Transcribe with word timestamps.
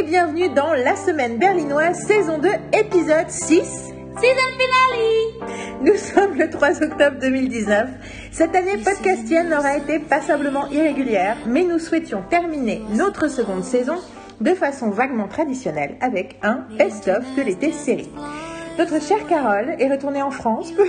et 0.00 0.02
bienvenue 0.02 0.48
dans 0.48 0.72
la 0.72 0.96
semaine 0.96 1.36
berlinoise 1.36 2.06
saison 2.06 2.38
2 2.38 2.48
épisode 2.72 3.28
6. 3.28 3.48
Season 3.48 3.98
finale 4.18 4.98
Nous 5.82 5.96
sommes 5.96 6.38
le 6.38 6.48
3 6.48 6.82
octobre 6.82 7.18
2019. 7.20 7.90
Cette 8.30 8.56
année 8.56 8.78
podcastienne 8.78 9.52
aura 9.52 9.76
été 9.76 9.98
passablement 9.98 10.68
irrégulière, 10.68 11.36
mais 11.46 11.64
nous 11.64 11.78
souhaitions 11.78 12.22
terminer 12.30 12.80
notre 12.90 13.28
seconde 13.28 13.62
saison 13.62 13.96
de 14.40 14.54
façon 14.54 14.88
vaguement 14.88 15.28
traditionnelle 15.28 15.96
avec 16.00 16.38
un 16.42 16.64
best-of 16.78 17.22
de 17.36 17.42
l'été 17.42 17.70
série. 17.72 18.08
Notre 18.78 19.02
chère 19.02 19.26
Carole 19.26 19.74
est 19.78 19.92
retournée 19.92 20.22
en 20.22 20.30
France. 20.30 20.72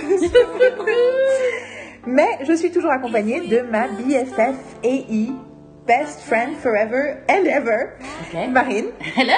Mais 2.06 2.38
je 2.46 2.54
suis 2.54 2.70
toujours 2.70 2.92
accompagnée 2.92 3.46
de 3.46 3.60
ma 3.60 3.88
BFF 3.88 4.56
AI, 4.82 5.28
Best 5.86 6.20
Friend 6.20 6.56
Forever 6.56 7.24
and 7.28 7.46
Ever. 7.46 7.98
Marine. 8.50 8.92
Hello 9.16 9.34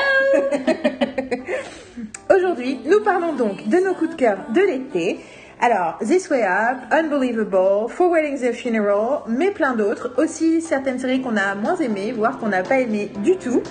Aujourd'hui, 2.36 2.80
nous 2.84 3.00
parlons 3.02 3.32
donc 3.32 3.66
de 3.66 3.78
nos 3.78 3.94
coups 3.94 4.10
de 4.10 4.16
cœur 4.16 4.38
de 4.52 4.60
l'été. 4.60 5.20
Alors, 5.60 5.96
This 6.00 6.28
Way 6.28 6.42
Up, 6.42 6.78
Unbelievable, 6.90 7.88
For 7.88 8.10
Weddings 8.10 8.44
a 8.44 8.52
Funeral, 8.52 9.22
mais 9.26 9.52
plein 9.52 9.74
d'autres. 9.74 10.12
Aussi 10.18 10.60
certaines 10.60 10.98
séries 10.98 11.22
qu'on 11.22 11.36
a 11.38 11.54
moins 11.54 11.76
aimées, 11.76 12.12
voire 12.12 12.38
qu'on 12.38 12.48
n'a 12.48 12.62
pas 12.62 12.80
aimées 12.80 13.10
du 13.22 13.36
tout. 13.36 13.62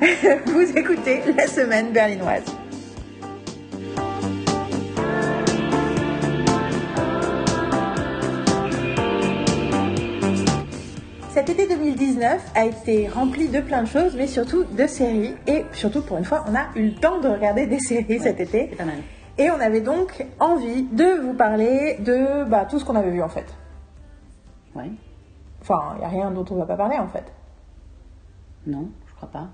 Vous 0.46 0.76
écoutez 0.76 1.20
la 1.36 1.46
semaine 1.46 1.92
berlinoise. 1.92 2.42
Cet 11.36 11.50
été 11.50 11.68
2019 11.68 12.52
a 12.54 12.64
été 12.64 13.08
rempli 13.08 13.48
de 13.48 13.60
plein 13.60 13.82
de 13.82 13.86
choses, 13.86 14.16
mais 14.16 14.26
surtout 14.26 14.64
de 14.64 14.86
séries. 14.86 15.34
Et 15.46 15.66
surtout, 15.72 16.00
pour 16.00 16.16
une 16.16 16.24
fois, 16.24 16.42
on 16.48 16.54
a 16.54 16.68
eu 16.76 16.88
le 16.88 16.94
temps 16.94 17.20
de 17.20 17.28
regarder 17.28 17.66
des 17.66 17.78
séries 17.78 18.18
cet 18.18 18.40
été. 18.40 18.68
C'est 18.70 18.76
pas 18.76 18.86
mal. 18.86 19.02
Et 19.36 19.50
on 19.50 19.60
avait 19.60 19.82
donc 19.82 20.24
envie 20.40 20.84
de 20.84 21.20
vous 21.20 21.34
parler 21.34 21.98
de 21.98 22.44
bah, 22.44 22.64
tout 22.64 22.78
ce 22.78 22.86
qu'on 22.86 22.96
avait 22.96 23.10
vu 23.10 23.22
en 23.22 23.28
fait. 23.28 23.44
Ouais. 24.74 24.90
Enfin, 25.60 25.96
il 25.96 25.98
n'y 25.98 26.04
a 26.06 26.08
rien 26.08 26.30
dont 26.30 26.46
on 26.48 26.54
va 26.54 26.64
pas 26.64 26.76
parler 26.76 26.96
en 26.96 27.08
fait. 27.08 27.30
Non, 28.66 28.88
je 29.06 29.14
crois 29.16 29.28
pas. 29.28 29.48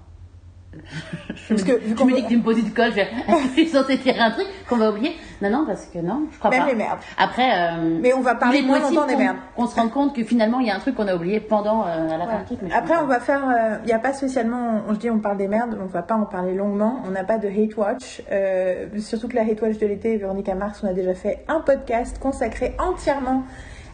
Parce 1.48 1.62
que 1.64 1.72
vu 1.72 1.92
me 1.92 2.14
dis 2.14 2.22
que 2.22 2.28
tu 2.28 2.36
me 2.36 2.42
poses 2.42 2.58
une 2.58 2.72
colle, 2.72 2.90
je 2.90 2.96
vais... 2.96 3.08
suis 3.52 3.68
censée 3.68 3.98
tirer 3.98 4.18
un 4.18 4.30
truc 4.30 4.46
qu'on 4.68 4.76
va 4.76 4.90
oublier. 4.90 5.16
Non, 5.42 5.50
non, 5.50 5.66
parce 5.66 5.86
que 5.86 5.98
non, 5.98 6.28
je 6.30 6.38
crois 6.38 6.50
Même 6.50 6.62
pas. 6.62 6.68
les 6.68 6.74
merdes. 6.74 7.00
Après, 7.18 7.50
euh, 7.50 7.98
Mais 8.00 8.12
on 8.14 8.20
va 8.20 8.36
parler 8.36 8.62
moins 8.62 8.78
longtemps 8.78 9.06
des 9.06 9.16
merdes. 9.16 9.38
qu'on 9.56 9.66
se 9.66 9.74
rende 9.74 9.90
compte 9.90 10.14
que 10.14 10.22
finalement, 10.22 10.60
il 10.60 10.68
y 10.68 10.70
a 10.70 10.76
un 10.76 10.78
truc 10.78 10.94
qu'on 10.94 11.08
a 11.08 11.14
oublié 11.14 11.40
pendant 11.40 11.82
euh, 11.82 12.08
à 12.08 12.16
la 12.16 12.26
mais 12.26 12.70
je 12.70 12.74
Après, 12.74 12.96
on 12.96 13.06
va 13.06 13.18
faire. 13.18 13.42
Il 13.82 13.86
n'y 13.86 13.92
a 13.92 13.98
pas 13.98 14.12
spécialement. 14.12 14.82
On, 14.88 14.94
je 14.94 14.98
dis 14.98 15.10
on 15.10 15.18
parle 15.18 15.36
des 15.36 15.48
merdes, 15.48 15.76
on 15.82 15.86
va 15.86 16.02
pas 16.02 16.14
en 16.14 16.26
parler 16.26 16.54
longuement. 16.54 17.02
On 17.06 17.10
n'a 17.10 17.24
pas 17.24 17.38
de 17.38 17.48
hate 17.48 17.76
watch. 17.76 18.22
Euh, 18.30 18.86
surtout 18.98 19.28
que 19.28 19.34
la 19.34 19.42
hate 19.42 19.60
watch 19.60 19.78
de 19.78 19.86
l'été, 19.86 20.16
Véronica 20.16 20.54
Mars, 20.54 20.80
on 20.84 20.88
a 20.88 20.92
déjà 20.92 21.14
fait 21.14 21.44
un 21.48 21.60
podcast 21.60 22.18
consacré 22.18 22.76
entièrement 22.78 23.42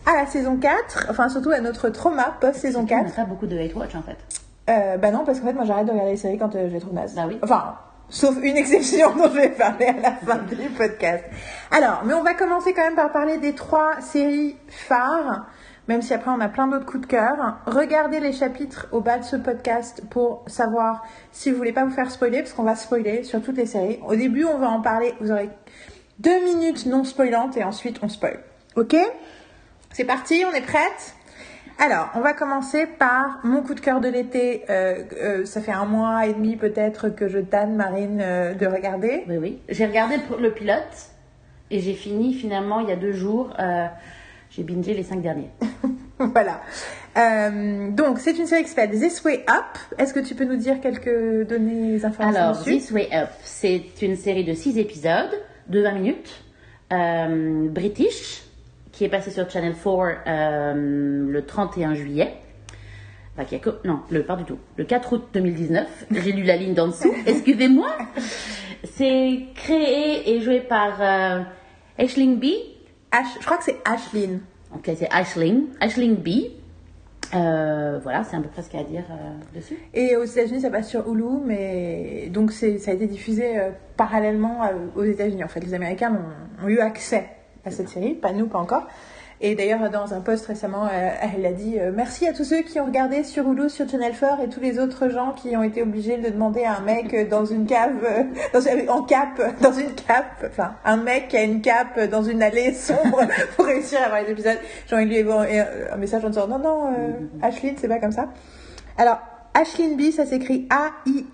à 0.07 0.17
la 0.17 0.27
saison 0.27 0.57
4. 0.57 1.07
Enfin, 1.11 1.29
surtout 1.29 1.51
à 1.51 1.61
notre 1.61 1.89
trauma 1.89 2.37
post-saison 2.41 2.85
pas. 2.87 2.97
On 2.97 3.05
4. 3.05 3.07
n'a 3.07 3.25
pas 3.25 3.25
beaucoup 3.25 3.47
de 3.47 3.59
hate 3.59 3.75
watch 3.75 3.95
en 3.95 4.03
fait. 4.03 4.19
Euh, 4.69 4.97
bah 4.99 5.11
non, 5.11 5.25
parce 5.25 5.41
qu'en 5.41 5.47
fait, 5.47 5.53
moi 5.55 5.65
j'arrête 5.65 5.87
de 5.87 5.93
regarder 5.93 6.13
les 6.13 6.17
séries 6.17 6.39
quand 6.39 6.55
euh, 6.55 6.69
je 6.69 6.75
les 6.75 6.81
trouve 6.81 6.95
nazes. 6.95 7.15
Bah 7.15 7.25
oui. 7.27 7.39
Enfin, 7.43 7.77
sauf 8.09 8.37
une 8.43 8.57
exception 8.57 9.11
dont 9.17 9.29
je 9.29 9.41
vais 9.41 9.49
parler 9.51 9.87
à 9.87 10.01
la 10.01 10.13
fin 10.13 10.39
du 10.39 10.57
podcast. 10.71 11.25
Alors, 11.71 12.03
mais 12.05 12.15
on 12.15 12.23
va 12.23 12.35
commencer 12.35 12.75
quand 12.75 12.83
même 12.83 12.95
par 12.95 13.13
parler 13.13 13.39
des 13.39 13.55
trois 13.55 14.01
séries 14.01 14.57
phares, 14.69 15.47
même 15.89 16.03
si 16.03 16.13
après 16.13 16.31
on 16.31 16.41
a 16.41 16.49
plein 16.49 16.69
d'autres 16.69 16.85
coups 16.85 17.03
de 17.03 17.07
cœur. 17.07 17.59
Regardez 17.67 18.21
les 18.21 18.33
chapitres 18.33 18.89
au 18.93 19.01
bas 19.01 19.19
de 19.19 19.25
ce 19.25 19.37
podcast 19.37 20.03
pour 20.11 20.45
savoir 20.47 21.03
si 21.33 21.51
vous 21.51 21.57
voulez 21.57 21.73
pas 21.73 21.85
vous 21.85 21.91
faire 21.91 22.11
spoiler, 22.11 22.41
parce 22.41 22.53
qu'on 22.53 22.65
va 22.65 22.77
spoiler 22.77 23.23
sur 23.23 23.43
toutes 23.43 23.57
les 23.57 23.67
séries. 23.67 24.01
Au 24.07 24.15
début, 24.17 24.45
on 24.45 24.59
va 24.59 24.69
en 24.69 24.83
parler, 24.83 25.15
vous 25.21 25.31
aurez 25.31 25.49
deux 26.19 26.45
minutes 26.45 26.85
non 26.87 27.05
spoilantes 27.05 27.57
et 27.57 27.65
ensuite 27.65 28.01
on 28.03 28.09
spoil. 28.09 28.41
Ok? 28.77 28.97
C'est 29.93 30.05
parti, 30.05 30.45
on 30.47 30.55
est 30.55 30.61
prête 30.61 31.15
alors, 31.81 32.11
on 32.17 32.21
va 32.21 32.33
commencer 32.33 32.87
par 32.87 33.39
mon 33.45 33.63
coup 33.63 33.75
de 33.75 33.81
cœur 33.81 34.01
de 34.01 34.09
l'été. 34.09 34.65
Euh, 34.69 35.05
euh, 35.13 35.45
ça 35.45 35.61
fait 35.61 35.71
un 35.71 35.85
mois 35.85 36.27
et 36.27 36.33
demi 36.33 36.57
peut-être 36.57 37.09
que 37.09 37.29
je 37.29 37.39
tanne 37.39 37.77
Marine 37.77 38.19
euh, 38.21 38.53
de 38.55 38.67
regarder. 38.67 39.23
Oui, 39.29 39.37
oui. 39.37 39.59
J'ai 39.69 39.87
regardé 39.87 40.17
le, 40.41 40.51
pilote 40.51 41.13
et 41.71 41.79
j'ai 41.79 41.95
fini 41.95 42.35
finalement 42.35 42.81
il 42.81 42.89
y 42.89 42.93
a 42.93 42.97
deux 42.97 43.13
jours. 43.13 43.57
j'ai 44.51 44.65
bingé 44.65 44.93
les 44.93 45.05
cinq 45.05 45.23
derniers. 45.23 45.51
voilà. 46.19 46.63
Donc, 47.93 48.19
c'est 48.19 48.37
une 48.37 48.47
série 48.47 48.65
qui 48.65 48.71
s'appelle 48.71 48.99
This 48.99 49.23
Way 49.25 49.45
Up. 49.49 49.79
Est-ce 49.99 50.13
que 50.13 50.21
tu 50.21 50.35
peux 50.35 50.45
nous 50.45 50.57
dire 50.57 50.81
quelques 50.81 51.47
données, 51.47 52.05
informations 52.05 52.41
Alors, 52.41 52.59
dessus? 52.59 52.79
This 52.79 52.91
Way 52.91 53.09
Up, 53.13 53.29
c'est 53.43 54.03
une 54.03 54.17
série 54.17 54.45
de 54.45 54.53
6 54.53 54.79
épisodes 54.79 55.31
de 55.69 55.81
20 55.81 55.93
minutes, 55.93 56.45
british, 57.73 58.48
qui 58.99 59.05
est 59.05 59.09
passée 59.09 59.31
sur 59.31 59.49
Channel 59.49 59.75
4 59.75 59.87
euh, 60.27 60.75
le 61.31 61.47
31 61.47 61.95
juillet. 61.95 62.35
Enfin, 63.37 63.45
qui 63.45 63.55
a 63.55 63.61
co- 63.61 63.79
non, 63.85 64.01
le, 64.11 64.25
pas 64.25 64.35
du 64.35 64.43
tout. 64.43 64.59
Le 64.77 64.83
4 64.83 65.13
août 65.13 65.29
2019. 65.35 66.07
J'ai 66.11 66.33
lu 66.33 66.43
la 66.43 66.57
ligne 66.57 66.75
d'en 66.75 66.89
dessous. 66.89 67.15
Excusez-moi. 67.25 67.97
C'est 68.83 69.39
créé 69.55 70.35
et 70.35 70.41
joué 70.41 70.59
par 70.61 71.01
euh, 71.01 71.43
Aisling 71.97 72.41
B. 72.41 72.47
Ash- 73.13 73.37
je 73.41 73.45
crois 73.47 73.59
que 73.59 73.65
c'est 73.65 73.77
Ashlyn. 73.85 74.41
Ok, 74.75 74.91
c'est 74.97 75.09
Aisling. 75.17 75.67
Aisling 75.81 76.17
B. 76.17 76.29
Euh, 77.37 78.01
voilà, 78.03 78.25
c'est 78.25 78.37
à 78.37 78.41
peu 78.41 78.49
près 78.49 78.63
ce 78.63 78.69
qu'il 78.71 78.81
y 78.81 78.83
a 78.83 78.87
à 78.87 78.89
dire 78.91 79.05
euh, 79.13 79.57
dessus. 79.57 79.79
Et 79.95 80.17
aux 80.17 80.25
États-Unis, 80.25 80.63
ça 80.63 80.71
passe 80.71 80.89
sur 80.89 81.09
Hulu, 81.09 81.39
mais 81.45 82.29
donc 82.33 82.51
c'est, 82.51 82.79
ça 82.79 82.91
a 82.91 82.95
été 82.95 83.07
diffusé 83.07 83.61
euh, 83.61 83.71
parallèlement 83.97 84.63
aux 84.97 85.05
États-Unis. 85.05 85.45
En 85.45 85.49
fait, 85.49 85.61
les 85.61 85.75
Américains 85.75 86.13
ont, 86.61 86.65
ont 86.65 86.69
eu 86.69 86.81
accès 86.81 87.29
cette 87.71 87.89
série, 87.89 88.15
pas 88.15 88.33
nous, 88.33 88.47
pas 88.47 88.59
encore. 88.59 88.87
Et 89.41 89.55
d'ailleurs, 89.55 89.89
dans 89.89 90.15
un 90.15 90.21
post 90.21 90.47
récemment, 90.47 90.87
euh, 90.87 91.11
elle 91.23 91.47
a 91.47 91.53
dit 91.53 91.79
euh, 91.79 91.93
merci 91.95 92.27
à 92.27 92.33
tous 92.33 92.43
ceux 92.43 92.63
qui 92.63 92.81
ont 92.81 92.87
regardé 92.87 93.23
sur 93.23 93.49
Hulu, 93.49 93.71
sur 93.71 93.89
Channel 93.89 94.13
4 94.19 94.41
et 94.41 94.49
tous 94.49 94.59
les 94.59 94.81
autres 94.81 95.11
gens 95.11 95.33
qui 95.33 95.57
ont 95.57 95.63
été 95.63 95.81
obligés 95.81 96.19
de 96.19 96.29
demander 96.29 96.65
à 96.65 96.79
un 96.79 96.81
mec 96.81 97.29
dans 97.29 97.45
une 97.45 97.65
cave, 97.65 98.05
euh, 98.05 98.25
en 98.89 99.03
cape, 99.03 99.41
dans 99.63 99.71
une 99.73 99.95
cape, 99.95 100.45
enfin 100.45 100.75
un 100.85 100.97
mec 100.97 101.29
qui 101.29 101.37
a 101.37 101.45
une 101.45 101.61
cape 101.61 102.01
dans 102.11 102.25
une 102.25 102.43
allée 102.43 102.75
sombre 102.75 103.21
pour 103.57 103.67
réussir 103.67 104.01
à 104.05 104.09
voir 104.09 104.23
les 104.23 104.33
épisodes. 104.33 104.59
Genre 104.89 104.99
il 105.01 105.09
lui 105.09 105.23
envoyé 105.23 105.63
un 105.93 105.97
message 105.97 106.25
en 106.25 106.31
disant 106.31 106.49
non 106.49 106.59
non, 106.59 106.93
euh, 106.93 107.13
Ashlyn, 107.41 107.75
c'est 107.77 107.87
pas 107.87 108.01
comme 108.01 108.11
ça. 108.11 108.31
Alors, 108.97 109.21
Ashlyn 109.55 109.97
B, 109.97 110.11
ça 110.11 110.27
s'écrit 110.27 110.67
A-I-S-L-I-N-G. 110.71 111.29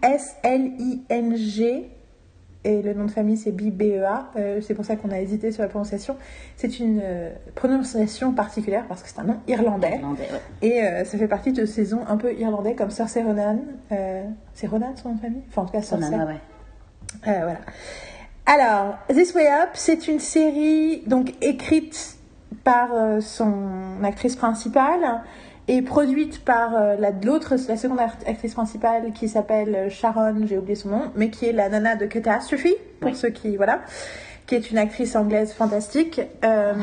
Et 2.65 2.81
le 2.81 2.95
nom 2.95 3.05
de 3.05 3.11
famille, 3.11 3.37
c'est 3.37 3.53
B-B-E-A. 3.53 4.31
Euh, 4.37 4.61
c'est 4.63 4.73
pour 4.73 4.87
ça 4.87 4.97
qu'on 4.97 5.11
a 5.11 5.21
hésité 5.21 5.53
sur 5.53 5.63
la 5.63 5.69
prononciation. 5.69 6.17
C'est 6.57 6.81
une 6.81 7.01
euh, 7.03 7.31
prononciation 7.55 8.33
particulière 8.33 8.87
parce 8.89 9.03
que 9.03 9.09
c'est 9.09 9.19
un 9.21 9.25
nom 9.25 9.37
irlandais. 9.47 9.97
Irlandais, 9.99 10.29
ouais. 10.33 10.41
Et 10.63 10.83
euh, 10.83 11.05
ça 11.05 11.19
fait 11.19 11.29
partie 11.29 11.53
de 11.53 11.67
ces 11.67 11.89
noms 11.89 12.07
un 12.09 12.17
peu 12.17 12.33
irlandais 12.33 12.75
comme 12.75 12.91
Cersei 12.91 13.23
Ronan. 13.23 13.59
Euh, 13.93 14.25
c'est 14.55 14.67
Ronan 14.67 14.95
son 14.97 15.11
nom 15.11 15.15
de 15.17 15.21
famille? 15.21 15.43
Enfin, 15.51 15.63
en 15.63 15.65
tout 15.67 15.73
cas, 15.73 15.83
Cersei. 15.83 16.11
Conan, 16.11 16.27
ouais, 16.27 16.41
voilà. 17.25 17.59
Alors, 18.47 18.99
This 19.09 19.35
Way 19.35 19.47
Up, 19.47 19.71
c'est 19.75 20.09
une 20.09 20.19
série 20.19 21.03
donc 21.07 21.35
écrite 21.43 22.17
par 22.63 22.89
son 23.21 24.03
actrice 24.03 24.37
principale 24.37 25.23
et 25.67 25.81
produite 25.83 26.45
par 26.45 26.75
euh, 26.77 26.97
la 26.99 27.11
l'autre 27.11 27.55
la 27.69 27.77
seconde 27.77 28.01
actrice 28.01 28.55
principale 28.55 29.13
qui 29.13 29.29
s'appelle 29.29 29.75
euh, 29.75 29.89
Sharon, 29.91 30.47
j'ai 30.47 30.59
oublié 30.59 30.75
son 30.75 30.91
nom, 30.91 31.03
mais 31.17 31.31
qui 31.31 31.47
est 31.47 31.53
la 31.53 31.69
nana 31.69 31.97
de 31.97 32.07
Catastrophe 32.07 32.67
pour 33.01 33.11
Oui. 33.11 33.17
ceux 33.17 33.31
qui 33.31 33.57
voilà, 33.57 33.81
qui 34.47 34.55
est 34.55 34.71
une 34.71 34.79
actrice 34.79 35.17
anglaise 35.17 35.53
fantastique. 35.53 36.21
Euh, 36.45 36.75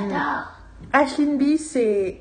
Ashlyn 0.93 1.35
B, 1.37 1.57
c'est 1.57 2.17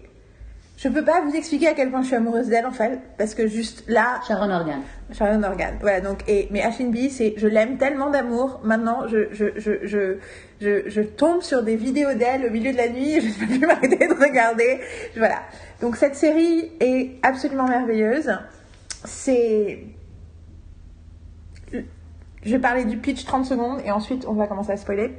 je 0.80 0.88
peux 0.88 1.04
pas 1.04 1.20
vous 1.20 1.34
expliquer 1.34 1.68
à 1.68 1.74
quel 1.74 1.90
point 1.90 2.00
je 2.00 2.06
suis 2.06 2.16
amoureuse 2.16 2.48
d'elle 2.48 2.64
en 2.64 2.72
fait 2.72 3.00
parce 3.18 3.34
que 3.34 3.46
juste 3.46 3.84
là 3.86 4.18
Sharon 4.26 4.50
Organ. 4.50 4.80
Sharon 5.12 5.42
Organ. 5.42 5.74
Voilà, 5.80 6.00
donc, 6.00 6.20
et, 6.26 6.48
mais 6.50 6.62
Ashlyn 6.62 6.90
B, 6.90 7.10
c'est, 7.10 7.34
je 7.36 7.46
l'aime 7.46 7.76
tellement 7.76 8.08
d'amour. 8.08 8.60
Maintenant, 8.64 9.06
je, 9.06 9.28
je, 9.30 9.46
je, 9.56 9.72
je, 9.84 10.16
je, 10.62 10.88
je 10.88 11.00
tombe 11.02 11.42
sur 11.42 11.62
des 11.62 11.76
vidéos 11.76 12.14
d'elle 12.14 12.46
au 12.46 12.50
milieu 12.50 12.72
de 12.72 12.78
la 12.78 12.88
nuit 12.88 13.12
et 13.12 13.20
je 13.20 13.26
ne 13.26 13.32
peux 13.34 13.46
plus 13.46 13.66
m'arrêter 13.66 14.08
de 14.08 14.14
regarder. 14.14 14.80
Voilà. 15.16 15.40
Donc, 15.82 15.96
cette 15.96 16.14
série 16.14 16.72
est 16.80 17.18
absolument 17.22 17.68
merveilleuse. 17.68 18.32
C'est, 19.04 19.84
je 21.72 22.50
vais 22.50 22.58
parler 22.58 22.86
du 22.86 22.96
pitch 22.96 23.26
30 23.26 23.44
secondes 23.44 23.80
et 23.84 23.90
ensuite 23.90 24.26
on 24.26 24.32
va 24.32 24.46
commencer 24.46 24.72
à 24.72 24.78
spoiler. 24.78 25.12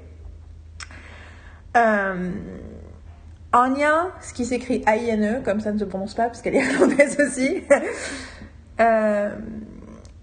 Euh, 1.78 2.32
Anya, 3.54 4.12
ce 4.22 4.34
qui 4.34 4.46
s'écrit 4.46 4.82
A-I-N-E, 4.86 5.42
comme 5.44 5.60
ça 5.60 5.72
ne 5.74 5.78
se 5.78 5.84
prononce 5.84 6.14
pas 6.14 6.28
parce 6.28 6.42
qu'elle 6.42 6.56
est 6.56 6.64
irlandaise 6.74 7.18
aussi. 7.20 7.64
Euh, 8.80 9.30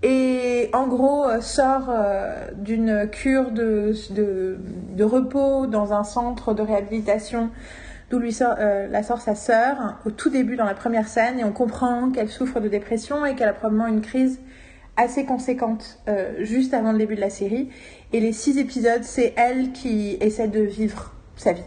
et 0.02 0.70
en 0.72 0.86
gros 0.86 1.24
euh, 1.24 1.40
sort 1.40 1.88
euh, 1.90 2.48
d'une 2.54 3.08
cure 3.10 3.50
de, 3.50 3.92
repos 5.00 5.66
dans 5.66 5.92
un 5.92 6.04
centre 6.04 6.54
de 6.54 6.62
réhabilitation 6.62 7.50
d'où 8.10 8.18
lui 8.18 8.32
sort, 8.32 8.56
la 8.56 9.02
sort 9.02 9.20
sa 9.20 9.34
sœur 9.34 9.98
au 10.06 10.10
tout 10.10 10.30
début 10.30 10.56
dans 10.56 10.64
la 10.64 10.72
première 10.72 11.08
scène 11.08 11.38
et 11.38 11.44
on 11.44 11.52
comprend 11.52 12.10
qu'elle 12.10 12.30
souffre 12.30 12.58
de 12.58 12.68
dépression 12.68 13.26
et 13.26 13.34
qu'elle 13.34 13.50
a 13.50 13.52
probablement 13.52 13.86
une 13.86 14.00
crise 14.00 14.40
assez 14.96 15.26
conséquente 15.26 16.00
juste 16.38 16.72
avant 16.72 16.92
le 16.92 16.98
début 16.98 17.16
de 17.16 17.20
la 17.20 17.28
série. 17.28 17.68
Et 18.14 18.20
les 18.20 18.32
six 18.32 18.56
épisodes, 18.56 19.02
c'est 19.04 19.34
elle 19.36 19.72
qui 19.72 20.16
essaie 20.22 20.48
de 20.48 20.62
vivre 20.62 21.12
sa 21.36 21.52
vie. 21.52 21.64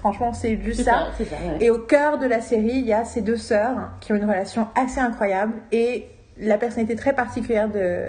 Franchement, 0.00 0.32
c'est 0.32 0.58
juste 0.62 0.82
ça. 0.82 0.92
ça, 0.92 1.06
c'est 1.18 1.24
ça, 1.26 1.36
ouais. 1.36 1.58
Et 1.60 1.70
au 1.70 1.78
cœur 1.78 2.18
de 2.18 2.26
la 2.26 2.40
série, 2.40 2.72
il 2.72 2.86
y 2.86 2.92
a 2.92 3.04
ces 3.04 3.20
deux 3.20 3.36
sœurs 3.36 3.90
qui 4.00 4.12
ont 4.12 4.16
une 4.16 4.24
relation 4.24 4.66
assez 4.74 4.98
incroyable 4.98 5.52
et 5.72 6.06
la 6.38 6.56
personnalité 6.56 6.96
très 6.96 7.12
particulière 7.12 7.68
de 7.68 8.04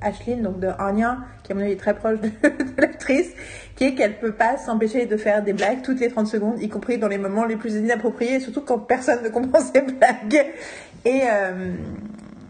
Ashlyn, 0.00 0.38
donc 0.38 0.58
de 0.58 0.68
Anya, 0.78 1.18
qui 1.42 1.52
à 1.52 1.54
mon 1.54 1.60
avis 1.60 1.72
est 1.72 1.76
très 1.76 1.94
proche 1.94 2.18
de, 2.20 2.28
de 2.42 2.80
l'actrice, 2.80 3.30
qui 3.76 3.84
est 3.84 3.94
qu'elle 3.94 4.18
peut 4.18 4.32
pas 4.32 4.56
s'empêcher 4.56 5.04
de 5.04 5.16
faire 5.18 5.42
des 5.42 5.52
blagues 5.52 5.82
toutes 5.82 6.00
les 6.00 6.08
30 6.08 6.26
secondes, 6.26 6.62
y 6.62 6.68
compris 6.68 6.96
dans 6.96 7.08
les 7.08 7.18
moments 7.18 7.44
les 7.44 7.56
plus 7.56 7.74
inappropriés, 7.74 8.40
surtout 8.40 8.62
quand 8.62 8.78
personne 8.78 9.22
ne 9.22 9.28
comprend 9.28 9.60
ses 9.74 9.82
blagues. 9.82 10.46
Et 11.04 11.22
euh, 11.30 11.74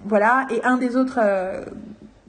voilà. 0.05 0.47
Et 0.51 0.63
un 0.63 0.77
des 0.77 0.95
autres, 0.95 1.19
euh, 1.21 1.65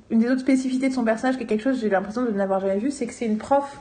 une 0.09 0.19
des 0.19 0.29
autres 0.29 0.41
spécificités 0.41 0.89
de 0.89 0.93
son 0.93 1.03
personnage, 1.03 1.37
qui 1.37 1.43
est 1.43 1.47
quelque 1.47 1.63
chose 1.63 1.75
que 1.75 1.81
j'ai 1.81 1.89
l'impression 1.89 2.23
de 2.23 2.31
n'avoir 2.31 2.59
jamais 2.59 2.79
vu, 2.79 2.89
c'est 2.89 3.05
que 3.05 3.13
c'est 3.13 3.25
une 3.25 3.37
prof. 3.37 3.79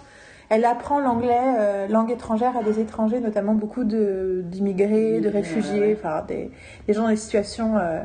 Elle 0.48 0.64
apprend 0.64 1.00
l'anglais, 1.00 1.40
euh, 1.58 1.88
langue 1.88 2.10
étrangère 2.10 2.56
à 2.56 2.62
des 2.62 2.80
étrangers, 2.80 3.20
notamment 3.20 3.54
beaucoup 3.54 3.84
d'immigrés, 3.84 5.20
de 5.20 5.28
réfugiés, 5.28 5.96
enfin 5.98 6.24
des, 6.26 6.50
des 6.86 6.92
gens 6.92 7.02
dans 7.02 7.08
des 7.08 7.16
situations 7.16 7.76
euh, 7.78 8.00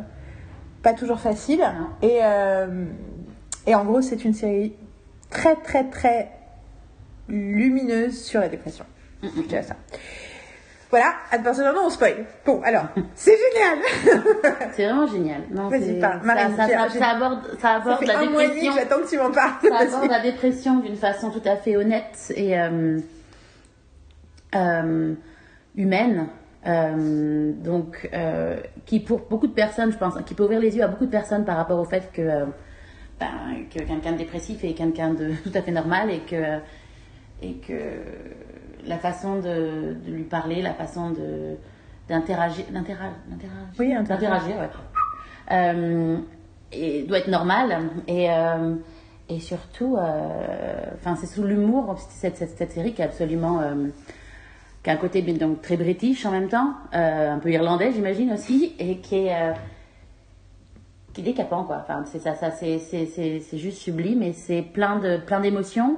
pas 0.82 0.94
toujours 0.94 1.20
faciles. 1.20 1.64
Et, 2.02 2.20
euh, 2.24 2.86
et 3.68 3.76
en 3.76 3.84
gros, 3.84 4.02
c'est 4.02 4.24
une 4.24 4.34
série 4.34 4.74
très 5.30 5.56
très 5.58 5.84
très 5.90 6.32
lumineuse 7.28 8.20
sur 8.22 8.40
la 8.40 8.50
dépression. 8.50 8.86
Mm, 9.22 9.28
Je 9.36 9.42
dirais 9.48 9.64
ça. 9.64 9.76
Voilà, 10.90 11.14
à 11.32 11.38
partir 11.38 11.64
de 11.64 11.68
maintenant, 11.70 11.86
on 11.86 11.90
spoil. 11.92 12.26
Bon, 12.46 12.62
alors, 12.64 12.86
c'est 13.16 13.36
génial 13.38 13.78
C'est 14.74 14.86
vraiment 14.86 15.06
génial. 15.08 15.42
Non, 15.52 15.68
Vas-y, 15.70 16.00
parle. 16.00 16.20
ça, 16.22 16.26
Marine, 16.26 16.56
ça, 16.58 16.68
ça, 16.68 16.88
j'ai- 16.88 16.98
ça 17.00 17.08
aborde, 17.10 17.58
ça 17.60 17.70
aborde 17.76 18.00
fait 18.00 18.06
la 18.08 18.18
un 18.20 18.26
dépression. 18.26 18.74
j'attends 18.74 19.00
que 19.02 19.10
tu 19.10 19.18
m'en 19.18 19.32
parles. 19.32 19.54
Ça 19.62 19.78
aborde 19.78 20.10
la 20.10 20.20
dépression 20.22 20.80
d'une 20.80 20.96
façon 20.96 21.30
tout 21.30 21.42
à 21.46 21.58
fait 21.58 21.76
honnête 21.78 22.34
et 22.36 22.60
euh, 22.60 22.98
euh, 24.56 25.14
humaine. 25.76 26.28
Euh, 26.68 27.52
donc, 27.54 28.10
qui 28.86 29.00
pour 29.00 29.22
beaucoup 29.30 29.48
de 29.48 29.54
personnes, 29.54 29.92
je 29.94 29.98
pense, 29.98 30.16
qui 30.26 30.34
peut 30.34 30.44
ouvrir 30.44 30.60
les 30.60 30.76
yeux 30.76 30.84
à 30.84 30.88
beaucoup 30.88 31.06
de 31.06 31.12
personnes 31.12 31.46
par 31.46 31.56
rapport 31.56 31.80
au 31.80 31.86
fait 31.86 32.12
que, 32.12 32.46
ben, 33.20 33.30
que 33.74 33.80
quelqu'un 33.80 34.12
de 34.14 34.18
dépressif 34.18 34.64
est 34.64 34.74
quelqu'un 34.74 35.14
de 35.14 35.32
tout 35.44 35.52
à 35.54 35.62
fait 35.62 35.72
normal 35.72 36.10
et 36.12 36.20
que, 36.20 36.58
et 37.42 37.54
que 37.66 37.74
la 38.86 38.98
façon 38.98 39.36
de, 39.38 39.96
de 40.06 40.12
lui 40.12 40.24
parler, 40.24 40.62
la 40.62 40.74
façon 40.74 41.12
de 41.12 41.56
d'interagir, 42.08 42.66
d'interagir, 42.72 43.16
Oui, 43.78 43.94
d'interagir, 43.94 44.58
ouais. 44.58 44.70
Euh, 45.52 46.18
et 46.72 47.04
doit 47.04 47.20
être 47.20 47.28
normale 47.28 47.90
et 48.08 48.30
euh, 48.30 48.76
et 49.28 49.40
surtout 49.40 49.96
euh, 49.98 50.86
enfin 50.96 51.16
c'est 51.16 51.26
sous 51.26 51.44
l'humour 51.44 51.96
cette, 52.10 52.38
cette, 52.38 52.56
cette 52.58 52.72
série 52.72 52.94
qui 52.94 53.02
est 53.02 53.06
absolument 53.06 53.60
qui 54.84 54.90
a 54.92 54.94
un 54.94 54.98
côté 54.98 55.24
donc 55.24 55.64
très 55.64 55.78
british 55.78 56.26
en 56.28 56.31
même 56.31 56.50
temps 56.50 56.74
un 56.92 57.40
peu 57.40 57.52
irlandais 57.52 57.92
j'imagine 57.92 58.34
aussi 58.34 58.76
et 58.78 58.98
qui 58.98 59.16
est 59.26 59.54
qui 61.14 61.22
est 61.22 61.24
décapant 61.24 61.64
quoi. 61.64 61.80
Enfin 61.81 62.04
c'est 62.06 62.20
ça 62.20 62.36
ça 62.36 62.52
c'est 62.52 62.78
c'est 62.78 63.08
c'est 63.08 63.40
c'est 63.40 63.58
juste 63.58 63.80
sublime 63.80 64.22
et 64.22 64.34
c'est 64.34 64.62
plein 64.62 65.00
de 65.00 65.18
plein 65.18 65.40
d'émotions 65.40 65.98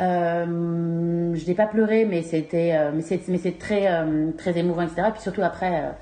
euh, 0.00 1.34
je 1.34 1.46
n'ai 1.46 1.54
pas 1.54 1.66
pleuré 1.66 2.04
mais 2.04 2.22
c'était 2.22 2.72
euh, 2.74 2.90
mais 2.92 3.02
c'est 3.38 3.58
très 3.58 3.86
euh, 3.86 4.30
très 4.36 4.58
émouvant 4.58 4.82
etc 4.82 5.04
et 5.08 5.12
puis 5.12 5.20
surtout 5.22 5.42
après 5.42 5.92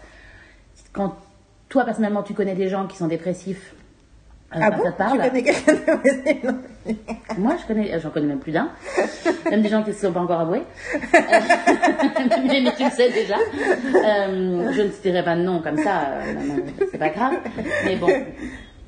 quand 0.93 1.15
toi 1.69 1.85
personnellement 1.85 2.23
tu 2.23 2.35
connais 2.35 2.55
des 2.55 2.69
gens 2.69 2.87
qui 2.87 2.97
sont 2.97 3.09
dépressifs 3.09 3.75
euh, 4.55 4.59
Ah 4.61 4.71
bon 4.71 4.83
ça 4.83 4.93
te 4.93 4.99
parle 4.99 5.23
Tu 5.23 5.29
connais 5.29 5.43
quelqu'un 5.43 5.73
de 5.75 6.47
Non? 6.47 6.59
moi, 7.39 7.57
je 7.61 7.67
connais, 7.67 7.99
j'en 8.01 8.11
connais 8.11 8.27
même 8.27 8.41
plus 8.41 8.53
d'un. 8.53 8.69
Même 9.51 9.63
des 9.63 9.69
gens 9.69 9.83
qui 9.83 9.91
ne 9.91 9.95
se 9.95 10.01
sont 10.07 10.13
pas 10.13 10.21
encore 10.21 10.41
avoués. 10.41 10.63
Mais, 12.45 12.61
mais 12.61 12.73
tu 12.77 12.85
le 12.85 12.91
sais 12.91 13.11
déjà. 13.11 13.37
Euh, 13.37 14.73
je 14.73 14.83
ne 14.83 14.91
citerai 14.91 15.25
pas 15.25 15.37
de 15.37 15.43
nom 15.43 15.61
comme 15.61 15.79
ça, 15.79 16.03
euh, 16.11 16.61
c'est 16.91 16.99
pas 16.99 17.09
grave. 17.11 17.35
Mais 17.85 17.97
bon, 17.97 18.09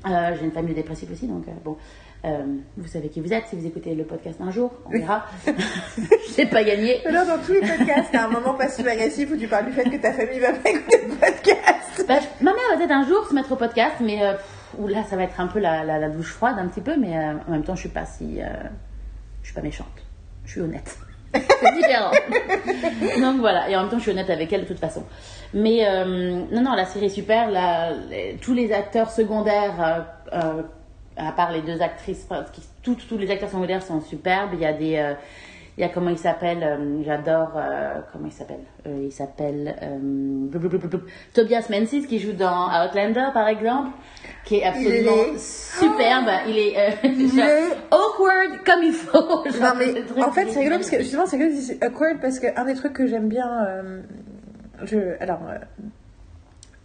j'ai 0.05 0.45
une 0.45 0.51
famille 0.51 0.75
dépressive 0.75 1.11
aussi, 1.11 1.27
donc 1.27 1.45
bon. 1.63 1.77
Euh, 2.25 2.43
vous 2.77 2.87
savez 2.87 3.09
qui 3.09 3.21
vous 3.21 3.31
êtes 3.33 3.45
si 3.47 3.55
vous 3.55 3.67
écoutez 3.67 3.93
le 3.93 4.03
podcast 4.03 4.39
un 4.41 4.49
jour, 4.49 4.71
on 4.87 4.89
verra. 4.89 5.25
j'ai 6.35 6.47
pas 6.47 6.63
gagné. 6.63 7.01
Là, 7.05 7.23
dans 7.23 7.37
tous 7.37 7.53
les 7.53 7.59
podcasts, 7.59 8.09
t'as 8.11 8.23
un 8.25 8.29
moment 8.29 8.55
passive-agressif 8.55 9.29
où 9.31 9.37
tu 9.37 9.47
parles 9.47 9.67
du 9.67 9.71
fait 9.73 9.83
que 9.83 9.97
ta 9.97 10.11
famille 10.11 10.39
va 10.39 10.53
pas 10.53 10.69
écouter 10.71 11.01
le 11.07 11.09
podcast. 11.13 12.03
Bah, 12.07 12.15
je- 12.19 12.43
ma 12.43 12.51
mère 12.51 12.63
va 12.71 12.77
peut-être 12.77 12.91
un 12.91 13.05
jour 13.07 13.27
se 13.29 13.33
mettre 13.35 13.51
au 13.51 13.55
podcast, 13.55 13.95
mais 14.01 14.23
euh, 14.23 14.33
là, 14.87 15.03
ça 15.07 15.15
va 15.17 15.23
être 15.23 15.39
un 15.39 15.45
peu 15.47 15.59
la, 15.59 15.83
la, 15.83 15.99
la 15.99 16.09
douche 16.09 16.31
froide, 16.31 16.55
un 16.57 16.67
petit 16.67 16.81
peu, 16.81 16.95
mais 16.97 17.15
euh, 17.15 17.33
en 17.47 17.51
même 17.51 17.63
temps, 17.63 17.75
je 17.75 17.81
suis 17.81 17.89
pas 17.89 18.05
si. 18.05 18.41
euh, 18.41 18.45
je 19.43 19.47
suis 19.49 19.55
pas 19.55 19.61
méchante. 19.61 19.85
Je 20.45 20.51
suis 20.53 20.61
honnête. 20.61 20.97
C'est 21.35 21.73
différent. 21.75 22.11
Donc 23.19 23.39
voilà, 23.39 23.69
et 23.69 23.75
en 23.75 23.81
même 23.81 23.89
temps, 23.91 23.97
je 23.97 24.03
suis 24.03 24.11
honnête 24.11 24.29
avec 24.31 24.51
elle 24.51 24.61
de 24.61 24.67
toute 24.67 24.79
façon. 24.79 25.03
Mais 25.53 25.83
non, 26.51 26.61
non, 26.61 26.73
la 26.73 26.85
série 26.85 27.05
est 27.05 27.09
super. 27.09 27.51
La, 27.51 27.91
les- 28.09 28.37
tous 28.41 28.53
les 28.53 28.71
acteurs 28.73 29.11
secondaires, 29.11 30.05
à 31.17 31.31
part 31.31 31.51
les 31.51 31.61
deux 31.61 31.81
actrices, 31.81 32.25
que 32.29 32.61
tous, 32.83 33.17
les 33.17 33.29
acteurs 33.31 33.49
secondaires 33.49 33.81
sont 33.83 34.01
superbes. 34.01 34.51
Il 34.53 34.59
y 34.59 34.65
a 34.65 34.73
des. 34.73 34.95
euh, 34.97 35.13
il 35.77 35.81
y 35.81 35.83
a 35.83 35.89
comment 35.89 36.09
il 36.09 36.17
s'appelle, 36.17 36.63
euh, 36.63 37.03
j'adore, 37.05 37.51
euh, 37.57 37.95
comment 38.13 38.27
il 38.27 38.31
s'appelle 38.31 38.61
Il 38.85 39.11
s'appelle. 39.11 39.75
Tobias 41.33 41.67
Menzies 41.69 42.07
qui 42.07 42.19
joue 42.19 42.31
dans 42.31 42.67
Outlander 42.85 43.25
par 43.33 43.49
exemple, 43.49 43.89
qui 44.45 44.59
est 44.59 44.63
absolument 44.63 45.11
est- 45.33 45.37
superbe. 45.37 46.29
Il 46.47 46.57
est 46.57 46.75
awkward 47.91 48.63
comme 48.65 48.83
il 48.83 48.93
faut. 48.93 49.43
Non, 49.61 49.73
mais 49.77 50.23
en 50.23 50.31
fait, 50.31 50.47
c'est 50.49 50.59
rigolo 50.59 50.77
parce 50.77 50.89
que 50.89 50.99
justement, 50.99 51.25
c'est 51.25 51.35
rigolo 51.37 51.55
que 51.57 51.85
awkward 51.85 52.21
parce 52.21 52.39
qu'un 52.39 52.63
des 52.65 52.75
trucs 52.75 52.93
que 52.93 53.07
j'aime 53.07 53.27
bien. 53.27 53.67
je, 54.83 55.21
alors, 55.21 55.39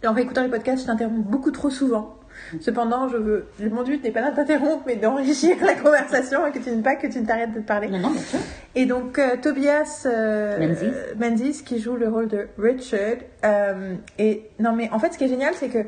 en 0.05 0.13
réécoutant 0.13 0.43
les 0.43 0.49
podcasts, 0.49 0.81
je 0.81 0.87
t'interromps 0.87 1.25
beaucoup 1.25 1.51
trop 1.51 1.69
souvent. 1.69 2.15
Cependant, 2.59 3.07
je 3.07 3.17
veux, 3.17 3.45
mon 3.71 3.83
but 3.83 4.03
n'est 4.03 4.11
pas 4.11 4.29
de 4.29 4.35
t'interrompre, 4.35 4.83
mais 4.85 4.95
d'enrichir 4.95 5.55
la 5.63 5.75
conversation 5.75 6.45
et 6.45 6.51
que 6.51 6.59
tu 6.59 6.71
ne 6.71 6.81
pas 6.81 6.95
que 6.95 7.07
tu 7.07 7.19
ne 7.21 7.25
t'arrêtes 7.25 7.53
de 7.53 7.59
parler. 7.59 7.87
Non, 7.87 7.99
non. 7.99 8.13
Et 8.75 8.85
donc 8.85 9.19
euh, 9.19 9.37
Tobias 9.41 10.03
euh, 10.05 10.59
Menzies. 10.59 10.91
Menzies 11.19 11.63
qui 11.63 11.79
joue 11.79 11.95
le 11.95 12.07
rôle 12.07 12.27
de 12.27 12.47
Richard. 12.57 13.17
euh, 13.45 13.95
et 14.17 14.49
non 14.59 14.73
mais 14.73 14.89
en 14.91 14.99
fait 14.99 15.13
ce 15.13 15.17
qui 15.17 15.25
est 15.25 15.29
génial 15.29 15.53
c'est 15.55 15.69
que 15.69 15.85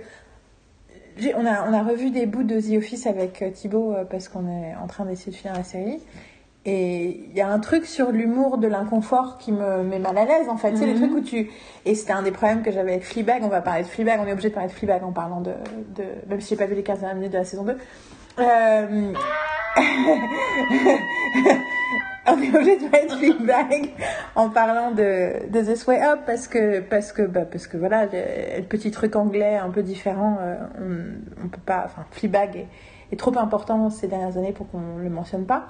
on 1.35 1.45
a, 1.45 1.69
on 1.69 1.73
a 1.73 1.83
revu 1.83 2.09
des 2.09 2.25
bouts 2.25 2.43
de 2.43 2.59
The 2.59 2.77
Office 2.77 3.05
avec 3.05 3.41
euh, 3.41 3.51
Thibaut 3.51 3.95
parce 4.09 4.27
qu'on 4.29 4.47
est 4.47 4.75
en 4.81 4.87
train 4.87 5.05
d'essayer 5.05 5.31
de 5.31 5.37
finir 5.37 5.55
la 5.55 5.63
série. 5.63 6.01
Et 6.65 7.25
il 7.29 7.35
y 7.37 7.41
a 7.41 7.47
un 7.49 7.59
truc 7.59 7.85
sur 7.85 8.11
l'humour 8.11 8.57
de 8.57 8.67
l'inconfort 8.67 9.37
qui 9.37 9.51
me 9.51 9.83
met 9.83 9.99
mal 9.99 10.17
à 10.17 10.23
l'aise 10.23 10.47
en 10.47 10.55
fait. 10.55 10.77
C'est 10.77 10.85
les 10.85 10.93
Mhm. 10.93 10.99
trucs 11.01 11.13
où 11.17 11.21
tu. 11.21 11.49
Et 11.85 11.93
c'était 11.95 12.13
un 12.13 12.21
des 12.23 12.31
problèmes 12.31 12.61
que 12.61 12.71
j'avais 12.71 12.91
avec 12.93 13.03
Fleabag. 13.03 13.43
On 13.43 13.49
va 13.49 13.59
parler 13.61 13.83
de 13.83 13.87
Fleabag. 13.87 14.21
On 14.23 14.27
est 14.27 14.31
obligé 14.31 14.47
de 14.49 14.53
parler 14.53 14.69
de 14.69 14.73
Fleabag 14.73 15.03
en 15.03 15.11
parlant 15.11 15.41
de. 15.41 15.51
de... 15.95 16.03
Même 16.29 16.39
si 16.39 16.49
j'ai 16.49 16.55
pas 16.55 16.65
vu 16.65 16.75
les 16.75 16.83
15 16.83 16.99
dernières 16.99 17.15
minutes 17.17 17.33
de 17.33 17.37
la 17.37 17.43
saison 17.43 17.63
2. 17.63 17.77
Euh... 18.39 19.13
on 22.27 22.41
est 22.41 22.55
obligé 22.55 22.77
de 22.77 22.87
parler 22.89 23.07
de 23.07 23.11
Fleabag 23.11 23.89
en 24.35 24.49
parlant 24.49 24.91
de, 24.91 25.49
de 25.49 25.61
This 25.61 25.85
Way 25.85 26.01
Up 26.01 26.19
parce 26.25 26.47
que, 26.47 26.79
parce 26.79 27.11
que, 27.11 27.23
bah, 27.23 27.41
parce 27.43 27.67
que 27.67 27.75
voilà, 27.77 28.05
le, 28.05 28.61
petit 28.63 28.91
truc 28.91 29.15
anglais 29.17 29.57
un 29.57 29.69
peu 29.69 29.83
différent, 29.83 30.37
euh, 30.39 30.55
on, 30.79 31.45
on 31.45 31.47
peut 31.49 31.59
pas. 31.65 31.83
Enfin, 31.85 32.05
Fleabag 32.11 32.55
est, 32.55 32.67
est 33.11 33.19
trop 33.19 33.37
important 33.37 33.89
ces 33.89 34.07
dernières 34.07 34.37
années 34.37 34.53
pour 34.53 34.69
qu'on 34.71 34.97
le 35.01 35.09
mentionne 35.09 35.45
pas. 35.45 35.67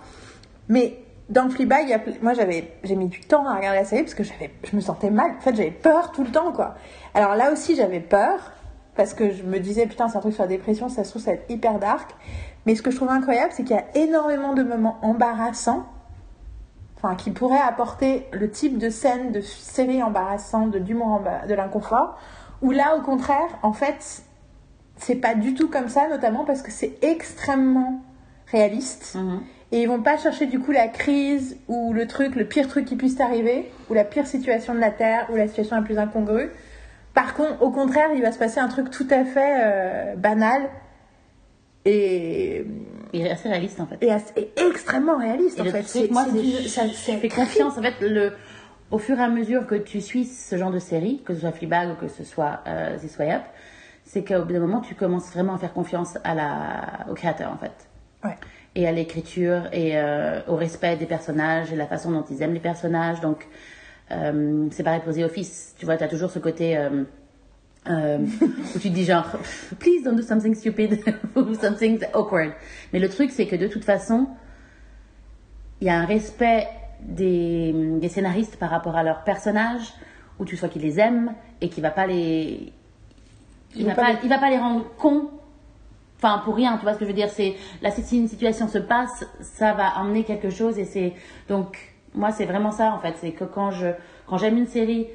Mais 0.69 0.99
dans 1.29 1.49
Fleabag, 1.49 1.83
il 1.83 1.89
y 1.89 1.93
a 1.93 2.01
moi 2.21 2.33
j'avais 2.33 2.73
j'ai 2.83 2.95
mis 2.95 3.07
du 3.07 3.21
temps 3.21 3.45
à 3.47 3.55
regarder 3.55 3.79
la 3.79 3.85
série 3.85 4.03
parce 4.03 4.15
que 4.15 4.23
je 4.23 4.75
me 4.75 4.81
sentais 4.81 5.09
mal. 5.09 5.31
En 5.37 5.41
fait, 5.41 5.55
j'avais 5.55 5.71
peur 5.71 6.11
tout 6.11 6.23
le 6.23 6.31
temps 6.31 6.51
quoi. 6.51 6.75
Alors 7.13 7.35
là 7.35 7.51
aussi, 7.51 7.75
j'avais 7.75 7.99
peur 7.99 8.51
parce 8.95 9.13
que 9.13 9.31
je 9.31 9.43
me 9.43 9.59
disais 9.59 9.87
putain, 9.87 10.07
c'est 10.07 10.17
un 10.17 10.21
truc 10.21 10.33
sur 10.33 10.43
la 10.43 10.49
dépression, 10.49 10.89
ça 10.89 11.03
se 11.03 11.09
trouve 11.09 11.21
ça 11.21 11.31
va 11.31 11.37
être 11.37 11.49
hyper 11.49 11.79
dark. 11.79 12.11
Mais 12.65 12.75
ce 12.75 12.81
que 12.81 12.91
je 12.91 12.95
trouve 12.95 13.09
incroyable, 13.09 13.51
c'est 13.53 13.63
qu'il 13.63 13.75
y 13.75 13.79
a 13.79 13.85
énormément 13.95 14.53
de 14.53 14.63
moments 14.63 14.97
embarrassants 15.01 15.85
enfin 16.97 17.15
qui 17.15 17.31
pourraient 17.31 17.57
apporter 17.57 18.25
le 18.31 18.49
type 18.49 18.77
de 18.77 18.89
scène 18.89 19.31
de 19.31 19.41
série 19.41 20.01
embarrassante, 20.01 20.71
de 20.71 20.79
d'humour 20.79 21.21
de 21.47 21.53
l'inconfort 21.53 22.17
où 22.61 22.71
là 22.71 22.95
au 22.97 23.01
contraire, 23.01 23.59
en 23.61 23.73
fait, 23.73 24.23
c'est 24.95 25.15
pas 25.15 25.35
du 25.35 25.53
tout 25.53 25.69
comme 25.69 25.89
ça 25.89 26.07
notamment 26.07 26.45
parce 26.45 26.61
que 26.61 26.71
c'est 26.71 26.97
extrêmement 27.03 28.01
réaliste. 28.47 29.15
Mhm. 29.15 29.41
Et 29.73 29.81
ils 29.81 29.87
vont 29.87 30.01
pas 30.01 30.17
chercher 30.17 30.45
du 30.45 30.59
coup 30.59 30.71
la 30.71 30.87
crise 30.87 31.57
ou 31.67 31.91
le 31.93 32.05
truc, 32.07 32.35
le 32.35 32.45
pire 32.45 32.67
truc 32.67 32.85
qui 32.85 32.95
puisse 32.95 33.15
t'arriver, 33.15 33.69
ou 33.89 33.93
la 33.95 34.03
pire 34.05 34.27
situation 34.27 34.75
de 34.75 34.79
la 34.79 34.91
Terre, 34.91 35.27
ou 35.31 35.35
la 35.35 35.47
situation 35.47 35.75
la 35.75 35.81
plus 35.81 35.97
incongrue. 35.97 36.49
Par 37.15 37.33
contre, 37.33 37.61
au 37.61 37.71
contraire, 37.71 38.09
il 38.15 38.21
va 38.21 38.31
se 38.31 38.37
passer 38.39 38.59
un 38.59 38.67
truc 38.67 38.89
tout 38.91 39.07
à 39.09 39.25
fait 39.25 39.53
euh, 39.63 40.15
banal 40.15 40.61
et, 41.85 42.65
Il 43.13 43.21
est 43.25 43.31
assez 43.31 43.49
réaliste 43.49 43.79
en 43.79 43.85
fait. 43.87 43.97
et, 44.01 44.11
assez- 44.11 44.33
et 44.37 44.51
extrêmement 44.69 45.17
réaliste 45.17 45.57
Et 45.57 45.61
en 45.61 45.65
le 45.65 45.71
fait. 45.71 45.83
truc, 45.83 46.11
moi, 46.11 46.25
du- 46.25 46.67
ça- 46.67 46.87
fais 46.87 47.27
confiance. 47.29 47.77
En 47.77 47.81
fait, 47.81 47.95
le, 48.01 48.33
au 48.91 48.97
fur 48.97 49.19
et 49.19 49.23
à 49.23 49.29
mesure 49.29 49.67
que 49.67 49.75
tu 49.75 50.01
suis 50.01 50.25
ce 50.25 50.55
genre 50.57 50.71
de 50.71 50.79
série, 50.79 51.21
que 51.25 51.33
ce 51.33 51.41
soit 51.41 51.51
Fleabag 51.51 51.89
ou 51.91 51.95
que 51.95 52.07
ce 52.07 52.23
soit 52.23 52.61
euh, 52.67 52.97
This 52.97 53.17
Way 53.17 53.33
Up, 53.33 53.41
c'est 54.05 54.23
qu'au 54.23 54.43
bout 54.45 54.53
d'un 54.53 54.59
moment, 54.59 54.81
tu 54.81 54.95
commences 54.95 55.31
vraiment 55.31 55.55
à 55.55 55.57
faire 55.57 55.73
confiance 55.73 56.17
à 56.23 56.35
la, 56.35 57.05
au 57.09 57.13
créateur, 57.15 57.51
en 57.51 57.57
fait. 57.57 57.71
Ouais. 58.23 58.35
Et 58.75 58.87
à 58.87 58.91
l'écriture 58.91 59.63
et 59.71 59.97
euh, 59.99 60.39
au 60.47 60.55
respect 60.55 60.95
des 60.97 61.05
personnages 61.05 61.71
et 61.71 61.75
la 61.75 61.85
façon 61.85 62.09
dont 62.11 62.25
ils 62.29 62.41
aiment 62.41 62.55
les 62.55 62.59
personnages. 62.59 63.21
Donc, 63.21 63.47
euh, 64.11 64.67
c'est 64.71 64.81
pareil 64.83 65.01
pour 65.05 65.13
The 65.13 65.19
Office. 65.19 65.75
Tu 65.77 65.85
vois, 65.85 65.95
tu 65.97 66.03
as 66.03 66.07
toujours 66.07 66.31
ce 66.31 66.39
côté 66.39 66.75
euh, 66.75 67.03
où 67.89 68.79
tu 68.79 68.89
te 68.89 68.93
dis 68.93 69.05
genre, 69.05 69.27
please 69.79 70.01
don't 70.03 70.15
do 70.15 70.23
something 70.23 70.55
stupid 70.55 71.03
ou 71.35 71.53
something 71.53 71.99
awkward. 72.13 72.51
Mais 72.93 72.99
le 72.99 73.09
truc, 73.09 73.29
c'est 73.29 73.45
que 73.45 73.55
de 73.55 73.67
toute 73.67 73.85
façon, 73.85 74.27
il 75.79 75.87
y 75.87 75.89
a 75.91 75.97
un 75.99 76.05
respect 76.05 76.67
des, 77.01 77.73
des 77.99 78.09
scénaristes 78.09 78.55
par 78.55 78.69
rapport 78.71 78.95
à 78.95 79.03
leurs 79.03 79.23
personnages, 79.23 79.93
où 80.39 80.45
tu 80.45 80.55
vois 80.55 80.69
qu'ils 80.69 80.81
les 80.81 80.99
aiment 80.99 81.33
et 81.61 81.69
qu'il 81.69 81.83
va 81.83 81.91
pas 81.91 82.07
les, 82.07 82.71
il 83.75 83.81
Il 83.81 83.85
va 83.85 83.89
va 83.89 83.95
pas 83.95 84.01
pas, 84.01 84.11
les- 84.13 84.19
il 84.23 84.29
va 84.29 84.37
pas 84.39 84.49
les 84.49 84.57
rendre 84.57 84.85
cons. 84.97 85.29
Enfin, 86.23 86.41
pour 86.45 86.55
rien, 86.55 86.77
tu 86.77 86.83
vois 86.83 86.93
ce 86.93 86.99
que 86.99 87.05
je 87.05 87.09
veux 87.09 87.15
dire. 87.15 87.29
C'est 87.29 87.55
là, 87.81 87.91
si 87.91 88.17
une 88.17 88.29
situation 88.29 88.69
se 88.69 88.77
passe, 88.77 89.25
ça 89.41 89.73
va 89.73 89.97
emmener 89.97 90.23
quelque 90.23 90.49
chose 90.49 90.79
et 90.79 90.85
c'est 90.85 91.13
donc 91.49 91.77
moi, 92.15 92.31
c'est 92.31 92.45
vraiment 92.45 92.71
ça 92.71 92.93
en 92.93 92.99
fait. 92.99 93.15
C'est 93.17 93.31
que 93.31 93.43
quand 93.43 93.71
je 93.71 93.87
quand 94.25 94.37
j'aime 94.37 94.57
une 94.57 94.67
série, 94.67 95.07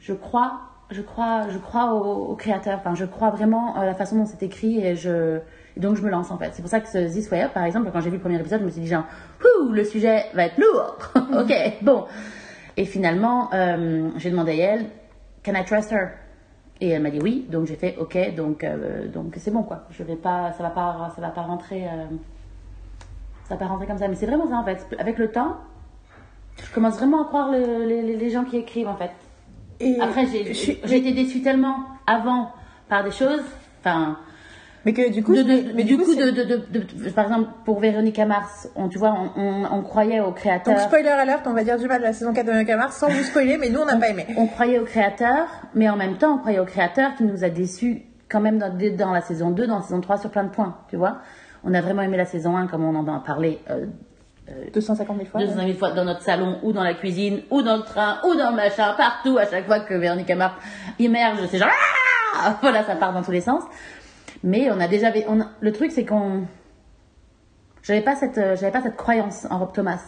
je 0.00 0.12
crois, 0.12 0.60
je 0.90 1.02
crois, 1.02 1.48
je 1.50 1.58
crois 1.58 1.94
au, 1.94 2.34
créateur. 2.34 2.78
Enfin, 2.78 2.96
je 2.96 3.04
crois 3.04 3.30
vraiment 3.30 3.76
à 3.76 3.84
la 3.84 3.94
façon 3.94 4.16
dont 4.16 4.26
c'est 4.26 4.42
écrit 4.42 4.84
et 4.84 4.96
je 4.96 5.38
donc 5.76 5.96
je 5.96 6.02
me 6.02 6.10
lance 6.10 6.32
en 6.32 6.38
fait. 6.38 6.50
C'est 6.52 6.62
pour 6.62 6.70
ça 6.70 6.80
que 6.80 6.88
ce 6.88 6.98
This 6.98 7.30
Way 7.30 7.44
Up, 7.44 7.52
par 7.52 7.64
exemple, 7.64 7.90
quand 7.92 8.00
j'ai 8.00 8.10
vu 8.10 8.16
le 8.16 8.22
premier 8.22 8.40
épisode, 8.40 8.60
je 8.60 8.64
me 8.64 8.70
suis 8.70 8.80
dit 8.80 8.88
genre, 8.88 9.04
Ouh, 9.44 9.68
le 9.70 9.84
sujet 9.84 10.24
va 10.34 10.46
être 10.46 10.58
lourd. 10.58 10.96
ok, 11.38 11.52
bon. 11.82 12.06
Et 12.76 12.86
finalement, 12.86 13.50
euh, 13.54 14.08
j'ai 14.16 14.30
demandé 14.30 14.60
à 14.62 14.72
elle, 14.72 14.86
Can 15.44 15.54
I 15.54 15.64
trust 15.64 15.92
her? 15.92 16.19
Et 16.80 16.88
elle 16.88 17.02
m'a 17.02 17.10
dit 17.10 17.20
oui, 17.20 17.46
donc 17.50 17.66
j'ai 17.66 17.76
fait 17.76 17.96
ok, 17.98 18.34
donc 18.34 18.64
euh, 18.64 19.06
donc 19.08 19.34
c'est 19.36 19.50
bon 19.50 19.62
quoi. 19.62 19.84
Je 19.90 20.02
vais 20.02 20.16
pas, 20.16 20.52
ça 20.52 20.62
va 20.62 20.70
pas, 20.70 21.12
ça 21.14 21.20
va 21.20 21.28
pas 21.28 21.42
rentrer, 21.42 21.86
euh, 21.86 22.06
ça 23.44 23.54
va 23.54 23.56
pas 23.58 23.66
rentrer 23.66 23.86
comme 23.86 23.98
ça. 23.98 24.08
Mais 24.08 24.14
c'est 24.14 24.26
vraiment 24.26 24.48
ça 24.48 24.56
en 24.56 24.64
fait. 24.64 24.86
Avec 24.98 25.18
le 25.18 25.30
temps, 25.30 25.58
je 26.64 26.72
commence 26.72 26.96
vraiment 26.96 27.22
à 27.22 27.26
croire 27.26 27.50
le- 27.52 27.84
les, 27.84 28.30
gens 28.30 28.44
qui 28.44 28.56
écrivent 28.56 28.88
en 28.88 28.96
fait. 28.96 29.10
Et 29.78 30.00
Après 30.00 30.26
j'ai 30.26 30.96
été 30.96 31.12
déçue 31.12 31.42
tellement 31.42 31.76
avant 32.06 32.50
par 32.88 33.04
des 33.04 33.10
choses, 33.10 33.42
enfin 33.80 34.18
Mais 34.86 34.92
que 34.94 35.10
du 35.12 35.22
coup, 35.22 35.34
de, 35.36 35.42
de- 35.42 35.72
mais 35.74 35.84
du 35.84 35.98
coup, 35.98 36.04
c'est- 36.14 36.16
de, 36.16 36.30
de, 36.30 36.56
de- 36.56 36.78
de- 37.04 37.10
par 37.10 37.24
exemple 37.26 37.50
pour 37.66 37.80
Véronica 37.80 38.24
Mars, 38.24 38.68
on 38.76 38.88
tu 38.88 38.98
vois, 38.98 39.14
on, 39.36 39.40
on, 39.40 39.64
on 39.78 39.82
croyait 39.82 40.20
au 40.20 40.32
créateur. 40.32 40.72
Donc 40.74 40.82
spoiler 40.82 41.08
alert, 41.08 41.46
on 41.46 41.52
va 41.52 41.64
dire 41.64 41.76
du 41.78 41.86
mal 41.86 41.98
de 41.98 42.04
la 42.06 42.12
saison 42.14 42.32
4 42.32 42.46
de 42.46 42.50
Veronica 42.50 42.76
Mars 42.76 42.96
sans 42.96 43.08
vous 43.08 43.22
spoiler, 43.22 43.58
mais 43.58 43.68
nous 43.68 43.80
on 43.80 43.84
n'a 43.84 43.96
pas 43.98 44.08
aimé. 44.08 44.26
on 44.38 44.46
croyait 44.46 44.78
au 44.78 44.84
créateur, 44.84 45.46
mais 45.74 45.88
en 45.90 45.96
même 45.96 46.16
temps, 46.16 46.34
on 46.36 46.38
croyait 46.38 46.60
au 46.60 46.64
créateur 46.64 47.14
qui 47.16 47.24
nous 47.24 47.44
a 47.44 47.50
déçus 47.50 48.02
quand 48.30 48.40
même 48.40 48.58
dans, 48.58 48.70
dans 48.96 49.12
la 49.12 49.20
saison 49.20 49.50
2, 49.50 49.66
dans 49.66 49.76
la 49.76 49.82
saison 49.82 50.00
3 50.00 50.16
sur 50.18 50.30
plein 50.30 50.44
de 50.44 50.50
points, 50.50 50.76
tu 50.88 50.96
vois. 50.96 51.18
On 51.62 51.74
a 51.74 51.80
vraiment 51.82 52.00
aimé 52.02 52.16
la 52.16 52.24
saison 52.24 52.56
1 52.56 52.66
comme 52.68 52.84
on 52.84 52.94
en 52.94 53.06
a 53.14 53.20
parlé 53.20 53.58
euh, 53.70 53.84
250 54.72 55.16
000 55.16 55.28
fois. 55.28 55.40
200 55.40 55.54
000 55.58 55.72
fois 55.74 55.90
dans 55.92 56.04
notre 56.04 56.22
salon, 56.22 56.58
ou 56.62 56.72
dans 56.72 56.82
la 56.82 56.94
cuisine, 56.94 57.42
ou 57.50 57.60
dans 57.62 57.76
le 57.76 57.82
train, 57.82 58.18
ou 58.26 58.34
dans 58.34 58.50
le 58.50 58.56
machin, 58.56 58.94
partout, 58.96 59.36
à 59.36 59.44
chaque 59.46 59.66
fois 59.66 59.80
que 59.80 59.94
Véronique 59.94 60.30
Mars 60.34 60.54
immerge, 60.98 61.38
c'est 61.50 61.58
genre 61.58 61.68
Ah 62.42 62.56
Voilà, 62.62 62.82
ça 62.84 62.94
part 62.96 63.12
dans 63.12 63.22
tous 63.22 63.30
les 63.30 63.40
sens. 63.42 63.62
Mais 64.44 64.70
on 64.70 64.80
a 64.80 64.88
déjà... 64.88 65.12
On 65.28 65.40
a- 65.40 65.50
le 65.60 65.72
truc, 65.72 65.90
c'est 65.92 66.04
qu'on... 66.04 66.42
J'avais 67.82 68.02
pas 68.02 68.14
cette, 68.16 68.38
euh, 68.38 68.56
j'avais 68.56 68.72
pas 68.72 68.82
cette 68.82 68.96
croyance 68.96 69.46
en 69.50 69.58
Rob 69.58 69.72
Thomas. 69.72 70.00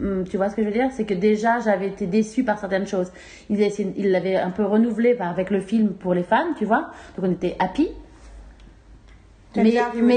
Hum, 0.00 0.24
Tu 0.28 0.36
vois 0.36 0.48
ce 0.48 0.56
que 0.56 0.62
je 0.62 0.66
veux 0.68 0.72
dire? 0.72 0.88
C'est 0.92 1.04
que 1.04 1.14
déjà, 1.14 1.60
j'avais 1.60 1.86
été 1.88 2.06
déçue 2.06 2.44
par 2.44 2.58
certaines 2.58 2.86
choses. 2.86 3.12
Ils 3.50 4.10
l'avaient 4.10 4.36
un 4.36 4.50
peu 4.50 4.64
renouvelé 4.64 5.14
par- 5.14 5.28
avec 5.28 5.50
le 5.50 5.60
film 5.60 5.92
pour 5.92 6.14
les 6.14 6.22
fans, 6.24 6.52
tu 6.58 6.64
vois? 6.64 6.90
Donc 7.16 7.26
on 7.28 7.30
était 7.32 7.56
happy. 7.58 7.88
Mais, 9.62 9.70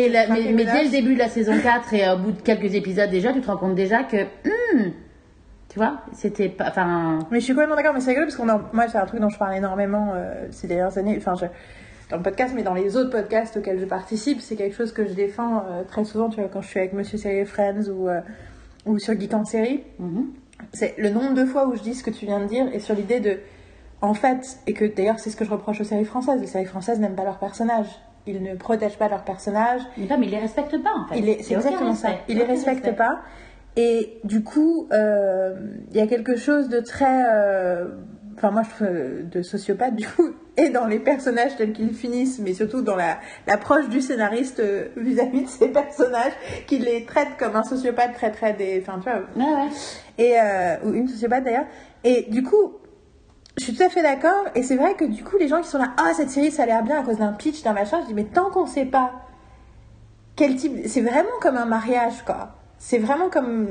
la- 0.10 0.27
dès 0.74 0.84
le 0.86 0.89
début 0.91 1.13
de 1.13 1.19
la 1.19 1.27
saison 1.27 1.53
4 1.62 1.93
et 1.93 2.10
au 2.10 2.17
bout 2.17 2.31
de 2.31 2.41
quelques 2.41 2.74
épisodes 2.74 3.10
déjà, 3.10 3.34
tu 3.34 3.41
te 3.41 3.48
rends 3.48 3.57
compte 3.57 3.75
déjà 3.75 4.03
que, 4.03 4.15
hum, 4.17 4.91
tu 5.67 5.77
vois, 5.77 5.98
c'était 6.13 6.48
pas, 6.48 6.69
enfin, 6.69 7.19
Mais 7.31 7.39
je 7.41 7.43
suis 7.43 7.53
complètement 7.53 7.75
d'accord, 7.75 7.93
mais 7.93 8.00
c'est 8.00 8.12
rigolo 8.12 8.27
parce 8.27 8.38
qu'on 8.38 8.48
en... 8.48 8.62
moi 8.72 8.88
c'est 8.88 8.98
un 8.98 9.05
truc 9.05 9.19
dont 9.19 9.27
je 9.29 9.38
parle 9.38 9.55
énormément 9.57 10.13
euh, 10.15 10.48
ces 10.51 10.67
dernières 10.67 10.98
années, 10.98 11.15
enfin 11.17 11.36
je... 11.36 11.45
dans 12.09 12.17
le 12.17 12.24
podcast, 12.24 12.53
mais 12.55 12.63
dans 12.63 12.74
les 12.74 12.97
autres 12.97 13.09
podcasts 13.09 13.57
auxquels 13.57 13.79
je 13.79 13.85
participe, 13.85 14.39
c'est 14.41 14.55
quelque 14.55 14.75
chose 14.75 14.91
que 14.91 15.05
je 15.05 15.13
défends 15.13 15.63
euh, 15.69 15.83
très 15.83 16.03
souvent, 16.05 16.29
tu 16.29 16.39
vois, 16.39 16.50
quand 16.50 16.62
je 16.62 16.67
suis 16.67 16.79
avec 16.79 16.93
Monsieur 16.93 17.17
Série 17.17 17.45
Friends 17.45 17.89
ou, 17.89 18.07
euh, 18.07 18.21
ou 18.85 19.00
sur 19.00 19.19
Geek 19.19 19.33
en 19.33 19.45
série. 19.45 19.83
mhm. 20.00 20.27
C'est 20.71 20.95
le 20.97 21.09
nombre 21.09 21.33
de 21.33 21.45
fois 21.45 21.67
où 21.67 21.75
je 21.75 21.81
dis 21.81 21.93
ce 21.93 22.03
que 22.03 22.09
tu 22.12 22.25
viens 22.25 22.39
de 22.39 22.45
dire 22.45 22.67
et 22.74 22.79
sur 22.79 22.95
l'idée 22.95 23.19
de, 23.19 23.39
en 24.01 24.13
fait, 24.13 24.57
et 24.67 24.74
que 24.74 24.85
d'ailleurs 24.85 25.19
c'est 25.19 25.29
ce 25.29 25.35
que 25.35 25.43
je 25.43 25.50
reproche 25.50 25.81
aux 25.81 25.83
séries 25.83 26.05
françaises, 26.05 26.39
les 26.39 26.47
séries 26.47 26.65
françaises 26.65 27.00
n'aiment 27.00 27.15
pas 27.15 27.25
leurs 27.25 27.39
personnages. 27.39 27.89
Ils 28.25 28.41
ne 28.41 28.55
protègent 28.55 28.97
pas 28.97 29.09
leurs 29.09 29.24
personnages, 29.24 29.81
mais 29.97 30.07
pas, 30.07 30.17
mais 30.17 30.27
ils 30.27 30.31
les 30.31 30.39
respectent 30.39 30.81
pas, 30.81 30.93
en 30.95 31.07
fait. 31.07 31.43
c'est 31.43 31.53
exactement 31.55 31.93
ça. 31.93 32.07
respect. 32.09 32.24
Il 32.29 32.38
les 32.38 32.43
Aucun 32.43 32.53
respecte 32.53 32.85
respect. 32.85 32.95
pas. 32.97 33.19
Et 33.75 34.19
du 34.24 34.43
coup, 34.43 34.88
euh, 34.93 35.53
il 35.91 35.97
y 35.97 36.00
a 36.00 36.07
quelque 36.07 36.38
chose 36.38 36.69
de 36.69 36.79
très, 36.79 37.24
enfin 38.35 38.51
moi 38.51 38.63
je 38.63 38.69
trouve 38.69 39.29
de 39.29 39.41
sociopathe 39.41 39.95
du 39.95 40.07
coup, 40.07 40.29
et 40.57 40.69
dans 40.69 40.85
les 40.85 41.00
personnages 41.00 41.55
tels 41.57 41.74
qu'ils 41.74 41.93
finissent, 41.93 42.39
mais 42.39 42.53
surtout 42.53 42.81
dans 42.81 42.95
la 42.95 43.17
l'approche 43.47 43.89
du 43.89 44.01
scénariste 44.01 44.59
euh, 44.59 44.88
vis-à-vis 44.95 45.43
de 45.43 45.47
ces 45.50 45.67
personnages, 45.67 46.33
qui 46.67 46.77
les 46.79 47.05
traite 47.05 47.29
comme 47.38 47.55
un 47.55 47.63
sociopathe 47.63 48.13
traiterait 48.13 48.53
des, 48.53 48.81
enfin 48.85 49.00
tu 49.03 49.09
vois, 49.09 49.21
Ouais, 49.35 49.53
ouais. 49.53 49.69
et 50.17 50.39
euh, 50.39 50.75
ou 50.85 50.93
une 50.93 51.07
sociopathe 51.07 51.43
d'ailleurs. 51.43 51.65
Et 52.03 52.27
du 52.29 52.43
coup, 52.43 52.74
je 53.57 53.63
suis 53.65 53.74
tout 53.75 53.83
à 53.83 53.89
fait 53.89 54.01
d'accord. 54.01 54.45
Et 54.55 54.63
c'est 54.63 54.75
vrai 54.75 54.93
que 54.95 55.05
du 55.05 55.24
coup, 55.24 55.38
les 55.38 55.47
gens 55.47 55.62
qui 55.62 55.67
sont 55.67 55.77
là, 55.77 55.93
ah 55.97 56.12
cette 56.15 56.29
série 56.29 56.51
ça 56.51 56.63
a 56.63 56.65
l'air 56.65 56.83
bien 56.83 57.00
à 57.00 57.03
cause 57.03 57.17
d'un 57.17 57.33
pitch, 57.33 57.63
d'un 57.63 57.74
machin, 57.74 58.00
je 58.01 58.07
dis 58.07 58.13
mais 58.13 58.25
tant 58.25 58.50
qu'on 58.50 58.65
sait 58.65 58.85
pas 58.85 59.12
quel 60.35 60.55
type, 60.57 60.74
c'est 60.88 61.01
vraiment 61.01 61.29
comme 61.41 61.55
un 61.57 61.65
mariage 61.65 62.24
quoi. 62.25 62.55
C'est 62.77 62.97
vraiment 62.97 63.29
comme 63.29 63.67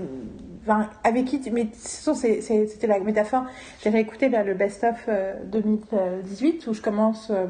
enfin, 0.66 0.88
avec 1.04 1.25
qui, 1.26 1.40
tu- 1.40 1.50
mais 1.50 1.68
c'était 1.75 2.87
la 2.87 2.99
métaphore. 3.00 3.44
J'avais 3.83 4.00
écouté 4.00 4.28
là, 4.28 4.42
le 4.42 4.54
best-of 4.54 5.04
euh, 5.09 5.35
2018 5.47 6.66
où 6.66 6.75
je 6.75 6.80
commence 6.83 7.30
euh, 7.30 7.47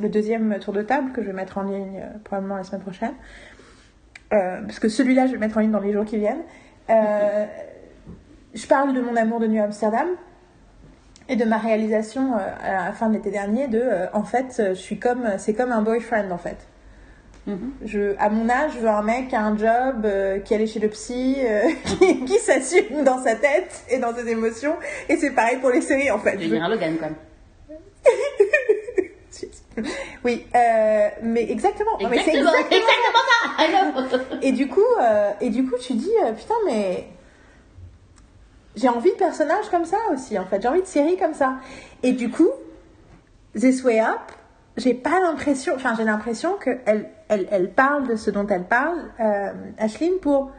le 0.00 0.08
deuxième 0.08 0.58
tour 0.58 0.72
de 0.74 0.82
table 0.82 1.12
que 1.12 1.22
je 1.22 1.28
vais 1.28 1.32
mettre 1.32 1.58
en 1.58 1.62
ligne 1.62 2.00
euh, 2.02 2.18
probablement 2.24 2.56
la 2.56 2.64
semaine 2.64 2.82
prochaine. 2.82 3.14
Euh, 4.32 4.62
parce 4.62 4.78
que 4.78 4.88
celui-là, 4.88 5.26
je 5.26 5.32
vais 5.32 5.38
mettre 5.38 5.58
en 5.58 5.60
ligne 5.60 5.70
dans 5.72 5.80
les 5.80 5.92
jours 5.92 6.04
qui 6.04 6.18
viennent. 6.18 6.42
Euh, 6.90 7.44
je 8.54 8.66
parle 8.66 8.94
de 8.94 9.00
mon 9.00 9.14
amour 9.16 9.40
de 9.40 9.46
New 9.46 9.62
Amsterdam 9.62 10.08
et 11.28 11.36
de 11.36 11.44
ma 11.44 11.58
réalisation 11.58 12.34
euh, 12.34 12.38
à 12.62 12.86
la 12.86 12.92
fin 12.92 13.08
de 13.08 13.14
l'été 13.14 13.30
dernier 13.30 13.68
de, 13.68 13.78
euh, 13.80 14.06
en 14.12 14.24
fait, 14.24 14.56
euh, 14.58 14.68
je 14.70 14.80
suis 14.80 14.98
comme, 14.98 15.24
c'est 15.38 15.54
comme 15.54 15.70
un 15.72 15.82
boyfriend 15.82 16.30
en 16.30 16.38
fait. 16.38 16.56
Mhm. 17.46 17.72
Je, 17.84 18.14
à 18.18 18.28
mon 18.28 18.48
âge, 18.48 18.72
je 18.74 18.78
veux 18.78 18.88
un 18.88 19.02
mec 19.02 19.28
qui 19.28 19.34
a 19.34 19.42
un 19.42 19.56
job, 19.56 20.04
euh, 20.04 20.38
qui 20.38 20.54
allait 20.54 20.66
chez 20.66 20.78
le 20.78 20.88
psy, 20.88 21.36
euh, 21.40 21.62
qui, 21.98 22.24
qui 22.24 22.38
s'assume 22.38 23.02
dans 23.04 23.22
sa 23.22 23.34
tête 23.34 23.82
et 23.90 23.98
dans 23.98 24.14
ses 24.14 24.28
émotions. 24.28 24.76
Et 25.08 25.16
c'est 25.16 25.30
pareil 25.30 25.58
pour 25.58 25.70
les 25.70 25.80
séries 25.80 26.10
en 26.10 26.18
fait. 26.18 26.38
Je 26.40 26.48
veux 26.48 26.56
un 26.56 26.68
Logan, 26.68 26.96
quoi. 26.98 27.08
Oui, 30.22 30.46
euh, 30.54 31.08
mais 31.22 31.50
exactement. 31.50 31.92
Mais 31.98 32.18
Exactement, 32.18 32.50
ça. 34.10 34.18
Et 34.42 34.52
du 34.52 34.68
coup, 34.68 34.84
euh, 35.00 35.30
et 35.40 35.48
du 35.48 35.66
coup, 35.66 35.76
tu 35.80 35.94
dis 35.94 36.12
putain, 36.36 36.54
mais 36.66 37.08
j'ai 38.76 38.90
envie 38.90 39.10
de 39.10 39.16
personnages 39.16 39.70
comme 39.70 39.86
ça 39.86 39.96
aussi. 40.12 40.38
En 40.38 40.44
fait, 40.44 40.60
j'ai 40.60 40.68
envie 40.68 40.82
de 40.82 40.86
séries 40.86 41.16
comme 41.16 41.32
ça. 41.32 41.54
Et 42.02 42.12
du 42.12 42.30
coup, 42.30 42.50
This 43.58 43.82
Way 43.82 44.00
Up, 44.00 44.32
j'ai 44.76 44.94
pas 44.94 45.20
l'impression, 45.20 45.74
enfin, 45.74 45.94
j'ai 45.96 46.04
l'impression 46.04 46.54
que 46.54 46.78
elle, 47.32 47.40
elle, 47.40 47.48
elle 47.50 47.70
parle 47.70 48.06
de 48.08 48.16
ce 48.16 48.30
dont 48.30 48.46
elle 48.46 48.64
parle, 48.64 48.98
euh, 49.20 49.52
Ashlyn, 49.78 50.18
pour 50.20 50.50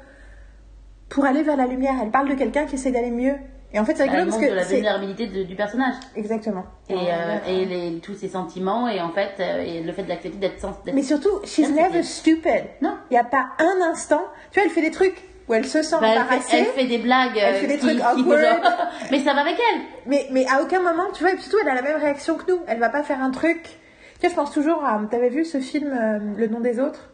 pour 1.10 1.26
aller 1.26 1.44
vers 1.44 1.58
la 1.58 1.68
lumière. 1.68 1.94
Elle 2.02 2.10
parle 2.10 2.30
de 2.30 2.34
quelqu'un 2.36 2.66
qui 2.66 2.76
essaie 2.76 2.92
d'aller 2.92 3.12
mieux. 3.12 3.36
Et 3.76 3.80
en 3.80 3.86
fait, 3.86 3.96
c'est 3.96 4.04
Elle 4.04 4.10
rigolo 4.12 4.32
parce 4.32 4.42
que 4.44 4.52
la 4.52 4.64
c'est 4.64 4.76
vulnérabilité 4.76 5.28
de- 5.28 5.44
du 5.44 5.56
personnage. 5.56 5.96
exactement. 6.16 6.64
Et, 6.90 6.94
euh, 6.96 7.38
et 7.48 7.66
les, 7.66 8.00
tous 8.00 8.14
ses 8.14 8.28
sentiments, 8.30 8.88
et 8.88 9.02
en 9.02 9.10
fait, 9.10 9.32
euh, 9.40 9.64
et 9.66 9.82
le 9.82 9.92
fait 9.94 10.04
d'accepter 10.04 10.38
d'être 10.38 10.60
sans. 10.60 10.80
Mais 10.94 11.02
surtout, 11.02 11.40
she's 11.44 11.70
never 11.72 12.04
stupid. 12.04 12.66
Non. 12.82 12.96
Il 13.10 13.14
n'y 13.14 13.20
a 13.20 13.24
pas 13.24 13.48
un 13.60 13.82
instant. 13.92 14.22
Tu 14.52 14.60
vois, 14.60 14.68
elle 14.68 14.74
fait 14.74 14.82
des 14.82 14.92
trucs 14.92 15.16
où 15.48 15.54
elle 15.56 15.66
se 15.66 15.82
sent 15.82 15.96
Bah, 16.00 16.08
elle, 16.12 16.20
embarrassée. 16.20 16.50
fait, 16.52 16.60
elle 16.60 16.66
fait 16.68 16.88
des 16.88 17.00
blagues. 17.00 17.32
Elle 17.36 17.56
euh, 17.56 17.58
fait 17.60 17.68
des 17.68 17.78
qui- 17.80 17.88
trucs 17.88 18.02
awkward. 18.02 18.42
genre- 18.64 18.72
Mais 19.12 19.20
ça 19.20 19.34
va 19.34 19.42
avec 19.42 19.56
elle. 19.74 19.82
Mais, 20.06 20.28
mais 20.32 20.46
à 20.48 20.62
aucun 20.62 20.80
moment, 20.82 21.06
tu 21.14 21.24
vois, 21.24 21.34
et 21.34 21.38
surtout, 21.38 21.58
elle 21.64 21.70
a 21.70 21.76
la 21.76 21.82
même 21.82 21.98
réaction 22.00 22.36
que 22.36 22.52
nous. 22.52 22.60
Elle 22.68 22.80
va 22.80 22.90
pas 22.90 23.02
faire 23.04 23.22
un 23.24 23.32
truc. 23.32 23.78
Vois, 24.24 24.30
je 24.30 24.36
pense 24.36 24.52
toujours 24.52 24.84
à. 24.86 25.02
T'avais 25.12 25.30
vu 25.30 25.44
ce 25.46 25.60
film, 25.60 25.92
euh, 25.92 26.20
Le 26.38 26.48
nom 26.48 26.60
des 26.62 26.80
autres? 26.80 27.10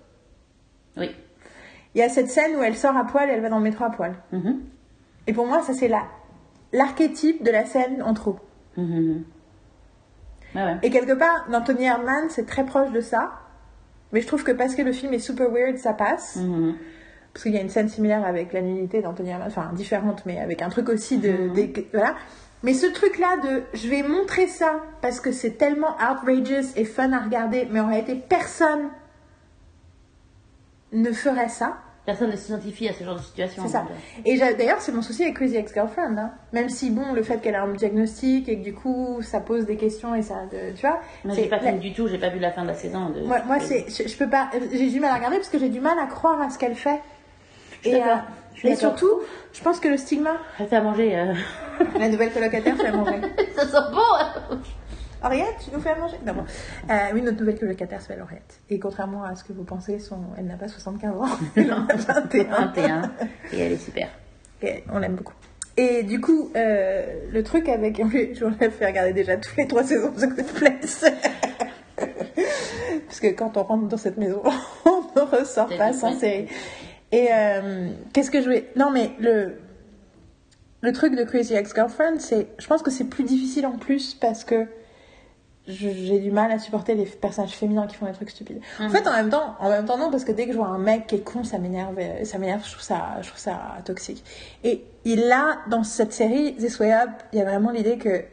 Oui. 0.98 1.10
Il 1.96 2.00
y 2.00 2.04
a 2.04 2.10
cette 2.10 2.30
scène 2.30 2.56
où 2.56 2.62
elle 2.64 2.76
sort 2.76 2.96
à 2.96 3.04
poil 3.06 3.30
et 3.30 3.34
elle 3.34 3.42
va 3.42 3.50
dans 3.50 3.58
le 3.58 3.64
métro 3.64 3.84
à 3.84 3.90
poil. 3.90 4.14
Mhm. 4.32 4.60
Et 5.28 5.34
pour 5.34 5.48
moi, 5.48 5.62
ça, 5.62 5.74
c'est 5.74 5.88
la 5.88 6.04
l'archétype 6.72 7.44
de 7.44 7.50
la 7.50 7.66
scène 7.66 8.04
en 8.04 8.14
trop. 8.14 8.38
Mhm. 8.78 9.24
Ouais, 10.54 10.64
ouais. 10.64 10.78
Et 10.84 10.90
quelque 10.92 11.14
part, 11.14 11.48
dans 11.52 11.62
Tony 11.62 11.86
Herman, 11.86 12.30
c'est 12.30 12.46
très 12.46 12.64
proche 12.64 12.92
de 12.92 13.02
ça. 13.02 13.32
Mais 14.12 14.22
je 14.22 14.28
trouve 14.28 14.44
que 14.44 14.52
parce 14.52 14.76
que 14.76 14.82
le 14.84 14.92
film 14.92 15.14
est 15.14 15.20
super 15.20 15.50
weird, 15.52 15.78
ça 15.78 15.94
passe. 15.94 16.36
Mhm. 16.36 16.76
Parce 17.34 17.44
qu'il 17.44 17.54
y 17.54 17.58
a 17.58 17.62
une 17.62 17.70
scène 17.70 17.90
similaire 17.90 18.24
avec 18.26 18.54
la 18.54 18.62
nudité 18.62 19.02
d'Anthony 19.02 19.30
Herman, 19.30 19.48
enfin 19.48 19.72
différente, 19.74 20.24
mais 20.28 20.40
avec 20.40 20.62
un 20.62 20.70
truc 20.70 20.90
aussi 20.90 21.18
de. 21.18 21.50
Des- 21.54 21.90
voilà. 21.94 22.16
Mais 22.64 22.74
ce 22.74 22.88
truc-là 22.88 23.38
de 23.38 23.64
je 23.74 23.88
vais 23.88 24.04
montrer 24.04 24.48
ça 24.48 24.82
parce 25.02 25.20
que 25.22 25.32
c'est 25.32 25.52
tellement 25.58 25.96
outrageous 25.96 26.74
et 26.76 26.84
fun 26.86 27.12
à 27.14 27.20
regarder, 27.20 27.68
mais 27.72 27.80
en 27.80 27.88
réalité 27.88 28.16
personne 28.16 28.90
ne 30.92 31.12
ferait 31.12 31.50
ça. 31.50 31.78
Personne 32.06 32.32
ne 32.32 32.36
s'identifie 32.36 32.90
à 32.90 32.94
ce 32.94 33.04
genre 33.04 33.16
de 33.18 33.22
situation. 33.22 33.62
C'est 33.64 33.74
ça. 33.74 33.80
donc, 33.82 33.90
Et 34.26 34.38
d'ailleurs, 34.40 34.82
c'est 34.82 34.92
mon 34.92 35.04
souci 35.04 35.22
avec 35.24 35.36
Crazy 35.36 35.58
Ex-Girlfriend. 35.58 36.18
hein. 36.18 36.32
Même 36.54 36.68
si, 36.70 36.90
bon, 36.90 37.14
le 37.14 37.22
fait 37.22 37.40
qu'elle 37.40 37.54
a 37.56 37.62
un 37.64 37.74
diagnostic 37.74 38.50
et 38.50 38.58
que 38.58 38.64
du 38.64 38.74
coup, 38.74 39.22
ça 39.22 39.40
pose 39.42 39.66
des 39.68 39.76
questions 39.78 40.16
et 40.16 40.24
ça. 40.24 40.46
de- 40.52 40.72
tu 40.76 40.82
vois 40.82 41.00
Moi, 41.24 41.36
c'est- 41.36 41.44
j'ai 41.44 41.50
pas 41.50 41.58
la- 41.58 41.68
fini 41.72 41.80
du 41.80 41.94
tout, 41.94 42.08
j'ai 42.08 42.18
pas 42.18 42.30
vu 42.30 42.40
la 42.40 42.52
fin 42.52 42.64
de 42.64 42.68
la 42.70 42.74
saison. 42.74 43.10
De... 43.10 43.22
Moi, 43.22 43.40
moi, 43.46 43.60
c'est, 43.60 43.86
je, 43.90 44.08
je 44.10 44.18
peux 44.18 44.30
pas. 44.30 44.50
J'ai 44.72 44.90
du 44.90 45.00
mal 45.00 45.12
à 45.12 45.16
regarder 45.16 45.36
parce 45.38 45.50
que 45.50 45.60
j'ai 45.60 45.70
du 45.70 45.80
mal 45.82 46.00
à 46.00 46.08
croire 46.08 46.42
à 46.42 46.50
ce 46.50 46.58
qu'elle 46.58 46.74
fait. 46.76 47.00
Et, 47.84 47.96
euh, 48.02 48.16
D'accord. 48.64 48.80
surtout, 48.80 49.22
je 49.54 49.62
pense 49.62 49.80
que 49.80 49.88
le 49.88 49.98
stigma, 49.98 50.38
Elle 50.60 50.68
fait 50.68 50.76
à 50.76 50.82
manger. 50.82 51.18
euh, 51.18 51.34
la 52.00 52.10
nouvelle 52.10 52.32
colocataire 52.32 52.76
fait 52.76 52.88
à 52.88 52.92
manger. 52.92 53.22
ça 53.56 53.66
sent 53.66 53.92
bon 53.92 54.02
hein. 54.20 54.60
Henriette, 55.22 55.56
tu 55.64 55.72
nous 55.74 55.82
fais 55.82 55.90
à 55.90 55.96
manger? 55.96 56.16
Non, 56.26 56.34
bon. 56.34 56.46
Euh, 56.90 56.94
oui, 57.14 57.22
notre 57.22 57.40
nouvelle 57.40 57.60
colocataire 57.60 58.02
s'appelle 58.02 58.22
Henriette. 58.22 58.60
Et 58.70 58.80
contrairement 58.80 59.24
à 59.24 59.36
ce 59.36 59.44
que 59.44 59.52
vous 59.52 59.66
pensez, 59.66 60.00
son... 60.00 60.18
elle 60.38 60.46
n'a 60.46 60.56
pas 60.56 60.70
75 60.70 61.16
ans. 61.18 61.26
Elle 61.58 61.74
en 61.74 61.86
a 61.88 61.96
21. 61.96 62.50
21. 62.50 63.02
Et 63.52 63.60
elle 63.60 63.74
est 63.74 63.78
super. 63.78 64.08
Et 64.62 64.84
on 64.94 65.00
l'aime 65.00 65.16
beaucoup. 65.16 65.34
Et 65.76 66.04
du 66.04 66.22
coup, 66.22 66.52
euh, 66.56 67.06
le 67.32 67.44
truc 67.44 67.68
avec. 67.68 67.98
Je 67.98 68.46
vous 68.46 68.56
ai 68.62 68.70
fait 68.70 68.86
regarder 68.86 69.12
déjà 69.14 69.36
toutes 69.36 69.58
les 69.58 69.68
trois 69.68 69.84
saisons 69.84 70.12
de 70.12 70.26
Good 70.26 70.46
Place. 70.54 71.06
Parce 73.08 73.20
que 73.20 73.28
quand 73.28 73.58
on 73.58 73.64
rentre 73.64 73.88
dans 73.88 73.98
cette 73.98 74.18
maison, 74.18 74.42
on 74.86 75.02
ne 75.16 75.22
ressort 75.22 75.70
pas 75.78 75.92
sans 75.94 76.18
série. 76.18 76.48
Et 77.12 77.28
euh, 77.32 77.90
qu'est-ce 78.14 78.32
que 78.32 78.40
je 78.40 78.46
voulais. 78.46 78.70
Non, 78.76 78.92
mais 78.92 79.12
le. 79.20 79.56
Le 80.82 80.94
truc 80.94 81.14
de 81.16 81.24
Crazy 81.26 81.56
Ex-Girlfriend, 81.56 82.20
c'est. 82.20 82.48
Je 82.58 82.68
pense 82.68 82.82
que 82.82 82.92
c'est 82.92 83.04
plus 83.06 83.24
difficile 83.26 83.66
en 83.66 83.78
plus 83.78 84.14
parce 84.14 84.44
que 84.46 84.66
j'ai 85.68 86.20
du 86.20 86.32
mal 86.32 86.52
à 86.52 86.58
supporter 86.58 86.96
les 86.96 87.06
personnages 87.06 87.52
féminins 87.52 87.86
qui 87.86 87.96
font 87.96 88.08
des 88.08 88.14
trucs 88.14 88.30
stupides. 88.32 88.60
En 88.80 88.86
Mhm. 88.86 88.90
fait, 88.90 89.08
en 89.08 89.12
même 89.12 89.30
temps, 89.30 89.56
en 89.60 89.70
même 89.70 89.86
temps 89.86 89.98
non, 89.98 90.10
parce 90.10 90.24
que 90.24 90.32
dès 90.32 90.46
que 90.48 90.52
je 90.54 90.58
vois 90.58 90.68
un 90.68 90.80
mec 90.80 91.06
qui 91.06 91.16
est 91.16 91.20
con, 91.24 91.44
ça 91.44 91.60
m'énerve, 91.60 91.96
euh, 92.00 92.24
ça 92.24 92.40
m'énerve, 92.40 92.64
je 92.66 92.72
trouve 92.72 92.82
ça, 92.82 93.18
je 93.22 93.28
trouve 93.28 93.40
ça 93.40 93.60
toxique. 93.86 94.24
Et 94.64 94.84
il 95.06 95.32
a 95.32 95.60
dans 95.70 95.84
cette 95.84 96.12
série 96.14 96.56
This 96.56 96.80
Way 96.80 96.94
Up, 96.94 97.10
il 97.34 97.40
y 97.40 97.42
a 97.42 97.46
vraiment 97.46 97.70
l'idée 97.72 97.98
que 97.98 98.24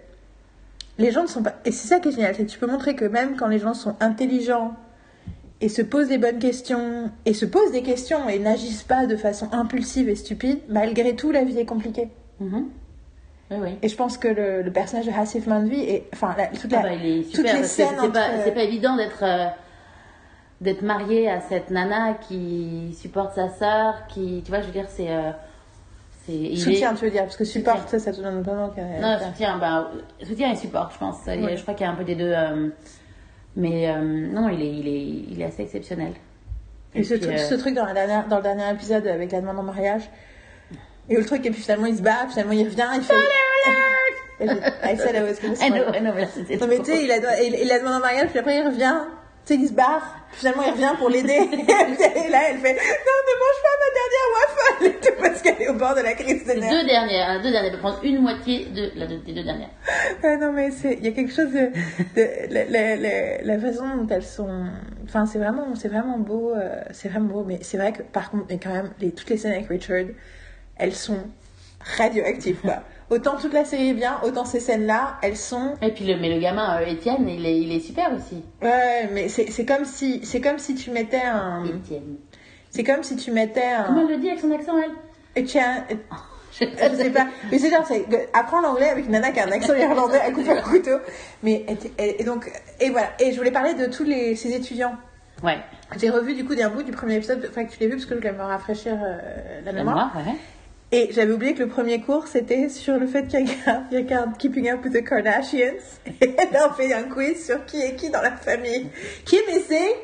les 0.99 1.11
gens 1.11 1.23
ne 1.23 1.29
sont 1.29 1.43
pas. 1.43 1.57
Et 1.67 1.73
c'est 1.73 1.89
ça 1.89 2.01
qui 2.01 2.09
est 2.09 2.13
génial, 2.13 2.35
c'est 2.35 2.45
que 2.47 2.51
tu 2.51 2.59
peux 2.59 2.67
montrer 2.69 2.95
que 2.95 3.05
même 3.05 3.37
quand 3.37 3.49
les 3.49 3.59
gens 3.59 3.75
sont 3.75 3.97
intelligents 4.01 4.75
et 5.61 5.69
se 5.69 5.81
posent 5.83 6.09
des 6.09 6.19
bonnes 6.19 6.39
questions 6.39 7.11
et 7.25 7.33
se 7.35 7.47
posent 7.47 7.73
des 7.73 7.83
questions 7.83 8.29
et 8.29 8.39
n'agissent 8.39 8.83
pas 8.83 9.07
de 9.07 9.17
façon 9.17 9.49
impulsive 9.53 10.09
et 10.09 10.15
stupide, 10.17 10.59
malgré 10.69 11.17
tout, 11.17 11.31
la 11.33 11.45
vie 11.45 11.59
est 11.59 11.65
compliquée. 11.65 12.09
Mhm. 12.41 12.67
Oui, 13.53 13.57
oui. 13.63 13.79
Et 13.81 13.89
je 13.89 13.97
pense 13.97 14.19
que 14.19 14.27
le, 14.29 14.63
le 14.63 14.73
personnage 14.73 15.07
de 15.07 15.13
Hasif 15.13 15.47
Manvi 15.47 15.81
et 15.81 16.09
enfin 16.13 16.35
la- 16.37 16.49
toute 16.49 16.71
la, 16.73 16.81
Ah 16.81 16.83
bah, 16.83 16.93
il 16.93 17.07
est 17.21 17.23
toutes 17.23 17.37
super 17.37 17.55
les 17.55 17.61
parce 17.61 17.71
que 17.71 17.75
scènes 17.83 17.89
c'est 18.01 18.13
pas, 18.13 18.51
pas 18.51 18.63
évident 18.63 18.97
d'être 18.97 19.23
euh, 19.23 19.47
d'être 20.61 20.83
marié 20.83 21.31
à 21.31 21.41
cette 21.41 21.71
nana 21.71 22.15
qui 22.15 22.97
supporte 23.01 23.35
sa 23.35 23.49
sœur, 23.51 24.07
qui 24.09 24.43
tu 24.45 24.51
vois, 24.51 24.61
je 24.63 24.67
veux 24.67 24.73
dire, 24.73 24.87
c'est 24.89 25.11
euh, 25.11 25.31
il 26.29 26.59
Soutien, 26.59 26.93
est- 26.93 26.97
tu 26.97 27.05
veux 27.05 27.11
dire, 27.13 27.23
parce 27.23 27.37
que 27.37 27.45
support, 27.45 27.77
Soutien. 27.83 27.99
ça, 28.01 28.07
ça 28.07 28.13
te 28.13 28.21
donne 28.21 28.43
vraiment 28.43 28.73
non 29.01 29.19
soutien, 29.21 29.59
bah, 29.59 29.91
soutien 30.25 30.51
et 30.51 30.57
support, 30.57 30.91
je 30.93 30.99
pense. 30.99 31.25
Ouais. 31.27 31.57
Je 31.57 31.63
crois 31.63 31.75
qu'il 31.75 31.87
y 31.87 31.89
a 31.89 31.93
un 31.93 31.97
peu 31.97 32.03
des 32.05 32.17
deux, 32.17 32.33
euh, 32.35 32.69
mais 33.57 33.89
euh, 33.89 34.01
non, 34.01 34.49
il 34.51 34.63
est 34.63 34.71
il 34.71 34.89
est 34.89 35.33
il 35.33 35.43
est 35.43 35.45
assez 35.45 35.63
exceptionnel. 35.63 36.13
Et 36.95 37.03
ce, 37.03 37.15
puis, 37.15 37.23
truc, 37.23 37.35
euh, 37.35 37.39
ce 37.39 37.55
truc 37.55 37.75
dans, 37.75 37.85
la 37.85 37.95
dernière, 37.95 38.29
dans 38.29 38.37
le 38.37 38.43
dernier 38.43 38.71
épisode 38.71 39.07
avec 39.07 39.33
la 39.33 39.41
demande 39.41 39.59
en 39.59 39.63
mariage. 39.63 40.03
Et 41.09 41.17
le 41.17 41.25
truc, 41.25 41.45
et 41.47 41.51
puis 41.51 41.61
finalement 41.61 41.87
il 41.87 41.97
se 41.97 42.03
bat, 42.03 42.27
finalement 42.29 42.53
il 42.53 42.65
revient, 42.65 42.89
il 42.95 43.03
fait. 43.03 43.15
I 44.39 44.97
said 44.97 45.15
I 45.15 45.23
was 45.23 45.41
gonna 45.41 45.57
I 45.61 45.71
know. 45.71 45.93
I 45.95 46.01
know, 46.01 46.13
mais 46.15 46.23
là, 46.23 46.27
c'était 46.35 46.57
Non 46.57 46.67
mais 46.67 46.79
tu 46.79 46.85
sais, 46.87 47.05
il 47.05 47.11
a, 47.11 47.43
il, 47.43 47.55
il 47.55 47.73
a 47.73 47.79
demandé 47.79 47.97
en 47.97 48.01
mariage, 48.01 48.29
puis 48.29 48.39
après 48.39 48.59
il 48.59 48.67
revient, 48.67 48.97
sais, 49.47 49.55
il 49.61 49.69
se 49.69 49.73
barre, 49.73 50.17
puis 50.31 50.39
finalement 50.41 50.63
il 50.65 50.71
revient 50.73 50.93
pour 50.99 51.09
l'aider. 51.09 51.33
et 51.41 52.29
là 52.31 52.39
elle 52.51 52.59
fait 52.59 52.75
Non, 52.75 53.17
ne 53.27 53.35
mange 53.43 53.61
pas 53.63 53.77
ma 53.83 53.91
dernière 53.95 54.29
waffle 54.35 55.17
parce 55.21 55.43
qu'elle 55.43 55.63
est 55.63 55.69
au 55.69 55.75
bord 55.75 55.95
de 55.95 56.01
la 56.01 56.15
crise 56.15 56.45
de 56.47 56.53
nerfs. 56.53 56.71
deux 56.71 56.85
dernières, 56.87 57.29
hein, 57.31 57.37
deux 57.43 57.51
dernières, 57.51 57.73
il 57.73 57.77
peut 57.77 57.79
prendre 57.81 58.01
une 58.03 58.21
moitié 58.23 58.67
de 58.67 58.91
la 58.97 59.07
des 59.07 59.17
deux 59.19 59.43
dernières. 59.45 59.71
Ah 60.23 60.37
non, 60.37 60.53
mais 60.53 60.71
c'est, 60.71 60.95
il 60.95 61.05
y 61.05 61.09
a 61.09 61.13
quelque 61.13 61.33
chose 61.33 61.53
de, 61.53 61.71
de 62.17 62.53
la, 62.53 62.65
la- 62.65 62.97
la- 62.97 63.43
la 63.43 63.59
façon 63.59 63.85
dont 63.97 64.07
elles 64.15 64.23
sont, 64.25 64.67
enfin, 65.05 65.27
c'est 65.27 65.39
vraiment, 65.39 65.75
c'est 65.75 65.89
vraiment 65.89 66.19
beau, 66.19 66.53
euh, 66.55 66.81
c'est 66.93 67.09
vraiment 67.09 67.27
beau, 67.27 67.45
mais 67.47 67.59
c'est 67.63 67.77
vrai 67.79 67.93
que, 67.93 68.03
par 68.03 68.31
contre, 68.31 68.47
mais 68.51 68.59
quand 68.59 68.73
même, 68.73 68.91
les, 69.01 69.13
toutes 69.13 69.31
les 69.31 69.37
scènes 69.37 69.53
avec 69.53 69.69
Richard, 69.69 70.05
elles 70.77 70.95
sont 70.95 71.19
radioactives, 71.97 72.61
quoi. 72.61 72.83
Autant 73.09 73.37
toute 73.37 73.53
la 73.53 73.65
série 73.65 73.91
est 73.91 73.95
bien, 73.95 74.19
autant 74.25 74.45
ces 74.45 74.59
scènes-là, 74.59 75.19
elles 75.23 75.37
sont, 75.37 75.75
Et 75.81 75.93
puis 75.93 76.05
le 76.05 76.17
mais 76.21 76.29
le 76.35 76.41
gamin 76.41 76.81
euh, 76.81 76.87
Étienne, 76.87 77.29
il 77.29 77.47
est 77.47 77.59
il 77.61 77.71
est 77.73 77.79
super 77.81 78.11
aussi. 78.13 78.43
ouais, 78.63 79.09
mais 79.13 79.29
c'est, 79.29 79.65
comme 79.65 79.85
si, 79.85 80.21
c'est 80.25 80.41
comme 80.41 80.59
si 80.59 80.75
tu 80.75 80.91
mettais 80.91 81.23
un, 81.23 81.65
Étienne. 81.65 82.17
c'est 82.71 82.83
comme 82.83 83.05
si 83.05 83.15
tu 83.17 83.31
mettais 83.31 83.63
Comment 83.87 84.01
un, 84.01 84.09
elle 84.09 84.15
le 84.17 84.21
dit 84.21 84.29
avec 84.29 84.41
son 84.41 84.51
accent 84.53 84.73
elle? 84.83 84.91
Et 85.41 85.45
tiens, 85.45 85.85
Je 86.53 86.59
sais 86.59 86.67
pas. 86.67 86.89
je 86.91 86.95
sais 86.97 87.11
pas, 87.11 87.27
mais 87.53 87.59
c'est 87.59 87.71
genre, 87.71 87.85
c'est 87.87 88.05
apprendre 88.33 88.67
l'anglais 88.67 88.89
avec 88.89 89.05
une 89.07 89.13
nana 89.13 89.31
qui 89.31 89.39
a 89.39 89.47
un 89.47 89.53
accent 89.53 89.75
irlandais 89.75 90.19
à 90.21 90.31
couper 90.33 90.53
au 90.59 90.63
couteau, 90.63 90.97
mais, 91.45 91.65
et, 91.99 92.21
et 92.23 92.25
donc, 92.25 92.51
et 92.81 92.91
voilà, 92.91 93.11
et 93.21 93.31
je 93.31 93.37
voulais 93.37 93.53
parler 93.53 93.75
de 93.75 93.87
tous 93.87 94.05
les, 94.05 94.35
ces 94.35 94.53
étudiants 94.55 94.97
Ouais. 95.45 95.59
J'ai 95.99 96.09
revu 96.09 96.35
du 96.35 96.47
coup 96.47 96.55
d'un 96.55 96.71
bout 96.71 96.83
du 96.83 96.93
premier 96.93 97.17
épisode, 97.17 97.47
enfin 97.51 97.67
que 97.67 97.71
tu 97.71 97.79
l'as 97.81 97.87
vu 97.89 97.93
parce 97.93 98.07
que 98.07 98.15
je 98.15 98.21
voulais 98.21 98.33
me 98.33 98.43
rafraîchir 98.43 98.95
euh, 98.95 99.61
la 99.65 99.71
La 99.71 99.79
mémoire. 99.79 100.11
mémoire, 100.15 100.27
ouais. 100.27 100.35
Et 100.93 101.09
j'avais 101.11 101.33
oublié 101.33 101.55
que 101.55 101.65
le 101.65 101.69
premier 101.69 102.01
cours 102.01 102.29
c'était 102.29 102.69
sur 102.69 102.97
le 102.97 103.09
fait 103.09 103.27
qu'il 103.27 103.41
regarde, 103.41 103.85
il 103.91 103.99
regarde 103.99 104.37
Keeping 104.39 104.71
Up 104.71 104.85
with 104.85 104.93
the 104.93 105.05
Kardashians. 105.05 105.99
Et 106.21 106.35
elle 106.39 106.57
a 106.57 106.73
fait 106.75 106.93
un 106.93 107.05
quiz 107.05 107.45
sur 107.45 107.65
qui 107.67 107.83
est 107.83 107.97
qui 107.97 108.09
dans 108.11 108.23
la 108.23 108.37
famille. 108.37 108.89
Kim 109.25 109.43
is 109.49 109.65
the 109.69 109.97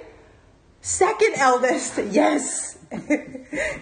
second 0.81 1.35
eldest, 1.37 2.01
yes! 2.13 2.81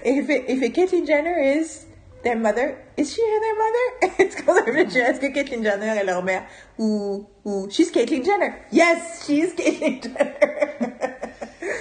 Et 0.05 0.11
il 0.11 0.25
fait, 0.27 0.45
il 0.49 0.59
fait 0.59 0.71
Caitlyn 0.71 1.07
Jenner 1.07 1.59
is 1.59 1.87
their 2.23 2.37
mother. 2.37 2.77
Is 2.99 3.07
she 3.07 3.17
their 3.17 3.55
mother? 3.57 4.15
Est-ce 4.19 4.43
qu'on 4.43 4.57
Est-ce 4.57 5.21
que 5.21 5.33
Caitlyn 5.33 5.63
Jenner 5.63 5.99
est 6.01 6.05
leur 6.05 6.23
mère? 6.23 6.45
Ou, 6.79 7.25
ou 7.47 7.67
she's 7.71 7.91
Caitlyn 7.91 8.23
Jenner? 8.23 8.53
Yes, 8.73 9.25
she's 9.25 9.55
Caitlyn 9.55 10.01
Jenner! 10.03 10.35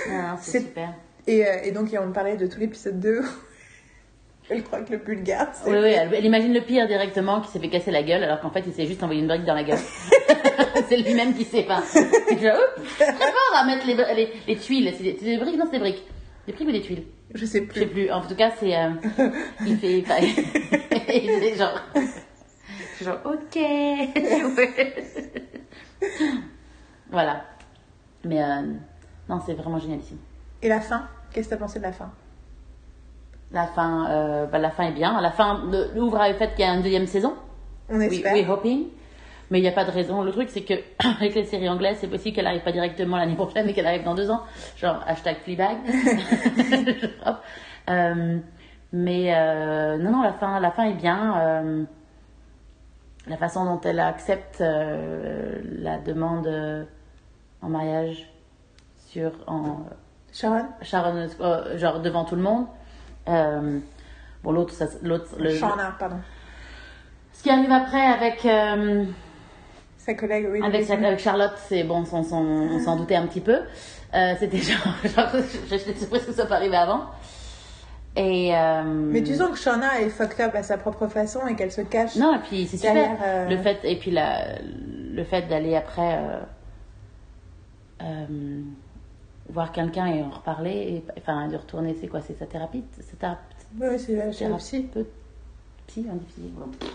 Non, 0.10 0.38
c'est 0.42 0.62
super. 0.62 0.94
Et, 1.28 1.46
euh, 1.46 1.58
et 1.64 1.72
donc, 1.72 1.90
on 1.94 2.12
parlait 2.12 2.38
de 2.38 2.48
tout 2.48 2.60
l'épisode 2.60 3.00
2. 3.00 3.22
Je 4.52 4.62
crois 4.62 4.82
que 4.82 4.92
le 4.94 4.98
bulgare, 4.98 5.50
c'est. 5.54 5.70
Oui, 5.70 5.78
oui, 5.78 5.90
elle, 5.90 6.14
elle 6.14 6.26
imagine 6.26 6.54
le 6.54 6.62
pire 6.62 6.88
directement 6.88 7.40
qui 7.42 7.50
s'est 7.52 7.60
fait 7.60 7.70
casser 7.70 7.92
la 7.92 8.02
gueule 8.04 8.24
alors 8.24 8.40
qu'en 8.40 8.50
fait 8.50 8.64
il 8.66 8.74
s'est 8.74 8.88
juste 8.88 9.04
envoyé 9.04 9.22
une 9.22 9.28
brique 9.28 9.46
dans 9.46 9.54
la 9.54 9.64
gueule. 9.64 9.78
c'est 10.90 10.98
lui-même 10.98 11.34
qui 11.36 11.44
sait 11.46 11.64
pas. 11.64 11.84
Je, 11.94 12.00
oups, 12.00 12.98
très 12.98 13.14
fort 13.14 13.56
à 13.56 13.66
mettre 13.66 13.86
les, 13.86 13.96
les, 14.16 14.32
les 14.48 14.56
tuiles. 14.58 14.92
C'est 14.98 15.04
des, 15.04 15.18
c'est 15.20 15.26
des 15.26 15.38
briques, 15.38 15.58
non, 15.58 15.66
c'est 15.66 15.74
des 15.78 15.80
briques. 15.80 16.04
Des 16.48 16.54
briques 16.54 16.68
ou 16.68 16.72
des 16.72 16.82
tuiles 16.82 17.04
Je 17.36 17.46
sais 17.46 17.60
Je 17.60 17.80
sais 17.80 17.86
plus. 17.86 17.88
plus. 17.88 18.12
En 18.12 18.22
tout 18.22 18.36
cas, 18.36 18.50
c'est. 18.60 18.76
euh, 18.76 18.90
il 19.68 19.78
fait. 19.78 20.04
Enfin, 20.04 20.16
il 21.14 21.56
genre. 21.56 21.80
Genre, 23.02 23.20
ok. 23.26 23.60
voilà. 27.12 27.46
Mais 28.26 28.42
euh, 28.42 28.62
non, 29.30 29.40
c'est 29.46 29.54
vraiment 29.54 29.80
génialissime. 29.80 30.18
Et 30.62 30.68
la 30.70 30.82
fin? 30.82 31.08
Qu'est-ce 31.32 31.48
que 31.50 31.54
t'as 31.54 31.60
pensé 31.60 31.80
de 31.80 31.84
la 31.84 31.92
fin? 31.94 32.12
La 33.52 33.66
fin, 33.66 34.10
euh, 34.10 34.46
bah, 34.46 34.60
la 34.60 34.70
fin 34.70 34.86
est 34.86 34.92
bien. 34.92 35.20
La 35.22 35.32
fin 35.32 35.64
ouvre 35.96 36.20
le 36.28 36.34
fait 36.36 36.50
qu'il 36.52 36.66
y 36.66 36.68
a 36.68 36.74
une 36.74 36.82
deuxième 36.84 37.08
saison. 37.08 37.34
On 37.90 38.00
espère. 38.00 38.34
oui, 38.34 38.46
hoping. 38.48 38.88
Mais 39.50 39.58
il 39.58 39.64
n'y 39.64 39.68
a 39.68 39.72
pas 39.72 39.86
de 39.86 39.92
raison. 39.92 40.22
Le 40.22 40.32
truc, 40.32 40.50
c'est 40.50 40.62
que 40.62 40.76
avec 41.18 41.34
les 41.34 41.46
séries 41.46 41.70
anglaises, 41.70 41.98
c'est 42.00 42.08
possible 42.08 42.36
qu'elle 42.36 42.46
arrive 42.46 42.62
pas 42.62 42.72
directement 42.72 43.18
l'année 43.18 43.36
prochaine, 43.36 43.66
mais 43.66 43.74
qu'elle 43.74 43.88
arrive 43.88 44.04
dans 44.04 44.14
deux 44.14 44.30
ans. 44.30 44.44
Genre 44.78 45.04
hashtag 45.08 45.38
Fleabag. 45.44 45.78
Euh, 47.90 48.38
mais 48.94 49.36
euh, 49.36 49.98
non, 49.98 50.12
non, 50.12 50.22
la 50.22 50.34
fin, 50.34 50.60
la 50.60 50.70
fin 50.70 50.84
est 50.84 50.94
bien. 50.94 51.40
Euh, 51.40 51.84
la 53.26 53.38
façon 53.38 53.66
dont 53.66 53.82
elle 53.82 54.00
accepte 54.00 54.60
la 54.60 55.98
demande 55.98 56.88
en 57.64 57.70
mariage 57.70 58.32
sur 59.08 59.32
en 59.48 59.86
Sharon? 60.32 60.66
Sharon, 60.84 61.28
genre 61.78 62.00
devant 62.00 62.26
tout 62.26 62.36
le 62.36 62.44
monde. 62.44 62.68
Euh, 63.30 63.80
bon, 64.44 64.52
l'autre, 64.52 64.74
ça, 64.74 64.86
l'autre, 65.04 65.36
le- 65.40 65.52
Shauna, 65.56 65.96
pardon. 66.00 66.18
ce 67.34 67.44
qui 67.44 67.50
arrive 67.50 67.72
après 67.72 68.02
avec 68.06 68.44
euh, 68.46 69.06
Sa 69.98 70.14
collègue, 70.16 70.48
oui. 70.52 70.62
avec, 70.64 71.20
Charlotte, 71.20 71.54
c'est 71.68 71.84
bon, 71.84 72.04
on, 72.12 72.24
s'en- 72.24 72.44
on 72.44 72.80
s'en 72.80 72.96
doutait 72.96 73.16
un 73.16 73.28
petit 73.28 73.42
peu. 73.42 73.60
Euh, 74.16 74.34
C'était 74.40 74.58
genre, 74.58 74.82
suis 75.78 75.94
surprise 75.94 76.26
que 76.26 76.32
ça 76.32 76.34
soit 76.34 76.46
pas 76.48 76.56
arrivé 76.56 76.76
avant. 76.76 77.06
Et 78.16 78.56
euh, 78.56 78.82
Mais 78.86 79.22
tu 79.22 79.36
sens 79.36 79.52
que 79.52 79.58
Shauna 79.58 80.02
est 80.02 80.10
fucked 80.10 80.40
up 80.44 80.56
à 80.56 80.64
sa 80.64 80.78
propre 80.80 81.08
façon 81.08 81.46
et 81.48 81.56
qu'elle 81.56 81.72
se 81.72 81.82
cache. 81.82 82.16
non, 82.16 82.36
et 82.36 82.40
puis 82.40 82.66
c'est 82.66 82.78
super. 82.78 83.12
Euh, 83.24 83.48
Le 83.48 83.58
fait 83.58 83.80
et 83.84 83.98
puis 83.98 84.10
la, 84.10 84.58
le 84.64 85.24
fait 85.24 85.44
d'aller 85.44 85.76
après 85.76 86.18
euh, 88.02 88.62
voir 89.50 89.72
quelqu'un 89.72 90.08
et 90.08 90.22
en 90.24 90.30
reparler, 90.30 90.72
et, 90.72 91.04
enfin 91.20 91.48
de 91.48 91.58
retourner, 91.58 91.96
c'est 92.00 92.08
quoi, 92.08 92.22
c'est 92.22 92.38
sa 92.38 92.46
thérapie, 92.46 92.84
Oui, 93.80 93.88
c'est 94.00 94.16
la 94.16 94.26
le 94.26 94.32
psy. 94.32 94.46
psy, 95.88 96.52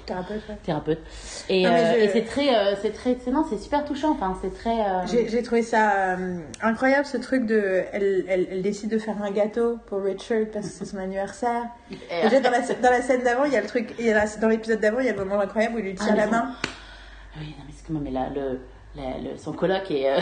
Thérapeute, 0.06 0.42
ouais. 0.48 0.56
thérapeute. 0.62 1.00
Et, 1.48 1.66
euh, 1.66 1.70
je- 1.94 1.98
et 2.04 2.08
c'est 2.10 2.22
très, 2.22 2.54
euh, 2.54 2.76
c'est 2.80 2.92
très, 2.92 3.16
c'est 3.24 3.32
non, 3.32 3.44
c'est 3.48 3.58
super 3.58 3.84
touchant. 3.84 4.12
Enfin, 4.12 4.38
c'est 4.40 4.54
très. 4.54 4.80
euh, 4.82 5.04
J'ai 5.28 5.42
trouvé 5.42 5.62
ça 5.62 6.14
euh, 6.16 6.38
incroyable 6.62 7.04
ce 7.04 7.16
truc 7.16 7.44
de. 7.46 7.82
Elle, 7.92 8.24
elle, 8.28 8.46
elle 8.52 8.62
décide 8.62 8.90
de 8.90 8.98
faire 8.98 9.20
un 9.20 9.32
gâteau 9.32 9.78
pour 9.86 10.00
Richard 10.02 10.44
parce 10.52 10.66
que 10.68 10.72
c'est 10.72 10.84
son 10.84 10.98
anniversaire. 10.98 11.64
et- 11.90 12.22
Déjà, 12.22 12.38
dans 12.40 12.50
la, 12.52 12.60
dans 12.60 12.90
la 12.90 13.02
scène 13.02 13.24
d'avant, 13.24 13.44
il 13.46 13.52
y 13.52 13.56
a 13.56 13.62
le 13.62 13.66
truc. 13.66 13.92
il 13.98 14.06
y 14.06 14.10
a 14.10 14.14
la- 14.14 14.36
dans 14.36 14.48
l'épisode 14.48 14.78
d'avant, 14.78 15.00
il 15.00 15.06
y 15.06 15.08
a 15.08 15.12
le 15.12 15.24
moment 15.24 15.40
incroyable 15.40 15.74
où 15.74 15.78
il 15.80 15.86
lui 15.86 15.94
tire 15.96 16.06
Ah, 16.12 16.16
la 16.16 16.26
main. 16.28 16.54
Oui, 17.36 17.46
non, 17.58 17.64
mais 17.66 17.72
c'est 17.76 17.84
comment, 17.88 17.98
mais 18.00 18.12
là, 18.12 18.28
le, 18.32 18.60
la- 18.94 19.18
le- 19.18 19.36
son 19.38 19.52
coloc 19.52 19.90
euh, 19.90 20.20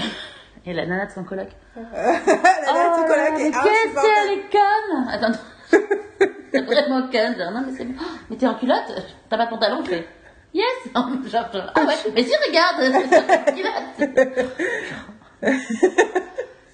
et 0.64 0.72
la 0.72 0.86
nana 0.86 1.06
de 1.06 1.12
son 1.12 1.24
coloc. 1.24 1.48
la 1.76 1.82
nana 1.82 2.88
de 2.90 2.94
son 2.96 3.04
coloc 3.06 3.32
mais 3.36 3.46
est 3.46 3.50
qu'est-ce 3.50 3.94
qu'elle 3.94 4.38
est 4.38 4.50
conne 4.50 5.08
Attends, 5.10 5.38
c'est 6.52 6.60
vraiment 6.62 7.02
conne. 7.10 7.36
Non, 7.54 7.62
mais 7.66 7.72
c'est 7.76 7.84
bon. 7.84 7.94
Oh, 8.00 8.04
Mais 8.30 8.36
t'es 8.36 8.46
en 8.46 8.54
culotte 8.54 8.92
T'as 9.28 9.36
pas 9.38 9.44
de 9.46 9.50
pantalon 9.50 9.82
Je 9.84 9.90
fais, 9.90 10.06
yes 10.54 10.64
genre, 10.94 11.08
genre, 11.52 11.72
ah 11.74 11.80
ouais, 11.84 11.94
mais 12.14 12.22
si, 12.24 12.32
regarde 12.46 12.76
en 12.82 13.52
culotte 13.52 14.42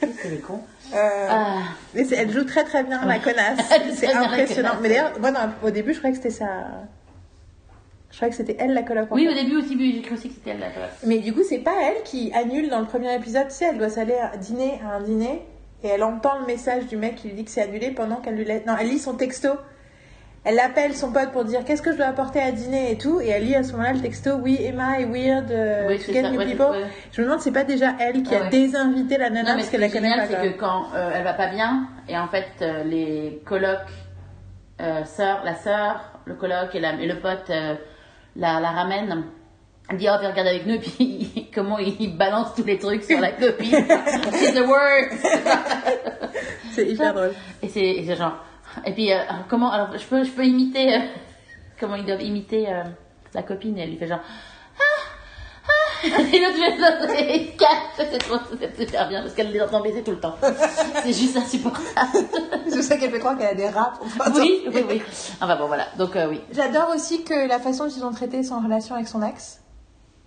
Qu'est-ce 0.00 0.22
qu'elle 0.22 0.34
est 0.34 0.38
con 0.42 0.62
Euh, 0.94 1.26
Ah, 1.30 1.56
mais 1.94 2.04
c'est- 2.04 2.16
elle 2.16 2.30
joue 2.30 2.44
très 2.44 2.64
très 2.64 2.82
bien 2.82 3.04
la 3.04 3.18
connasse. 3.18 3.58
C'est 3.94 4.12
impressionnant. 4.14 4.70
connasse. 4.70 4.82
Mais 4.82 4.88
d'ailleurs, 4.88 5.12
moi, 5.20 5.30
dans- 5.32 5.52
au 5.62 5.70
début, 5.70 5.92
je 5.92 5.98
croyais 5.98 6.16
que 6.16 6.22
c'était 6.22 6.34
sa. 6.34 6.46
Je 8.10 8.16
croyais 8.16 8.30
que 8.30 8.36
c'était 8.36 8.56
elle 8.58 8.72
la 8.74 8.82
coloc. 8.82 9.12
en 9.12 9.14
Oui, 9.14 9.28
au 9.28 9.34
début 9.34 9.56
aussi, 9.56 9.76
j'ai 9.94 10.00
cru 10.02 10.14
aussi 10.14 10.28
que 10.28 10.34
c'était 10.34 10.50
elle 10.50 10.60
la 10.60 10.70
coloc. 10.70 10.88
Mais 11.06 11.18
du 11.18 11.32
coup, 11.34 11.42
c'est 11.48 11.58
pas 11.58 11.74
elle 11.84 12.02
qui 12.04 12.32
annule 12.32 12.70
dans 12.70 12.80
le 12.80 12.86
premier 12.86 13.14
épisode. 13.14 13.48
Tu 13.48 13.54
sais, 13.54 13.66
elle 13.70 13.78
doit 13.78 13.90
s'aller 13.90 14.14
à 14.16 14.36
dîner 14.36 14.80
à 14.84 14.94
un 14.96 15.00
dîner 15.02 15.42
et 15.84 15.88
elle 15.88 16.02
entend 16.02 16.38
le 16.40 16.46
message 16.46 16.86
du 16.86 16.96
mec 16.96 17.16
qui 17.16 17.28
lui 17.28 17.34
dit 17.34 17.44
que 17.44 17.50
c'est 17.50 17.62
annulé 17.62 17.90
pendant 17.90 18.16
qu'elle 18.16 18.34
lui 18.36 18.44
laisse. 18.44 18.64
Non, 18.66 18.74
elle 18.80 18.88
lit 18.88 18.98
son 18.98 19.14
texto. 19.14 19.50
Elle 20.44 20.58
appelle 20.60 20.94
son 20.94 21.12
pote 21.12 21.32
pour 21.32 21.44
dire 21.44 21.64
qu'est-ce 21.66 21.82
que 21.82 21.92
je 21.92 21.98
dois 21.98 22.06
apporter 22.06 22.40
à 22.40 22.50
dîner 22.52 22.92
et 22.92 22.96
tout. 22.96 23.20
Et 23.20 23.28
elle 23.28 23.44
lit 23.44 23.54
à 23.56 23.62
ce 23.62 23.72
moment-là 23.72 23.92
le 23.92 24.00
texto 24.00 24.36
Oui, 24.36 24.56
Emma 24.58 24.98
est 25.00 25.04
weird. 25.04 25.50
euh, 25.50 25.88
Oui, 25.88 25.98
to 25.98 26.10
get 26.12 26.22
ça, 26.22 26.30
new 26.30 26.38
ouais, 26.38 26.46
people. 26.46 26.66
ouais. 26.70 26.84
Je 27.12 27.20
me 27.20 27.26
demande, 27.26 27.40
c'est 27.40 27.52
pas 27.52 27.64
déjà 27.64 27.92
elle 28.00 28.22
qui 28.22 28.34
Ah 28.34 28.38
a 28.38 28.42
ouais. 28.44 28.48
désinvité 28.50 29.18
la 29.18 29.28
nana 29.28 29.50
Non, 29.50 29.54
parce 29.56 29.66
ce 29.66 29.70
qu'elle 29.72 29.80
la 29.82 29.88
connaît 29.90 30.16
pas. 30.16 30.26
c'est 30.26 30.50
que 30.52 30.58
quand 30.58 30.84
euh, 30.94 31.10
elle 31.14 31.24
va 31.24 31.34
pas 31.34 31.48
bien, 31.48 31.88
et 32.08 32.16
en 32.16 32.28
fait, 32.28 32.46
euh, 32.62 32.84
les 32.84 33.42
colocs, 33.44 33.78
sœur, 35.04 35.42
la 35.44 35.54
sœur, 35.56 36.20
le 36.24 36.34
coloc 36.34 36.74
et, 36.74 36.80
la, 36.80 36.94
et 36.94 37.06
le 37.06 37.18
pote 37.20 37.50
euh, 37.50 37.74
la, 38.36 38.60
la 38.60 38.70
ramènent. 38.70 39.24
Elle 39.90 39.96
dit, 39.96 40.06
oh, 40.10 40.16
viens 40.20 40.30
regarder 40.30 40.50
avec 40.50 40.66
nous, 40.66 40.74
et 40.74 40.78
puis 40.80 41.50
comment 41.54 41.78
il 41.78 42.16
balance 42.16 42.54
tous 42.54 42.64
les 42.64 42.78
trucs 42.78 43.04
sur 43.04 43.20
la 43.20 43.32
copine. 43.32 43.74
It's 43.78 44.54
the 44.54 44.66
worst! 44.66 45.26
C'est 46.72 46.86
hyper 46.88 47.14
drôle. 47.14 47.32
Et 47.62 47.68
c'est 47.68 47.80
et 47.84 48.04
c'est 48.04 48.14
genre. 48.14 48.36
Et 48.86 48.92
puis, 48.92 49.12
euh, 49.12 49.18
comment. 49.48 49.72
Alors, 49.72 49.96
je 49.96 50.04
peux, 50.06 50.22
je 50.22 50.30
peux 50.30 50.44
imiter. 50.44 50.94
euh, 50.94 50.98
comment 51.80 51.96
ils 51.96 52.04
doivent 52.04 52.22
imiter 52.22 52.68
euh, 52.68 52.84
la 53.34 53.42
copine, 53.42 53.76
et 53.78 53.82
elle 53.82 53.90
lui 53.90 53.96
fait 53.96 54.06
genre. 54.06 54.20
Et 56.32 56.38
l'autre 56.40 57.06
ça, 57.08 57.20
et 57.20 57.46
cache. 57.56 57.68
C'est 57.96 58.18
trop- 58.18 58.36
c'est 58.60 58.78
super 58.86 59.08
bien 59.08 59.22
parce 59.22 59.34
qu'elle 59.34 59.50
les 59.50 59.60
entend 59.60 59.80
baiser 59.80 60.02
tout 60.02 60.12
le 60.12 60.20
temps. 60.20 60.36
C'est 61.02 61.12
juste 61.12 61.36
insupportable. 61.36 61.84
C'est 62.68 62.74
pour 62.76 62.82
ça 62.84 62.96
qu'elle 62.96 63.10
fait 63.10 63.18
croire 63.18 63.36
qu'elle 63.36 63.48
a 63.48 63.54
des. 63.54 63.66
Enfin, 63.66 63.92
Oui, 64.34 64.62
oui, 64.72 64.84
oui. 64.88 65.02
Enfin 65.40 65.56
bon, 65.56 65.66
voilà. 65.66 65.86
Donc, 65.98 66.14
euh, 66.16 66.28
oui. 66.28 66.40
J'adore 66.52 66.90
aussi 66.94 67.24
que 67.24 67.48
la 67.48 67.58
façon 67.58 67.86
dont 67.86 67.90
ils 67.96 68.04
ont 68.04 68.12
traité 68.12 68.42
son 68.42 68.60
relation 68.60 68.94
avec 68.94 69.08
son 69.08 69.22
ex. 69.22 69.60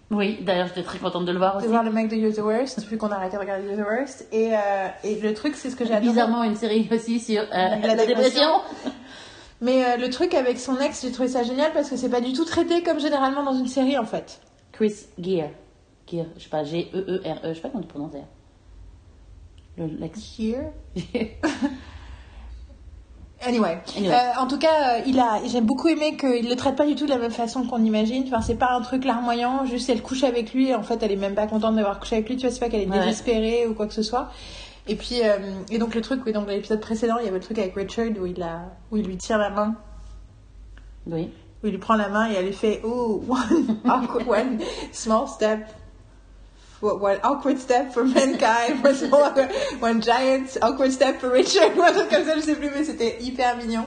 Oui, 0.10 0.40
d'ailleurs, 0.42 0.68
j'étais 0.68 0.84
très 0.84 0.98
contente 1.00 1.24
de 1.26 1.32
le 1.32 1.38
voir 1.38 1.54
De 1.54 1.60
aussi. 1.60 1.68
voir 1.70 1.84
le 1.84 1.92
mec 1.92 2.10
de 2.10 2.18
You're 2.18 2.34
the 2.34 2.40
Worst, 2.40 2.84
vu 2.86 2.98
qu'on 2.98 3.08
a 3.12 3.16
arrêté 3.16 3.38
de 3.38 3.42
regarder 3.42 3.66
You're 3.66 3.78
the 3.78 3.88
Worst. 3.90 4.28
Et, 4.34 4.52
euh, 4.54 4.88
et 5.06 5.16
le 5.16 5.34
truc, 5.34 5.56
c'est 5.56 5.70
ce 5.70 5.78
que 5.78 5.86
j'adore. 5.86 6.02
Bizarrement, 6.12 6.44
une 6.44 6.58
série 6.58 6.90
aussi 6.92 7.22
sur 7.22 7.42
euh, 7.42 7.46
La 7.54 7.96
la, 7.96 8.06
dépression. 8.06 8.50
Mais 9.62 9.86
euh, 9.86 9.96
le 9.98 10.10
truc 10.10 10.34
avec 10.34 10.60
son 10.60 10.78
ex, 10.80 11.02
j'ai 11.04 11.12
trouvé 11.14 11.30
ça 11.30 11.44
génial 11.44 11.72
parce 11.72 11.90
que 11.90 11.96
c'est 11.96 12.10
pas 12.10 12.20
du 12.20 12.34
tout 12.34 12.44
traité 12.44 12.84
comme 12.84 13.00
généralement 13.00 13.44
dans 13.44 13.54
une 13.54 13.68
série 13.68 13.98
en 13.98 14.06
fait. 14.06 14.42
Chris 14.74 14.96
Gear. 15.20 15.50
Gear, 16.10 16.26
je 16.38 16.44
sais 16.44 16.50
pas, 16.50 16.64
G-E-E-R-E, 16.64 17.50
je 17.50 17.54
sais 17.54 17.62
pas 17.62 17.70
comment 17.70 17.82
tu 17.84 17.88
prononces 17.90 18.12
d'ailleurs. 18.12 18.28
Le 19.78 19.86
l'ex. 19.88 20.20
Here. 20.40 20.72
Anyway, 23.44 23.80
Anyway. 23.98 24.14
Euh, 24.14 24.40
en 24.40 24.46
tout 24.46 24.60
cas, 24.60 25.00
euh, 25.00 25.02
il 25.08 25.20
a, 25.20 25.40
j'ai 25.48 25.62
beaucoup 25.62 25.88
aimé 25.88 26.16
qu'il 26.16 26.48
le 26.48 26.56
traite 26.56 26.76
pas 26.76 26.86
du 26.86 26.94
tout 26.94 27.06
de 27.06 27.10
la 27.10 27.18
même 27.18 27.32
façon 27.32 27.64
qu'on 27.66 27.84
imagine. 27.84 28.24
Enfin, 28.28 28.40
c'est 28.42 28.54
pas 28.56 28.72
un 28.74 28.82
truc 28.82 29.04
larmoyant, 29.04 29.66
juste 29.66 29.90
elle 29.90 30.04
couche 30.04 30.24
avec 30.24 30.54
lui. 30.54 30.68
et 30.70 30.76
En 30.76 30.84
fait, 30.84 31.02
elle 31.02 31.12
est 31.12 31.16
même 31.16 31.34
pas 31.34 31.48
contente 31.48 31.76
d'avoir 31.76 32.00
couché 32.00 32.18
avec 32.18 32.30
lui. 32.30 32.36
Tu 32.38 32.46
vois, 32.46 32.52
c'est 32.54 32.60
pas 32.60 32.70
qu'elle 32.70 32.82
est 32.82 32.88
Ouais. 32.88 33.00
désespérée 33.00 33.66
ou 33.66 33.74
quoi 33.74 33.88
que 33.88 33.96
ce 33.96 34.04
soit. 34.04 34.30
Et 34.88 34.96
puis, 34.96 35.22
euh, 35.24 35.38
et 35.72 35.80
donc 35.80 35.96
le 35.96 36.02
truc, 36.02 36.22
oui, 36.24 36.34
donc 36.34 36.46
dans 36.46 36.52
l'épisode 36.52 36.82
précédent, 36.82 37.16
il 37.20 37.26
y 37.26 37.28
avait 37.30 37.38
le 37.40 37.44
truc 37.44 37.58
avec 37.58 37.74
Richard 37.74 38.10
où 38.22 38.28
il 38.28 38.44
a, 38.44 38.62
où 38.92 38.98
il 38.98 39.06
lui 39.08 39.18
tire 39.18 39.40
la 39.40 39.50
main, 39.50 39.76
Oui. 41.08 41.32
où 41.64 41.68
il 41.68 41.72
lui 41.72 41.80
prend 41.80 41.96
la 41.96 42.10
main 42.10 42.30
et 42.30 42.36
elle 42.36 42.46
lui 42.46 42.54
fait, 42.54 42.82
oh, 42.84 43.24
one, 43.30 43.80
awkward, 43.90 44.28
one 44.28 44.60
small 44.92 45.28
step. 45.28 45.62
What, 46.82 47.00
one 47.00 47.20
awkward 47.24 47.60
step 47.60 47.92
for 47.94 48.04
mankind, 48.06 48.84
one, 49.82 50.02
giant 50.02 50.58
awkward 50.62 50.92
step 50.92 51.20
for 51.20 51.30
Richard, 51.32 51.72
ou 51.78 51.82
un 51.84 51.92
truc 51.94 52.10
comme 52.10 52.26
ça, 52.26 52.36
je 52.36 52.42
sais 52.42 52.56
plus, 52.56 52.70
mais 52.76 52.84
c'était 52.84 53.18
hyper 53.22 53.56
mignon. 53.58 53.86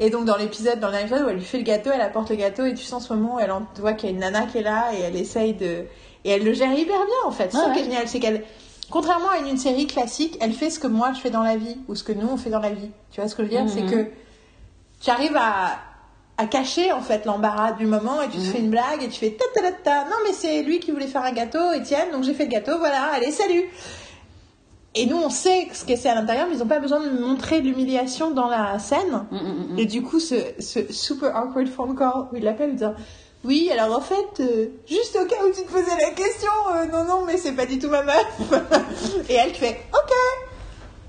Et 0.00 0.10
donc 0.10 0.24
dans 0.24 0.36
l'épisode, 0.36 0.80
dans 0.80 0.90
l'épisode 0.90 1.22
où 1.24 1.28
elle 1.28 1.36
lui 1.36 1.44
fait 1.44 1.58
le 1.58 1.62
gâteau, 1.64 1.90
elle 1.94 2.00
apporte 2.00 2.30
le 2.30 2.36
gâteau 2.36 2.64
et 2.66 2.74
tu 2.74 2.82
sens 2.84 3.06
ce 3.06 3.12
moment 3.14 3.36
où 3.36 3.38
elle 3.40 3.52
en- 3.52 3.62
vois 3.78 3.92
qu'il 3.92 4.08
y 4.08 4.12
a 4.12 4.14
une 4.14 4.20
nana 4.20 4.46
qui 4.46 4.58
est 4.58 4.62
là 4.62 4.86
et 4.92 5.00
elle 5.02 5.14
essaye 5.14 5.54
de 5.54 5.84
et 6.24 6.30
elle 6.30 6.42
le 6.42 6.52
gère 6.52 6.72
hyper 6.76 6.96
bien 6.96 7.14
en 7.26 7.30
fait. 7.30 7.50
C'est 7.52 7.58
ça 7.58 7.66
Ouais, 7.68 7.72
qui 7.74 7.78
est 7.78 7.82
ouais. 7.82 7.88
génial, 7.90 8.08
c'est 8.08 8.18
qu'elle 8.18 8.42
contrairement 8.90 9.30
à 9.30 9.38
une, 9.38 9.46
une 9.46 9.56
série 9.58 9.86
classique, 9.86 10.36
elle 10.40 10.52
fait 10.52 10.70
ce 10.70 10.80
que 10.80 10.88
moi 10.88 11.12
je 11.14 11.20
fais 11.20 11.30
dans 11.30 11.44
la 11.44 11.56
vie 11.56 11.76
ou 11.86 11.94
ce 11.94 12.02
que 12.02 12.10
nous 12.12 12.26
on 12.28 12.36
fait 12.36 12.50
dans 12.50 12.58
la 12.58 12.70
vie. 12.70 12.90
Tu 13.12 13.20
vois 13.20 13.28
ce 13.28 13.36
que 13.36 13.44
je 13.44 13.48
veux 13.50 13.54
dire, 13.56 13.66
c'est 13.72 13.82
Mhm. 13.82 13.90
que 13.90 14.10
tu 15.00 15.10
arrives 15.10 15.36
à 15.36 15.78
à 16.36 16.46
cacher 16.46 16.92
en 16.92 17.00
fait 17.00 17.24
l'embarras 17.26 17.72
du 17.72 17.86
moment 17.86 18.20
et 18.22 18.28
tu 18.28 18.38
te 18.38 18.42
fais 18.42 18.58
une 18.58 18.70
blague 18.70 19.02
et 19.02 19.08
tu 19.08 19.20
fais 19.20 19.30
ta 19.30 19.44
ta 19.54 19.70
ta 19.70 19.72
ta. 19.72 20.04
Non 20.04 20.16
mais 20.26 20.32
c'est 20.32 20.62
lui 20.62 20.80
qui 20.80 20.90
voulait 20.90 21.06
faire 21.06 21.22
un 21.22 21.32
gâteau, 21.32 21.72
Étienne, 21.72 22.10
donc 22.12 22.24
j'ai 22.24 22.34
fait 22.34 22.44
le 22.44 22.50
gâteau, 22.50 22.78
voilà, 22.78 23.10
allez 23.14 23.30
salut. 23.30 23.64
Et 24.96 25.06
nous 25.06 25.16
on 25.16 25.30
sait 25.30 25.68
ce 25.72 25.84
que 25.84 25.96
c'est 25.96 26.08
à 26.08 26.14
l'intérieur, 26.14 26.46
mais 26.48 26.54
ils 26.56 26.60
n'ont 26.60 26.66
pas 26.66 26.80
besoin 26.80 27.00
de 27.00 27.10
montrer 27.10 27.60
de 27.60 27.66
l'humiliation 27.66 28.30
dans 28.30 28.48
la 28.48 28.78
scène. 28.78 29.26
Mm, 29.30 29.36
mm, 29.36 29.74
mm. 29.74 29.78
Et 29.78 29.86
du 29.86 30.02
coup, 30.02 30.20
ce, 30.20 30.34
ce 30.60 30.92
super 30.92 31.36
awkward 31.36 31.68
phone 31.68 31.96
call 31.96 32.28
où 32.32 32.36
il 32.36 32.44
l'appelle 32.44 32.74
disant 32.74 32.94
Oui, 33.44 33.70
alors 33.72 33.96
en 33.96 34.00
fait, 34.00 34.40
euh, 34.40 34.66
juste 34.88 35.18
au 35.20 35.26
cas 35.26 35.36
où 35.44 35.52
tu 35.52 35.62
te 35.64 35.70
posais 35.70 35.96
la 36.00 36.10
question, 36.10 36.50
euh, 36.76 36.86
non, 36.86 37.04
non, 37.04 37.24
mais 37.26 37.36
c'est 37.36 37.52
pas 37.52 37.66
du 37.66 37.78
tout 37.80 37.88
ma 37.88 38.02
meuf. 38.04 38.40
Et 39.28 39.34
elle 39.34 39.52
fait 39.54 39.80
Ok, 39.92 40.12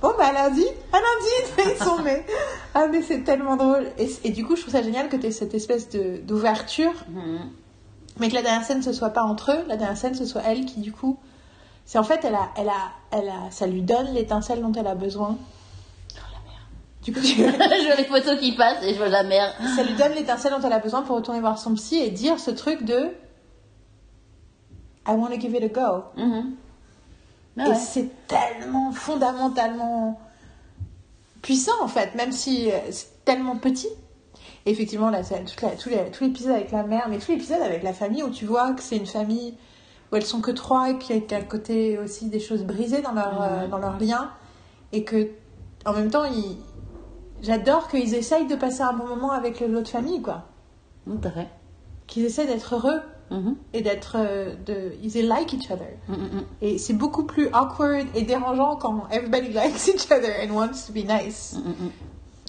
bon, 0.10 0.14
bah 0.18 0.32
lundi, 0.34 0.66
à 0.94 0.98
lundi, 0.98 1.72
ils 1.78 1.84
sont 1.84 2.02
mais. 2.04 2.26
Ah, 2.74 2.88
mais 2.88 3.02
c'est 3.02 3.24
tellement 3.24 3.56
drôle. 3.56 3.88
Et, 3.98 4.10
et 4.24 4.30
du 4.32 4.46
coup, 4.46 4.56
je 4.56 4.62
trouve 4.62 4.74
ça 4.74 4.82
génial 4.84 5.10
que 5.10 5.16
tu 5.16 5.26
aies 5.28 5.32
cette 5.32 5.54
espèce 5.54 5.90
de- 5.90 6.18
d'ouverture, 6.18 6.94
Mm. 7.10 7.38
mais 8.20 8.30
que 8.30 8.34
la 8.36 8.42
dernière 8.42 8.64
scène 8.66 8.82
ce 8.84 8.94
soit 8.94 9.10
pas 9.12 9.24
entre 9.24 9.52
eux, 9.52 9.64
la 9.68 9.78
dernière 9.78 9.98
scène 9.98 10.14
ce 10.16 10.26
soit 10.26 10.42
elle 10.46 10.66
qui, 10.66 10.80
du 10.80 10.92
coup. 10.92 11.18
C'est 11.86 12.00
en 12.00 12.04
fait, 12.04 12.22
elle 12.24 12.36
a, 12.36 12.50
elle 12.58 12.70
a, 12.70 12.92
elle 13.12 13.30
a, 13.30 13.52
ça 13.52 13.68
lui 13.68 13.82
donne 13.84 14.08
l'étincelle 14.14 14.62
dont 14.62 14.72
elle 14.74 14.88
a 14.88 14.96
besoin. 14.96 15.38
Oh 15.38 16.18
la 16.34 16.40
merde. 16.50 17.04
Du 17.04 17.14
coup, 17.14 17.20
tu- 17.20 17.36
je 17.44 17.86
vois 17.86 17.96
les 17.96 18.06
photos 18.06 18.40
qui 18.40 18.56
passent 18.56 18.84
et 18.84 18.94
je 18.94 18.98
vois 18.98 19.10
la 19.10 19.24
merde. 19.24 19.54
ça 19.76 19.84
lui 19.84 19.94
donne 19.94 20.14
l'étincelle 20.14 20.52
dont 20.54 20.62
elle 20.66 20.74
a 20.74 20.80
besoin 20.80 21.02
pour 21.04 21.16
retourner 21.16 21.40
voir 21.42 21.60
son 21.60 21.74
psy 21.76 21.98
et 21.98 22.10
dire 22.10 22.40
ce 22.40 22.50
truc 22.52 22.84
de 22.84 23.12
I 25.08 25.12
want 25.12 25.28
to 25.30 25.40
give 25.40 25.54
it 25.56 25.64
a 25.64 25.68
go. 25.68 26.04
Mhm. 26.18 26.56
Ah 27.58 27.70
et 27.70 27.76
c'est 27.76 28.10
tellement 28.28 28.92
fondamentalement 28.92 30.20
puissant 31.42 31.82
en 31.82 31.88
fait, 31.88 32.16
même 32.16 32.32
si 32.32 32.72
euh, 32.72 32.76
c'est 32.92 33.24
tellement 33.26 33.56
petit. 33.58 33.88
Et 34.66 34.72
effectivement, 34.72 35.10
là, 35.10 35.24
c'est 35.24 35.44
toute 35.46 35.62
la- 35.62 35.72
tout 35.72 35.90
les- 35.90 36.10
tout 36.12 36.24
l'épisode 36.24 36.54
avec 36.54 36.72
la 36.72 36.84
mère, 36.84 37.08
mais 37.08 37.20
tout 37.20 37.32
l'épisode 37.32 37.62
avec 37.62 37.84
la 37.84 37.94
famille 37.94 38.24
où 38.24 38.30
tu 38.30 38.46
vois 38.46 38.74
que 38.74 38.82
c'est 38.82 38.98
une 38.98 39.06
famille 39.06 39.54
où 40.12 40.16
elles 40.16 40.26
sont 40.26 40.42
que 40.42 40.52
trois 40.52 40.90
et 40.90 40.98
qu'il 40.98 41.16
y 41.18 41.34
a 41.34 41.38
un 41.38 41.42
côté 41.42 41.98
aussi 42.00 42.30
des 42.30 42.40
choses 42.40 42.64
brisées 42.64 43.02
dans 43.02 43.12
leur, 43.12 43.42
euh, 43.42 43.68
dans 43.68 43.78
leur 43.78 44.00
lien. 44.00 44.32
Et 44.92 45.04
que, 45.04 45.30
en 45.86 45.94
même 45.94 46.10
temps, 46.10 46.24
ils... 46.26 46.58
j'adore 47.42 47.88
qu'ils 47.90 48.16
essayent 48.16 48.48
de 48.48 48.56
passer 48.56 48.82
un 48.82 48.94
bon 48.94 49.06
moment 49.08 49.32
avec 49.32 49.60
l'autre 49.62 49.90
famille, 49.90 50.22
quoi. 50.22 50.46
À 51.24 51.30
fait. 51.30 51.48
Qu'ils 52.08 52.26
essaient 52.26 52.46
d'être 52.48 52.76
heureux 52.76 53.02
Mhm. 53.32 53.56
et 53.74 53.82
d'être. 53.82 54.18
euh, 54.20 54.56
de... 54.66 54.94
Ils 55.02 55.28
like 55.28 55.52
each 55.54 55.72
other. 55.72 55.88
Mm. 56.08 56.42
Et 56.62 56.78
c'est 56.78 56.94
beaucoup 56.94 57.24
plus 57.26 57.48
awkward 57.54 58.06
et 58.16 58.22
dérangeant 58.22 58.76
quand 58.76 59.08
everybody 59.10 59.50
likes 59.54 59.88
each 59.88 60.12
other 60.12 60.32
and 60.44 60.54
wants 60.54 60.86
to 60.88 60.94
be 60.94 61.04
nice. 61.08 61.56
Mm. 61.58 61.90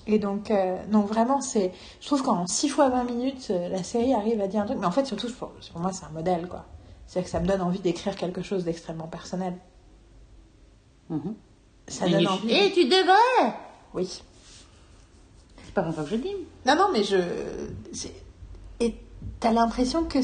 Et 0.08 0.18
donc, 0.18 0.50
euh, 0.50 0.76
donc 0.92 1.06
vraiment, 1.08 1.40
c'est. 1.40 1.72
Je 2.00 2.06
trouve 2.06 2.22
qu'en 2.22 2.46
6 2.46 2.68
fois 2.68 2.90
20 2.90 3.04
minutes, 3.04 3.48
euh, 3.50 3.68
la 3.68 3.82
série 3.82 4.14
arrive 4.14 4.40
à 4.40 4.46
dire 4.46 4.60
un 4.62 4.66
truc. 4.66 4.78
Mais 4.78 4.86
en 4.86 4.92
fait, 4.92 5.04
surtout, 5.06 5.28
pour, 5.32 5.48
pour 5.72 5.80
moi, 5.80 5.92
c'est 5.92 6.04
un 6.04 6.10
modèle, 6.10 6.46
quoi. 6.46 6.64
C'est-à-dire 7.06 7.24
que 7.26 7.30
ça 7.32 7.40
me 7.40 7.46
donne 7.46 7.62
envie 7.62 7.80
d'écrire 7.80 8.14
quelque 8.14 8.42
chose 8.42 8.64
d'extrêmement 8.64 9.08
personnel. 9.08 9.54
Mhm. 11.10 11.34
Ça 11.88 12.08
donne 12.08 12.26
envie. 12.28 12.52
Et 12.52 12.72
tu 12.72 12.84
devrais 12.84 13.54
Oui. 13.94 14.22
C'est 15.64 15.72
pas 15.74 15.82
comme 15.82 15.94
ça 15.94 16.02
que 16.04 16.10
je 16.10 16.16
dis. 16.16 16.34
Non, 16.66 16.76
non, 16.76 16.88
mais 16.92 17.02
je. 17.02 17.16
c'est- 17.92 18.14
Et 18.80 18.94
t'as 19.40 19.52
l'impression 19.52 20.04
que. 20.04 20.18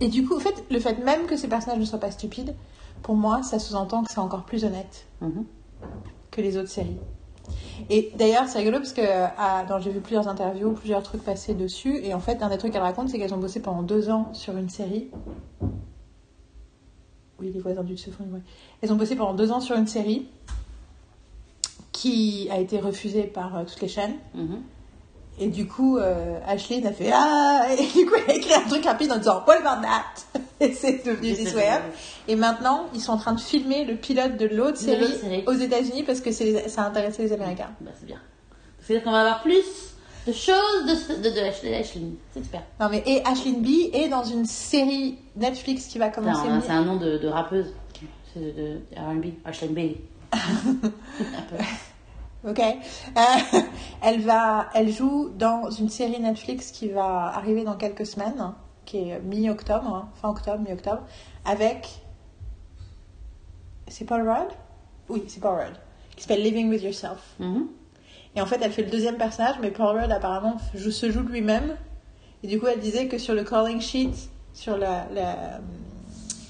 Et 0.00 0.08
du 0.08 0.26
coup, 0.26 0.36
en 0.36 0.40
fait, 0.40 0.64
le 0.70 0.80
fait 0.80 0.98
même 1.04 1.26
que 1.26 1.36
ces 1.36 1.48
personnages 1.48 1.78
ne 1.78 1.84
soient 1.84 1.98
pas 2.00 2.10
stupides, 2.10 2.54
pour 3.02 3.16
moi, 3.16 3.42
ça 3.42 3.58
sous-entend 3.58 4.02
que 4.04 4.10
c'est 4.12 4.18
encore 4.20 4.44
plus 4.44 4.64
honnête 4.64 5.06
Mhm. 5.20 5.44
que 6.30 6.40
les 6.40 6.56
autres 6.56 6.68
séries. 6.70 6.96
Et 7.88 8.12
d'ailleurs, 8.16 8.46
c'est 8.48 8.58
rigolo 8.58 8.78
parce 8.78 8.92
que 8.92 9.00
ah, 9.04 9.64
dans- 9.68 9.78
j'ai 9.80 9.90
vu 9.90 10.00
plusieurs 10.00 10.28
interviews, 10.28 10.72
plusieurs 10.72 11.02
trucs 11.02 11.22
passer 11.24 11.54
dessus. 11.54 11.98
Et 12.04 12.14
en 12.14 12.20
fait, 12.20 12.42
un 12.42 12.48
des 12.48 12.58
trucs 12.58 12.72
qu'elle 12.72 12.82
raconte, 12.82 13.08
c'est 13.08 13.18
qu'elles 13.18 13.34
ont 13.34 13.38
bossé 13.38 13.60
pendant 13.60 13.82
deux 13.82 14.10
ans 14.10 14.32
sur 14.32 14.56
une 14.56 14.68
série. 14.68 15.08
Oui, 17.40 17.50
les 17.52 17.60
voisins 17.60 17.82
du 17.82 17.94
dessus 17.94 18.10
font. 18.12 18.24
Elles 18.82 18.92
ont 18.92 18.96
bossé 18.96 19.16
pendant 19.16 19.34
deux 19.34 19.50
ans 19.50 19.60
sur 19.60 19.76
une 19.76 19.86
série 19.86 20.26
qui 21.92 22.48
a 22.50 22.58
été 22.60 22.78
refusée 22.78 23.24
par 23.24 23.56
euh, 23.56 23.64
toutes 23.64 23.80
les 23.80 23.88
chaînes. 23.88 24.14
Mhm. 24.34 24.62
Et 25.42 25.48
du 25.48 25.66
coup, 25.66 25.96
euh, 25.96 26.38
Ashley 26.46 26.86
a 26.86 26.92
fait 26.92 27.10
Ah 27.12 27.66
Et 27.72 27.86
du 27.86 28.04
coup, 28.06 28.14
elle 28.16 28.30
a 28.30 28.36
écrit 28.36 28.52
un 28.54 28.68
truc 28.68 28.84
rapide 28.84 29.10
en 29.10 29.16
disant 29.16 29.42
What 29.46 29.56
about 29.66 29.82
that 29.82 30.40
Et 30.60 30.72
c'est 30.74 31.04
devenu 31.04 31.32
This 31.34 31.54
Way 31.54 31.68
Up. 31.70 31.82
Et 32.28 32.36
maintenant, 32.36 32.86
ils 32.94 33.00
sont 33.00 33.12
en 33.12 33.16
train 33.16 33.32
de 33.32 33.40
filmer 33.40 33.86
le 33.86 33.96
pilote 33.96 34.36
de 34.36 34.46
l'autre 34.46 34.72
De 34.72 34.76
série, 34.76 35.44
aux 35.46 35.52
États-Unis 35.54 36.02
parce 36.02 36.20
que 36.20 36.30
ça 36.30 36.82
a 36.82 36.86
intéressé 36.86 37.22
les 37.22 37.32
Américains. 37.32 37.70
Bah, 37.80 37.90
c'est 37.98 38.06
bien. 38.06 38.20
C'est-à-dire 38.80 39.02
qu'on 39.04 39.12
va 39.12 39.20
avoir 39.22 39.40
plus 39.42 39.64
de 40.26 40.32
choses 40.32 40.84
de, 40.86 41.22
de, 41.22 41.34
de 41.34 41.40
Ashley. 41.40 41.74
Ashley. 41.74 42.02
C'est 42.34 42.44
super. 42.44 42.62
Non, 42.78 42.88
mais 42.90 43.02
et 43.06 43.24
Ashley 43.24 43.52
B 43.52 43.94
est 43.94 44.08
dans 44.08 44.24
une 44.24 44.44
série 44.44 45.16
Netflix 45.36 45.86
qui 45.86 45.98
va 45.98 46.10
commencer. 46.10 46.48
c'est 46.66 46.72
un 46.72 46.84
nom 46.84 46.96
de, 46.96 47.16
de 47.16 47.28
rappeuse. 47.28 47.72
C'est 48.34 48.40
de, 48.40 48.52
de 48.52 48.80
R&B. 48.96 49.26
Ashley 49.44 49.68
B. 49.68 49.96
Ok. 52.48 52.58
Euh, 52.58 53.20
elle 54.02 54.20
va, 54.22 54.68
elle 54.74 54.90
joue 54.90 55.30
dans 55.36 55.70
une 55.70 55.88
série 55.90 56.18
Netflix 56.20 56.70
qui 56.70 56.88
va 56.88 57.26
arriver 57.34 57.64
dans 57.64 57.76
quelques 57.76 58.06
semaines, 58.06 58.38
hein, 58.40 58.54
qui 58.86 59.10
est 59.10 59.20
mi-octobre, 59.20 59.86
hein, 59.94 60.08
fin 60.20 60.30
octobre, 60.30 60.58
mi-octobre, 60.58 61.02
avec. 61.44 62.00
C'est 63.88 64.04
Paul 64.04 64.28
Rudd? 64.28 64.48
Oui, 65.08 65.24
c'est 65.28 65.40
Paul 65.40 65.58
Rudd. 65.58 65.74
Qui 66.16 66.22
s'appelle 66.22 66.42
Living 66.42 66.68
with 66.70 66.82
Yourself. 66.82 67.18
Mhm. 67.40 67.66
Et 68.36 68.40
en 68.40 68.46
fait, 68.46 68.60
elle 68.62 68.72
fait 68.72 68.82
le 68.84 68.90
deuxième 68.90 69.16
personnage, 69.16 69.56
mais 69.60 69.70
Paul 69.70 69.98
Rudd 69.98 70.10
apparemment 70.12 70.56
joue- 70.74 70.90
se 70.92 71.10
joue 71.10 71.22
lui-même. 71.22 71.76
Et 72.42 72.46
du 72.46 72.58
coup, 72.60 72.66
elle 72.68 72.78
disait 72.80 73.08
que 73.08 73.18
sur 73.18 73.34
le 73.34 73.42
calling 73.44 73.80
sheet, 73.80 74.12
sur 74.54 74.78
la, 74.78 75.06
la- 75.12 75.60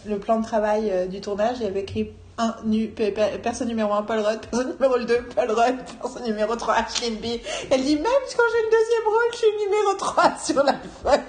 le 0.07 0.19
plan 0.19 0.39
de 0.39 0.45
travail 0.45 0.91
euh, 0.91 1.07
du 1.07 1.21
tournage, 1.21 1.57
il 1.61 1.65
y 1.65 1.67
avait 1.67 1.81
écrit 1.83 2.11
un, 2.41 2.57
nu- 2.65 2.89
pe- 2.89 3.11
pe- 3.13 3.39
personne 3.43 3.69
numéro 3.69 3.93
1, 3.93 4.03
Paul 4.03 4.21
Rudd, 4.21 4.41
personne 4.51 4.73
numéro 4.73 4.99
2, 4.99 5.23
Paul 5.35 5.51
Rudd, 5.51 5.77
personne 6.01 6.25
numéro 6.25 6.57
3, 6.57 6.75
Ashley 6.75 7.11
B. 7.11 7.25
Elle 7.71 7.83
dit 7.85 7.97
même 7.97 8.05
quand 8.05 8.43
j'ai 8.53 8.63
le 8.63 8.71
deuxième 8.71 9.07
rôle, 9.07 9.31
je 9.33 9.37
suis 9.37 9.47
numéro 9.65 9.95
3 9.99 10.39
sur 10.43 10.63
la 10.65 10.75
feuille. 11.03 11.25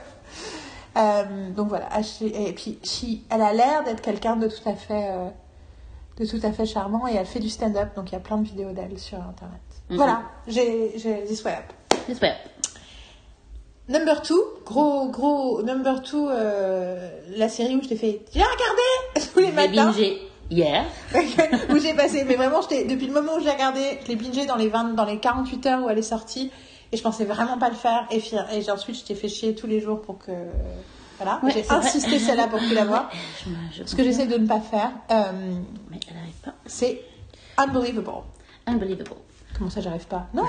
Euh, 0.97 1.51
donc 1.51 1.69
voilà, 1.69 1.87
Ashley, 1.93 2.31
et 2.47 2.53
puis 2.53 2.77
she- 2.83 3.21
elle 3.29 3.41
a 3.41 3.53
l'air 3.53 3.83
d'être 3.83 4.01
quelqu'un 4.01 4.35
de 4.35 4.47
tout 4.47 4.67
à 4.69 4.73
fait 4.75 5.09
euh, 5.11 5.29
de 6.17 6.25
tout 6.25 6.39
à 6.45 6.51
fait 6.51 6.65
charmant 6.65 7.07
et 7.07 7.15
elle 7.15 7.25
fait 7.25 7.39
du 7.39 7.49
stand-up, 7.49 7.95
donc 7.95 8.09
il 8.09 8.13
y 8.13 8.17
a 8.17 8.19
plein 8.19 8.37
de 8.37 8.45
vidéos 8.45 8.71
d'elle 8.71 8.99
sur 8.99 9.17
internet. 9.17 9.61
Mhm. 9.89 9.97
Voilà, 9.97 10.21
j'ai 10.47 10.93
j'ai 10.97 11.23
This 11.23 11.43
Way 11.45 11.51
Up. 11.53 11.99
J'espère. 12.09 12.35
Number 13.87 14.21
2, 14.21 14.35
gros 14.65 15.07
gros 15.09 15.61
number 15.63 16.01
2, 16.01 16.27
la 17.37 17.49
série 17.49 17.75
où 17.75 17.81
je 17.83 17.89
t'ai 17.89 17.95
fait 17.95 18.21
j'ai 18.33 18.41
regardé 18.41 19.27
tous 19.33 19.39
les 19.39 19.51
matins. 19.51 19.87
bingé 19.91 20.21
hier. 20.51 20.85
où 21.69 21.79
j'ai 21.79 21.93
passé, 21.95 22.23
mais 22.25 22.35
vraiment, 22.35 22.59
depuis 22.61 23.07
le 23.07 23.13
moment 23.13 23.37
où 23.37 23.41
j'ai 23.41 23.49
regardé, 23.49 23.99
je 24.03 24.07
l'ai 24.09 24.15
bingé 24.15 24.45
dans 24.45 24.57
les 24.57 24.67
20, 24.67 24.93
dans 24.95 25.05
les 25.05 25.17
48 25.17 25.65
heures 25.65 25.83
où 25.83 25.89
elle 25.89 25.97
est 25.97 26.03
sortie, 26.03 26.51
et 26.91 26.97
je 26.97 27.01
pensais 27.01 27.25
vraiment 27.25 27.57
pas 27.57 27.69
le 27.69 27.75
faire, 27.75 28.05
et, 28.11 28.21
et 28.53 28.69
ensuite 28.71 28.97
je 28.97 29.03
t'ai 29.05 29.15
fait 29.15 29.29
chier 29.29 29.55
tous 29.55 29.65
les 29.67 29.79
jours 29.79 30.01
pour 30.01 30.19
que, 30.19 30.31
voilà, 31.17 31.39
Ouais, 31.41 31.51
j'ai 31.51 31.65
insisté 31.69 32.19
celle-là 32.19 32.47
pour 32.47 32.59
que 32.59 32.67
tu 32.67 32.75
la 32.75 32.85
vois, 32.85 33.09
ce 33.85 33.95
que 33.95 34.03
j'essaie 34.03 34.27
de 34.27 34.37
ne 34.37 34.47
pas 34.47 34.59
faire, 34.59 34.91
euh, 35.09 35.31
Mais 35.89 35.99
elle 36.09 36.15
n'arrive 36.17 36.33
pas. 36.43 36.53
c'est 36.65 37.01
unbelievable. 37.57 38.23
Unbelievable. 38.67 39.11
Comment 39.57 39.69
ça, 39.69 39.81
j'arrive 39.81 40.07
pas? 40.07 40.27
Non, 40.33 40.43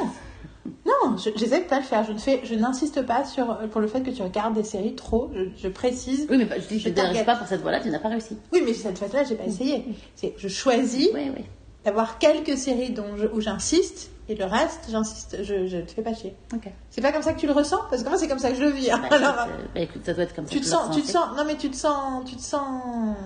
non, 1.04 1.16
je- 1.16 1.30
j'essaie 1.36 1.60
de 1.60 1.64
pas 1.68 1.78
le 1.78 1.84
faire. 1.84 2.04
Je 2.04 2.12
ne 2.12 2.18
fais, 2.18 2.40
je 2.44 2.54
n'insiste 2.54 3.02
pas 3.02 3.24
sur 3.24 3.58
pour 3.70 3.80
le 3.80 3.86
fait 3.88 4.02
que 4.02 4.10
tu 4.10 4.22
regardes 4.22 4.54
des 4.54 4.64
séries 4.64 4.94
trop. 4.94 5.30
Je, 5.34 5.44
je 5.56 5.68
précise. 5.68 6.26
Oui, 6.30 6.38
mais 6.38 6.46
pas- 6.46 6.58
je 6.58 6.66
dis, 6.68 6.78
je 6.78 6.84
Je 6.84 6.88
ne 6.90 6.94
t'arrive 6.94 7.24
pas 7.24 7.36
pour 7.36 7.46
cette 7.46 7.60
voie-là, 7.62 7.80
tu 7.80 7.90
n'as 7.90 7.98
pas 7.98 8.08
réussi. 8.08 8.36
Oui, 8.52 8.62
mais 8.64 8.74
cette 8.74 8.98
fois-là, 8.98 9.24
j'ai 9.24 9.34
pas 9.36 9.44
essayé. 9.44 9.84
C'est, 10.14 10.34
je 10.38 10.48
choisis 10.48 11.08
Oui, 11.14 11.30
oui. 11.36 11.44
d'avoir 11.84 12.18
quelques 12.18 12.56
séries 12.56 12.90
dont 12.90 13.16
je- 13.16 13.26
où 13.26 13.40
j'insiste 13.40 14.10
et 14.28 14.34
le 14.34 14.44
reste, 14.44 14.88
j'insiste. 14.90 15.38
Je, 15.42 15.66
je 15.66 15.78
te 15.78 15.90
fais 15.90 16.02
pas 16.02 16.14
chier. 16.14 16.34
Ok. 16.54 16.70
C'est 16.90 17.00
pas 17.00 17.12
comme 17.12 17.22
ça 17.22 17.32
que 17.32 17.40
tu 17.40 17.46
le 17.46 17.52
ressens? 17.52 17.80
Parce 17.90 18.02
que 18.02 18.08
moi, 18.08 18.18
c'est 18.18 18.28
comme 18.28 18.38
ça 18.38 18.50
que 18.50 18.56
je 18.56 18.62
le 18.62 18.70
vis. 18.70 18.90
hein. 18.90 19.00
Bah, 19.10 19.16
Alors, 19.16 19.34
euh, 19.48 19.64
bah, 19.74 19.80
écoute, 19.80 20.02
ça 20.06 20.14
doit 20.14 20.22
être 20.24 20.34
comme 20.34 20.46
ça. 20.46 20.52
tu 20.52 20.58
te 20.60 20.64
que 20.64 20.70
sens, 20.70 20.94
tu 20.94 21.02
te 21.02 21.08
sens, 21.10 21.36
non 21.36 21.44
mais 21.44 21.56
tu 21.56 21.70
te 21.70 21.76
sens, 21.76 22.24
tu 22.24 22.36
te 22.36 22.42
sens 22.42 23.16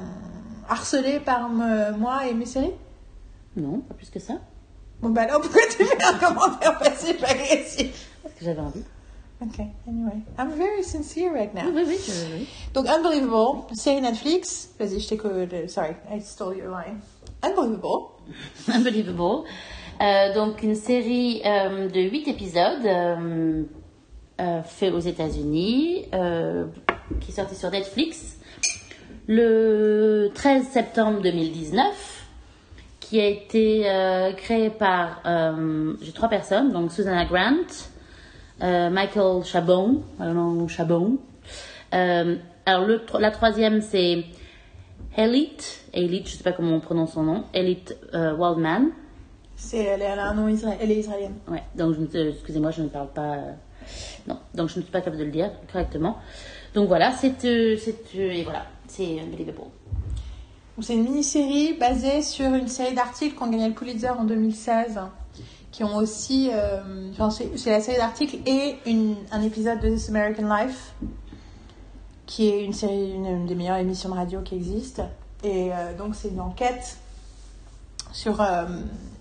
harcelé 0.68 1.20
par 1.20 1.48
me- 1.48 1.92
moi 1.96 2.26
et 2.26 2.34
mes 2.34 2.46
séries? 2.46 2.72
Non, 3.56 3.78
pas 3.80 3.94
plus 3.94 4.10
que 4.10 4.18
ça. 4.18 4.34
Bon 5.00 5.10
bah 5.10 5.22
alors 5.22 5.40
pourquoi 5.42 5.62
tu 5.70 5.84
fais 5.84 6.04
un 6.04 6.18
commentaire 6.18 6.78
passif 6.78 7.22
agressif? 7.22 8.08
Parce 8.22 8.34
que 8.34 8.44
j'avais 8.44 8.60
envie. 8.60 8.84
Ok, 9.42 9.58
anyway. 9.86 10.22
I'm 10.38 10.50
very 10.56 10.82
sincere 10.82 11.30
right 11.30 11.52
now. 11.52 11.70
Oui, 11.70 11.82
oui, 11.86 11.98
oui. 12.32 12.48
Donc, 12.72 12.86
Unbelievable, 12.86 13.64
série 13.74 14.00
Netflix. 14.00 14.70
Vas-y, 14.78 14.98
je 14.98 15.08
t'écoute. 15.08 15.68
Sorry, 15.68 15.94
I 16.10 16.20
stole 16.22 16.56
your 16.56 16.70
line. 16.70 17.00
Unbelievable. 17.42 18.12
Unbelievable. 18.68 19.44
Euh, 20.00 20.34
donc 20.34 20.62
une 20.62 20.74
série 20.74 21.42
euh, 21.44 21.88
de 21.88 22.00
8 22.00 22.28
épisodes 22.28 22.84
euh, 22.84 23.62
euh, 24.40 24.62
fait 24.62 24.90
aux 24.90 25.00
États-Unis, 25.00 26.06
euh, 26.14 26.66
qui 27.20 27.30
est 27.30 27.34
sortie 27.34 27.54
sur 27.54 27.70
Netflix 27.70 28.36
le 29.28 30.30
13 30.34 30.68
septembre 30.68 31.20
2019, 31.22 32.15
qui 33.08 33.20
a 33.20 33.28
été 33.28 33.88
euh, 33.88 34.32
créée 34.32 34.70
par 34.70 35.20
euh, 35.26 35.94
j'ai 36.02 36.10
trois 36.10 36.28
personnes, 36.28 36.72
donc 36.72 36.90
Susanna 36.90 37.24
Grant, 37.24 37.68
euh, 38.62 38.90
Michael 38.90 39.44
Chabon, 39.44 40.02
alors 40.18 40.68
Chabon. 40.68 41.18
Euh, 41.94 42.34
alors 42.64 42.84
le, 42.84 43.00
la 43.20 43.30
troisième 43.30 43.80
c'est 43.80 44.24
Elite, 45.16 45.84
Elite, 45.94 46.28
je 46.28 46.36
sais 46.36 46.42
pas 46.42 46.50
comment 46.50 46.74
on 46.74 46.80
prononce 46.80 47.12
son 47.12 47.22
nom, 47.22 47.44
Elite 47.54 47.96
Waldman. 48.12 48.88
C'est, 49.54 49.84
elle, 49.84 50.02
a 50.02 50.26
un 50.26 50.34
nom 50.34 50.48
israélien. 50.48 50.78
Elle 50.82 50.90
est 50.90 50.96
israélienne. 50.98 51.36
Ouais, 51.48 51.62
donc 51.76 51.94
excusez-moi, 52.12 52.72
je 52.72 52.82
ne 52.82 52.88
parle 52.88 53.08
pas. 53.12 53.36
non, 54.26 54.36
donc 54.52 54.68
je 54.68 54.78
ne 54.78 54.82
suis 54.82 54.90
pas 54.90 55.00
capable 55.00 55.18
de 55.18 55.24
le 55.24 55.30
dire 55.30 55.50
correctement. 55.72 56.18
Donc 56.74 56.88
voilà, 56.88 57.12
c'est 57.12 57.40
c'est 57.40 58.14
et 58.16 58.42
voilà, 58.42 58.66
c'est 58.88 59.20
unbelievable. 59.20 59.60
C'est 60.82 60.94
une 60.94 61.04
mini-série 61.04 61.72
basée 61.72 62.20
sur 62.20 62.52
une 62.52 62.68
série 62.68 62.94
d'articles 62.94 63.34
qui 63.34 63.42
ont 63.42 63.50
gagné 63.50 63.68
le 63.68 63.74
Pulitzer 63.74 64.10
en 64.10 64.24
2016. 64.24 65.00
Qui 65.72 65.84
ont 65.84 65.96
aussi. 65.96 66.50
euh, 66.52 67.10
c'est 67.56 67.70
la 67.70 67.80
série 67.80 67.96
d'articles 67.96 68.36
et 68.46 68.76
un 69.32 69.42
épisode 69.42 69.80
de 69.80 69.88
This 69.88 70.10
American 70.10 70.54
Life. 70.54 70.92
Qui 72.26 72.48
est 72.48 72.62
une 72.64 72.74
série, 72.74 73.12
une, 73.12 73.46
des 73.46 73.54
meilleures 73.54 73.78
émissions 73.78 74.10
de 74.10 74.14
radio 74.14 74.42
qui 74.42 74.54
existe. 74.56 75.00
Et 75.42 75.72
euh, 75.72 75.96
donc, 75.96 76.14
c'est 76.14 76.28
une 76.28 76.40
enquête 76.40 76.98
sur 78.12 78.42
euh, 78.42 78.66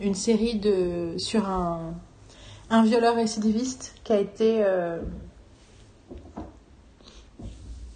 une 0.02 0.16
série 0.16 0.56
de. 0.56 1.18
sur 1.18 1.48
un, 1.48 1.94
un 2.70 2.84
violeur 2.84 3.16
récidiviste 3.16 3.96
qui 4.04 4.12
a 4.12 4.20
été. 4.20 4.66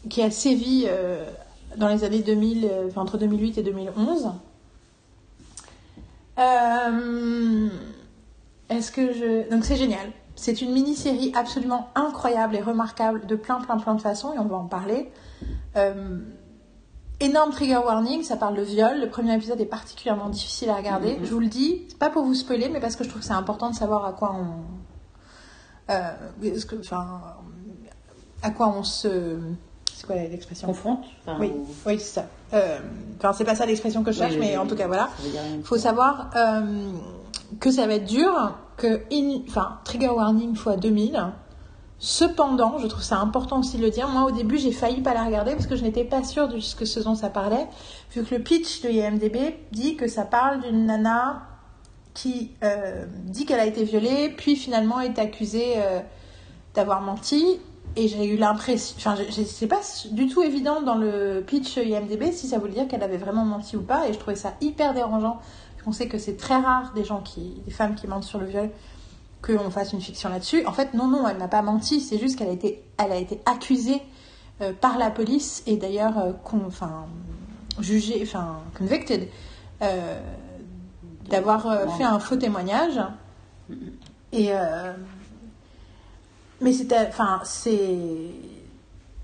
qui 0.10 0.22
a 0.22 0.32
sévi 0.32 0.88
dans 1.77 1.88
les 1.88 2.03
années 2.03 2.21
2000, 2.21 2.65
euh, 2.65 2.88
enfin, 2.88 3.01
entre 3.01 3.17
2008 3.17 3.58
et 3.58 3.63
2011. 3.63 4.32
Euh, 6.39 7.69
Est-ce 8.69 8.91
que 8.91 9.13
je... 9.13 9.49
Donc 9.49 9.65
c'est 9.65 9.75
génial. 9.75 10.08
C'est 10.36 10.62
une 10.62 10.71
mini-série 10.71 11.34
absolument 11.36 11.89
incroyable 11.95 12.55
et 12.55 12.62
remarquable 12.62 13.25
de 13.25 13.36
plein, 13.36 13.60
plein, 13.60 13.77
plein 13.77 13.95
de 13.95 14.01
façons, 14.01 14.34
et 14.34 14.39
on 14.39 14.45
va 14.45 14.55
en 14.55 14.67
parler. 14.67 15.12
Euh, 15.75 16.17
énorme 17.19 17.51
trigger 17.51 17.77
warning, 17.79 18.23
ça 18.23 18.38
parle 18.38 18.55
de 18.55 18.62
viol. 18.62 19.01
Le 19.01 19.10
premier 19.10 19.36
épisode 19.36 19.60
est 19.60 19.65
particulièrement 19.65 20.29
difficile 20.29 20.69
à 20.69 20.75
regarder. 20.75 21.17
Mhm. 21.17 21.25
Je 21.25 21.34
vous 21.34 21.41
le 21.41 21.47
dis, 21.47 21.84
c'est 21.89 21.97
pas 21.99 22.10
pour 22.10 22.23
vous 22.23 22.34
spoiler, 22.36 22.69
mais 22.69 22.79
parce 22.79 22.95
que 22.95 23.03
je 23.03 23.10
trouve 23.10 23.21
que 23.21 23.27
c'est 23.27 23.34
important 23.34 23.69
de 23.69 23.75
savoir 23.75 24.05
à 24.05 24.13
quoi 24.13 24.34
on... 24.34 25.91
Euh, 25.91 26.12
que- 26.41 26.79
enfin, 26.79 27.19
à 28.41 28.51
quoi 28.51 28.69
on 28.69 28.84
se... 28.84 29.38
C'est 29.99 30.05
quoi 30.07 30.15
l'expression 30.15 30.67
Confronte. 30.67 31.03
Enfin, 31.25 31.38
oui, 31.41 31.51
ou- 31.53 31.67
oui, 31.85 31.99
c'est 31.99 32.21
ça. 32.21 32.25
Euh, 32.53 32.79
Enfin, 33.17 33.33
c'est 33.33 33.43
pas 33.43 33.55
ça 33.55 33.65
l'expression 33.65 34.01
que 34.01 34.13
je 34.13 34.19
cherche, 34.19 34.33
Oui, 34.35 34.39
mais 34.39 34.51
oui, 34.51 34.57
en 34.57 34.65
tout 34.65 34.75
cas, 34.77 34.88
voilà. 34.88 35.09
Il 35.57 35.63
faut 35.65 35.77
savoir 35.77 36.29
euh, 36.38 36.62
que 37.59 37.69
ça 37.69 37.85
va 37.85 37.95
être 37.95 38.05
dur, 38.05 38.55
que, 38.77 39.01
in- 39.12 39.41
enfin, 39.49 39.79
trigger 39.83 40.07
warning 40.09 40.55
fois 40.55 40.77
2000. 40.77 41.21
Cependant, 42.01 42.77
je 42.77 42.88
trouve 42.88 43.03
ça 43.03 43.17
important 43.17 43.59
aussi 43.59 43.75
de 43.77 43.81
le 43.81 43.89
dire. 43.89 44.07
Moi, 44.07 44.23
au 44.23 44.31
début, 44.31 44.57
j'ai 44.57 44.71
failli 44.71 45.01
pas 45.01 45.13
la 45.13 45.25
regarder 45.25 45.51
parce 45.51 45.67
que 45.67 45.75
je 45.75 45.83
n'étais 45.83 46.05
pas 46.05 46.23
sûre 46.23 46.47
de 46.47 46.62
ce 46.62 46.77
que 46.77 46.85
ce 46.85 47.01
dont 47.01 47.15
ça 47.15 47.29
parlait, 47.29 47.67
vu 48.15 48.23
que 48.23 48.35
le 48.35 48.41
pitch 48.41 48.81
de 48.83 48.89
IMDb 48.89 49.38
dit 49.73 49.97
que 49.97 50.07
ça 50.07 50.23
parle 50.23 50.62
d'une 50.62 50.85
nana 50.85 51.41
qui 52.13 52.51
euh, 52.63 53.05
dit 53.25 53.45
qu'elle 53.45 53.59
a 53.59 53.65
été 53.65 53.83
violée, 53.83 54.29
puis 54.29 54.55
finalement 54.55 55.01
est 55.01 55.19
accusée 55.19 55.73
euh, 55.75 55.99
d'avoir 56.73 57.01
menti. 57.01 57.59
Et 57.95 58.08
j'ai 58.08 58.25
eu 58.25 58.38
l'impression, 58.38 58.95
enfin, 58.97 59.15
c'est 59.45 59.67
pas 59.67 59.82
du 60.12 60.28
tout 60.28 60.43
évident 60.43 60.82
dans 60.82 60.95
le 60.95 61.43
pitch 61.45 61.78
IMDb 61.78 62.32
si 62.32 62.47
ça 62.47 62.60
voulait 62.60 62.73
dire 62.73 62.88
qu'elle 62.88 63.04
avait 63.04 63.17
vraiment 63.17 63.45
menti 63.45 63.75
ou 63.75 63.82
pas. 63.82 64.08
Et 64.08 64.13
je 64.13 64.19
trouvais 64.19 64.36
ça 64.36 64.54
hyper 64.62 64.93
dérangeant 64.93 65.39
On 65.86 65.91
sait 65.91 66.08
que 66.08 66.17
c'est 66.17 66.38
très 66.38 66.58
rare 66.58 66.93
des 66.93 67.04
gens 67.04 67.21
qui, 67.21 67.62
des 67.65 67.71
femmes 67.71 67.95
qui 67.95 68.08
mentent 68.08 68.23
sur 68.23 68.39
le 68.39 68.45
viol, 68.45 68.69
qu'on 69.41 69.69
fasse 69.69 69.93
une 69.93 70.02
fiction 70.02 70.30
là-dessus. 70.30 70.65
En 70.65 70.71
fait, 70.71 70.93
non, 70.93 71.08
non, 71.08 71.28
elle 71.28 71.38
n'a 71.38 71.47
pas 71.47 71.62
menti. 71.62 71.99
C'est 71.99 72.19
juste 72.19 72.38
qu'elle 72.38 72.49
a 72.49 72.54
été, 72.54 72.84
elle 72.97 73.12
a 73.12 73.17
été 73.17 73.41
accusée 73.45 74.02
euh, 74.62 74.73
par 74.73 74.97
la 74.97 75.10
police 75.10 75.63
et 75.67 75.78
d'ailleurs, 75.78 76.17
euh, 76.17 76.32
enfin, 76.67 77.06
jugée, 77.80 78.19
enfin, 78.21 78.60
convicted 78.78 79.30
euh, 79.82 80.19
d'avoir 81.30 81.63
fait 81.97 82.04
un 82.04 82.19
faux 82.19 82.36
témoignage. 82.36 82.99
Et 84.32 84.52
mais 86.62 86.74
c'était, 86.74 87.08
enfin, 87.08 87.41
c'est, 87.43 87.98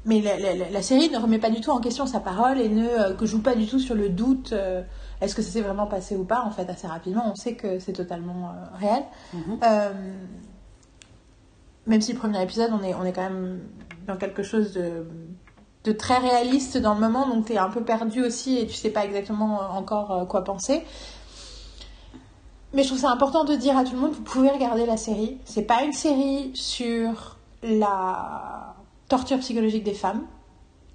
mais 0.06 0.22
la, 0.22 0.38
la- 0.38 0.70
la- 0.70 0.82
série 0.82 1.10
ne 1.10 1.18
remet 1.18 1.40
pas 1.40 1.50
du 1.50 1.62
tout 1.62 1.72
en 1.72 1.80
question 1.80 2.06
sa 2.06 2.20
parole 2.20 2.60
et 2.60 2.70
ne 2.70 2.88
euh, 2.88 3.14
que 3.14 3.26
joue 3.26 3.42
pas 3.42 3.56
du 3.56 3.68
tout 3.68 3.80
sur 3.80 3.96
le 3.96 4.10
doute. 4.10 4.54
euh, 4.54 4.82
est-ce 5.22 5.34
que 5.36 5.42
ça 5.42 5.50
s'est 5.52 5.62
vraiment 5.62 5.88
passé 5.88 6.16
ou 6.16 6.26
pas 6.26 6.42
En 6.44 6.52
fait, 6.52 6.70
assez 6.70 6.88
rapidement, 6.88 7.24
on 7.32 7.36
sait 7.36 7.56
que 7.56 7.80
c'est 7.80 7.94
totalement 7.94 8.50
euh, 8.50 8.78
réel. 8.80 9.04
Mhm. 9.34 9.60
Euh, 9.64 9.94
même 11.88 12.02
si 12.02 12.14
le 12.14 12.20
premier 12.20 12.42
épisode, 12.42 12.72
on 12.80 12.84
est, 12.84 12.94
on 12.96 13.04
est 13.06 13.14
quand 13.14 13.24
même 13.30 13.60
dans 14.08 14.18
quelque 14.18 14.44
chose 14.44 14.74
de, 14.74 15.06
de 15.84 15.92
très 15.92 16.18
réaliste 16.18 16.78
dans 16.78 16.94
le 16.96 17.00
moment, 17.00 17.28
donc 17.28 17.46
tu 17.46 17.54
es 17.54 17.58
un 17.58 17.70
peu 17.70 17.82
perdu 17.82 18.24
aussi 18.24 18.58
et 18.58 18.68
tu 18.68 18.74
sais 18.74 18.90
pas 18.90 19.06
exactement 19.06 19.62
euh, 19.62 19.68
encore 19.68 20.12
euh, 20.12 20.26
quoi 20.26 20.44
penser. 20.44 20.84
Mais 22.76 22.84
je 22.84 22.90
trouve 22.90 23.00
ça 23.00 23.10
important 23.10 23.46
de 23.46 23.56
dire 23.56 23.78
à 23.78 23.86
tout 23.86 23.94
le 23.94 24.00
monde, 24.00 24.12
vous 24.12 24.22
pouvez 24.22 24.50
regarder 24.50 24.86
la 24.86 24.98
série. 24.98 25.38
C'est 25.46 25.62
pas 25.62 25.84
une 25.84 25.94
série 25.94 26.52
sur 26.54 27.38
la 27.64 28.76
torture 29.08 29.40
psychologique 29.40 29.86
des 29.86 29.94
femmes. 29.94 30.24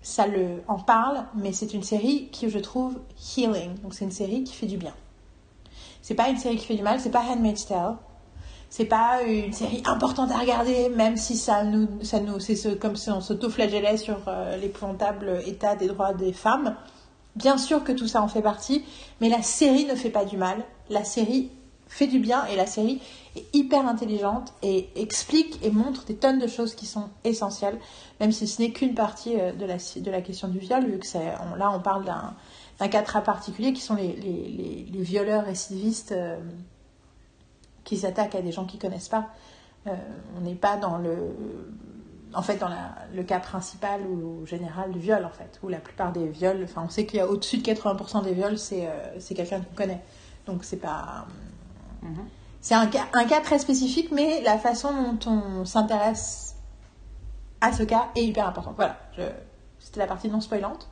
Ça 0.02 0.26
le 0.26 0.62
en 0.68 0.78
parle, 0.78 1.24
mais 1.34 1.52
c'est 1.52 1.72
une 1.72 1.82
série 1.82 2.28
qui 2.32 2.50
je 2.50 2.58
trouve 2.58 2.98
healing. 3.34 3.78
Donc 3.82 3.94
c'est 3.94 4.04
une 4.04 4.10
série 4.10 4.44
qui 4.44 4.54
fait 4.54 4.66
du 4.66 4.76
bien. 4.76 4.92
C'est 6.02 6.14
pas 6.14 6.28
une 6.28 6.36
série 6.36 6.56
qui 6.56 6.66
fait 6.66 6.74
du 6.74 6.82
mal, 6.82 7.00
c'est 7.00 7.10
pas 7.10 7.22
Handmaid's 7.22 7.66
Tale. 7.66 7.96
C'est 8.68 8.84
pas 8.84 9.22
une 9.22 9.54
série 9.54 9.82
importante 9.86 10.30
à 10.32 10.36
regarder, 10.36 10.90
même 10.90 11.16
si 11.16 11.34
ça 11.34 11.64
nous, 11.64 11.88
ça 12.02 12.20
nous, 12.20 12.40
c'est 12.40 12.56
ce, 12.56 12.68
comme 12.68 12.94
si 12.94 13.10
on 13.10 13.22
s'auto-flagellait 13.22 13.96
sur 13.96 14.18
euh, 14.28 14.58
l'épouvantable 14.58 15.40
état 15.46 15.76
des 15.76 15.88
droits 15.88 16.12
des 16.12 16.34
femmes. 16.34 16.76
Bien 17.36 17.56
sûr 17.56 17.82
que 17.84 17.92
tout 17.92 18.06
ça 18.06 18.20
en 18.20 18.28
fait 18.28 18.42
partie, 18.42 18.84
mais 19.22 19.30
la 19.30 19.40
série 19.40 19.86
ne 19.86 19.94
fait 19.94 20.10
pas 20.10 20.26
du 20.26 20.36
mal. 20.36 20.62
La 20.90 21.04
série 21.04 21.50
fait 21.90 22.06
du 22.06 22.20
bien 22.20 22.46
et 22.46 22.56
la 22.56 22.66
série 22.66 23.02
est 23.36 23.44
hyper 23.52 23.86
intelligente 23.86 24.54
et 24.62 24.88
explique 24.94 25.58
et 25.62 25.70
montre 25.70 26.04
des 26.04 26.14
tonnes 26.14 26.38
de 26.38 26.46
choses 26.46 26.74
qui 26.74 26.86
sont 26.86 27.08
essentielles, 27.24 27.78
même 28.20 28.30
si 28.30 28.46
ce 28.46 28.62
n'est 28.62 28.70
qu'une 28.70 28.94
partie 28.94 29.38
euh, 29.38 29.52
de 29.52 30.10
la, 30.10 30.20
question 30.22 30.48
du 30.48 30.60
viol, 30.60 30.86
vu 30.86 30.98
que 31.00 31.18
là 31.58 31.70
on 31.74 31.80
parle 31.80 32.04
d'un, 32.04 32.88
cas 32.88 33.02
très 33.02 33.22
particulier 33.22 33.72
qui 33.72 33.82
sont 33.82 33.96
les, 33.96 34.86
violeurs 34.92 35.44
récidivistes 35.44 36.12
euh, 36.12 36.38
qui 37.82 37.96
s'attaquent 37.96 38.36
à 38.36 38.42
des 38.42 38.52
gens 38.52 38.64
qu'ils 38.64 38.80
connaissent 38.80 39.08
pas. 39.08 39.26
Euh, 39.88 39.90
on 40.38 40.42
n'est 40.42 40.54
pas 40.54 40.76
dans 40.76 40.96
le, 40.96 41.16
en 42.34 42.42
fait, 42.42 42.58
dans 42.58 42.70
le 43.12 43.22
cas 43.24 43.40
principal 43.40 44.02
ou 44.02 44.46
général 44.46 44.92
du 44.92 45.00
viol, 45.00 45.24
en 45.24 45.30
fait, 45.30 45.58
où 45.64 45.68
la 45.68 45.80
plupart 45.80 46.12
des 46.12 46.28
viols, 46.28 46.62
enfin, 46.62 46.84
on 46.86 46.88
sait 46.88 47.04
qu'il 47.04 47.18
y 47.18 47.20
a 47.20 47.26
au-dessus 47.26 47.58
de 47.58 47.62
80% 47.62 48.22
des 48.22 48.32
viols, 48.32 48.58
c'est 48.58 48.88
c'est 49.18 49.34
quelqu'un 49.34 49.60
qu'on 49.60 49.74
connaît. 49.74 50.02
Donc 50.46 50.64
c'est 50.64 50.76
pas, 50.76 51.26
Mhm. 52.02 52.24
c'est 52.60 52.74
un 52.74 52.86
cas, 52.86 53.40
très 53.42 53.58
spécifique, 53.58 54.10
mais 54.12 54.42
la 54.42 54.58
façon 54.58 54.88
dont 55.12 55.30
on 55.30 55.64
s'intéresse 55.64 56.56
à 57.60 57.72
ce 57.72 57.82
cas 57.82 58.08
est 58.16 58.24
hyper 58.24 58.46
importante. 58.48 58.74
Voilà, 58.76 58.96
c'était 59.78 60.00
la 60.00 60.06
partie 60.06 60.28
non 60.28 60.40
spoilante. 60.40 60.88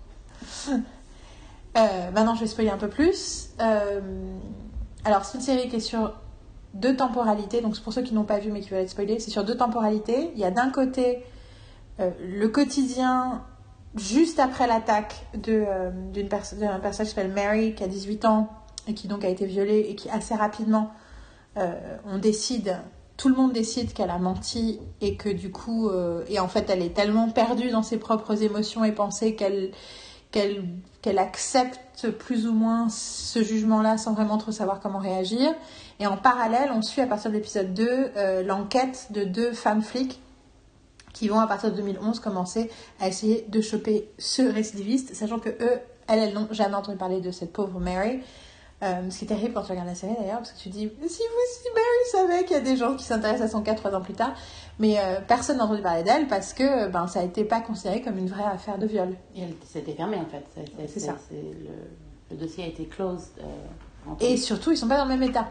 Euh, 1.77 2.11
maintenant, 2.11 2.35
je 2.35 2.41
vais 2.41 2.47
spoiler 2.47 2.71
un 2.71 2.79
peu 2.79 2.89
plus. 2.89 3.51
Euh, 3.61 4.01
alors, 5.05 5.25
c'est 5.25 5.39
une 5.39 5.45
série 5.45 5.69
qui 5.69 5.77
est 5.77 5.81
sur 5.81 6.15
deux 6.75 6.97
temporalités. 6.97 7.61
Donc, 7.61 7.79
pour 7.81 7.93
ceux 7.93 8.03
qui 8.03 8.15
n'ont 8.15 8.25
pas 8.25 8.39
vu 8.39 8.51
mais 8.51 8.61
qui 8.61 8.71
veulent 8.71 8.81
être 8.81 8.91
spoilés. 8.91 9.21
C'est 9.21 9.31
sur 9.31 9.45
deux 9.45 9.57
temporalités. 9.57 10.33
Il 10.35 10.41
y 10.41 10.45
a 10.45 10.51
d'un 10.51 10.71
côté 10.71 11.23
euh, 12.01 12.11
le 12.21 12.49
quotidien 12.49 13.45
juste 13.95 14.41
après 14.41 14.67
l'attaque 14.67 15.27
d'une 15.35 16.29
perso- 16.29 16.57
d'un 16.57 16.81
personnage 16.81 17.11
qui 17.11 17.15
s'appelle 17.15 17.33
Mary, 17.33 17.75
qui 17.75 17.85
a 17.85 17.87
18 17.87 18.25
ans 18.25 18.49
et 18.89 18.95
qui 18.95 19.07
donc 19.07 19.25
a 19.25 19.29
été 19.29 19.47
violée 19.47 19.87
et 19.89 19.95
qui 19.95 20.09
assez 20.11 20.35
rapidement, 20.35 20.91
euh, 21.57 21.97
on 22.07 22.19
décide, 22.19 22.79
tout 23.17 23.29
le 23.29 23.35
monde 23.35 23.53
décide 23.53 23.93
qu'elle 23.93 24.11
a 24.11 24.19
menti 24.19 24.81
et 25.01 25.17
que 25.17 25.29
du 25.29 25.53
coup, 25.53 25.89
euh, 25.89 26.25
et 26.29 26.41
en 26.41 26.49
fait, 26.49 26.69
elle 26.71 26.83
est 26.83 26.95
tellement 26.95 27.31
perdue 27.31 27.71
dans 27.71 27.83
ses 27.83 27.99
propres 27.99 28.43
émotions 28.43 28.85
et 28.85 28.93
pensées 28.93 29.35
qu'elle 29.35 29.71
qu'elle 30.31 30.65
qu'elle 31.01 31.19
accepte 31.19 32.11
plus 32.11 32.47
ou 32.47 32.53
moins 32.53 32.89
ce 32.91 33.43
jugement-là 33.43 33.97
sans 33.99 34.15
vraiment 34.15 34.37
trop 34.37 34.53
savoir 34.53 34.81
comment 34.81 34.99
réagir. 34.99 35.53
Et 36.01 36.07
en 36.07 36.17
parallèle, 36.17 36.71
on 36.75 36.83
suit 36.83 37.01
à 37.01 37.07
partir 37.07 37.31
de 37.31 37.37
l'épisode 37.37 37.73
2 37.73 37.89
euh, 37.89 38.43
l'enquête 38.43 39.09
de 39.11 39.25
deux 39.25 39.53
femmes 39.53 39.83
flics 39.83 40.21
qui 41.13 41.29
vont 41.29 41.41
à 41.41 41.47
partir 41.47 41.71
de 41.71 41.77
2011 41.77 42.21
commencer 42.21 42.71
à 43.01 43.09
essayer 43.09 43.45
de 43.49 43.61
choper 43.61 44.09
ce 44.19 44.43
récidiviste, 44.43 45.15
sachant 45.15 45.39
que 45.39 45.49
eux, 45.49 45.81
elles, 46.07 46.21
elles 46.21 46.35
n'ont 46.35 46.49
jamais 46.53 46.75
entendu 46.75 46.99
parler 46.99 47.21
de 47.21 47.31
cette 47.31 47.53
pauvre 47.53 47.81
Mary. 47.81 48.21
Euh, 48.81 49.11
ce 49.11 49.19
qui 49.19 49.25
est 49.25 49.29
terrible 49.29 49.55
quand 49.55 49.63
tu 49.63 49.73
regardes 49.73 49.89
la 49.89 49.97
série 49.97 50.15
d'ailleurs, 50.17 50.39
parce 50.39 50.53
que 50.53 50.59
tu 50.61 50.69
dis, 50.69 50.83
si 50.89 50.89
vous, 51.01 51.09
si 51.09 51.69
Mary 51.75 52.29
savait 52.29 52.45
qu'il 52.45 52.57
y 52.57 52.61
a 52.61 52.63
des 52.63 52.77
gens 52.77 52.95
qui 52.95 53.03
s'intéressent 53.05 53.49
à 53.49 53.49
son 53.51 53.61
cas 53.63 53.75
trois 53.75 53.93
ans 53.93 54.01
plus 54.01 54.15
tard, 54.15 54.35
mais 54.79 54.99
euh, 55.01 55.21
personne 55.27 55.57
n'a 55.57 55.65
entendu 55.65 55.83
parler 55.83 56.05
d'elle 56.05 56.29
parce 56.29 56.53
que 56.53 56.87
ben, 56.87 57.09
ça 57.09 57.19
a 57.19 57.23
été 57.25 57.43
pas 57.45 57.61
considéré 57.61 58.03
comme 58.03 58.17
une 58.19 58.29
vraie 58.29 58.45
affaire 58.45 58.79
de 58.79 58.87
viol. 58.87 59.17
Et 59.35 59.43
elle 59.43 59.55
s'était 59.67 59.95
fermée 59.95 60.19
en 60.19 60.27
fait. 60.27 60.45
C'est, 60.87 61.01
ça. 61.01 61.17
le, 61.33 61.37
le 62.31 62.37
dossier 62.37 62.63
a 62.63 62.67
été 62.69 62.85
closed. 62.87 63.31
euh, 63.41 64.11
Et 64.21 64.37
surtout, 64.37 64.71
ils 64.71 64.77
sont 64.77 64.87
pas 64.87 64.99
dans 64.99 65.07
le 65.07 65.17
même 65.17 65.29
état. 65.29 65.49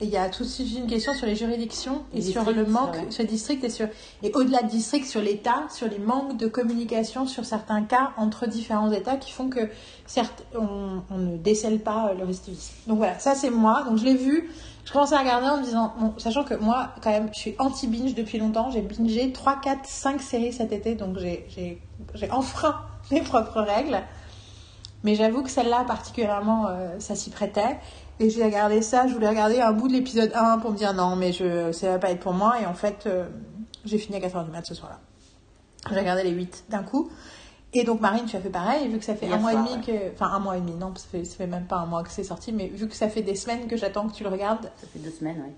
Et 0.00 0.04
il 0.04 0.10
y 0.10 0.16
a 0.18 0.28
tout 0.28 0.42
de 0.42 0.48
suite 0.48 0.76
une 0.76 0.86
question 0.86 1.14
sur 1.14 1.26
les 1.26 1.34
juridictions 1.34 2.02
et 2.12 2.16
Les 2.16 2.22
sur 2.22 2.42
districts, 2.42 2.66
le 2.66 2.66
manque, 2.70 2.94
ouais. 2.94 3.10
sur 3.10 3.22
les 3.22 3.28
districts 3.28 3.64
et 3.64 3.70
sur 3.70 3.88
et 4.22 4.30
au-delà 4.34 4.62
de 4.62 4.68
districts, 4.68 5.06
sur 5.06 5.22
l'État, 5.22 5.64
sur 5.70 5.88
les 5.88 5.98
manques 5.98 6.36
de 6.36 6.46
communication 6.48 7.26
sur 7.26 7.46
certains 7.46 7.82
cas 7.82 8.12
entre 8.18 8.46
différents 8.46 8.92
États 8.92 9.16
qui 9.16 9.32
font 9.32 9.48
que 9.48 9.70
certes 10.06 10.44
on, 10.54 11.00
on 11.10 11.16
ne 11.16 11.36
décèle 11.38 11.80
pas 11.80 12.12
le 12.12 12.24
récidivisme. 12.24 12.74
Donc 12.86 12.98
voilà, 12.98 13.18
ça 13.18 13.34
c'est 13.34 13.50
moi. 13.50 13.84
Donc 13.88 13.96
je 13.96 14.04
l'ai 14.04 14.16
vu. 14.16 14.50
Je 14.84 14.92
commençais 14.92 15.14
à 15.14 15.20
regarder 15.20 15.48
en 15.48 15.58
me 15.58 15.64
disant, 15.64 15.94
bon, 15.98 16.14
sachant 16.18 16.44
que 16.44 16.54
moi 16.54 16.90
quand 17.02 17.10
même 17.10 17.30
je 17.32 17.38
suis 17.38 17.54
anti-binge 17.58 18.14
depuis 18.14 18.38
longtemps, 18.38 18.70
j'ai 18.70 18.82
bingé 18.82 19.32
3, 19.32 19.60
4, 19.62 19.80
5 19.86 20.20
séries 20.20 20.52
cet 20.52 20.72
été, 20.72 20.94
donc 20.94 21.16
j'ai 21.18 21.80
enfreint 22.30 22.76
mes 23.10 23.22
propres 23.22 23.62
règles. 23.62 24.02
Mais 25.04 25.14
j'avoue 25.14 25.42
que 25.42 25.50
celle-là 25.50 25.84
particulièrement, 25.86 26.66
euh, 26.66 26.98
ça 26.98 27.14
s'y 27.14 27.30
prêtait. 27.30 27.78
Et 28.20 28.30
j'ai 28.30 28.44
regardé 28.44 28.82
ça, 28.82 29.06
je 29.06 29.14
voulais 29.14 29.28
regarder 29.28 29.60
un 29.60 29.72
bout 29.72 29.88
de 29.88 29.92
l'épisode 29.92 30.32
1 30.34 30.58
pour 30.58 30.72
me 30.72 30.76
dire 30.76 30.92
non, 30.92 31.14
mais 31.16 31.32
je, 31.32 31.70
ça 31.72 31.90
va 31.90 31.98
pas 31.98 32.10
être 32.10 32.20
pour 32.20 32.32
moi. 32.32 32.60
Et 32.60 32.66
en 32.66 32.74
fait, 32.74 33.04
euh, 33.06 33.28
j'ai 33.84 33.98
fini 33.98 34.16
à 34.16 34.20
4h 34.20 34.44
du 34.44 34.50
mat 34.50 34.64
ce 34.66 34.74
soir-là. 34.74 34.98
J'ai 35.90 35.98
regardé 35.98 36.24
les 36.24 36.30
8 36.30 36.64
d'un 36.68 36.82
coup. 36.82 37.10
Et 37.74 37.84
donc 37.84 38.00
Marine, 38.00 38.24
tu 38.24 38.34
as 38.34 38.40
fait 38.40 38.48
pareil, 38.48 38.88
vu 38.88 38.98
que 38.98 39.04
ça 39.04 39.14
fait 39.14 39.26
Hier 39.26 39.36
un 39.36 39.38
mois 39.40 39.52
soir, 39.52 39.66
et 39.66 39.70
demi 39.74 39.86
que... 39.86 40.12
Enfin, 40.14 40.26
un 40.32 40.38
mois 40.38 40.56
et 40.56 40.60
demi, 40.60 40.72
non, 40.74 40.92
ça 40.96 41.06
fait, 41.12 41.24
ça 41.24 41.36
fait 41.36 41.46
même 41.46 41.66
pas 41.66 41.76
un 41.76 41.86
mois 41.86 42.02
que 42.02 42.10
c'est 42.10 42.24
sorti, 42.24 42.50
mais 42.50 42.66
vu 42.68 42.88
que 42.88 42.94
ça 42.94 43.08
fait 43.10 43.20
des 43.22 43.34
semaines 43.34 43.66
que 43.68 43.76
j'attends 43.76 44.08
que 44.08 44.14
tu 44.14 44.22
le 44.24 44.30
regardes, 44.30 44.70
Ça 44.80 44.86
fait 44.90 44.98
deux 44.98 45.10
semaines, 45.10 45.44
oui. 45.46 45.52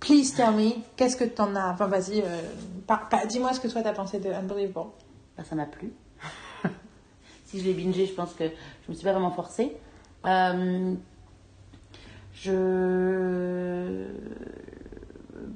please 0.00 0.32
tell 0.34 0.52
me, 0.52 0.70
qu'est-ce 0.96 1.16
que 1.16 1.24
t'en 1.24 1.54
as... 1.54 1.72
Enfin, 1.72 1.86
vas-y, 1.88 2.22
euh, 2.22 2.40
par- 2.86 3.08
dis-moi 3.28 3.52
ce 3.52 3.60
que 3.60 3.68
toi 3.68 3.82
t'as 3.82 3.92
pensé 3.92 4.18
de 4.18 4.30
Unbelievable. 4.30 4.88
Bah, 5.36 5.44
ça 5.48 5.54
m'a 5.54 5.66
plu. 5.66 5.92
si 7.46 7.60
je 7.60 7.64
l'ai 7.64 7.74
bingé, 7.74 8.06
je 8.06 8.14
pense 8.14 8.32
que 8.32 8.44
je 8.44 8.90
me 8.90 8.94
suis 8.94 9.04
pas 9.04 9.12
vraiment 9.12 9.30
forcée. 9.30 9.76
Euh, 10.24 10.94
je. 12.42 14.04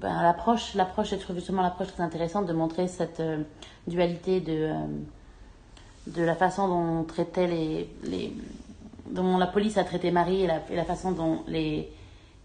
Ben, 0.01 0.23
l'approche, 0.23 0.75
l'approche, 0.75 1.11
j'ai 1.11 1.19
trouvé 1.19 1.39
justement 1.39 1.63
l'approche 1.63 1.89
très 1.93 2.03
intéressante 2.03 2.47
de 2.47 2.53
montrer 2.53 2.89
cette 2.89 3.21
euh, 3.21 3.39
dualité 3.87 4.41
de, 4.41 4.53
euh, 4.53 4.75
de 6.09 6.23
la 6.23 6.35
façon 6.35 6.67
dont 6.69 7.01
on 7.01 7.05
traitait 7.05 7.47
les, 7.47 7.89
les. 8.05 8.33
dont 9.11 9.39
la 9.39 9.47
police 9.47 9.79
a 9.79 9.85
traité 9.85 10.11
Marie 10.11 10.43
et 10.43 10.47
la, 10.49 10.61
et 10.71 10.77
la 10.77 10.85
façon 10.85 11.13
dont 11.13 11.43
les 11.47 11.93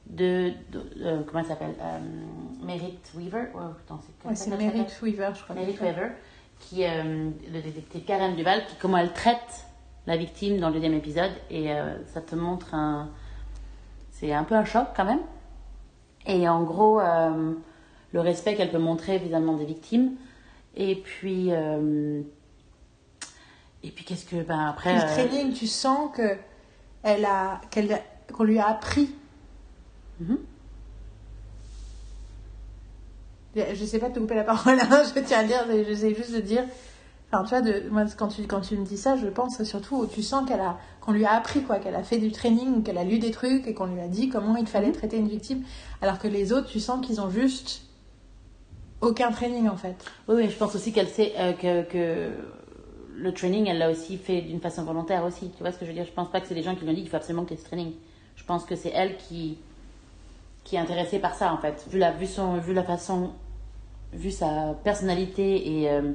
deux. 0.07 0.53
euh, 1.01 1.21
comment 1.25 1.39
elle 1.39 1.45
s'appelle 1.47 1.75
Merritt 2.63 3.11
Weaver 3.15 3.45
Oh, 3.55 3.59
c'est- 3.87 4.27
Ouais, 4.27 4.35
c'est 4.35 4.49
s'appelle? 4.51 4.67
Merritt 4.67 5.01
Weaver, 5.01 5.29
je 5.33 5.43
crois. 5.43 5.55
Mary 5.55 5.75
Weaver, 5.81 6.09
qui 6.59 6.81
le 6.83 7.61
détective 7.61 8.03
Karen 8.05 8.35
Duval, 8.35 8.65
qui 8.67 8.75
comment 8.79 8.97
elle 8.97 9.13
traite 9.13 9.65
la 10.05 10.15
victime 10.17 10.59
dans 10.59 10.67
le 10.67 10.73
deuxième 10.75 10.93
épisode, 10.93 11.31
et 11.51 11.69
ça 12.13 12.21
te 12.21 12.33
montre 12.35 12.73
un, 12.73 13.09
c'est 14.19 14.33
un 14.33 14.43
peu 14.43 14.55
un 14.55 14.65
choc 14.65 14.87
quand 14.95 15.05
même. 15.05 15.21
Et 16.25 16.47
en 16.49 16.63
gros, 16.63 16.99
euh, 16.99 17.53
le 18.11 18.19
respect 18.19 18.55
qu'elle 18.55 18.71
peut 18.71 18.77
montrer 18.77 19.17
vis-à-vis 19.17 19.55
des 19.57 19.65
victimes, 19.65 20.15
et 20.75 20.95
puis, 20.95 21.51
euh, 21.51 22.21
et 23.83 23.91
puis 23.91 24.03
qu'est-ce 24.03 24.25
que, 24.25 24.41
ben 24.43 24.59
après, 24.67 24.95
le 24.95 25.01
euh, 25.01 25.13
training, 25.13 25.53
tu 25.53 25.67
sens 25.67 26.09
que 26.15 26.35
elle 27.03 27.25
a, 27.25 27.61
qu'elle 27.71 28.01
qu'on 28.33 28.43
lui 28.43 28.59
a 28.59 28.67
appris. 28.67 29.15
Mhm. 30.19 30.37
Je 33.55 33.85
sais 33.85 33.97
pas 33.97 34.09
de 34.09 34.13
te 34.13 34.19
couper 34.19 34.35
la 34.35 34.43
parole, 34.43 34.79
hein, 34.79 35.03
je 35.15 35.19
tiens 35.21 35.39
à 35.39 35.43
dire, 35.43 35.65
j'essaie 35.87 36.13
juste 36.13 36.33
de 36.33 36.41
dire, 36.41 36.63
Alors 37.31 37.45
tu 37.45 37.49
vois, 37.49 37.61
de, 37.61 37.89
moi 37.89 38.05
quand 38.17 38.29
tu, 38.29 38.43
quand 38.43 38.61
tu 38.61 38.77
me 38.77 38.85
dis 38.85 38.95
ça, 38.97 39.17
je 39.17 39.27
pense 39.27 39.61
surtout 39.63 39.97
où 39.97 40.05
tu 40.07 40.23
sens 40.23 40.47
qu'elle 40.47 40.61
a, 40.61 40.77
qu'on 41.01 41.11
lui 41.11 41.25
a 41.25 41.33
appris 41.33 41.61
quoi, 41.61 41.77
qu'elle 41.79 41.95
a 41.95 42.03
fait 42.03 42.19
du 42.19 42.31
training, 42.31 42.83
qu'elle 42.83 42.97
a 42.97 43.03
lu 43.03 43.19
des 43.19 43.31
trucs 43.31 43.67
et 43.67 43.73
qu'on 43.73 43.87
lui 43.87 43.99
a 43.99 44.07
dit 44.07 44.29
comment 44.29 44.55
il 44.55 44.65
fallait 44.65 44.93
traiter 44.93 45.17
une 45.17 45.27
victime. 45.27 45.63
Alors 46.01 46.19
que 46.19 46.29
les 46.29 46.53
autres, 46.53 46.67
tu 46.67 46.79
sens 46.79 47.05
qu'ils 47.05 47.19
ont 47.19 47.29
juste 47.29 47.81
aucun 49.01 49.31
training 49.31 49.67
en 49.67 49.75
fait. 49.75 49.95
Oui, 50.29 50.35
oui, 50.37 50.49
je 50.49 50.55
pense 50.55 50.73
aussi 50.73 50.93
qu'elle 50.93 51.09
sait 51.09 51.33
euh, 51.37 51.51
que, 51.51 51.83
que 51.83 52.31
le 53.17 53.33
training, 53.33 53.67
elle 53.67 53.79
l'a 53.79 53.91
aussi 53.91 54.17
fait 54.17 54.41
d'une 54.41 54.61
façon 54.61 54.83
volontaire 54.85 55.25
aussi. 55.25 55.49
Tu 55.49 55.63
vois 55.63 55.73
ce 55.73 55.77
que 55.79 55.85
je 55.85 55.91
veux 55.91 55.95
dire? 55.97 56.05
Je 56.05 56.13
pense 56.13 56.31
pas 56.31 56.39
que 56.39 56.47
c'est 56.47 56.55
les 56.55 56.63
gens 56.63 56.75
qui 56.75 56.85
lui 56.85 56.91
ont 56.91 56.93
dit 56.93 57.01
qu'il 57.01 57.09
faut 57.09 57.17
absolument 57.17 57.43
que 57.43 57.49
tu 57.49 57.55
aies 57.55 57.57
ce 57.57 57.65
training. 57.65 57.91
Je 58.37 58.43
pense 58.45 58.63
que 58.63 58.77
c'est 58.77 58.91
elle 58.95 59.17
qui, 59.17 59.57
qui 60.63 60.77
est 60.77 60.79
intéressée 60.79 61.19
par 61.19 61.35
ça 61.35 61.51
en 61.51 61.57
fait. 61.57 61.85
Vu 61.89 61.99
la, 61.99 62.11
vu 62.11 62.25
son, 62.25 62.57
vu 62.57 62.73
la 62.73 62.83
façon, 62.83 63.31
vu 64.13 64.31
sa 64.31 64.75
personnalité 64.85 65.81
et. 65.81 65.91
euh, 65.91 66.13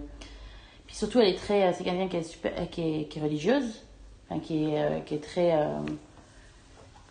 puis 0.92 0.98
surtout, 0.98 1.20
elle 1.20 1.28
est 1.28 1.38
très. 1.38 1.68
euh, 1.68 1.72
C'est 1.74 1.84
quelqu'un 1.84 2.06
qui 2.06 2.18
est, 2.18 2.22
super, 2.22 2.52
euh, 2.58 2.66
qui, 2.66 2.82
est, 2.82 3.04
qui 3.08 3.18
est 3.18 3.22
religieuse, 3.22 3.82
enfin, 4.28 4.40
qui, 4.40 4.64
est, 4.64 4.82
euh, 4.82 5.00
qui 5.00 5.14
est 5.14 5.24
très. 5.24 5.54
euh, 5.56 5.78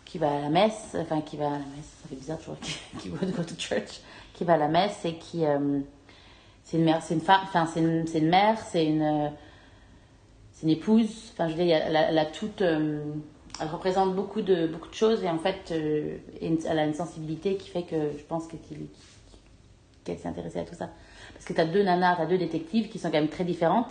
qui 0.04 0.18
va 0.18 0.30
à 0.30 0.40
la 0.40 0.50
messe, 0.50 0.94
enfin, 0.94 1.20
qui 1.20 1.36
va 1.36 1.48
à 1.48 1.50
la 1.50 1.58
messe, 1.58 1.90
ça 2.02 2.08
fait 2.08 2.14
bizarre 2.14 2.38
toujours, 2.38 2.60
qui, 2.60 2.74
qui 3.00 3.08
va 3.08 3.26
go 3.26 3.42
to 3.42 3.54
church, 3.58 4.00
qui 4.34 4.44
va 4.44 4.52
à 4.54 4.56
la 4.56 4.68
messe 4.68 5.04
et 5.04 5.14
qui. 5.14 5.44
euh, 5.44 5.80
c'est 6.62 6.76
une 6.76 6.84
mère, 6.84 7.02
c'est 7.02 7.14
une 7.14 7.20
femme, 7.20 7.40
enfin, 7.42 7.66
c'est 7.66 7.80
une, 7.80 8.06
c'est 8.06 8.20
une 8.20 8.28
mère, 8.28 8.56
c'est 8.60 8.86
une. 8.86 9.02
euh, 9.02 9.28
c'est 10.52 10.62
une 10.62 10.70
épouse, 10.70 11.30
enfin, 11.32 11.48
je 11.48 11.54
veux 11.56 11.64
dire, 11.64 11.80
elle 11.84 11.96
a, 11.96 12.08
elle 12.10 12.18
a 12.18 12.26
toute. 12.26 12.60
elle 12.60 13.02
représente 13.72 14.14
beaucoup 14.14 14.42
de, 14.42 14.68
beaucoup 14.68 14.88
de 14.88 14.94
choses 14.94 15.24
et 15.24 15.28
en 15.28 15.38
fait, 15.38 15.72
elle 15.72 16.78
a 16.78 16.84
une 16.84 16.94
sensibilité 16.94 17.56
qui 17.56 17.68
fait 17.68 17.82
que 17.82 18.12
je 18.16 18.22
pense 18.22 18.46
que- 18.46 18.56
qu'il- 18.56 18.86
qu'elle 20.04 20.18
s'est 20.20 20.28
intéressée 20.28 20.60
à 20.60 20.64
tout 20.64 20.76
ça. 20.76 20.88
Parce 21.42 21.48
que 21.48 21.54
tu 21.54 21.60
as 21.60 21.64
deux 21.72 21.82
nanas, 21.82 22.14
tu 22.16 22.22
as 22.22 22.26
deux 22.26 22.38
détectives 22.38 22.88
qui 22.88 23.00
sont 23.00 23.08
quand 23.10 23.18
même 23.18 23.26
très 23.28 23.42
différentes, 23.44 23.90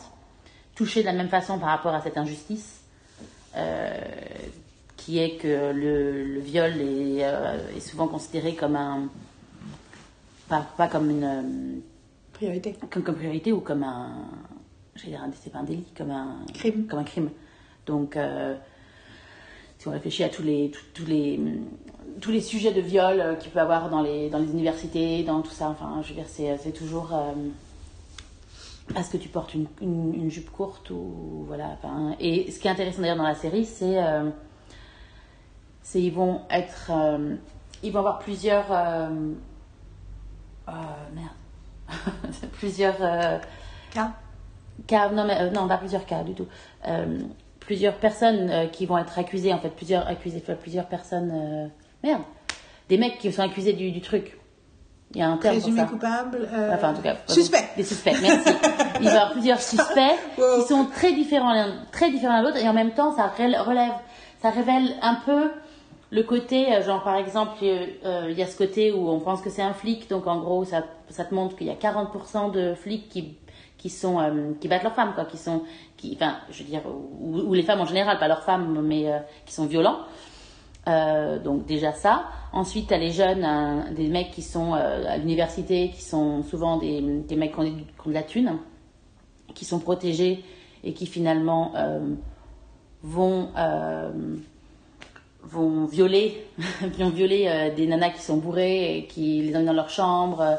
touchées 0.74 1.02
de 1.02 1.06
la 1.08 1.12
même 1.12 1.28
façon 1.28 1.60
par 1.60 1.68
rapport 1.68 1.93
à 1.93 1.99
cette 2.02 2.18
injustice, 2.18 2.80
euh, 3.58 3.89
qui 4.95 5.20
est 5.20 5.36
que 5.36 5.74
le, 5.74 6.24
le 6.36 6.39
viol 6.39 6.72
est, 6.80 7.26
euh, 7.26 7.58
est 7.76 7.82
souvent 7.82 8.08
considéré 8.08 8.56
comme 8.56 8.78
un. 8.78 9.10
Pas, 10.47 10.66
pas 10.78 10.88
comme 10.88 11.10
une. 11.10 11.24
euh, 11.26 11.80
Priorité. 12.32 12.74
comme, 12.89 13.04
comme 13.04 13.16
priorité 13.16 13.52
ou 13.52 13.60
comme 13.60 13.84
un. 13.84 14.12
J'allais 14.95 15.12
dire, 15.12 15.22
un- 15.24 15.32
c'est 15.43 15.52
pas 15.52 15.60
un 15.60 15.64
délit, 15.64 15.84
comme 15.97 16.12
un. 16.12 16.38
Crime. 16.54 16.88
Comme 16.88 16.99
un 16.99 17.04
crime. 17.04 17.30
Donc, 17.86 18.16
euh, 18.16 18.56
si 19.82 19.88
on 19.88 19.91
réfléchit 19.91 20.23
à 20.23 20.29
tous 20.29 20.43
les, 20.43 20.69
tous, 20.69 20.84
tous 20.93 21.05
les, 21.09 21.39
tous 22.21 22.29
les 22.29 22.41
sujets 22.41 22.71
de 22.71 22.82
viol 22.82 23.19
euh, 23.19 23.34
qu'il 23.34 23.49
peut 23.51 23.57
y 23.57 23.61
avoir 23.63 23.89
dans 23.89 24.03
les, 24.03 24.29
dans 24.29 24.38
les 24.38 24.51
universités, 24.51 25.23
dans 25.23 25.41
tout 25.41 25.49
ça, 25.49 25.69
enfin, 25.69 25.99
je 26.03 26.09
veux 26.09 26.13
dire, 26.13 26.27
c'est, 26.27 26.55
c'est 26.59 26.71
toujours. 26.71 27.09
euh, 27.15 27.32
est-ce 28.95 29.09
que 29.09 29.17
tu 29.17 29.27
portes 29.27 29.55
une, 29.55 29.65
une, 29.82 30.13
une 30.13 30.29
jupe 30.29 30.51
courte 30.51 30.91
ou. 30.91 31.45
Voilà. 31.47 31.69
Enfin, 31.82 32.15
et 32.19 32.51
ce 32.51 32.59
qui 32.59 32.67
est 32.67 32.71
intéressant 32.71 33.01
d'ailleurs 33.01 33.17
dans 33.17 33.23
la 33.23 33.34
série, 33.34 33.65
c'est. 33.65 33.97
euh, 34.03 34.29
c'est 35.82 35.99
ils 35.99 36.13
vont 36.13 36.41
être. 36.51 36.91
euh, 36.91 37.36
ils 37.82 37.91
vont 37.91 37.99
avoir 37.99 38.19
plusieurs. 38.19 38.71
euh, 38.71 39.09
euh, 40.69 40.71
merde. 41.15 41.89
plusieurs. 42.51 43.01
euh, 43.01 43.39
Là. 43.95 44.13
cas, 44.86 45.09
non, 45.09 45.25
mais, 45.25 45.41
euh, 45.41 45.49
non, 45.49 45.67
pas 45.67 45.77
plusieurs 45.79 46.05
cas 46.05 46.23
du 46.23 46.36
tout. 46.36 46.45
Plusieurs 47.72 47.93
personnes 47.93 48.49
euh, 48.49 48.65
qui 48.67 48.86
vont 48.86 48.97
être 48.97 49.17
accusées, 49.17 49.53
en 49.53 49.57
fait, 49.59 49.69
plusieurs 49.69 50.05
accusés, 50.05 50.43
plusieurs 50.61 50.88
personnes. 50.88 51.32
euh, 51.34 51.67
merde. 52.03 52.22
Des 52.89 52.97
mecs 52.97 53.17
qui 53.17 53.32
sont 53.32 53.43
accusés 53.43 53.72
du, 53.72 53.91
du 53.91 54.01
truc. 54.01 54.38
Il 55.15 55.19
y 55.19 55.24
a 55.24 55.30
un 55.30 55.38
terme 55.38 55.55
pour 55.55 55.63
Présumé 55.63 55.80
ça. 55.80 55.88
coupable. 55.88 56.49
euh, 56.53 56.72
Enfin, 56.76 56.89
en 56.89 56.93
tout 56.95 57.01
cas. 57.01 57.15
Suspect. 57.28 57.63
Des 57.78 57.86
suspects, 57.86 58.11
merci. 58.22 58.49
Il 58.99 59.05
va 59.05 59.13
y 59.13 59.15
avoir 59.15 59.32
plusieurs 59.32 59.61
suspects 59.74 60.17
Wow. 60.38 60.61
qui 60.61 60.67
sont 60.67 60.84
très 60.93 61.13
différents 61.13 61.53
l'un 61.53 61.72
très 61.93 62.11
différents 62.11 62.34
l'un 62.34 62.41
de 62.41 62.47
l'autre 62.47 62.57
et 62.61 62.67
en 62.67 62.74
même 62.74 62.91
temps, 62.91 63.15
ça 63.15 63.28
rel- 63.38 63.55
relève, 63.65 63.93
ça 64.41 64.49
révèle 64.49 64.93
un 65.01 65.15
peu 65.26 65.51
le 66.09 66.24
côté, 66.24 66.76
euh, 66.76 66.84
genre 66.84 67.01
par 67.03 67.15
exemple, 67.15 67.53
euh, 67.63 67.86
euh, 68.03 68.28
il 68.30 68.38
y 68.38 68.43
a 68.43 68.47
ce 68.47 68.57
côté 68.57 68.91
où 68.91 69.09
on 69.09 69.22
pense 69.22 69.39
que 69.41 69.49
c'est 69.49 69.61
un 69.61 69.74
flic, 69.74 70.09
donc 70.09 70.28
en 70.28 70.39
gros, 70.41 70.65
ça, 70.65 70.84
ça 71.09 71.24
te 71.24 71.34
montre 71.34 71.55
qu'il 71.55 71.67
y 71.67 71.69
a 71.69 71.76
40% 71.76 72.51
de 72.51 72.74
flics 72.74 73.07
qui 73.07 73.38
qui 73.82 73.89
sont 73.89 74.19
euh, 74.19 74.53
qui 74.59 74.67
battent 74.67 74.84
leurs 74.84 74.93
femmes 74.93 75.13
quoi 75.15 75.25
qui 75.25 75.38
sont 75.38 75.63
qui 75.97 76.13
enfin 76.15 76.36
je 76.51 76.61
veux 76.61 76.69
dire 76.69 76.84
ou, 77.19 77.53
les 77.53 77.63
femmes 77.63 77.82
en 77.82 77.86
général 77.86 78.19
pas 78.19 78.27
leurs 78.27 78.43
femmes 78.43 78.79
mais 78.84 79.11
euh, 79.11 79.17
qui 79.45 79.53
sont 79.53 79.65
violents 79.65 79.99
euh, 80.88 81.38
donc 81.38 81.67
déjà 81.67 81.91
ça. 81.91 82.23
Ensuite, 82.53 82.88
tu 82.88 82.93
as 82.95 82.97
les 82.97 83.11
jeunes, 83.11 83.43
hein, 83.43 83.86
des 83.95 84.07
mecs 84.07 84.32
qui 84.32 84.41
sont 84.41 84.73
à 84.73 85.15
l'université, 85.17 85.91
qui 85.91 86.01
sont 86.01 86.41
souvent 86.41 86.77
des, 86.77 86.99
des 87.01 87.36
mecs 87.36 87.53
qui 87.53 87.59
ont, 87.59 87.63
ont 87.63 88.09
de 88.09 88.13
la 88.15 88.23
thune, 88.23 88.57
qui 89.53 89.63
sont 89.63 89.77
protégés 89.77 90.43
et 90.84 90.93
qui 90.93 91.05
finalement 91.05 91.73
vont, 93.03 93.49
vont 95.43 95.86
violer, 95.86 96.47
vont 96.97 97.09
violer 97.11 97.71
des 97.75 97.86
nanas 97.86 98.09
qui 98.09 98.23
sont 98.23 98.38
bourrées 98.38 98.97
et 98.97 99.05
qui 99.05 99.43
les 99.43 99.55
emmènent 99.55 99.67
dans 99.67 99.73
leur 99.73 99.91
chambre. 99.91 100.57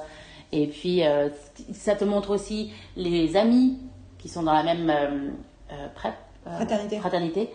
Et 0.52 0.66
puis, 0.66 1.04
euh, 1.04 1.30
ça 1.72 1.96
te 1.96 2.04
montre 2.04 2.30
aussi 2.30 2.72
les 2.96 3.36
amis 3.36 3.78
qui 4.18 4.28
sont 4.28 4.42
dans 4.42 4.52
la 4.52 4.62
même 4.62 4.90
euh, 4.90 5.30
euh, 5.72 5.88
prep, 5.94 6.14
Fraternité. 6.44 6.98
fraternité. 6.98 7.50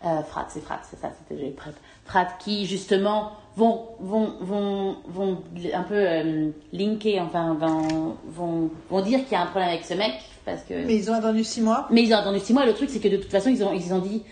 Frat, 0.00 0.46
c'est 0.48 0.60
frat, 0.62 0.80
c'est 0.88 0.98
ça, 0.98 1.10
c'était 1.28 1.50
prep. 1.50 1.74
Frat 2.06 2.28
qui 2.38 2.64
justement 2.64 3.32
vont, 3.54 3.84
vont, 4.00 4.34
vont, 4.40 4.96
vont 5.06 5.42
un 5.74 5.82
peu 5.82 6.52
linker, 6.72 7.22
enfin 7.22 7.54
vont, 7.54 8.16
vont, 8.26 8.70
vont 8.88 9.00
dire 9.02 9.22
qu'il 9.24 9.32
y 9.32 9.34
a 9.34 9.42
un 9.42 9.46
problème 9.46 9.68
avec 9.68 9.84
ce 9.84 9.92
mec 9.92 10.14
parce 10.46 10.62
que. 10.62 10.86
Mais 10.86 10.96
ils 10.96 11.10
ont 11.10 11.14
attendu 11.14 11.44
six 11.44 11.60
mois. 11.60 11.86
Mais 11.90 12.02
ils 12.02 12.14
ont 12.14 12.16
attendu 12.16 12.40
six 12.40 12.54
mois. 12.54 12.64
Et 12.64 12.68
le 12.68 12.74
truc, 12.74 12.88
c'est 12.88 13.00
que 13.00 13.08
de 13.08 13.18
toute 13.18 13.30
façon, 13.30 13.50
ils 13.50 13.62
ont, 13.62 13.74
ils 13.74 13.92
ont 13.92 13.98
dit, 13.98 14.22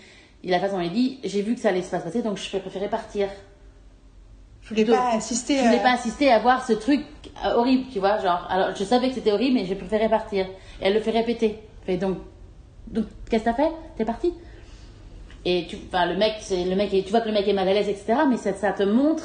la 0.43 0.59
façon 0.59 0.77
dont 0.77 0.81
ils 0.81 0.89
ont 0.89 0.93
dit, 0.93 1.19
j'ai 1.23 1.43
vu 1.43 1.53
que 1.53 1.61
ça 1.61 1.69
allait 1.69 1.83
se 1.83 1.91
passer, 1.91 2.23
donc 2.23 2.37
je 2.37 2.57
préférais 2.57 2.89
partir. 2.89 3.29
Je 4.69 4.75
voulais 4.75 4.83
Donc, 4.85 4.95
pas 4.95 5.11
assister. 5.15 5.57
Je 5.57 5.63
voulais 5.63 5.79
à- 5.79 5.83
pas 5.83 5.93
assister 5.93 6.31
à 6.31 6.39
voir 6.39 6.65
ce 6.65 6.73
truc 6.73 7.03
euh, 7.45 7.55
horrible, 7.55 7.85
tu 7.91 7.99
vois, 7.99 8.19
genre. 8.19 8.45
Alors, 8.49 8.75
je 8.75 8.83
savais 8.83 9.09
que 9.09 9.15
c'était 9.15 9.31
horrible, 9.31 9.55
mais 9.55 9.65
j'ai 9.65 9.75
préféré 9.75 10.07
partir. 10.09 10.45
Et 10.45 10.85
elle 10.85 10.93
le 10.93 10.99
fait 10.99 11.11
répéter. 11.11 11.59
Fait 11.85 11.97
donc, 11.97 12.17
donc, 12.87 13.05
qu'est-ce 13.29 13.43
que 13.45 13.49
t'as 13.49 13.55
fait? 13.55 13.71
T'es 13.97 14.05
parti? 14.05 14.33
Et 15.45 15.65
tu, 15.67 15.77
enfin, 15.87 16.05
le 16.05 16.17
mec, 16.17 16.35
c'est 16.41 16.65
le 16.65 16.75
mec, 16.75 16.89
tu 16.91 17.09
vois 17.09 17.21
que 17.21 17.27
le 17.27 17.33
mec 17.33 17.47
est 17.47 17.53
mal 17.53 17.67
à 17.67 17.73
l'aise, 17.73 17.87
etc. 17.89 18.13
Mais 18.29 18.37
ça, 18.37 18.53
ça 18.53 18.71
te 18.73 18.83
montre, 18.83 19.23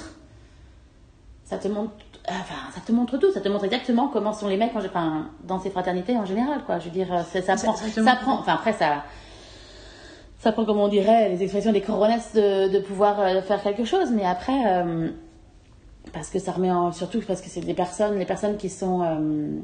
ça 1.45 1.59
te 1.59 1.68
montre, 1.68 1.92
enfin, 2.28 2.70
ça 2.74 2.80
te 2.80 2.92
montre 2.92 3.18
tout. 3.18 3.32
Ça 3.32 3.40
te 3.40 3.49
montre 3.49 3.64
exactement 3.64 4.09
comment 4.09 4.32
sont 4.32 4.49
les 4.49 4.57
mecs, 4.57 4.74
en- 4.74 4.78
enfin, 4.84 5.26
dans 5.42 5.59
ces 5.59 5.70
fraternités 5.70 6.16
en 6.16 6.24
général, 6.24 6.62
quoi. 6.64 6.78
Je 6.78 6.84
veux 6.86 6.90
dire, 6.90 7.09
ça, 7.32 7.42
ça 7.42 7.57
prend, 7.57 7.74
ça 7.76 8.16
prend. 8.16 8.34
Enfin, 8.38 8.55
après, 8.55 8.72
ça. 8.72 9.05
Ça 10.38 10.53
prend, 10.53 10.64
comme 10.64 10.78
on 10.78 10.88
dirait, 10.88 11.30
les 11.30 11.42
expressions 11.42 11.72
des 11.72 11.80
coronesses 11.80 12.32
de, 12.34 12.68
de 12.68 12.78
pouvoir 12.78 13.18
euh, 13.20 13.40
faire 13.42 13.62
quelque 13.62 13.84
chose, 13.84 14.11
mais 14.12 14.24
après, 14.26 14.53
euh, 14.66 15.09
parce 16.14 16.30
que 16.30 16.38
ça 16.38 16.52
remet 16.52 16.70
en 16.70 16.92
surtout 16.92 17.20
parce 17.26 17.42
que 17.42 17.48
c'est 17.50 17.60
des 17.60 17.74
personnes 17.74 18.18
les 18.18 18.24
personnes 18.24 18.56
qui 18.56 18.70
sont 18.70 19.02
euh, 19.02 19.58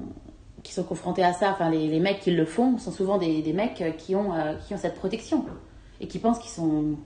qui 0.63 0.75
sont 0.75 0.83
confrontées 0.83 1.25
à 1.25 1.33
ça 1.33 1.53
enfin 1.53 1.71
les, 1.71 1.87
les 1.89 2.01
mecs 2.01 2.21
qui 2.21 2.33
le 2.33 2.45
font 2.45 2.77
sont 2.77 2.91
souvent 2.93 3.17
des, 3.17 3.41
des 3.41 3.53
mecs 3.55 3.81
euh, 3.81 3.93
qui 3.93 4.15
ont 4.17 4.35
euh, 4.35 4.55
qui 4.67 4.75
ont 4.75 4.79
cette 4.79 4.97
protection 4.97 5.47
et 6.01 6.09
qui 6.09 6.19
pensent 6.19 6.39
qu'ils 6.41 6.51
sont 6.51 6.97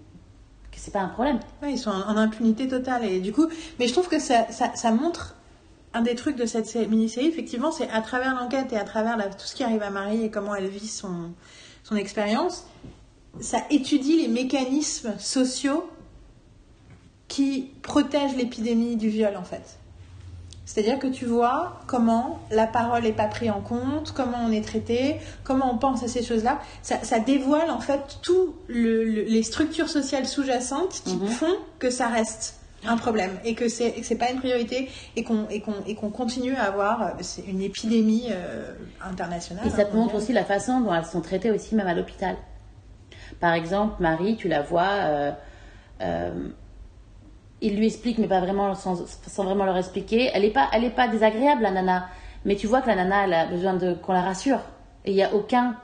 que 0.72 0.80
c'est 0.80 0.90
pas 0.90 1.00
un 1.00 1.08
problème 1.08 1.38
Ouais, 1.62 1.72
ils 1.72 1.78
sont 1.78 1.90
en, 1.90 2.16
impunité 2.16 2.66
totale. 2.66 3.04
Et 3.04 3.20
du 3.20 3.32
coup, 3.32 3.46
mais 3.78 3.86
je 3.86 3.92
trouve 3.92 4.08
que 4.08 4.18
ça, 4.18 4.46
ça, 4.50 4.90
montre 4.90 5.36
un 5.92 6.02
des 6.02 6.16
trucs 6.16 6.34
de 6.34 6.46
cette 6.46 6.66
sé- 6.66 6.88
mini-série, 6.88 7.28
effectivement, 7.28 7.70
c'est 7.70 7.88
à 7.90 8.00
travers 8.00 8.34
l'enquête 8.34 8.72
et 8.72 8.76
à 8.76 8.82
travers 8.82 9.16
tout 9.36 9.46
ce 9.46 9.54
qui 9.54 9.62
arrive 9.62 9.82
à 9.82 9.90
Marie 9.90 10.24
et 10.24 10.30
comment 10.30 10.52
elle 10.52 10.66
vit 10.66 10.88
son, 10.88 11.30
son 11.84 11.94
expérience, 11.94 12.66
ça 13.40 13.58
étudie 13.70 14.20
les 14.22 14.26
mécanismes 14.26 15.14
sociaux 15.18 15.88
qui 17.34 17.70
protègent 17.82 18.36
l'épidémie 18.36 18.96
du 18.96 19.08
viol, 19.08 19.34
en 19.36 19.42
fait. 19.44 19.78
C'est-à-dire 20.66 20.98
que 20.98 21.08
tu 21.08 21.26
vois 21.26 21.80
comment 21.86 22.38
la 22.50 22.66
parole 22.66 23.02
n'est 23.02 23.12
pas 23.12 23.26
prise 23.26 23.50
en 23.50 23.60
compte, 23.60 24.12
comment 24.12 24.38
on 24.46 24.52
est 24.52 24.64
traité, 24.64 25.16
comment 25.42 25.70
on 25.72 25.78
pense 25.78 26.02
à 26.02 26.08
ces 26.08 26.22
choses-là. 26.24 26.60
Ça, 26.82 26.96
ça 27.02 27.18
dévoile 27.18 27.70
en 27.70 27.80
fait 27.80 28.00
tout 28.22 28.54
le- 28.68 29.04
le- 29.04 29.22
les 29.24 29.42
structures 29.42 29.88
sociales 29.90 30.26
sous-jacentes 30.26 31.02
qui 31.04 31.16
Mhm. 31.16 31.26
font 31.28 31.56
que 31.78 31.90
ça 31.90 32.06
reste 32.08 32.60
un 32.86 32.96
problème 32.96 33.30
et 33.44 33.54
que 33.54 33.68
c'est 33.68 33.94
c'est 34.02 34.16
pas 34.16 34.30
une 34.30 34.38
priorité 34.38 34.88
et 35.16 35.22
qu'on 35.24 35.46
et 35.50 35.94
continue 35.94 36.54
à 36.56 36.64
avoir 36.64 37.02
euh, 37.02 37.10
une 37.48 37.60
épidémie 37.62 38.26
euh, 38.30 38.74
internationale. 39.02 39.66
et 39.66 39.70
ça 39.70 39.82
hein, 39.82 39.84
te 39.84 39.96
montre 39.96 40.12
mondiale. 40.14 40.16
aussi 40.22 40.32
la 40.32 40.44
façon 40.44 40.80
dont 40.80 40.94
elles 40.94 41.04
sont 41.04 41.20
traitées 41.22 41.50
aussi 41.50 41.74
même 41.74 41.86
à 41.86 41.94
l'hôpital 41.94 42.36
par 43.40 43.52
exemple 43.54 43.94
Marie 44.02 44.36
tu 44.36 44.48
la 44.48 44.60
vois 44.62 44.90
euh, 44.92 45.32
euh, 46.02 46.48
il 47.64 47.76
lui 47.76 47.86
explique 47.86 48.18
mais 48.18 48.28
pas 48.28 48.40
vraiment 48.40 48.74
sans, 48.74 48.94
vraiment 49.38 49.64
leur 49.64 49.76
expliquer. 49.76 50.30
Elle 50.34 50.44
est 50.44 50.50
pas 50.50 50.70
pas 50.94 51.08
désagréable 51.08 51.62
la 51.62 51.70
nana. 51.70 52.08
Mais 52.44 52.56
tu 52.56 52.66
vois 52.66 52.82
que 52.82 52.88
la 52.88 52.96
nana 52.96 53.24
elle 53.24 53.34
a 53.34 53.46
besoin 53.46 53.74
de 53.74 53.94
qu'on 53.94 54.12
la 54.12 54.20
rassure. 54.20 54.60
Et 55.04 55.10
il 55.10 55.16
y 55.16 55.22
a 55.22 55.34
aucun 55.34 55.76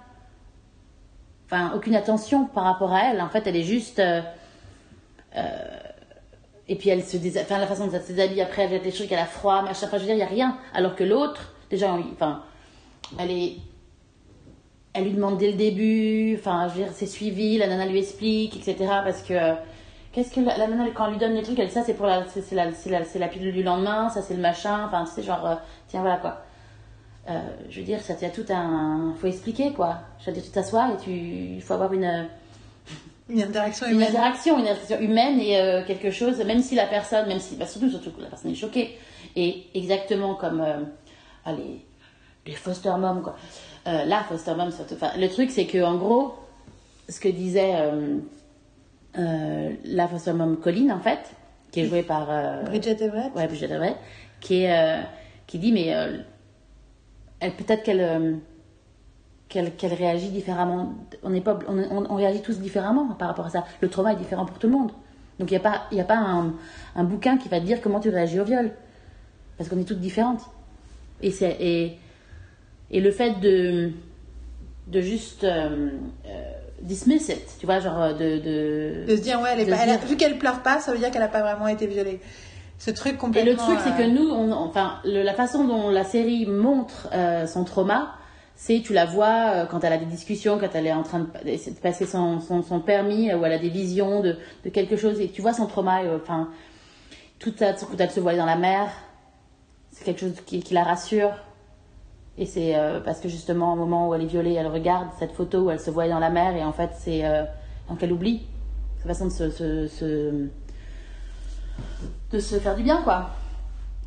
enfin 1.47 1.72
aucune 1.74 1.97
attention 1.97 2.45
par 2.45 2.64
rapport 2.64 2.93
à 2.93 3.11
elle. 3.11 3.20
En 3.20 3.28
fait 3.31 3.47
elle 3.47 3.57
est 3.57 3.62
juste 3.62 3.99
euh, 3.99 4.20
euh, 5.37 5.78
et 6.68 6.76
puis 6.76 6.91
elle 6.91 7.03
se 7.03 7.16
dés... 7.16 7.41
enfin 7.41 7.59
la 7.59 7.66
façon 7.66 7.87
dont 7.87 7.93
elle 7.95 8.03
se 8.03 8.12
déshabille 8.12 8.43
après 8.43 8.62
elle 8.62 8.70
jette 8.70 8.85
des 8.85 8.93
trucs 8.93 9.11
elle 9.11 9.18
a 9.18 9.24
froid 9.26 9.62
machin 9.62 9.87
enfin 9.87 9.97
je 9.97 10.03
veux 10.03 10.07
dire 10.07 10.16
il 10.16 10.20
y 10.20 10.22
a 10.22 10.26
rien. 10.26 10.59
Alors 10.74 10.95
que 10.95 11.05
l'autre 11.05 11.55
déjà 11.70 11.97
enfin 12.12 12.43
elle 13.18 13.31
est 13.31 13.57
elle 14.93 15.05
lui 15.05 15.12
demande 15.12 15.39
dès 15.39 15.53
le 15.53 15.57
début, 15.57 16.37
enfin, 16.37 16.66
je 16.68 16.74
veux 16.74 16.85
dire, 16.85 16.93
c'est 16.93 17.07
suivi, 17.07 17.59
la 17.59 17.68
nana 17.68 17.87
lui 17.87 18.01
explique, 18.01 18.57
etc. 18.57 18.76
Parce 19.05 19.22
que, 19.22 19.55
qu'est-ce 20.12 20.32
que 20.34 20.40
la, 20.40 20.56
la 20.56 20.66
nana, 20.66 20.84
quand 20.94 21.06
elle 21.06 21.12
lui 21.12 21.18
donne 21.18 21.34
les 21.34 21.42
trucs, 21.42 21.58
elle 21.58 21.70
ça 21.70 21.82
c'est 21.84 21.94
pour 21.94 22.06
la, 22.06 22.24
c'est 22.26 22.52
la, 22.54 22.66
la, 22.66 23.00
la 23.14 23.28
pilule 23.28 23.52
du 23.52 23.62
lendemain, 23.62 24.08
ça 24.11 24.22
c'est 24.22 24.34
le 24.34 24.40
machin, 24.40 24.86
enfin, 24.86 25.04
tu 25.04 25.12
sais, 25.12 25.22
genre, 25.22 25.46
euh, 25.46 25.54
tiens, 25.88 26.00
voilà 26.00 26.16
quoi. 26.16 26.42
Euh, 27.28 27.38
je 27.68 27.80
veux 27.80 27.86
dire, 27.86 28.00
ça 28.00 28.14
tient 28.14 28.30
tout 28.30 28.46
un. 28.50 29.14
faut 29.20 29.26
expliquer 29.26 29.72
quoi. 29.72 29.98
Je 30.20 30.26
veux 30.26 30.32
dire, 30.32 30.42
tu 30.42 30.50
t'assois 30.50 30.88
et 30.94 30.96
tu. 31.04 31.11
Il 31.11 31.62
faut 31.62 31.74
avoir 31.74 31.92
une, 31.92 32.26
Une 33.28 33.42
interaction 33.42 33.86
une 33.86 33.92
humaine. 33.96 34.08
interaction, 34.08 34.58
une 34.58 34.66
interaction 34.66 34.98
humaine 35.00 35.38
et 35.38 35.61
euh, 35.61 35.84
quelque 35.84 36.11
chose, 36.11 36.38
même 36.44 36.61
si 36.62 36.74
la 36.74 36.86
personne, 36.86 37.28
même 37.28 37.38
si. 37.38 37.56
Bah, 37.56 37.66
surtout, 37.66 37.90
surtout 37.90 38.11
que 38.12 38.22
la 38.22 38.28
personne 38.28 38.50
est 38.50 38.54
choquée. 38.56 38.98
Et 39.36 39.66
exactement 39.74 40.34
comme. 40.34 40.61
euh, 40.61 40.80
ah, 41.44 41.52
les, 41.52 42.52
foster 42.54 42.90
moms 42.98 43.20
quoi. 43.22 43.36
Euh, 43.86 44.04
la 44.06 44.24
foster 44.24 44.54
mom 44.54 44.70
surtout. 44.72 44.96
Le 45.16 45.28
truc, 45.28 45.50
c'est 45.50 45.66
que 45.66 45.82
en 45.84 45.96
gros, 45.96 46.34
ce 47.08 47.20
que 47.20 47.28
disait 47.28 47.76
euh, 47.76 47.92
euh, 47.92 48.16
la 49.14 50.08
foster 50.08 50.32
mom 50.32 50.56
Colline 50.58 50.92
en 50.92 51.00
fait, 51.00 51.34
qui 51.70 51.80
est 51.80 51.86
jouée 51.86 52.02
par. 52.02 52.28
euh, 52.30 52.62
Bridget 52.62 53.02
Everett. 53.02 53.34
Ouais, 53.34 53.46
Brigitte 53.46 53.70
Devray, 53.70 53.94
qui 54.40 54.62
est 54.62 54.72
euh, 54.72 55.02
qui 55.46 55.58
dit 55.58 55.72
mais 55.72 55.94
euh, 55.94 56.18
elle 57.40 57.52
peut-être 57.52 57.82
qu'elle 57.82 58.00
euh, 58.00 58.34
qu'elle 59.48 59.94
réagit 59.94 60.28
différemment. 60.28 60.94
On 61.22 61.40
pas 61.40 61.58
on, 61.68 62.14
réagit 62.14 62.40
tous 62.42 62.58
différemment 62.61 63.08
par 63.14 63.28
rapport 63.28 63.46
à 63.46 63.50
ça. 63.50 63.64
Le 63.80 63.88
trauma 63.88 64.12
est 64.12 64.16
différent 64.16 64.46
pour 64.46 64.58
tout 64.58 64.68
le 64.68 64.72
monde. 64.72 64.92
Donc 65.38 65.50
il 65.50 65.54
n'y 65.54 65.56
a 65.56 65.61
pas 65.61 65.82
y 65.90 66.00
a 66.00 66.04
pas 66.04 66.18
un, 66.18 66.54
un 66.94 67.04
bouquin 67.04 67.36
qui 67.38 67.48
va 67.48 67.61
te 67.61 67.64
dire 67.64 67.80
comment 67.80 67.98
tu 68.00 68.11
réagis 68.11 68.38
au 68.38 68.44
viol 68.44 68.72
parce 69.56 69.68
qu'on 69.68 69.78
est 69.78 69.84
toutes 69.84 70.00
différentes. 70.00 70.42
Et 71.22 71.32
et 71.42 71.98
et 72.90 73.00
le 73.00 73.11
fait 73.11 73.40
de 73.40 73.92
de 74.86 75.00
juste 75.00 75.44
euh, 75.44 75.90
euh, 76.26 76.52
dismiss 76.81 77.28
it, 77.28 77.43
tu 77.59 77.66
vois, 77.66 77.81
genre 77.81 78.01
euh, 78.01 78.12
de 78.12 78.39
de, 78.39 79.05
De 79.12 79.16
se 79.16 79.20
dire, 79.22 79.41
ouais, 79.41 79.51
elle 79.53 79.61
est 79.61 79.64
de 79.66 79.70
pas- 79.70 79.76
se 79.78 79.83
elle 79.83 79.91
a- 79.91 79.97
dire- 79.97 80.07
vu 80.09 80.16
qu'elle 80.16 80.39
pleure 80.39 80.62
pas, 80.62 80.81
ça 80.81 80.93
veut 80.93 80.99
dire 80.99 81.11
qu'elle 81.11 81.22
a 81.22 81.28
pas 81.28 81.43
vraiment 81.43 81.68
été 81.68 81.87
violée. 81.87 82.20
Ce 82.78 82.91
truc 82.91 83.14
Et 83.14 83.16
complètement. 83.18 83.51
le 83.51 83.57
truc, 83.57 83.78
c'est 83.85 83.95
que 84.03 84.09
euh, 84.09 84.12
nous, 84.12 84.31
on, 84.31 84.53
enfin, 84.53 84.95
le- 85.05 85.22
la 85.22 85.35
façon 85.35 85.64
dont 85.64 85.91
la 85.91 86.05
série 86.05 86.47
montre 86.47 87.09
euh, 87.12 87.47
son 87.47 87.64
trauma, 87.64 88.14
c'est 88.57 88.81
tu 88.83 88.93
la 88.95 89.05
vois 89.05 89.51
euh, 89.51 89.66
quand 89.66 89.85
elle 89.85 89.93
a 89.93 89.99
des 89.99 90.07
discussions, 90.07 90.59
quand 90.59 90.68
elle 90.74 90.87
est 90.87 90.93
en 90.93 91.03
train 91.03 91.20
de, 91.20 91.26
de 91.26 91.81
passer 91.83 92.07
son, 92.07 92.41
son, 92.41 92.62
son 92.62 92.81
permis, 92.81 93.33
ou 93.35 93.45
elle 93.45 93.53
a 93.53 93.59
des 93.59 93.68
visions 93.68 94.20
de, 94.20 94.37
de 94.64 94.70
quelque 94.70 94.97
chose, 94.97 95.20
et 95.20 95.28
tu 95.28 95.43
vois 95.43 95.53
son 95.53 95.66
trauma, 95.66 96.01
enfin, 96.16 96.49
tout 97.39 97.53
ça, 97.59 97.72
quand 97.74 97.99
elle 97.99 98.11
se 98.11 98.20
voit 98.20 98.35
dans 98.35 98.47
la 98.47 98.57
mer, 98.57 98.89
c'est 99.93 100.05
quelque 100.05 100.20
chose 100.20 100.35
qui, 100.47 100.62
qui 100.62 100.72
la 100.74 100.83
rassure. 100.85 101.33
Et 102.39 102.47
c'est 102.47 102.76
euh, 102.76 103.01
parce 103.01 103.20
que 103.20 103.28
justement, 103.28 103.72
au 103.72 103.76
moment 103.76 104.09
où 104.09 104.14
elle 104.14 104.22
est 104.22 104.26
violée, 104.26 104.55
elle 104.55 104.68
regarde 104.68 105.09
cette 105.18 105.33
photo 105.33 105.64
où 105.64 105.70
elle 105.70 105.81
se 105.81 105.91
voit 105.91 106.09
dans 106.09 106.18
la 106.18 106.31
mer, 106.31 106.57
et 106.57 106.64
en 106.64 106.72
fait, 106.72 106.91
c'est. 106.95 107.24
Euh, 107.24 107.45
donc 107.89 108.03
elle 108.03 108.12
oublie. 108.12 108.47
Une 109.03 109.09
façon 109.09 109.26
de 109.26 109.31
se- 109.89 110.49
de 112.31 112.39
se 112.39 112.59
faire 112.59 112.76
du 112.76 112.83
bien, 112.83 113.03
quoi. 113.03 113.31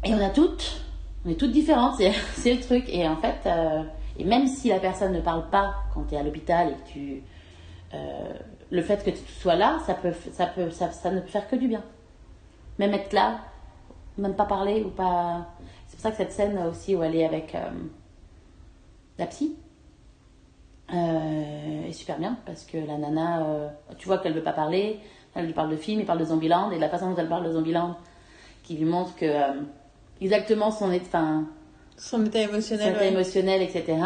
Et 0.03 0.13
on 0.13 0.23
a 0.23 0.29
toutes, 0.29 0.81
on 1.25 1.29
est 1.29 1.35
toutes 1.35 1.51
différentes, 1.51 1.95
c'est, 2.35 2.53
le 2.53 2.61
truc. 2.61 2.85
Et 2.89 3.07
en 3.07 3.17
fait, 3.17 3.37
euh, 3.45 3.83
et 4.17 4.23
même 4.23 4.47
si 4.47 4.69
la 4.69 4.79
personne 4.79 5.13
ne 5.13 5.21
parle 5.21 5.49
pas 5.49 5.75
quand 5.93 6.03
tu 6.07 6.15
es 6.15 6.17
à 6.17 6.23
l'hôpital 6.23 6.69
et 6.69 6.73
que 6.73 6.89
tu. 6.89 7.23
le 8.71 8.81
fait 8.81 9.03
que 9.03 9.11
tu 9.11 9.31
sois 9.39 9.55
là, 9.55 9.79
ça, 9.85 9.93
peut, 9.93 10.13
ça, 10.31 10.47
peut, 10.47 10.69
ça, 10.71 10.91
ça 10.91 11.11
ne 11.11 11.19
peut 11.19 11.27
faire 11.27 11.47
que 11.47 11.55
du 11.55 11.67
bien. 11.67 11.83
Même 12.79 12.93
être 12.93 13.13
là, 13.13 13.39
même 14.17 14.35
pas 14.35 14.45
parler 14.45 14.83
ou 14.83 14.89
pas. 14.89 15.45
C'est 15.87 15.97
pour 15.97 16.01
ça 16.03 16.11
que 16.11 16.17
cette 16.17 16.31
scène 16.31 16.57
aussi 16.69 16.95
où 16.95 17.03
elle 17.03 17.15
est 17.15 17.25
avec 17.25 17.55
la 19.17 19.25
psy 19.27 19.55
euh, 20.93 21.87
est 21.87 21.91
super 21.93 22.17
bien 22.19 22.37
parce 22.45 22.63
que 22.63 22.77
la 22.77 22.97
nana, 22.97 23.45
euh, 23.45 23.69
tu 23.97 24.07
vois 24.07 24.17
qu'elle 24.17 24.33
veut 24.33 24.43
pas 24.43 24.53
parler, 24.53 24.99
elle 25.35 25.45
lui 25.45 25.53
parle 25.53 25.71
de 25.71 25.75
film, 25.77 25.99
il 25.99 26.05
parle 26.05 26.19
de 26.19 26.25
Zombieland 26.25 26.71
et 26.71 26.79
la 26.79 26.89
façon 26.89 27.09
dont 27.11 27.15
elle 27.17 27.29
parle 27.29 27.45
de 27.45 27.51
Zombieland 27.51 27.95
qui 28.63 28.75
lui 28.75 28.85
montre 28.85 29.15
que 29.15 29.25
euh, 29.25 29.61
exactement 30.21 30.71
son 30.71 30.91
état, 30.91 31.05
enfin, 31.19 31.47
Son 31.97 32.25
état 32.25 32.43
son 32.43 32.49
émotionnel. 32.49 32.89
état 32.89 32.99
ouais. 32.99 33.11
émotionnel, 33.11 33.61
etc. 33.61 33.97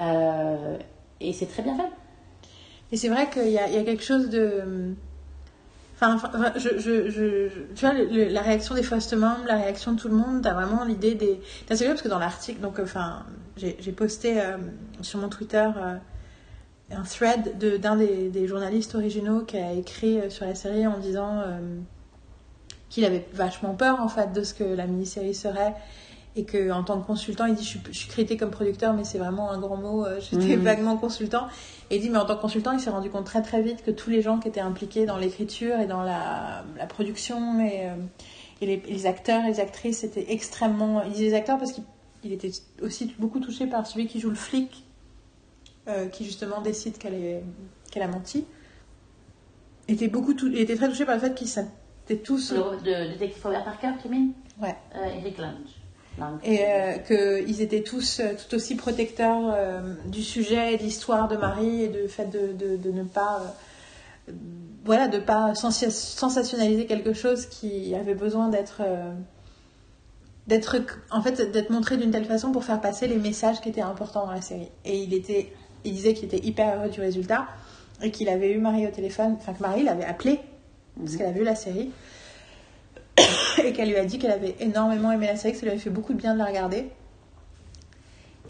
Euh, 0.00 0.78
et 1.20 1.32
c'est 1.32 1.46
très 1.46 1.62
bien 1.62 1.76
fait. 1.76 1.90
Et 2.92 2.96
c'est 2.96 3.08
vrai 3.08 3.28
qu'il 3.30 3.48
y 3.48 3.58
a 3.58 3.82
quelque 3.82 4.02
chose 4.02 4.30
de. 4.30 4.94
Enfin, 6.00 6.18
je, 6.56 6.78
je, 6.78 7.08
je, 7.10 7.48
tu 7.74 7.86
vois, 7.86 7.94
le- 7.94 8.04
le- 8.04 8.28
la 8.28 8.42
réaction 8.42 8.74
des 8.74 8.82
foster 8.82 9.16
moms, 9.16 9.44
la 9.46 9.56
réaction 9.56 9.92
de 9.92 9.98
tout 10.00 10.08
le 10.08 10.14
monde, 10.14 10.42
t'as 10.42 10.52
vraiment 10.52 10.84
l'idée 10.84 11.14
des. 11.14 11.40
C'est 11.66 11.72
assez 11.72 11.86
parce 11.86 12.02
que 12.02 12.08
dans 12.08 12.18
l'article, 12.18 12.60
donc, 12.60 12.78
enfin, 12.78 13.24
j'ai 13.56 13.92
posté 13.92 14.40
euh, 14.40 14.58
sur 15.00 15.18
mon 15.18 15.28
Twitter 15.30 15.66
euh, 15.76 15.96
un 16.90 17.02
thread 17.02 17.56
de- 17.58 17.78
d'un 17.78 17.96
des, 17.96 18.28
des 18.28 18.46
journalistes 18.46 18.94
originaux 18.94 19.40
qui 19.40 19.56
a 19.56 19.72
écrit 19.72 20.20
euh, 20.20 20.28
sur 20.28 20.44
la 20.44 20.54
série 20.54 20.86
en 20.86 20.98
disant 20.98 21.40
euh, 21.40 21.58
qu'il 22.90 23.04
avait 23.06 23.26
vachement 23.32 23.74
peur 23.74 24.00
en 24.00 24.08
fait 24.08 24.32
de 24.32 24.42
ce 24.42 24.52
que 24.54 24.64
la 24.64 24.86
mini-série 24.86 25.34
serait 25.34 25.74
et 26.36 26.44
que 26.44 26.70
en 26.70 26.84
tant 26.84 27.00
que 27.00 27.06
consultant, 27.06 27.46
il 27.46 27.54
dit 27.54 27.64
je 27.64 27.68
suis, 27.68 27.80
je 27.90 27.96
suis 27.98 28.08
crédité 28.08 28.36
comme 28.36 28.50
producteur, 28.50 28.92
mais 28.92 29.04
c'est 29.04 29.16
vraiment 29.18 29.50
un 29.50 29.58
grand 29.58 29.76
mot. 29.78 30.04
euh, 30.04 30.20
J'étais 30.30 30.56
vaguement 30.56 30.98
consultant. 30.98 31.46
Et 31.90 31.96
il 31.96 32.02
dit 32.02 32.10
mais 32.10 32.18
en 32.18 32.24
tant 32.26 32.36
que 32.36 32.40
consultant, 32.40 32.72
il 32.72 32.80
s'est 32.80 32.90
rendu 32.90 33.10
compte 33.10 33.26
très 33.26 33.42
très 33.42 33.62
vite 33.62 33.84
que 33.84 33.90
tous 33.92 34.10
les 34.10 34.20
gens 34.22 34.38
qui 34.38 34.48
étaient 34.48 34.60
impliqués 34.60 35.06
dans 35.06 35.18
l'écriture 35.18 35.78
et 35.78 35.86
dans 35.86 36.02
la, 36.02 36.64
la 36.76 36.86
production 36.86 37.60
et, 37.60 37.86
euh, 37.88 37.94
et 38.60 38.66
les, 38.66 38.76
les 38.88 39.06
acteurs 39.06 39.44
et 39.44 39.48
les 39.48 39.60
actrices 39.60 40.02
étaient 40.02 40.26
extrêmement. 40.32 41.02
Il 41.04 41.12
disait 41.12 41.26
les 41.26 41.34
acteurs 41.34 41.58
parce 41.58 41.72
qu'il 41.72 41.84
il 42.24 42.32
était 42.32 42.50
aussi 42.82 43.14
beaucoup 43.20 43.38
touché 43.38 43.66
par 43.68 43.86
celui 43.86 44.08
qui 44.08 44.18
joue 44.18 44.30
le 44.30 44.34
flic, 44.36 44.84
euh, 45.86 46.08
qui 46.08 46.24
justement 46.24 46.60
décide 46.60 46.98
qu'elle 46.98 47.42
qu'elle 47.92 48.02
a 48.02 48.08
menti. 48.08 48.44
Il 49.86 49.94
était 49.94 50.08
beaucoup 50.08 50.34
tou- 50.34 50.48
il 50.48 50.58
était 50.58 50.74
très 50.74 50.88
touché 50.88 51.04
par 51.04 51.14
le 51.14 51.20
fait 51.20 51.34
qu'ils 51.36 51.48
étaient 52.04 52.16
tous 52.20 52.52
Le 52.52 52.78
de 52.82 53.12
détective 53.12 53.44
Robert 53.44 53.62
Parker, 53.64 53.90
tu 54.02 54.08
mets 54.08 54.26
ouais 54.60 54.74
euh, 54.96 55.04
Eric 55.20 55.38
Lange. 55.38 55.75
Et 56.44 56.60
euh, 56.64 56.98
qu'ils 57.44 57.60
étaient 57.60 57.82
tous 57.82 58.20
euh, 58.20 58.32
tout 58.34 58.54
aussi 58.54 58.74
protecteurs 58.74 59.52
euh, 59.54 59.80
du 60.06 60.22
sujet 60.22 60.72
et 60.74 60.76
de 60.78 60.82
l'histoire 60.82 61.28
de 61.28 61.36
Marie 61.36 61.82
et 61.82 61.88
du 61.88 62.08
fait 62.08 62.26
de, 62.30 62.52
de, 62.52 62.76
de 62.76 62.90
ne 62.90 63.02
pas 63.04 63.42
euh, 64.28 64.32
voilà 64.84 65.08
de 65.08 65.18
pas 65.18 65.52
sensa- 65.54 65.90
sensationnaliser 65.90 66.86
quelque 66.86 67.12
chose 67.12 67.46
qui 67.46 67.94
avait 67.94 68.14
besoin 68.14 68.48
d'être 68.48 68.82
d'être 70.46 70.76
en 71.10 71.20
fait 71.20 71.50
d'être 71.52 71.70
montré 71.70 71.96
d'une 71.96 72.10
telle 72.12 72.24
façon 72.24 72.52
pour 72.52 72.64
faire 72.64 72.80
passer 72.80 73.08
les 73.08 73.16
messages 73.18 73.60
qui 73.60 73.68
étaient 73.68 73.80
importants 73.82 74.26
dans 74.26 74.32
la 74.32 74.40
série. 74.42 74.68
Et 74.84 74.96
il 74.98 75.12
était 75.12 75.52
il 75.84 75.92
disait 75.92 76.14
qu'il 76.14 76.26
était 76.26 76.44
hyper 76.46 76.78
heureux 76.78 76.88
du 76.88 77.00
résultat 77.00 77.46
et 78.02 78.10
qu'il 78.10 78.28
avait 78.28 78.52
eu 78.52 78.58
Marie 78.58 78.86
au 78.86 78.90
téléphone 78.90 79.36
enfin 79.38 79.52
que 79.52 79.60
Marie 79.62 79.82
l'avait 79.82 80.04
appelé 80.04 80.40
parce 80.98 81.16
qu'elle 81.16 81.26
a 81.26 81.32
vu 81.32 81.44
la 81.44 81.54
série 81.56 81.90
et 83.64 83.72
qu'elle 83.72 83.88
lui 83.88 83.96
a 83.96 84.04
dit 84.04 84.18
qu'elle 84.18 84.32
avait 84.32 84.54
énormément 84.60 85.12
aimé 85.12 85.26
la 85.26 85.36
série, 85.36 85.52
que 85.52 85.58
ça 85.58 85.64
lui 85.64 85.72
avait 85.72 85.80
fait 85.80 85.90
beaucoup 85.90 86.12
de 86.12 86.18
bien 86.18 86.34
de 86.34 86.38
la 86.38 86.46
regarder. 86.46 86.88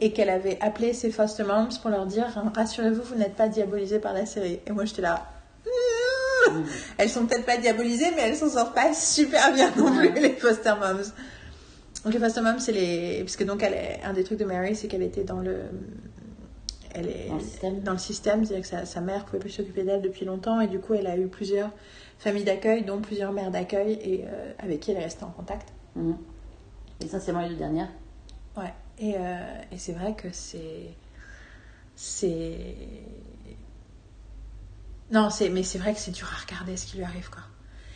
Et 0.01 0.13
qu'elle 0.13 0.29
avait 0.29 0.59
appelé 0.61 0.93
ses 0.93 1.11
foster 1.11 1.45
moms 1.45 1.69
pour 1.81 1.91
leur 1.91 2.07
dire 2.07 2.27
Rassurez-vous, 2.55 3.03
vous 3.03 3.15
n'êtes 3.15 3.35
pas 3.35 3.49
diabolisés 3.49 3.99
par 3.99 4.13
la 4.13 4.27
série. 4.27 4.61
Et 4.67 4.73
moi 4.73 4.85
j'étais 4.85 5.03
là. 5.03 5.27
Hmm. 5.65 6.63
Elles 6.99 7.09
sont 7.09 7.27
peut-être 7.27 7.47
pas 7.47 7.57
diabolisées, 7.57 8.11
mais 8.15 8.23
elles 8.23 8.37
s'en 8.37 8.49
sortent 8.49 8.75
pas 8.75 8.95
super 8.95 9.53
bien 9.53 9.73
non 9.77 9.93
plus, 9.97 10.13
les 10.13 10.33
foster 10.35 10.75
moms. 10.79 11.13
Donc 12.05 12.15
les 12.15 12.21
foster 12.21 12.41
moms, 12.41 12.59
c'est 12.59 12.73
les. 12.73 13.21
Parce 13.21 13.37
que 13.37 13.45
donc, 13.45 13.63
elle 13.63 13.75
est... 13.75 14.01
un 14.05 14.13
des 14.13 14.23
trucs 14.23 14.39
de 14.39 14.45
Mary, 14.45 14.77
c'est 14.77 14.87
qu'elle 14.87 15.03
était 15.03 15.25
dans 15.25 15.41
le. 15.41 15.57
Elle 16.95 17.09
est 17.09 17.29
Dans 17.29 17.35
le 17.35 17.41
système. 17.41 17.81
dans 17.81 17.93
le 17.93 17.99
système, 17.99 18.45
c'est-à-dire 18.45 18.63
que 18.63 18.69
sa, 18.69 18.87
sa 18.87 19.01
mère 19.01 19.25
pouvait 19.25 19.41
plus 19.41 19.51
s'occuper 19.51 19.83
d'elle 19.83 20.03
depuis 20.03 20.25
longtemps, 20.25 20.61
et 20.61 20.69
du 20.69 20.79
coup, 20.79 20.95
elle 20.95 21.09
a 21.09 21.17
eu 21.17 21.27
plusieurs 21.27 21.71
familles 22.19 22.45
d'accueil, 22.45 22.85
dont 22.85 23.01
plusieurs 23.01 23.33
mères 23.33 23.51
d'accueil, 23.51 23.99
et 24.03 24.25
euh, 24.27 24.53
avec 24.59 24.81
qui 24.81 24.91
elle 24.91 24.99
est 24.99 25.05
restée 25.05 25.25
en 25.25 25.31
contact. 25.31 25.69
Mhm. 25.95 26.17
Essentiellement 27.01 27.43
les 27.43 27.51
deux 27.51 27.57
dernières. 27.57 27.91
Ouais. 28.57 28.73
Et, 28.99 29.15
euh, 29.19 29.61
et 29.73 29.79
c'est 29.79 29.93
vrai 29.93 30.15
que 30.15 30.29
c'est. 30.33 30.89
C'est. 31.95 32.57
Non, 35.11 35.31
c'est, 35.31 35.49
mais 35.51 35.63
c'est 35.63 35.79
vrai 35.79 35.95
que 35.95 36.01
c'est 36.01 36.11
dur 36.11 36.29
à 36.37 36.43
regarder 36.43 36.77
ce 36.77 36.87
qui 36.87 36.97
lui 36.97 37.05
arrive, 37.05 37.31
quoi. 37.31 37.43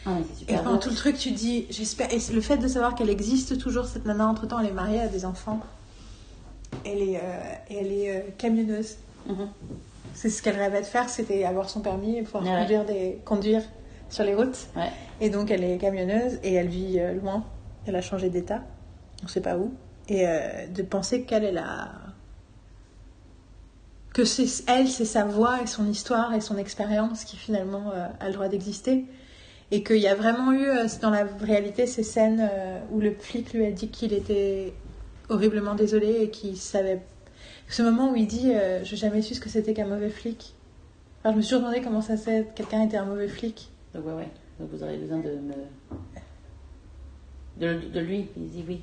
Ah, 0.06 0.16
c'est 0.26 0.32
Et 0.32 0.38
super 0.40 0.62
pendant 0.62 0.78
tout 0.78 0.90
le 0.90 0.94
truc, 0.94 1.18
tu 1.18 1.32
dis, 1.32 1.66
j'espère. 1.70 2.12
Et 2.12 2.18
le 2.32 2.40
fait 2.40 2.56
de 2.56 2.68
savoir 2.68 2.94
qu'elle 2.94 3.10
existe 3.10 3.58
toujours, 3.58 3.86
cette 3.86 4.04
nana, 4.06 4.26
entre 4.26 4.46
temps, 4.46 4.60
elle 4.60 4.66
est 4.68 4.72
mariée 4.72 5.00
à 5.00 5.08
des 5.08 5.24
enfants. 5.24 5.60
Elle 6.86 7.02
est, 7.02 7.16
euh, 7.16 7.54
et 7.68 7.76
elle 7.76 7.92
est 7.92 8.34
camionneuse. 8.38 8.96
Mhm. 9.26 9.48
C'est 10.14 10.30
ce 10.30 10.42
qu'elle 10.42 10.56
rêvait 10.56 10.80
de 10.80 10.86
faire, 10.86 11.08
c'était 11.08 11.44
avoir 11.44 11.68
son 11.68 11.80
permis 11.80 12.16
et 12.18 12.22
pouvoir 12.22 12.44
Ouais. 12.44 12.60
conduire, 12.60 12.84
des, 12.84 13.18
conduire 13.24 13.62
sur 14.10 14.24
les 14.24 14.34
routes. 14.34 14.66
Ouais. 14.76 14.90
Et 15.20 15.30
donc 15.30 15.50
elle 15.50 15.64
est 15.64 15.78
camionneuse 15.78 16.38
et 16.42 16.54
elle 16.54 16.68
vit 16.68 16.98
euh, 16.98 17.14
loin. 17.14 17.44
Elle 17.86 17.96
a 17.96 18.02
changé 18.02 18.28
d'état, 18.28 18.62
on 19.24 19.28
sait 19.28 19.40
pas 19.40 19.56
où. 19.56 19.72
Et 20.08 20.26
euh, 20.26 20.66
de 20.66 20.82
penser 20.82 21.22
qu'elle 21.22 21.44
est 21.44 21.52
la. 21.52 21.92
que 24.12 24.24
c'est 24.24 24.64
elle, 24.68 24.88
c'est 24.88 25.04
sa 25.04 25.24
voix 25.24 25.62
et 25.62 25.66
son 25.66 25.86
histoire 25.86 26.34
et 26.34 26.40
son 26.40 26.58
expérience 26.58 27.24
qui 27.24 27.36
finalement 27.36 27.92
euh, 27.94 28.06
a 28.18 28.26
le 28.26 28.34
droit 28.34 28.48
d'exister. 28.48 29.06
Et 29.72 29.84
qu'il 29.84 29.98
y 29.98 30.08
a 30.08 30.16
vraiment 30.16 30.52
eu 30.52 30.66
dans 31.00 31.10
la 31.10 31.24
réalité 31.40 31.86
ces 31.86 32.02
scènes 32.02 32.50
où 32.90 32.98
le 32.98 33.14
flic 33.14 33.52
lui 33.52 33.64
a 33.64 33.70
dit 33.70 33.86
qu'il 33.86 34.12
était 34.12 34.72
horriblement 35.28 35.76
désolé 35.76 36.22
et 36.22 36.30
qu'il 36.30 36.56
savait. 36.56 37.00
Ce 37.68 37.80
moment 37.80 38.10
où 38.10 38.16
il 38.16 38.26
dit 38.26 38.50
Je 38.50 38.90
n'ai 38.90 38.96
jamais 38.96 39.22
su 39.22 39.36
ce 39.36 39.40
que 39.40 39.48
c'était 39.48 39.72
qu'un 39.72 39.86
mauvais 39.86 40.10
flic. 40.10 40.56
Enfin, 41.20 41.30
je 41.30 41.36
me 41.36 41.42
suis 41.42 41.54
demandé 41.54 41.82
comment 41.82 42.00
ça 42.00 42.16
se 42.16 42.24
fait 42.24 42.48
que 42.48 42.56
quelqu'un 42.56 42.82
était 42.82 42.96
un 42.96 43.04
mauvais 43.04 43.28
flic. 43.28 43.70
Donc, 43.94 44.06
ouais, 44.06 44.12
ouais. 44.12 44.28
Donc, 44.58 44.70
vous 44.72 44.82
aurez 44.82 44.96
besoin 44.96 45.18
de 45.18 45.30
me. 45.30 45.54
De, 47.56 47.74
de 47.92 48.00
lui. 48.00 48.28
Il 48.36 48.48
dit 48.50 48.64
oui. 48.66 48.82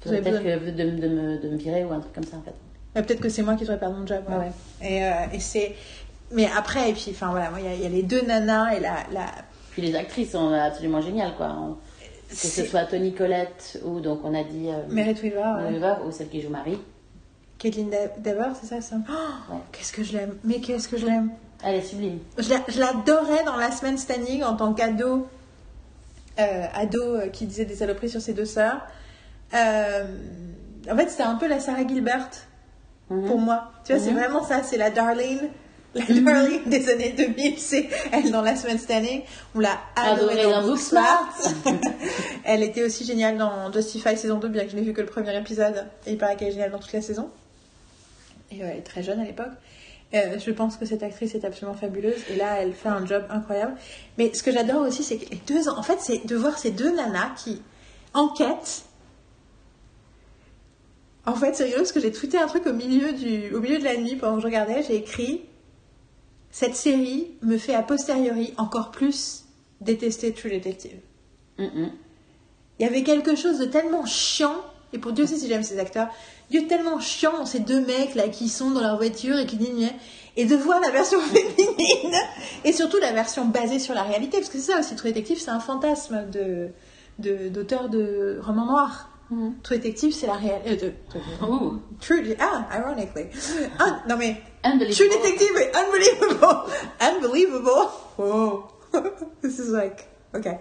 Peut-être 0.00 0.42
que 0.42 0.70
de, 0.70 0.90
de 1.00 1.08
me, 1.08 1.38
de 1.38 1.48
me 1.48 1.56
virer 1.56 1.84
ou 1.84 1.92
un 1.92 2.00
truc 2.00 2.12
comme 2.12 2.24
ça, 2.24 2.36
en 2.36 2.42
fait. 2.42 2.54
Mais 2.94 3.02
Peut-être 3.02 3.20
que 3.20 3.28
c'est 3.28 3.42
moi 3.42 3.54
qui 3.54 3.62
devrais 3.62 3.78
perdre 3.78 3.96
mon 3.98 4.06
job. 4.06 4.22
ouais. 4.28 4.34
Ouais, 4.36 4.40
ouais. 4.80 4.88
Et, 4.88 5.04
euh, 5.04 5.12
et 5.32 5.40
c'est. 5.40 5.74
Mais 6.32 6.48
après, 6.56 6.90
et 6.90 6.92
puis, 6.92 7.06
enfin 7.10 7.30
voilà, 7.30 7.50
il 7.58 7.64
y 7.64 7.68
a- 7.68 7.74
il 7.74 7.80
y, 7.82 7.86
a 7.86 7.88
les 7.88 8.02
deux 8.02 8.22
nanas 8.22 8.74
et 8.76 8.80
la. 8.80 8.96
la... 9.12 9.26
Puis 9.72 9.82
les 9.82 9.94
actrices 9.94 10.32
sont 10.32 10.52
absolument 10.52 11.00
géniales, 11.00 11.34
quoi. 11.36 11.54
On- 11.58 11.76
Que 12.28 12.34
ce 12.34 12.64
soit 12.64 12.84
Tony 12.86 13.12
Collette 13.14 13.80
ou 13.84 14.00
donc 14.00 14.20
on 14.24 14.34
a 14.34 14.42
dit. 14.42 14.68
Euh, 14.68 14.82
Merit 14.88 15.14
Weaver, 15.22 15.38
ouais. 15.62 15.72
Weaver, 15.72 15.94
ou 16.06 16.10
celle 16.10 16.28
qui 16.28 16.40
joue 16.40 16.48
Marie. 16.50 16.78
Caitlin 17.58 17.86
Dever, 18.18 18.48
c'est 18.60 18.66
ça, 18.66 18.80
ça? 18.80 18.96
Oh, 19.08 19.52
Ouais. 19.54 19.60
Qu'est-ce 19.72 19.92
que 19.92 20.02
je 20.02 20.12
l'aime 20.14 20.36
Mais 20.44 20.60
qu'est-ce 20.60 20.88
que 20.88 20.96
je 20.98 21.06
l'aime 21.06 21.30
Elle 21.64 21.76
est 21.76 21.82
sublime. 21.82 22.18
Je 22.38 22.50
la- 22.50 22.64
l'adorais 22.78 23.44
dans 23.44 23.56
Last 23.56 23.82
Man 23.82 23.96
Standing 23.98 24.42
en 24.42 24.56
tant 24.56 24.72
qu'ado, 24.74 25.26
euh, 26.38 26.64
ado 26.74 27.02
euh, 27.02 27.28
qui 27.28 27.46
disait 27.46 27.64
des 27.64 27.76
saloperies 27.76 28.10
sur 28.10 28.20
ses 28.20 28.34
deux 28.34 28.44
sœurs. 28.44 28.80
Euh, 29.54 30.04
en 30.90 30.96
fait, 30.96 31.08
c'était 31.10 31.22
un 31.22 31.36
peu 31.36 31.46
la 31.48 31.58
Sarah 31.60 31.86
Gilbert 31.86 32.28
Mhm. 33.10 33.26
pour 33.26 33.38
moi. 33.38 33.72
Tu 33.84 33.92
vois, 33.94 34.02
c'est 34.02 34.10
Mhm. 34.10 34.18
vraiment 34.18 34.42
ça, 34.44 34.62
c'est 34.62 34.76
la 34.76 34.90
Darlene. 34.90 35.48
La 35.94 36.04
Darlene 36.04 36.64
des 36.66 36.90
années 36.90 37.14
2000, 37.16 37.58
c'est 37.58 37.88
elle 38.12 38.30
dans 38.30 38.42
Last 38.42 38.66
Man 38.66 38.78
Standing. 38.78 39.22
On 39.54 39.60
l'a 39.60 39.78
adorée 39.96 40.42
dans 40.42 40.60
dans 40.60 40.66
Booksmart. 40.68 41.32
Booksmart. 41.64 41.74
elle 42.44 42.62
était 42.62 42.82
aussi 42.84 43.04
géniale 43.06 43.38
dans 43.38 43.72
Justify 43.72 44.16
saison 44.16 44.38
2, 44.38 44.48
bien 44.48 44.64
que 44.64 44.70
je 44.72 44.76
n'ai 44.76 44.82
vu 44.82 44.92
que 44.92 45.00
le 45.00 45.06
premier 45.06 45.34
épisode. 45.38 45.86
Et 46.06 46.12
il 46.12 46.18
paraît 46.18 46.36
qu'elle 46.36 46.48
est 46.48 46.52
géniale 46.52 46.70
dans 46.72 46.78
toute 46.78 46.92
la 46.92 47.00
saison. 47.00 47.30
Et 48.50 48.56
ouais, 48.62 48.68
elle 48.72 48.78
est 48.78 48.82
très 48.82 49.02
jeune 49.02 49.20
à 49.20 49.24
l'époque. 49.24 49.52
Euh, 50.16 50.38
je 50.38 50.50
pense 50.50 50.76
que 50.76 50.84
cette 50.86 51.02
actrice 51.02 51.34
est 51.34 51.44
absolument 51.44 51.76
fabuleuse. 51.76 52.22
Et 52.30 52.36
là, 52.36 52.60
elle 52.60 52.72
fait 52.72 52.88
un 52.88 53.04
job 53.06 53.24
incroyable. 53.30 53.74
Mais 54.18 54.32
ce 54.34 54.42
que 54.42 54.50
j'adore 54.50 54.86
aussi, 54.86 55.02
c'est 55.02 55.18
que 55.18 55.30
les 55.30 55.40
deux... 55.46 55.68
En 55.68 55.82
fait, 55.82 55.98
c'est 56.00 56.26
de 56.26 56.36
voir 56.36 56.58
ces 56.58 56.70
deux 56.70 56.94
nanas 56.94 57.30
qui 57.36 57.60
enquêtent. 58.14 58.84
En 61.26 61.34
fait, 61.34 61.54
c'est 61.54 61.64
rigolo 61.64 61.82
parce 61.82 61.92
que 61.92 62.00
j'ai 62.00 62.12
tweeté 62.12 62.38
un 62.38 62.46
truc 62.46 62.66
au 62.66 62.72
milieu, 62.72 63.12
du... 63.12 63.54
au 63.54 63.60
milieu 63.60 63.78
de 63.78 63.84
la 63.84 63.96
nuit 63.96 64.16
pendant 64.16 64.36
que 64.36 64.42
je 64.42 64.46
regardais. 64.46 64.82
J'ai 64.82 64.96
écrit 64.96 65.42
Cette 66.50 66.76
série 66.76 67.32
me 67.42 67.58
fait 67.58 67.74
a 67.74 67.82
posteriori 67.82 68.54
encore 68.56 68.90
plus 68.90 69.44
détester 69.80 70.32
True 70.32 70.50
Detective. 70.50 70.98
Il 71.58 71.90
y 72.80 72.84
avait 72.84 73.02
quelque 73.02 73.34
chose 73.34 73.58
de 73.58 73.64
tellement 73.64 74.04
chiant, 74.04 74.56
et 74.92 74.98
pour 74.98 75.12
Dieu 75.12 75.26
sait 75.26 75.36
si 75.36 75.48
j'aime 75.48 75.62
ces 75.62 75.78
acteurs, 75.78 76.08
Dieu 76.50 76.66
tellement 76.66 77.00
chiant 77.00 77.44
ces 77.44 77.60
deux 77.60 77.80
mecs 77.80 78.14
là 78.14 78.28
qui 78.28 78.48
sont 78.48 78.70
dans 78.70 78.80
leur 78.80 78.96
voiture 78.96 79.38
et 79.38 79.46
qui 79.46 79.56
disent 79.56 79.90
et 80.36 80.44
de 80.44 80.56
voir 80.56 80.80
la 80.80 80.90
version 80.90 81.20
féminine 81.20 82.14
et 82.64 82.72
surtout 82.72 82.98
la 82.98 83.12
version 83.12 83.46
basée 83.46 83.78
sur 83.78 83.94
la 83.94 84.02
réalité 84.02 84.38
parce 84.38 84.50
que 84.50 84.58
c'est 84.58 84.72
ça 84.72 84.80
aussi 84.80 84.94
True 84.96 85.08
Detective 85.08 85.38
c'est 85.40 85.50
un 85.50 85.60
fantasme 85.60 86.26
de 86.30 86.70
d'auteur 87.18 87.88
de, 87.88 88.38
romans 88.42 88.66
noirs. 88.66 89.08
Mhm. 89.30 89.54
True 89.62 89.76
Detective 89.78 90.12
c'est 90.12 90.26
la 90.26 90.34
réalité. 90.34 90.92
Ouh. 91.42 91.80
True 92.00 92.22
ah 92.38 92.66
ironically 92.76 93.26
ah 93.78 94.02
non 94.08 94.16
mais 94.16 94.36
Unbelievable. 94.62 94.94
True 94.94 95.08
Detective 95.08 95.56
est 95.56 95.72
unbelievable 95.76 96.70
unbelievable 97.00 97.90
oh 98.18 98.64
this 99.42 99.58
is 99.58 99.70
like 99.72 100.06
okay 100.34 100.58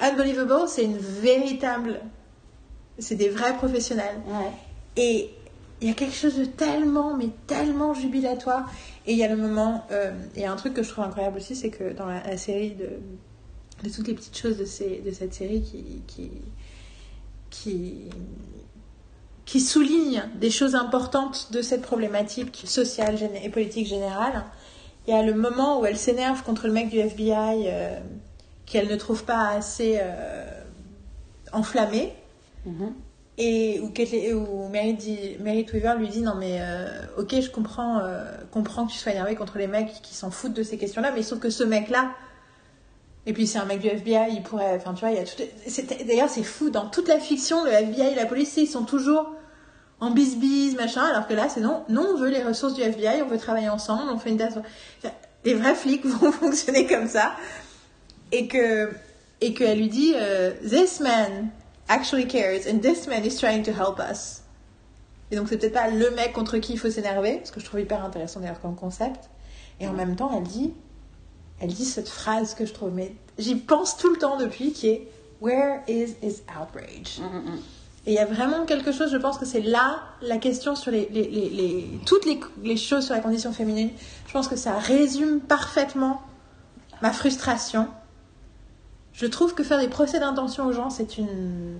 Unbelievable, 0.00 0.68
c'est 0.68 0.84
une 0.84 0.98
véritable. 0.98 2.00
C'est 2.98 3.14
des 3.14 3.28
vrais 3.28 3.56
professionnels. 3.56 4.16
Ouais. 4.26 4.50
Et 4.96 5.30
il 5.80 5.88
y 5.88 5.90
a 5.90 5.94
quelque 5.94 6.14
chose 6.14 6.36
de 6.36 6.44
tellement, 6.44 7.16
mais 7.16 7.28
tellement 7.46 7.94
jubilatoire. 7.94 8.70
Et 9.06 9.12
il 9.12 9.18
y 9.18 9.24
a 9.24 9.28
le 9.28 9.36
moment. 9.36 9.84
euh, 9.92 10.12
a 10.44 10.50
un 10.50 10.56
truc 10.56 10.74
que 10.74 10.82
je 10.82 10.88
trouve 10.90 11.04
incroyable 11.04 11.36
aussi, 11.38 11.54
c'est 11.54 11.70
que 11.70 11.92
dans 11.92 12.06
la, 12.06 12.22
la 12.24 12.36
série 12.36 12.72
de, 12.72 12.88
de 13.84 13.94
toutes 13.94 14.08
les 14.08 14.14
petites 14.14 14.36
choses 14.36 14.56
de, 14.58 14.64
ces, 14.64 15.00
de 15.04 15.10
cette 15.12 15.34
série 15.34 15.62
qui. 15.62 16.02
qui 16.06 16.30
qui 17.50 18.10
qui 19.46 19.60
souligne 19.60 20.24
des 20.34 20.50
choses 20.50 20.74
importantes 20.74 21.50
de 21.52 21.62
cette 21.62 21.80
problématique 21.80 22.64
sociale 22.66 23.16
et 23.42 23.48
politique 23.48 23.86
générale. 23.86 24.44
Il 25.06 25.14
y 25.14 25.16
a 25.16 25.22
le 25.22 25.32
moment 25.32 25.80
où 25.80 25.86
elle 25.86 25.96
s'énerve 25.96 26.42
contre 26.42 26.66
le 26.66 26.74
mec 26.74 26.90
du 26.90 26.98
FBI 26.98 27.64
euh, 27.66 27.98
qu'elle 28.66 28.88
ne 28.88 28.96
trouve 28.96 29.24
pas 29.24 29.48
assez 29.48 29.96
euh, 30.02 30.44
enflammé 31.54 32.12
Mhm. 32.68 32.92
et 33.40 33.80
où, 33.80 34.68
Merit, 34.68 34.94
dit- 34.94 35.36
Merit 35.40 35.66
Weaver 35.72 35.94
lui 35.98 36.08
dit 36.08 36.22
non 36.22 36.34
mais 36.34 36.58
euh, 36.60 36.88
ok 37.18 37.40
je 37.40 37.50
comprends, 37.50 38.00
euh, 38.00 38.24
comprends 38.50 38.86
que 38.86 38.92
tu 38.92 38.98
sois 38.98 39.12
énervé 39.12 39.34
contre 39.36 39.58
les 39.58 39.66
mecs 39.68 39.92
qui 40.02 40.14
s'en 40.14 40.30
foutent 40.30 40.54
de 40.54 40.62
ces 40.62 40.76
questions-là 40.76 41.12
mais 41.14 41.22
sauf 41.22 41.38
que 41.38 41.50
ce 41.50 41.62
mec-là 41.64 42.10
et 43.26 43.32
puis 43.32 43.46
c'est 43.46 43.58
un 43.58 43.64
mec 43.64 43.80
du 43.80 43.88
FBI 43.88 44.32
il 44.32 44.42
pourrait 44.42 44.74
enfin 44.76 44.92
tu 44.94 45.00
vois 45.00 45.10
il 45.10 45.16
y 45.16 45.20
a 45.20 45.24
tout 45.24 45.42
d'ailleurs 46.06 46.28
c'est 46.30 46.42
fou 46.42 46.70
dans 46.70 46.86
toute 46.88 47.08
la 47.08 47.18
fiction 47.20 47.64
le 47.64 47.70
FBI 47.70 48.12
et 48.12 48.14
la 48.14 48.26
police 48.26 48.56
ils 48.56 48.66
sont 48.66 48.84
toujours 48.84 49.30
en 50.00 50.10
bis-bis 50.10 50.74
machin 50.76 51.02
alors 51.04 51.26
que 51.28 51.34
là 51.34 51.48
c'est 51.48 51.60
non 51.60 51.84
non 51.88 52.06
on 52.14 52.16
veut 52.18 52.30
les 52.30 52.42
ressources 52.42 52.74
du 52.74 52.82
FBI 52.82 53.22
on 53.22 53.28
veut 53.28 53.38
travailler 53.38 53.68
ensemble 53.68 54.10
on 54.12 54.18
fait 54.18 54.30
une 54.30 54.38
tasse 54.38 54.54
les 55.44 55.54
vrais 55.54 55.74
flics 55.74 56.04
vont 56.06 56.32
fonctionner 56.32 56.86
comme 56.86 57.06
ça 57.06 57.32
et 58.32 58.46
que 58.48 58.90
et 59.40 59.54
qu'elle 59.54 59.78
lui 59.78 59.88
dit 59.88 60.14
euh, 60.16 60.50
this 60.68 60.98
man 61.00 61.50
actually 61.88 62.26
cares 62.26 62.66
and 62.66 62.80
this 62.80 63.06
man 63.06 63.24
is 63.24 63.36
trying 63.36 63.62
to 63.62 63.72
help 63.72 63.98
us 63.98 64.42
et 65.30 65.36
donc 65.36 65.48
c'est 65.48 65.58
peut-être 65.58 65.74
pas 65.74 65.90
le 65.90 66.10
mec 66.12 66.32
contre 66.32 66.58
qui 66.58 66.72
il 66.74 66.78
faut 66.78 66.90
s'énerver 66.90 67.40
ce 67.44 67.52
que 67.52 67.60
je 67.60 67.64
trouve 67.66 67.80
hyper 67.80 68.04
intéressant 68.04 68.40
d'ailleurs 68.40 68.60
comme 68.60 68.76
concept 68.76 69.28
et 69.80 69.88
en 69.88 69.92
même 69.92 70.16
temps 70.16 70.30
elle 70.36 70.44
dit 70.44 70.72
elle 71.60 71.72
dit 71.72 71.84
cette 71.84 72.08
phrase 72.08 72.54
que 72.54 72.64
je 72.66 72.72
trouve 72.72 72.92
mais 72.94 73.14
j'y 73.38 73.56
pense 73.56 73.96
tout 73.96 74.10
le 74.10 74.16
temps 74.18 74.36
depuis 74.38 74.72
qui 74.72 74.88
est 74.88 75.08
where 75.40 75.80
is 75.88 76.14
his 76.22 76.42
outrage? 76.60 77.18
Mhm, 77.20 77.52
mhm. 77.52 77.58
et 78.06 78.10
il 78.12 78.14
y 78.14 78.18
a 78.18 78.24
vraiment 78.26 78.64
quelque 78.64 78.90
chose, 78.90 79.10
je 79.12 79.16
pense 79.16 79.38
que 79.38 79.44
c'est 79.46 79.60
là 79.60 80.00
la 80.22 80.38
question 80.38 80.74
sur 80.74 80.90
les, 80.90 81.08
les- 81.12 81.28
les- 81.28 81.48
les- 81.50 82.00
toutes 82.06 82.24
les 82.62 82.76
choses 82.76 83.04
sur 83.06 83.14
la 83.14 83.20
condition 83.20 83.52
féminine. 83.52 83.90
Je 84.26 84.32
pense 84.32 84.48
que 84.48 84.56
ça 84.56 84.78
résume 84.78 85.38
parfaitement 85.40 86.22
ma 87.02 87.12
frustration. 87.12 87.86
Je 89.18 89.26
trouve 89.26 89.54
que 89.54 89.64
faire 89.64 89.80
des 89.80 89.88
procès 89.88 90.20
d'intention 90.20 90.66
aux 90.66 90.72
gens, 90.72 90.90
c'est 90.90 91.18
une. 91.18 91.76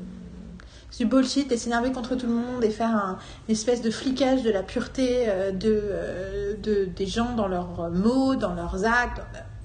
C'est 0.91 1.05
du 1.05 1.11
bullshit 1.11 1.53
et 1.53 1.57
s'énerver 1.57 1.93
contre 1.93 2.16
tout 2.16 2.26
le 2.26 2.32
monde 2.32 2.64
et 2.64 2.70
faire 2.70 2.91
un- 2.91 3.18
une 3.47 3.53
espèce 3.53 3.80
de 3.82 3.91
flicage 3.91 4.43
de 4.43 4.51
la 4.51 4.62
pureté 4.64 5.26
euh, 5.28 5.53
de, 5.53 5.68
euh, 5.84 6.57
de- 6.57 6.86
des 6.86 7.07
gens 7.07 7.34
dans 7.34 7.47
leurs 7.47 7.91
mots, 7.91 8.34
dans 8.34 8.55
leurs 8.55 8.84
actes. 8.84 9.20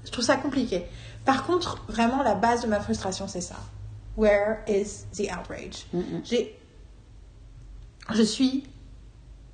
Je 0.05 0.11
trouve 0.11 0.23
ça 0.25 0.35
compliqué. 0.35 0.85
Par 1.25 1.45
contre, 1.47 1.81
vraiment, 1.87 2.21
la 2.21 2.35
base 2.35 2.61
de 2.61 2.67
ma 2.67 2.79
frustration, 2.79 3.27
c'est 3.27 3.41
ça. 3.41 3.55
Where 4.17 4.57
is 4.67 5.05
the 5.15 5.31
outrage? 5.31 5.87
Mhm. 5.93 6.21
J'ai, 6.25 6.59
je 8.13 8.21
suis, 8.21 8.65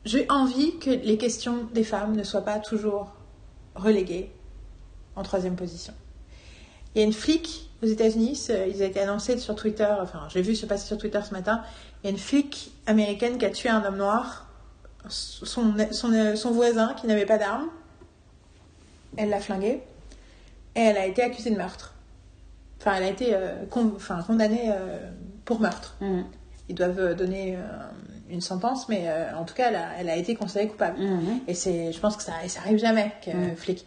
j'ai 0.04 0.30
envie 0.30 0.78
que 0.80 0.90
les 0.90 1.18
questions 1.18 1.68
des 1.74 1.84
femmes 1.86 2.16
ne 2.16 2.24
soient 2.24 2.42
pas 2.42 2.60
toujours 2.60 3.12
reléguées 3.76 4.32
en 5.16 5.24
troisième 5.24 5.56
position. 5.56 5.94
Il 6.94 7.00
y 7.00 7.04
a 7.04 7.06
une 7.08 7.14
flic 7.14 7.69
aux 7.84 7.86
États-Unis, 7.88 8.48
ils 8.68 8.82
ont 8.84 8.86
été 8.86 9.00
annoncés 9.00 9.38
sur 9.38 9.56
Twitter, 9.56 9.88
enfin, 10.02 10.28
j'ai 10.30 10.42
vu 10.42 10.56
se 10.56 10.66
passer 10.66 10.86
sur 10.88 10.98
Twitter 10.98 11.20
ce 11.28 11.34
matin. 11.34 11.62
Il 12.04 12.08
y 12.08 12.10
a 12.10 12.12
une 12.12 12.18
flic 12.20 12.72
américaine 12.88 13.38
qui 13.38 13.46
a 13.46 13.50
tué 13.50 13.70
un 13.70 13.84
homme 13.86 13.98
noir, 13.98 14.48
son, 15.08 15.74
son, 15.92 16.14
son 16.36 16.52
voisin 16.52 16.94
qui 17.00 17.08
n'avait 17.08 17.26
pas 17.26 17.38
d'arme. 17.38 17.68
Elle 19.18 19.30
l'a 19.30 19.40
flingué 19.40 19.82
et 20.76 20.80
elle 20.82 20.98
a 20.98 21.06
été 21.06 21.24
accusée 21.24 21.50
de 21.52 21.58
meurtre. 21.58 21.94
Enfin, 22.80 22.96
elle 22.96 23.04
a 23.04 23.08
été 23.10 23.34
euh, 23.34 23.66
con- 23.70 23.94
enfin, 23.96 24.22
condamnée 24.24 24.72
euh, 24.72 24.98
pour 25.46 25.60
meurtre 25.60 25.96
Mhm. 26.02 26.26
ils 26.70 26.76
doivent 26.76 27.00
euh, 27.00 27.14
donner 27.16 27.56
euh, 27.56 27.60
une 28.30 28.42
sentence, 28.42 28.88
mais 28.90 29.08
en 29.36 29.44
tout 29.44 29.56
cas, 29.56 29.70
elle 29.70 29.76
a, 29.76 29.88
elle 30.00 30.10
a 30.10 30.16
été 30.16 30.36
considérée 30.36 30.68
coupable. 30.68 31.00
Mhm. 31.00 31.40
Et 31.48 31.56
c'est, 31.56 31.92
je 31.92 32.00
pense 32.00 32.16
que 32.16 32.22
ça, 32.24 32.34
ça 32.48 32.60
arrive 32.60 32.78
jamais 32.78 33.12
qu'un 33.24 33.34
Mm. 33.34 33.56
flic. 33.56 33.86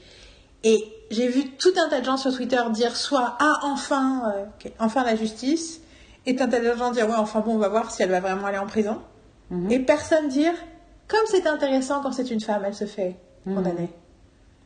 Et 0.65 0.83
j'ai 1.13 1.29
vu 1.29 1.51
tout 1.57 1.73
un 1.77 1.89
tas 1.89 2.01
de 2.01 2.05
gens 2.05 2.17
sur 2.17 2.35
Twitter 2.35 2.61
dire 2.73 2.97
soit 2.97 3.37
ah 3.39 3.61
enfin, 3.63 4.33
euh, 4.35 4.69
enfin 4.79 5.05
la 5.05 5.15
justice, 5.17 5.81
et 6.27 6.41
un 6.41 6.49
tas 6.49 6.61
de 6.61 6.77
gens 6.77 6.91
dire 6.91 7.09
ouais 7.09 7.15
enfin 7.17 7.41
bon 7.41 7.55
on 7.55 7.59
va 7.59 7.69
voir 7.69 7.91
si 7.91 8.03
elle 8.03 8.11
va 8.11 8.21
vraiment 8.21 8.47
aller 8.47 8.59
en 8.59 8.67
prison. 8.67 8.99
Mhm. 9.51 9.71
Et 9.71 9.79
personne 9.81 10.29
dire 10.29 10.55
comme 11.09 11.21
c'est 11.27 11.47
intéressant 11.47 12.01
quand 12.03 12.13
c'est 12.13 12.31
une 12.31 12.41
femme, 12.41 12.63
elle 12.67 12.75
se 12.75 12.87
fait 12.87 13.17
Mhm. 13.47 13.55
condamner. 13.57 13.91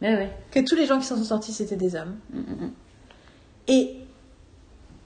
Oui. 0.03 0.27
Que 0.51 0.61
tous 0.61 0.75
les 0.77 0.87
gens 0.87 0.99
qui 0.99 1.07
s'en 1.07 1.17
sont 1.17 1.25
sortis 1.25 1.53
c'était 1.53 1.77
des 1.77 1.95
hommes. 1.97 2.17
Mhm. 2.33 2.71
Et 3.69 3.97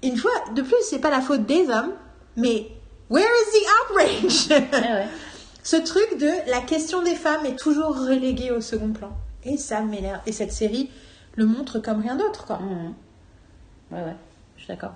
une 0.03 0.17
fois 0.17 0.33
de 0.55 0.63
plus, 0.63 0.75
c'est 0.89 0.99
pas 0.99 1.11
la 1.11 1.21
faute 1.21 1.47
des 1.47 1.69
hommes, 1.71 1.93
mais 2.37 2.67
where 3.11 3.25
is 3.25 3.59
the 3.59 3.67
outrage? 3.93 4.49
Ouais. 4.73 5.07
Ce 5.63 5.77
truc 5.77 6.19
de 6.19 6.51
la 6.51 6.61
question 6.61 7.03
des 7.03 7.15
femmes 7.15 7.45
est 7.47 7.59
toujours 7.59 7.95
reléguée 7.97 8.51
au 8.51 8.61
second 8.63 8.91
plan. 8.93 9.11
Et 9.45 9.57
ça 9.59 9.81
m'énerve. 9.83 10.21
Et 10.27 10.33
cette 10.33 10.53
série 10.53 10.91
le 11.37 11.47
montre 11.47 11.79
comme 11.79 12.01
rien 12.01 12.17
d'autre, 12.17 12.45
quoi. 12.47 12.59
Mhm. 12.59 12.95
Ouais, 13.93 14.03
ouais. 14.05 14.17
Je 14.57 14.63
suis 14.65 14.69
d'accord. 14.69 14.95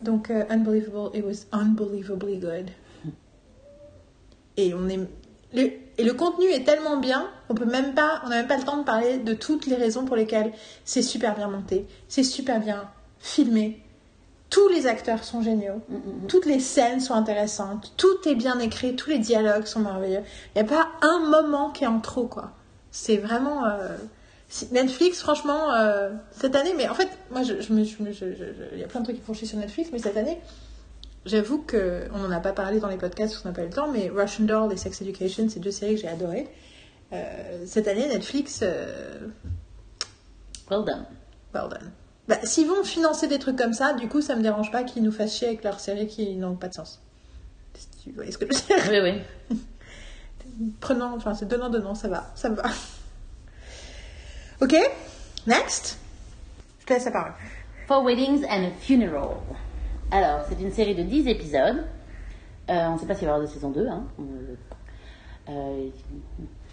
Donc, 0.00 0.30
euh, 0.30 0.44
Unbelievable, 0.50 1.10
it 1.14 1.24
was 1.24 1.46
unbelievably 1.52 2.38
good. 2.38 2.70
Et 4.56 4.74
on 4.74 4.88
est. 4.88 4.98
le- 5.54 5.70
et 5.98 6.04
le 6.04 6.14
contenu 6.14 6.46
est 6.46 6.64
tellement 6.64 6.96
bien, 6.96 7.28
on 7.50 7.54
peut 7.54 7.66
même 7.66 7.92
pas, 7.94 8.22
on 8.24 8.30
n'a 8.30 8.36
même 8.36 8.46
pas 8.46 8.56
le 8.56 8.64
temps 8.64 8.78
de 8.78 8.82
parler 8.84 9.18
de 9.18 9.34
toutes 9.34 9.66
les 9.66 9.76
raisons 9.76 10.06
pour 10.06 10.16
lesquelles 10.16 10.52
c'est 10.86 11.02
super 11.02 11.34
bien 11.36 11.48
monté, 11.48 11.86
c'est 12.08 12.22
super 12.24 12.60
bien 12.60 12.88
filmé. 13.18 13.82
Tous 14.48 14.68
les 14.68 14.86
acteurs 14.86 15.22
sont 15.22 15.42
géniaux, 15.42 15.82
toutes 16.28 16.46
les 16.46 16.60
scènes 16.60 17.00
sont 17.00 17.12
intéressantes, 17.14 17.92
tout 17.98 18.26
est 18.26 18.34
bien 18.34 18.58
écrit, 18.58 18.96
tous 18.96 19.10
les 19.10 19.18
dialogues 19.18 19.66
sont 19.66 19.80
merveilleux. 19.80 20.22
Il 20.56 20.62
n'y 20.62 20.66
a 20.66 20.70
pas 20.70 20.88
un 21.02 21.18
moment 21.28 21.68
qui 21.70 21.84
est 21.84 21.88
en 21.88 22.00
trop, 22.00 22.26
quoi. 22.26 22.52
C'est 22.90 23.18
vraiment. 23.18 23.66
euh, 23.66 23.96
Netflix, 24.70 25.20
franchement, 25.20 25.72
euh, 25.74 26.10
cette 26.30 26.54
année, 26.56 26.74
mais 26.76 26.88
en 26.88 26.94
fait, 26.94 27.08
moi, 27.30 27.42
je, 27.42 27.60
je 27.60 27.62
je 27.62 28.24
il 28.72 28.78
y 28.78 28.84
a 28.84 28.86
plein 28.86 29.00
de 29.00 29.04
trucs 29.06 29.16
qui 29.16 29.22
font 29.22 29.34
chier 29.34 29.46
sur 29.46 29.58
Netflix, 29.58 29.90
mais 29.92 29.98
cette 29.98 30.16
année, 30.16 30.38
j'avoue 31.24 31.62
que 31.62 32.08
on 32.14 32.18
n'en 32.18 32.30
a 32.30 32.40
pas 32.40 32.52
parlé 32.52 32.78
dans 32.78 32.88
les 32.88 32.98
podcasts 32.98 33.32
parce 33.32 33.42
qu'on 33.42 33.48
n'a 33.48 33.54
pas 33.54 33.62
eu 33.62 33.68
le 33.68 33.72
temps, 33.72 33.90
mais 33.90 34.10
Russian 34.14 34.44
Doll 34.44 34.72
et 34.72 34.76
Sex 34.76 35.00
Education, 35.00 35.48
c'est 35.48 35.60
deux 35.60 35.70
séries 35.70 35.94
que 35.94 36.00
j'ai 36.02 36.08
adorées. 36.08 36.48
Euh, 37.12 37.64
cette 37.66 37.88
année, 37.88 38.06
Netflix, 38.08 38.60
euh, 38.62 39.18
Well 40.70 40.84
done. 40.84 41.04
well 41.54 41.68
done. 41.68 41.90
Bah, 42.28 42.36
S'ils 42.44 42.68
vont 42.68 42.84
financer 42.84 43.26
des 43.28 43.38
trucs 43.38 43.56
comme 43.56 43.72
ça, 43.72 43.94
du 43.94 44.08
coup, 44.08 44.20
ça 44.20 44.36
me 44.36 44.42
dérange 44.42 44.70
pas 44.70 44.84
qu'ils 44.84 45.02
nous 45.02 45.12
fassent 45.12 45.36
chier 45.36 45.48
avec 45.48 45.64
leurs 45.64 45.80
séries 45.80 46.06
qui 46.06 46.36
n'ont 46.36 46.56
pas 46.56 46.68
de 46.68 46.74
sens. 46.74 47.00
Tu 48.02 48.12
vois 48.12 48.30
ce 48.30 48.38
que 48.38 48.46
je 48.46 48.58
veux 48.58 48.80
dire? 48.80 49.02
Oui, 49.04 49.22
oui. 49.50 49.58
Prenant, 50.80 51.14
enfin, 51.16 51.34
c'est 51.34 51.46
donnant, 51.48 51.70
donnant, 51.70 51.94
ça 51.94 52.08
va, 52.08 52.30
ça 52.34 52.50
me 52.50 52.56
va. 52.56 52.64
Ok, 54.62 54.76
next? 55.48 55.98
Je 56.78 56.86
te 56.86 56.92
laisse 56.92 57.04
la 57.06 57.10
parole. 57.10 57.32
Four 57.88 58.04
Weddings 58.04 58.44
and 58.48 58.66
a 58.66 58.70
Funeral. 58.78 59.38
Alors, 60.12 60.42
c'est 60.48 60.60
une 60.62 60.70
série 60.70 60.94
de 60.94 61.02
10 61.02 61.26
épisodes. 61.26 61.84
Euh, 62.70 62.86
on 62.86 62.92
ne 62.92 62.98
sait 62.98 63.06
pas 63.06 63.16
s'il 63.16 63.26
va 63.26 63.32
y 63.32 63.34
avoir 63.34 63.40
de 63.40 63.52
saison 63.52 63.70
2. 63.70 63.88
Hein. 63.88 64.04
Euh, 65.48 65.88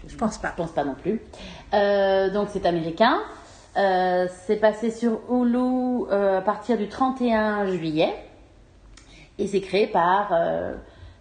Je 0.08 0.16
pense 0.16 0.38
pas. 0.38 0.50
je 0.52 0.56
pense 0.62 0.72
pas 0.72 0.84
non 0.84 0.94
plus. 0.94 1.20
Euh, 1.74 2.30
donc, 2.30 2.50
c'est 2.52 2.68
américain. 2.68 3.22
Euh, 3.76 4.28
c'est 4.46 4.58
passé 4.58 4.92
sur 4.92 5.22
Hulu 5.28 6.12
à 6.12 6.42
partir 6.42 6.78
du 6.78 6.90
31 6.90 7.66
juillet. 7.72 8.14
Et 9.40 9.48
c'est 9.48 9.62
créé 9.62 9.88
par 9.88 10.30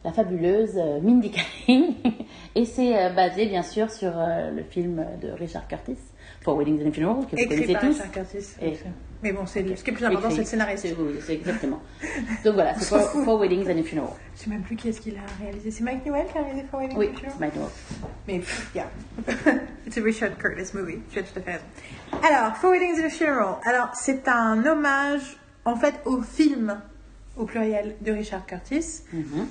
la 0.05 0.13
fabuleuse 0.13 0.79
Mindy 1.03 1.31
Kaling. 1.31 1.95
Et 2.55 2.67
c'est 2.67 3.11
basé, 3.15 3.47
bien 3.47 3.63
sûr, 3.63 3.91
sur 3.91 4.13
le 4.19 4.63
film 4.65 5.03
de 5.23 5.31
Richard 5.31 5.67
Curtis, 5.67 5.97
Four 6.49 6.57
Weddings 6.57 6.83
and 6.83 6.89
a 6.89 6.93
Funeral, 6.93 7.27
que 7.27 7.33
vous 7.33 7.43
Écrit 7.43 7.49
connaissez 7.49 7.73
par 7.75 7.83
tous. 7.83 7.89
Richard 7.89 8.11
Curtis. 8.11 8.47
Et- 8.63 8.79
Mais 9.23 9.33
bon, 9.33 9.45
c'est 9.45 9.77
ce 9.77 9.85
qui 9.85 9.91
est 9.91 9.93
plus 9.93 10.05
important, 10.07 10.31
c'est 10.31 10.39
le 10.39 10.45
scénariste. 10.45 10.87
Oui, 10.99 11.17
c'est 11.21 11.35
exactement. 11.35 11.83
Donc 12.43 12.55
voilà, 12.55 12.73
c'est 12.79 12.85
s'en 12.87 13.01
Four. 13.01 13.25
Four 13.25 13.41
Weddings 13.41 13.67
and 13.71 13.79
a 13.79 13.83
Funeral. 13.83 14.09
Je 14.35 14.45
sais 14.45 14.49
même 14.51 14.63
plus 14.63 14.75
qui 14.77 14.89
est-ce 14.89 15.03
qu'il 15.03 15.15
a 15.17 15.43
réalisé. 15.43 15.71
C'est 15.71 15.85
Mike 15.85 16.07
Newell 16.07 16.25
qui 16.33 16.39
a 16.39 16.43
réalisé 16.43 16.65
For 16.71 16.81
Wedding 16.81 16.97
Oui, 16.97 17.09
Funeral 17.09 17.33
c'est 17.35 17.41
Mike 17.41 17.55
Newell. 17.55 17.71
Mais 18.27 18.41
yeah. 18.75 18.87
It's 19.87 19.99
a 19.99 20.03
Richard 20.03 20.39
Curtis 20.39 20.75
movie. 20.75 21.01
Tu 21.13 21.19
as 21.19 21.23
tout 21.25 21.39
à 21.39 21.43
fait 21.43 21.53
raison. 21.53 21.65
Alors, 22.27 22.57
Four 22.57 22.71
Weddings 22.71 22.99
and 23.03 23.07
a 23.07 23.11
Funeral. 23.11 23.55
Alors, 23.67 23.91
c'est 23.95 24.27
un 24.27 24.65
hommage, 24.65 25.39
en 25.67 25.77
fait, 25.77 25.97
au 26.07 26.23
film, 26.23 26.81
au 27.37 27.45
pluriel, 27.45 27.97
de 28.01 28.13
Richard 28.13 28.47
Curtis. 28.47 29.03
Mhm. 29.13 29.47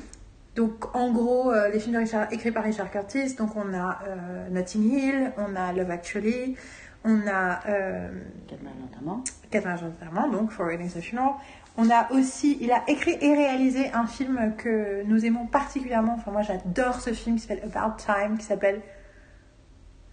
Donc, 0.55 0.95
en 0.95 1.11
gros, 1.11 1.51
euh, 1.51 1.69
les 1.69 1.79
films 1.79 1.93
de 1.93 1.99
Richard, 1.99 2.33
écrits 2.33 2.51
par 2.51 2.63
Richard 2.63 2.89
Curtis. 2.89 3.35
Donc, 3.35 3.55
on 3.55 3.75
a 3.75 3.99
euh, 4.07 4.49
Notting 4.49 4.91
Hill, 4.91 5.31
on 5.37 5.55
a 5.55 5.71
Love 5.71 5.91
Actually, 5.91 6.55
on 7.03 7.27
a 7.27 7.59
euh, 7.67 8.09
Quatre 8.47 8.61
notamment. 8.63 9.23
Catherine 9.49 9.73
Argent 9.73 10.31
donc 10.31 10.51
For 10.51 10.65
Weddings 10.65 10.93
and 10.95 10.99
a 10.99 11.01
Funeral. 11.01 11.33
On 11.77 11.91
a 11.91 12.11
aussi, 12.11 12.57
il 12.59 12.71
a 12.71 12.83
écrit 12.87 13.17
et 13.21 13.35
réalisé 13.35 13.91
un 13.93 14.07
film 14.07 14.55
que 14.57 15.03
nous 15.05 15.25
aimons 15.25 15.45
particulièrement. 15.45 16.15
Enfin, 16.17 16.31
moi, 16.31 16.41
j'adore 16.41 16.99
ce 17.01 17.13
film 17.13 17.35
qui 17.35 17.43
s'appelle 17.43 17.63
About 17.63 17.97
Time, 17.97 18.37
qui 18.37 18.45
s'appelle. 18.45 18.81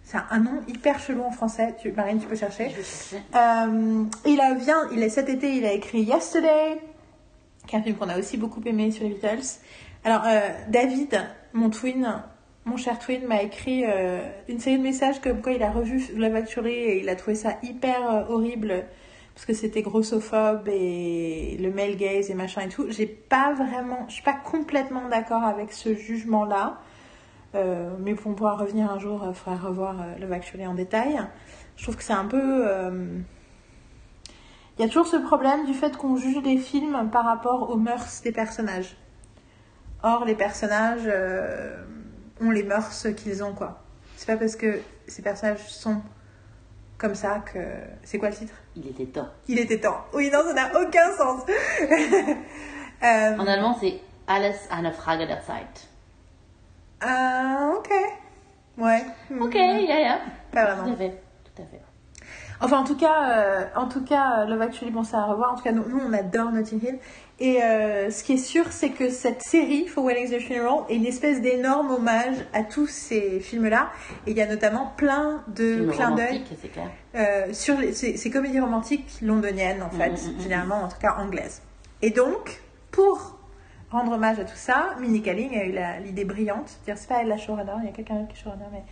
C'est 0.03 0.19
un 0.29 0.39
nom 0.39 0.61
hyper 0.67 0.99
chelou 0.99 1.23
en 1.23 1.31
français. 1.31 1.75
Tu, 1.79 1.91
Marine, 1.91 2.19
tu 2.19 2.27
peux 2.27 2.35
chercher. 2.35 2.69
Je 2.69 2.75
vais 2.75 2.83
chercher. 2.83 3.23
Euh, 3.35 4.03
il 4.27 4.39
a 4.39 4.53
vient, 4.53 4.87
il 4.93 5.01
est 5.01 5.09
cet 5.09 5.29
été, 5.29 5.55
il 5.55 5.65
a 5.65 5.71
écrit 5.71 6.03
Yesterday, 6.03 6.79
qui 7.65 7.75
est 7.75 7.79
un 7.79 7.81
film 7.81 7.95
qu'on 7.95 8.09
a 8.09 8.19
aussi 8.19 8.37
beaucoup 8.37 8.61
aimé 8.63 8.91
sur 8.91 9.03
les 9.03 9.15
Beatles. 9.15 9.59
Alors 10.03 10.21
euh, 10.27 10.41
David, 10.69 11.19
mon 11.53 11.71
twin, 11.71 12.21
mon 12.65 12.77
cher 12.77 12.97
twin, 12.97 13.25
m'a 13.27 13.43
écrit 13.43 13.85
euh, 13.85 14.19
une 14.49 14.59
série 14.59 14.79
de 14.79 14.83
messages 14.83 15.21
comme 15.21 15.41
quoi 15.41 15.51
il 15.51 15.61
a 15.61 15.71
revu 15.71 16.01
Love 16.15 16.35
Actually 16.35 16.73
et 16.73 16.99
il 16.99 17.09
a 17.09 17.15
trouvé 17.15 17.35
ça 17.35 17.57
hyper 17.61 18.11
euh, 18.11 18.23
horrible 18.27 18.85
parce 19.35 19.45
que 19.45 19.53
c'était 19.53 19.83
grossophobe 19.83 20.67
et 20.67 21.57
le 21.59 21.71
male 21.71 21.95
gaze 21.95 22.31
et 22.31 22.33
machin 22.33 22.61
et 22.61 22.69
tout. 22.69 22.89
J'ai 22.89 23.05
pas 23.05 23.53
vraiment, 23.53 24.05
je 24.07 24.13
suis 24.15 24.23
pas 24.23 24.33
complètement 24.33 25.07
d'accord 25.09 25.43
avec 25.43 25.73
ce 25.73 25.93
jugement-là. 25.93 26.79
Euh, 27.53 27.91
mais 27.99 28.15
pour 28.15 28.33
pouvoir 28.33 28.57
revenir 28.59 28.89
un 28.89 28.97
jour, 28.97 29.23
il 29.27 29.33
faudra 29.35 29.57
revoir 29.57 29.97
Actually 30.31 30.65
en 30.65 30.73
détail. 30.73 31.19
Je 31.75 31.83
trouve 31.83 31.97
que 31.97 32.03
c'est 32.03 32.13
un 32.13 32.25
peu. 32.25 32.65
Il 34.77 34.81
y 34.81 34.85
a 34.85 34.87
toujours 34.87 35.07
ce 35.07 35.17
problème 35.17 35.65
du 35.65 35.73
fait 35.73 35.97
qu'on 35.97 36.15
juge 36.15 36.41
des 36.41 36.57
films 36.57 37.09
par 37.11 37.25
rapport 37.25 37.69
aux 37.69 37.77
mœurs 37.77 38.21
des 38.23 38.31
personnages. 38.31 38.95
Or, 40.01 40.23
les 40.23 40.35
personnages 40.35 41.09
ont 42.41 42.51
les 42.51 42.63
mœurs 42.63 43.07
qu'ils 43.15 43.43
ont, 43.43 43.53
quoi. 43.53 43.81
C'est 44.17 44.27
pas 44.27 44.37
parce 44.37 44.55
que 44.55 44.79
ces 45.07 45.21
personnages 45.21 45.67
sont 45.67 46.01
comme 46.97 47.15
ça 47.15 47.39
que. 47.39 47.59
C'est 48.03 48.17
quoi 48.17 48.29
le 48.29 48.35
titre? 48.35 48.53
Il 48.75 48.87
était 48.87 49.05
temps. 49.05 49.29
Il 49.47 49.59
était 49.59 49.79
temps. 49.79 50.05
Oui, 50.13 50.29
non, 50.31 50.39
ça 50.45 50.53
n'a 50.53 50.71
aucun 50.81 51.11
sens. 51.17 51.43
Euh, 53.03 53.37
En 53.37 53.45
allemand, 53.45 53.77
c'est 53.79 53.99
Alles 54.25 54.55
eine 54.71 54.91
Frage 54.93 55.27
der 55.27 55.41
Zeit. 55.43 55.89
ah, 57.01 57.73
ok. 57.77 57.89
Ouais. 58.77 59.03
Ok, 59.39 59.53
yeah, 59.53 59.99
yeah. 59.99 60.19
Pas 60.51 60.65
Tout 60.65 60.77
vraiment. 60.77 60.93
à 60.93 60.97
fait. 60.97 61.21
Tout 61.43 61.61
à 61.61 61.65
fait. 61.65 61.81
Enfin, 62.61 62.79
en 62.79 62.83
tout 62.83 62.95
cas, 62.97 63.29
euh, 63.31 63.63
en 63.75 63.87
tout 63.87 64.03
cas, 64.03 64.39
euh, 64.39 64.45
Love 64.45 64.61
Actually, 64.61 64.91
bon, 64.91 65.03
c'est 65.03 65.15
à 65.17 65.23
revoir. 65.25 65.53
En 65.53 65.55
tout 65.55 65.63
cas, 65.63 65.71
nous, 65.71 65.83
nous, 65.87 65.99
on 65.99 66.13
adore 66.13 66.51
Notting 66.51 66.81
Hill. 66.83 66.99
Et 67.39 67.61
euh, 67.61 68.09
ce 68.11 68.23
qui 68.23 68.33
est 68.33 68.37
sûr, 68.37 68.65
c'est 68.71 68.91
que 68.91 69.09
cette 69.09 69.41
série, 69.41 69.87
For 69.87 70.03
Weddings 70.05 70.33
and 70.35 70.39
Funeral, 70.39 70.77
est 70.87 70.95
une 70.95 71.05
espèce 71.05 71.41
d'énorme 71.41 71.91
hommage 71.91 72.37
à 72.53 72.63
tous 72.63 72.87
ces 72.87 73.41
films-là. 73.41 73.89
Et 74.25 74.31
il 74.31 74.37
y 74.37 74.41
a 74.41 74.47
notamment 74.47 74.93
plein 74.95 75.43
de 75.49 75.85
clins 75.91 76.11
d'œil 76.15 76.43
euh, 77.15 77.51
sur 77.53 77.77
les- 77.77 77.91
ces, 77.93 78.15
ces 78.15 78.29
comédies 78.29 78.61
romantiques 78.61 79.17
londoniennes, 79.21 79.83
en 79.83 79.89
fait, 79.89 80.11
Mm, 80.11 80.13
mm, 80.31 80.37
mm, 80.37 80.41
généralement, 80.41 80.81
en 80.83 80.87
tout 80.87 80.99
cas, 81.01 81.15
anglaises. 81.19 81.61
Et 82.01 82.11
donc, 82.11 82.61
pour 82.91 83.37
rendre 83.91 84.13
hommage 84.13 84.39
à 84.39 84.45
tout 84.45 84.55
ça, 84.55 84.95
Minnie 85.01 85.21
Kaling 85.21 85.57
a 85.57 85.65
eu 85.99 86.03
l'idée 86.05 86.23
brillante, 86.25 86.69
c'est 86.85 87.07
pas 87.07 87.21
elle 87.21 87.27
la 87.27 87.37
showrunner, 87.37 87.73
il 87.79 87.85
y 87.85 87.89
a 87.89 87.91
quelqu'un 87.91 88.15
d'autre 88.15 88.29
qui 88.33 88.39
est 88.39 88.43
showrunner, 88.43 88.65
mais 88.71 88.83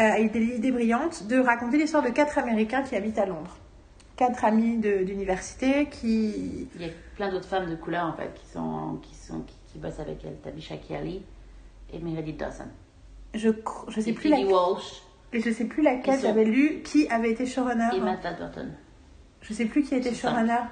a 0.00 0.20
eu 0.20 0.28
l'idée 0.28 0.70
brillante 0.72 1.26
de 1.26 1.38
raconter 1.38 1.76
l'histoire 1.78 2.02
de 2.02 2.10
quatre 2.10 2.38
Américains 2.38 2.82
qui 2.82 2.96
habitent 2.96 3.18
à 3.18 3.26
Londres. 3.26 3.56
Quatre 4.16 4.44
amis 4.44 4.78
d'université 4.78 5.86
qui... 5.86 6.68
Il 6.74 6.82
y 6.82 6.84
a 6.88 6.92
plein 7.16 7.30
d'autres 7.30 7.46
femmes 7.48 7.70
de 7.70 7.76
couleur, 7.76 8.04
en 8.06 8.12
fait, 8.14 8.30
qui, 8.34 8.46
sont, 8.52 8.98
qui, 9.02 9.14
sont, 9.14 9.40
qui, 9.42 9.54
qui 9.72 9.78
bossent 9.78 10.00
avec 10.00 10.24
elle. 10.24 10.36
Tabisha 10.42 10.76
Kiali 10.76 11.22
et 11.92 11.98
Meredith 12.00 12.36
Dawson. 12.38 12.64
Je, 13.34 13.50
je 13.88 14.00
sais 14.00 14.10
Et 14.10 14.12
plus 14.14 14.28
laquelle, 14.30 14.46
Walsh 14.46 15.02
je 15.32 15.50
sais 15.50 15.66
plus 15.66 15.82
laquelle 15.82 16.18
j'avais 16.20 16.44
lu 16.44 16.80
qui 16.82 17.06
avait 17.08 17.30
été 17.30 17.44
showrunner. 17.46 17.90
et 17.94 18.00
Matt 18.00 18.22
Burton. 18.38 18.72
Je 19.42 19.52
sais 19.52 19.66
plus 19.66 19.82
qui 19.82 20.02
C'est 20.02 20.14
ça. 20.14 20.30
showrunner, 20.30 20.62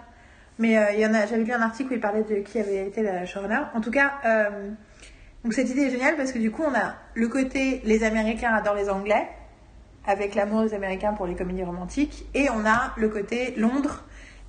mais 0.59 0.79
euh, 0.79 0.93
il 0.95 1.01
y 1.01 1.07
en 1.07 1.13
a. 1.15 1.27
J'avais 1.27 1.45
lu 1.45 1.53
un 1.53 1.61
article 1.61 1.93
où 1.93 1.95
il 1.95 2.01
parlait 2.01 2.25
de 2.25 2.37
qui 2.37 2.59
avait 2.59 2.87
été 2.87 3.03
la 3.03 3.27
showrunner. 3.27 3.61
En 3.75 3.81
tout 3.81 3.91
cas, 3.91 4.15
euh, 4.25 4.71
donc 5.47 5.55
cette 5.55 5.71
idée 5.71 5.83
est 5.83 5.91
géniale 5.91 6.17
parce 6.17 6.33
que 6.33 6.41
du 6.41 6.51
coup, 6.51 6.65
on 6.67 6.75
a 6.75 6.97
le 7.15 7.29
côté 7.29 7.81
les 7.85 8.03
Américains 8.03 8.53
adorent 8.53 8.75
les 8.75 8.91
Anglais, 8.91 9.29
avec 10.05 10.35
l'amour 10.35 10.63
des 10.63 10.75
Américains 10.75 11.13
pour 11.13 11.25
les 11.25 11.37
comédies 11.37 11.63
romantiques, 11.63 12.27
et 12.35 12.51
on 12.51 12.67
a 12.67 12.93
le 12.97 13.09
côté 13.09 13.55
Londres 13.57 14.03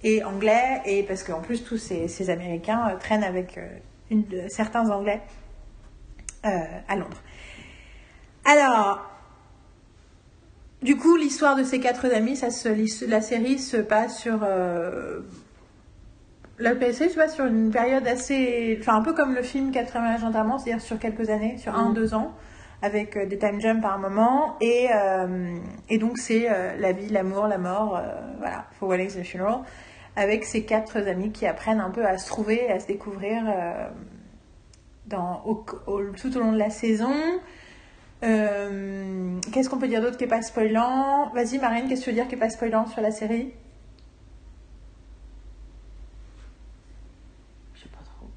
et 0.04 0.24
anglais, 0.24 0.82
et 0.86 1.04
parce 1.04 1.22
qu'en 1.22 1.40
plus 1.40 1.64
tous 1.64 1.78
ces, 1.78 2.30
Américains 2.32 2.90
euh, 2.90 2.98
traînent 2.98 3.24
avec 3.24 3.60
euh, 3.60 4.48
certains 4.48 4.90
Anglais 4.90 5.22
euh, 6.48 6.50
à 6.88 6.96
Londres. 6.96 7.22
Alors, 8.44 9.08
du 10.82 10.98
coup, 10.98 11.16
l'histoire 11.16 11.56
de 11.56 11.64
ces 11.64 11.80
quatre 11.80 12.12
amis, 12.12 12.42
la 13.08 13.22
série 13.22 13.60
se 13.60 13.78
passe 13.78 14.18
sur 14.20 14.44
la 16.60 16.74
PSC, 16.76 17.08
tu 17.10 17.14
vois, 17.16 17.28
sur 17.28 17.46
une 17.46 17.70
période 17.72 18.08
assez, 18.08 18.78
enfin 18.82 18.96
un 18.98 19.02
peu 19.02 19.14
comme 19.14 19.36
le 19.36 19.44
film 19.44 19.72
80 19.72 20.18
gendarmes, 20.18 20.56
c'est-à-dire 20.58 20.82
sur 20.82 20.98
quelques 21.00 21.30
années, 21.30 21.58
sur 21.58 21.76
un 21.76 21.90
Mhm. 21.90 21.94
deux 21.94 22.14
ans, 22.16 22.34
avec 22.82 23.16
euh, 23.16 23.26
des 23.26 23.38
time 23.38 23.60
jumps 23.62 23.82
par 23.82 24.00
moment, 24.00 24.56
et 24.62 24.88
euh, 24.94 25.56
et 25.90 25.98
donc 26.00 26.18
c'est 26.18 26.50
euh, 26.50 26.76
la 26.78 26.92
vie, 26.94 27.10
l'amour, 27.10 27.48
la 27.48 27.58
mort, 27.58 28.02
voilà, 28.40 28.66
For 28.80 28.90
Weddings 28.90 29.20
and 29.20 29.24
Funeral, 29.24 29.60
avec 30.16 30.46
ces 30.46 30.64
quatre 30.66 30.98
amis 31.08 31.32
qui 31.32 31.46
apprennent 31.46 31.80
un 31.80 31.92
peu 31.92 32.06
à 32.06 32.18
se 32.18 32.28
trouver, 32.28 32.70
à 32.72 32.80
se 32.80 32.88
découvrir 32.88 33.44
dans 35.06 35.42
au- 35.46 35.64
au- 35.86 36.10
tout 36.12 36.36
au 36.36 36.40
long 36.40 36.52
de 36.54 36.58
la 36.58 36.70
saison. 36.72 37.14
Qu'est-ce 38.22 39.70
qu'on 39.70 39.78
peut 39.78 39.88
dire 39.88 40.02
d'autre 40.02 40.18
qui 40.18 40.24
est 40.24 40.28
pas 40.28 40.42
spoilant? 40.42 41.30
Vas-y 41.36 41.60
Marine, 41.60 41.88
qu'est-ce 41.88 42.02
que 42.02 42.06
tu 42.06 42.10
veux 42.10 42.16
dire 42.16 42.28
qui 42.28 42.34
est 42.34 42.40
pas 42.40 42.50
spoilant 42.50 42.88
sur 42.88 43.02
la 43.02 43.12
série 43.12 43.54
Je 47.76 47.82
sais 47.84 47.90
pas 47.90 48.04
trop. 48.04 48.28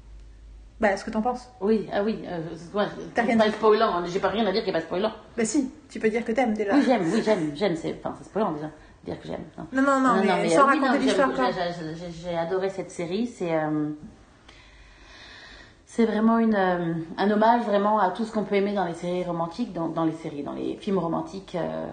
Bah, 0.81 0.97
ce 0.97 1.05
que 1.05 1.11
t'en 1.11 1.21
penses 1.21 1.47
Oui, 1.61 1.87
ah 1.93 2.03
oui. 2.03 2.23
Euh, 2.27 2.39
ouais, 2.73 2.85
T'as 3.13 3.21
rien 3.21 3.37
pas 3.37 3.45
dit. 3.47 3.51
spoilant. 3.53 3.93
hein, 3.95 4.03
J'ai 4.07 4.19
pas 4.19 4.29
rien 4.29 4.45
à 4.47 4.51
dire 4.51 4.63
qui 4.63 4.71
est 4.71 4.73
pas 4.73 4.81
spoilant. 4.81 5.11
Bah, 5.37 5.45
si, 5.45 5.71
tu 5.89 5.99
peux 5.99 6.09
dire 6.09 6.25
que 6.25 6.31
t'aimes 6.31 6.53
déjà. 6.55 6.73
Oui, 6.73 6.81
j'aime, 6.83 7.03
oui, 7.13 7.21
j'aime, 7.23 7.51
j'aime. 7.53 7.75
C'est, 7.75 7.95
enfin, 8.03 8.15
c'est 8.17 8.25
spoilant 8.25 8.51
déjà. 8.51 8.69
Dire 9.05 9.19
que 9.21 9.27
j'aime. 9.27 9.43
non. 9.57 9.65
Non, 9.71 9.81
non, 9.81 9.99
non, 10.01 10.21
mais, 10.21 10.49
sans 10.49 10.63
euh, 10.63 10.71
oui, 10.73 10.79
raconter 10.79 10.97
non, 10.99 11.05
l'histoire, 11.05 11.27
j'aime- 11.35 11.35
quoi. 11.35 11.51
j'ai- 11.51 11.95
j'ai- 11.95 12.11
J'ai 12.29 12.37
adoré 12.37 12.69
cette 12.69 12.91
série. 12.91 13.27
C'est 13.27 13.53
euh, 13.55 13.89
c'est 15.85 16.05
vraiment 16.05 16.37
une, 16.39 16.55
euh, 16.55 16.93
un 17.17 17.31
hommage 17.31 17.63
vraiment 17.63 17.99
à 17.99 18.11
tout 18.11 18.23
ce 18.23 18.31
qu'on 18.31 18.43
peut 18.43 18.55
aimer 18.55 18.73
dans 18.73 18.85
les 18.85 18.93
séries 18.93 19.23
romantiques, 19.25 19.73
dans, 19.73 19.89
dans 19.89 20.05
les 20.05 20.13
séries, 20.13 20.41
dans 20.43 20.53
les 20.53 20.77
films 20.77 20.99
romantiques, 20.99 21.55
euh, 21.55 21.87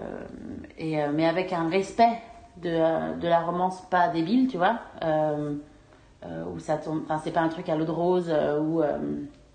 et, 0.79 1.03
euh, 1.03 1.09
mais 1.13 1.27
avec 1.27 1.53
un 1.53 1.69
respect 1.69 2.21
de, 2.63 2.71
euh, 2.71 3.15
de 3.17 3.27
la 3.27 3.41
romance 3.41 3.83
pas 3.91 4.09
débile, 4.09 4.47
tu 4.49 4.57
vois. 4.57 4.79
Euh, 5.03 5.55
où 6.25 6.59
ça 6.59 6.77
tourne, 6.77 7.03
enfin 7.05 7.21
c'est 7.25 7.31
pas 7.33 7.41
un 7.41 7.49
truc 7.49 7.69
à 7.69 7.77
l'eau 7.77 7.85
de 7.85 7.91
rose 7.91 8.27
euh, 8.29 8.59
où 8.61 8.83
euh, 8.83 8.99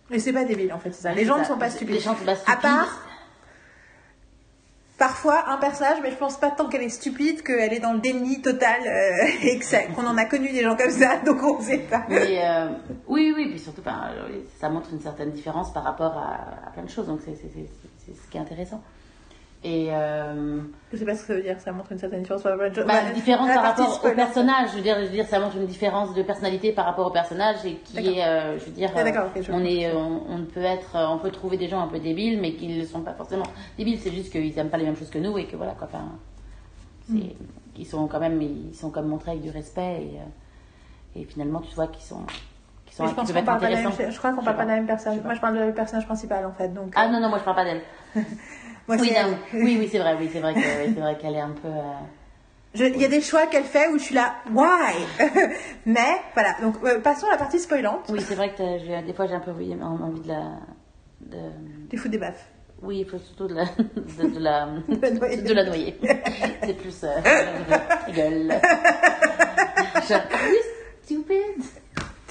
Mais 0.09 0.19
c'est 0.19 0.33
pas 0.33 0.45
débile, 0.45 0.71
en 0.73 0.79
fait, 0.79 0.91
c'est 0.91 1.01
ça. 1.03 1.13
Les 1.13 1.25
gens 1.25 1.37
ne 1.39 1.43
sont 1.43 1.57
pas 1.57 1.69
stupides. 1.69 1.95
Les 1.95 2.01
gens 2.01 2.15
sont 2.15 2.25
pas 2.25 2.31
À 2.33 2.35
stupides. 2.35 2.61
part, 2.61 3.01
parfois, 4.97 5.49
un 5.49 5.57
personnage, 5.57 5.97
mais 6.01 6.11
je 6.11 6.15
pense 6.15 6.37
pas 6.39 6.51
tant 6.51 6.67
qu'elle 6.69 6.83
est 6.83 6.89
stupide 6.89 7.41
qu'elle 7.43 7.73
est 7.73 7.79
dans 7.79 7.93
le 7.93 7.99
déni 7.99 8.41
total 8.41 8.79
euh, 8.85 9.27
et 9.43 9.59
que 9.59 9.65
ça- 9.65 9.83
qu'on 9.87 10.05
en 10.05 10.17
a 10.17 10.25
connu 10.25 10.49
des 10.51 10.61
gens 10.63 10.75
comme 10.77 10.91
ça, 10.91 11.17
donc 11.25 11.41
on 11.43 11.61
sait 11.61 11.79
pas. 11.79 12.03
Mais 12.09 12.39
euh, 12.45 12.67
oui, 13.07 13.33
oui, 13.35 13.49
puis 13.49 13.59
surtout, 13.59 13.81
euh, 13.85 14.39
ça 14.59 14.69
montre 14.69 14.89
une 14.93 15.01
certaine 15.01 15.31
différence 15.31 15.73
par 15.73 15.83
rapport 15.83 16.17
à, 16.17 16.67
à 16.67 16.71
plein 16.71 16.83
de 16.83 16.89
choses, 16.89 17.07
donc 17.07 17.19
c'est 17.25 17.35
ce 17.35 18.29
qui 18.31 18.37
est 18.37 18.41
intéressant. 18.41 18.81
Et 19.65 19.87
euh, 19.91 20.59
Je 20.91 20.97
sais 20.97 21.05
pas 21.05 21.15
ce 21.15 21.21
que 21.21 21.27
ça 21.27 21.33
veut 21.35 21.41
dire, 21.41 21.59
ça 21.59 21.71
montre 21.71 21.91
une 21.93 21.97
certaine 21.97 22.21
différence 22.21 22.43
par 22.43 22.51
rapport 22.51 22.69
bah, 22.75 22.83
Bah, 22.85 23.11
différence 23.13 23.47
la 23.47 23.53
par 23.53 23.63
partie 23.63 23.81
rapport 23.83 24.11
au 24.11 24.15
personnage, 24.15 24.71
je 24.71 24.75
veux 24.75 24.81
dire, 24.81 24.97
je 24.99 25.05
veux 25.05 25.09
dire, 25.09 25.25
ça 25.25 25.39
montre 25.39 25.55
une 25.55 25.67
différence 25.67 26.13
de 26.13 26.21
personnalité 26.21 26.73
par 26.73 26.83
rapport 26.85 27.07
au 27.07 27.11
personnage 27.11 27.65
et 27.65 27.75
qui 27.75 27.97
est, 28.19 28.25
euh, 28.25 28.59
je 28.59 28.65
veux 28.65 28.71
dire, 28.71 28.91
Ah, 28.93 29.03
je 29.41 29.51
on 29.53 29.63
est, 29.63 29.89
on, 29.93 30.21
on 30.29 30.43
peut 30.45 30.63
être, 30.63 30.95
on 30.95 31.17
peut 31.17 31.31
trouver 31.31 31.55
des 31.55 31.69
gens 31.69 31.79
un 31.81 31.87
peu 31.87 31.99
débiles, 31.99 32.41
mais 32.41 32.55
qui 32.55 32.67
ne 32.67 32.83
sont 32.85 33.01
pas 33.01 33.13
forcément 33.13 33.45
débiles, 33.77 33.99
c'est 33.99 34.11
juste 34.11 34.31
qu'ils 34.31 34.57
aiment 34.59 34.69
pas 34.69 34.77
les 34.77 34.85
mêmes 34.85 34.97
choses 34.97 35.09
que 35.09 35.19
nous 35.19 35.37
et 35.37 35.45
que 35.45 35.55
voilà 35.55 35.73
quoi. 35.73 35.87
Enfin, 35.89 36.09
Hmm. 37.09 37.19
ils 37.75 37.85
sont 37.85 38.07
quand 38.07 38.21
même, 38.21 38.41
ils 38.41 38.73
sont 38.73 38.89
comme 38.89 39.07
montrés 39.07 39.31
avec 39.31 39.43
du 39.43 39.49
respect 39.49 40.03
et, 40.03 40.19
euh, 40.19 41.19
et 41.19 41.25
finalement 41.25 41.59
tu 41.59 41.75
vois 41.75 41.87
qu'ils 41.87 42.05
sont, 42.05 42.21
sont, 42.89 43.07
je 43.07 43.13
pense 43.13 43.29
être 43.29 43.43
parle 43.43 43.59
pas 43.59 43.69
la 43.69 43.81
même. 43.81 43.91
Je 43.91 44.17
crois 44.17 44.31
qu'on 44.31 44.41
parle 44.43 44.55
pas 44.55 44.63
de 44.63 44.69
la 44.69 44.75
même 44.75 44.85
personne. 44.85 45.19
Moi, 45.21 45.33
je 45.33 45.41
parle 45.41 45.65
de 45.67 45.71
personnage 45.71 46.05
principal, 46.05 46.45
en 46.45 46.53
fait. 46.53 46.69
Donc, 46.69 46.93
Ah 46.95 47.05
euh, 47.05 47.11
non 47.11 47.19
non, 47.19 47.29
moi 47.29 47.39
je 47.39 47.43
parle 47.43 47.55
pas 47.57 47.65
d'elle. 47.65 47.81
moi, 48.87 48.97
Oui, 48.99 49.11
c'est 49.13 49.23
non, 49.23 49.37
oui, 49.53 49.77
oui, 49.79 49.89
c'est 49.91 49.99
vrai, 49.99 50.15
oui, 50.19 50.29
c'est 50.31 50.39
vrai 50.39 50.53
oui, 50.55 51.17
qu'elle 51.21 51.35
est 51.35 51.39
un 51.39 51.51
peu. 51.51 51.67
euh, 51.67 52.89
Il 52.89 53.01
y 53.01 53.05
a 53.05 53.07
des 53.07 53.21
choix 53.21 53.47
qu'elle 53.47 53.63
fait 53.63 53.87
où 53.89 53.97
je 53.97 54.03
suis 54.03 54.15
là, 54.15 54.35
why? 54.51 54.93
Mais 55.85 56.21
voilà, 56.33 56.55
donc 56.61 56.75
euh, 56.83 56.99
passons 56.99 57.27
à 57.27 57.31
la 57.31 57.37
partie 57.37 57.59
spoilante. 57.59 58.05
Oui, 58.09 58.19
c'est 58.21 58.35
vrai 58.35 58.53
que 58.53 59.05
des 59.05 59.13
fois 59.13 59.27
j'ai 59.27 59.35
un 59.35 59.39
peu 59.39 59.51
oui, 59.51 59.75
envie 59.81 60.21
de 60.21 60.27
la. 60.27 60.59
De... 61.21 61.37
Tu 61.89 61.97
fous 61.97 62.09
des 62.09 62.17
baffes. 62.17 62.49
Oui, 62.81 62.99
il 62.99 63.05
faut 63.05 63.17
surtout 63.17 63.47
de 63.47 63.53
la. 63.55 63.63
De, 63.65 64.27
de 64.29 64.39
la... 64.39 64.65
de 64.67 65.53
la 65.53 65.63
noyer. 65.63 65.97
c'est 66.63 66.73
plus. 66.73 67.03
Euh... 67.03 67.21
Gueule. 68.13 68.59
Genre, 70.09 70.21
stupid? 71.03 71.63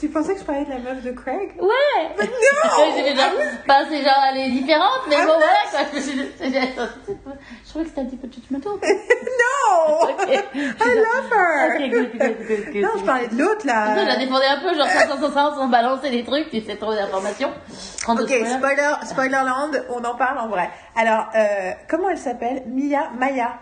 Tu 0.02 0.08
pensais 0.08 0.34
que 0.34 0.40
je 0.40 0.44
parlais 0.44 0.64
de 0.64 0.70
la 0.70 0.78
meuf 0.80 1.00
de 1.04 1.12
Craig? 1.12 1.52
Ouais! 1.60 2.10
Mais 2.18 2.24
non 2.26 2.92
J'ai 2.96 3.14
genre, 3.14 3.30
bah, 3.68 3.82
c'est 3.88 4.02
genre, 4.02 4.18
elle 4.32 4.38
est 4.38 4.50
différente, 4.50 5.02
mais 5.08 5.18
bon, 5.18 5.34
voilà, 5.36 5.62
quoi. 5.70 5.78
Je, 5.94 7.68
trouvais 7.68 7.84
que 7.84 7.88
c'était 7.88 8.00
un 8.00 8.04
petit 8.06 8.16
peu 8.16 8.28
judgmental. 8.32 8.72
Non 8.82 10.02
Ok. 10.10 10.28
I 10.28 10.94
love 10.96 11.30
her 11.30 11.68
Ok, 11.68 11.90
good, 11.92 12.18
good, 12.18 12.72
good. 12.72 12.82
Non, 12.82 12.88
je 12.98 13.04
parlais 13.04 13.28
de 13.28 13.38
l'autre 13.38 13.60
Je 13.62 13.66
la 13.68 13.94
là. 13.94 14.16
défendais 14.16 14.46
un 14.46 14.58
peu, 14.58 14.74
genre, 14.74 14.88
ça, 14.88 15.06
ça, 15.06 15.54
sans 15.54 15.68
balancer 15.68 16.10
des 16.10 16.24
trucs, 16.24 16.50
tu 16.50 16.60
sais 16.62 16.74
trop 16.74 16.92
d'informations. 16.96 17.52
Ok, 18.08 18.28
spoiler, 18.28 18.94
Spoilerland, 19.04 19.84
on 19.88 20.02
en 20.02 20.16
parle 20.16 20.38
en 20.38 20.48
vrai. 20.48 20.68
Alors, 20.96 21.28
euh, 21.36 21.70
comment 21.88 22.08
elle 22.08 22.18
s'appelle? 22.18 22.64
Mia 22.66 23.08
Maya. 23.16 23.52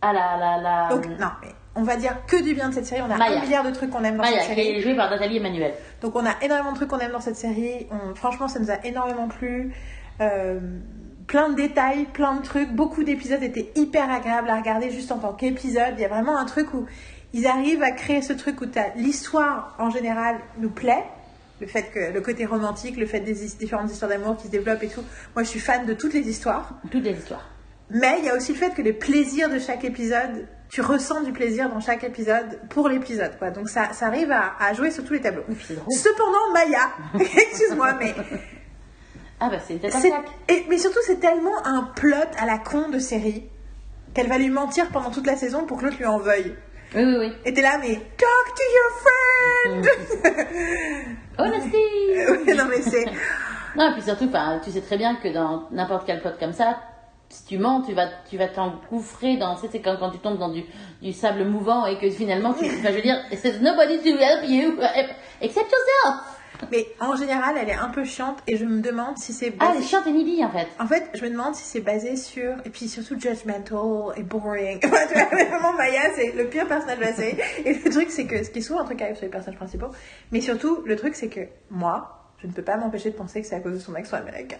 Ah 0.00 0.14
la, 0.14 0.38
la, 0.38 0.56
la. 0.56 0.88
Donc, 0.88 1.04
non, 1.18 1.32
mais 1.42 1.52
on 1.76 1.82
va 1.82 1.96
dire 1.96 2.16
que 2.26 2.42
du 2.42 2.54
bien 2.54 2.68
de 2.68 2.74
cette 2.74 2.86
série. 2.86 3.02
On 3.02 3.10
a 3.10 3.16
Maya. 3.16 3.38
un 3.38 3.42
milliard 3.42 3.64
de 3.64 3.70
trucs 3.70 3.90
qu'on 3.90 4.02
aime 4.04 4.16
dans 4.16 4.22
Maya, 4.22 4.40
cette 4.40 4.48
qui 4.50 4.54
série. 4.62 4.76
est 4.76 4.80
jouée 4.80 4.96
par 4.96 5.08
Nathalie 5.10 5.36
Emmanuel. 5.36 5.74
Donc 6.02 6.16
on 6.16 6.26
a 6.26 6.34
énormément 6.42 6.72
de 6.72 6.76
trucs 6.76 6.88
qu'on 6.88 6.98
aime 6.98 7.12
dans 7.12 7.20
cette 7.20 7.36
série. 7.36 7.86
On- 7.90 8.14
franchement, 8.14 8.48
ça 8.48 8.58
nous 8.58 8.70
a 8.70 8.84
énormément 8.84 9.28
plu. 9.28 9.72
Euh, 10.20 10.58
plein 11.26 11.48
de 11.48 11.54
détails, 11.54 12.06
plein 12.12 12.34
de 12.36 12.42
trucs. 12.42 12.70
Beaucoup 12.72 13.04
d'épisodes 13.04 13.42
étaient 13.42 13.70
hyper 13.76 14.10
agréables 14.10 14.50
à 14.50 14.56
regarder 14.56 14.90
juste 14.90 15.12
en 15.12 15.18
tant 15.18 15.32
qu'épisode. 15.32 15.94
Il 15.96 16.00
y 16.00 16.04
a 16.04 16.08
vraiment 16.08 16.36
un 16.36 16.44
truc 16.44 16.74
où 16.74 16.86
ils 17.32 17.46
arrivent 17.46 17.82
à 17.84 17.92
créer 17.92 18.20
ce 18.20 18.32
truc 18.32 18.60
où 18.60 18.64
l'histoire 18.96 19.76
en 19.78 19.90
général 19.90 20.36
nous 20.58 20.70
plaît. 20.70 21.04
Le 21.60 21.66
fait 21.68 21.84
que 21.94 22.12
le 22.12 22.20
côté 22.20 22.46
romantique, 22.46 22.96
le 22.96 23.06
fait 23.06 23.20
des 23.20 23.34
différentes 23.58 23.90
histoires 23.92 24.08
d'amour 24.10 24.36
qui 24.38 24.46
se 24.46 24.50
développent 24.50 24.82
et 24.82 24.88
tout. 24.88 25.04
Moi, 25.36 25.44
je 25.44 25.48
suis 25.48 25.60
fan 25.60 25.84
de 25.86 25.92
toutes 25.94 26.14
les 26.14 26.28
histoires. 26.28 26.72
Toutes 26.90 27.04
les 27.04 27.12
histoires. 27.16 27.48
Mais 27.90 28.16
il 28.18 28.24
y 28.24 28.28
a 28.30 28.34
aussi 28.34 28.52
le 28.52 28.58
fait 28.58 28.74
que 28.74 28.82
les 28.82 28.92
plaisirs 28.94 29.50
de 29.50 29.58
chaque 29.58 29.84
épisode, 29.84 30.46
tu 30.70 30.80
ressens 30.82 31.22
du 31.22 31.32
plaisir 31.32 31.68
dans 31.68 31.80
chaque 31.80 32.04
épisode 32.04 32.60
pour 32.70 32.88
l'épisode. 32.88 33.36
quoi. 33.38 33.50
Donc 33.50 33.68
ça, 33.68 33.92
ça 33.92 34.06
arrive 34.06 34.30
à, 34.30 34.54
à 34.60 34.72
jouer 34.72 34.90
sur 34.90 35.04
tous 35.04 35.14
les 35.14 35.20
tableaux. 35.20 35.42
Cependant, 35.90 36.52
Maya, 36.52 36.90
excuse-moi, 37.18 37.94
mais 37.94 38.14
Ah 39.40 39.48
bah 39.50 39.56
c'est 39.66 39.74
une 39.74 40.68
mais 40.68 40.78
surtout, 40.78 41.00
c'est 41.04 41.18
tellement 41.20 41.64
un 41.64 41.82
plot 41.96 42.16
à 42.38 42.46
la 42.46 42.58
con 42.58 42.88
de 42.88 42.98
série 42.98 43.48
qu'elle 44.14 44.28
va 44.28 44.38
lui 44.38 44.50
mentir 44.50 44.88
pendant 44.90 45.10
toute 45.10 45.26
la 45.26 45.36
saison 45.36 45.66
pour 45.66 45.78
que 45.78 45.86
l'autre 45.86 45.98
lui 45.98 46.06
en 46.06 46.18
veuille. 46.18 46.54
Oui, 46.94 47.04
oui, 47.04 47.16
oui. 47.18 47.32
Et 47.44 47.54
t'es 47.54 47.62
là, 47.62 47.78
mais 47.80 47.94
talk 47.94 48.54
to 48.56 48.64
your 48.76 49.82
friend 49.82 49.88
Honesty 51.38 52.54
Non, 52.56 52.64
mais 52.68 52.82
c'est. 52.82 53.04
Non, 53.76 53.90
et 53.90 53.92
puis 53.94 54.02
surtout, 54.02 54.28
tu 54.64 54.70
sais 54.72 54.80
très 54.80 54.96
bien 54.96 55.16
que 55.16 55.32
dans 55.32 55.68
n'importe 55.70 56.04
quel 56.06 56.20
plot 56.20 56.32
comme 56.40 56.52
ça, 56.52 56.78
si 57.30 57.44
tu 57.46 57.58
mens, 57.58 57.80
tu 57.82 57.94
vas, 57.94 58.08
tu 58.28 58.36
vas 58.36 58.48
t'engouffrer 58.48 59.36
dans, 59.36 59.54
tu 59.54 59.62
sais, 59.62 59.68
c'est 59.72 59.80
quand, 59.80 59.96
quand 59.98 60.10
tu 60.10 60.18
tombes 60.18 60.38
dans 60.38 60.50
du, 60.50 60.64
du 61.00 61.12
sable 61.12 61.44
mouvant 61.44 61.86
et 61.86 61.96
que 61.98 62.10
finalement, 62.10 62.52
tu, 62.52 62.64
enfin, 62.66 62.88
je 62.90 62.94
veux 62.96 63.02
dire, 63.02 63.16
there's 63.42 63.60
nobody 63.60 63.98
to 63.98 64.18
help 64.18 64.48
you 64.48 64.76
except 65.40 65.70
yourself. 65.70 66.36
Mais 66.70 66.86
en 67.00 67.16
général, 67.16 67.54
elle 67.58 67.70
est 67.70 67.74
un 67.74 67.88
peu 67.88 68.04
chiante 68.04 68.38
et 68.46 68.58
je 68.58 68.66
me 68.66 68.82
demande 68.82 69.16
si 69.16 69.32
c'est. 69.32 69.54
Ah, 69.60 69.66
basé- 69.68 69.76
elle 69.76 69.82
est 69.82 69.86
chiante 69.86 70.06
et 70.06 70.12
needy, 70.12 70.44
en 70.44 70.50
fait. 70.50 70.68
En 70.78 70.86
fait, 70.86 71.08
je 71.14 71.24
me 71.24 71.30
demande 71.30 71.54
si 71.54 71.62
c'est 71.64 71.80
basé 71.80 72.16
sur. 72.16 72.52
Et 72.66 72.68
puis 72.70 72.86
surtout 72.86 73.18
judgmental 73.18 74.12
et 74.16 74.22
boring. 74.22 74.78
Tu 74.80 74.88
vois, 74.88 75.06
vraiment, 75.06 75.72
Maya, 75.72 76.02
c'est 76.16 76.32
le 76.32 76.48
pire 76.48 76.68
personnage 76.68 76.98
de 76.98 77.04
la 77.04 77.14
série. 77.14 77.38
Et 77.64 77.72
le 77.72 77.90
truc, 77.90 78.10
c'est 78.10 78.26
que. 78.26 78.42
Ce 78.44 78.50
qui 78.50 78.58
est 78.58 78.62
souvent 78.62 78.80
un 78.80 78.84
truc 78.84 78.98
qui 78.98 79.04
arrive 79.04 79.16
sur 79.16 79.24
les 79.24 79.30
personnages 79.30 79.56
principaux. 79.56 79.88
Mais 80.32 80.42
surtout, 80.42 80.82
le 80.84 80.96
truc, 80.96 81.14
c'est 81.14 81.28
que 81.28 81.40
moi, 81.70 82.26
je 82.42 82.46
ne 82.46 82.52
peux 82.52 82.62
pas 82.62 82.76
m'empêcher 82.76 83.10
de 83.10 83.16
penser 83.16 83.40
que 83.40 83.46
c'est 83.46 83.56
à 83.56 83.60
cause 83.60 83.72
de 83.74 83.78
son 83.78 83.94
accent 83.94 84.18
américain. 84.18 84.58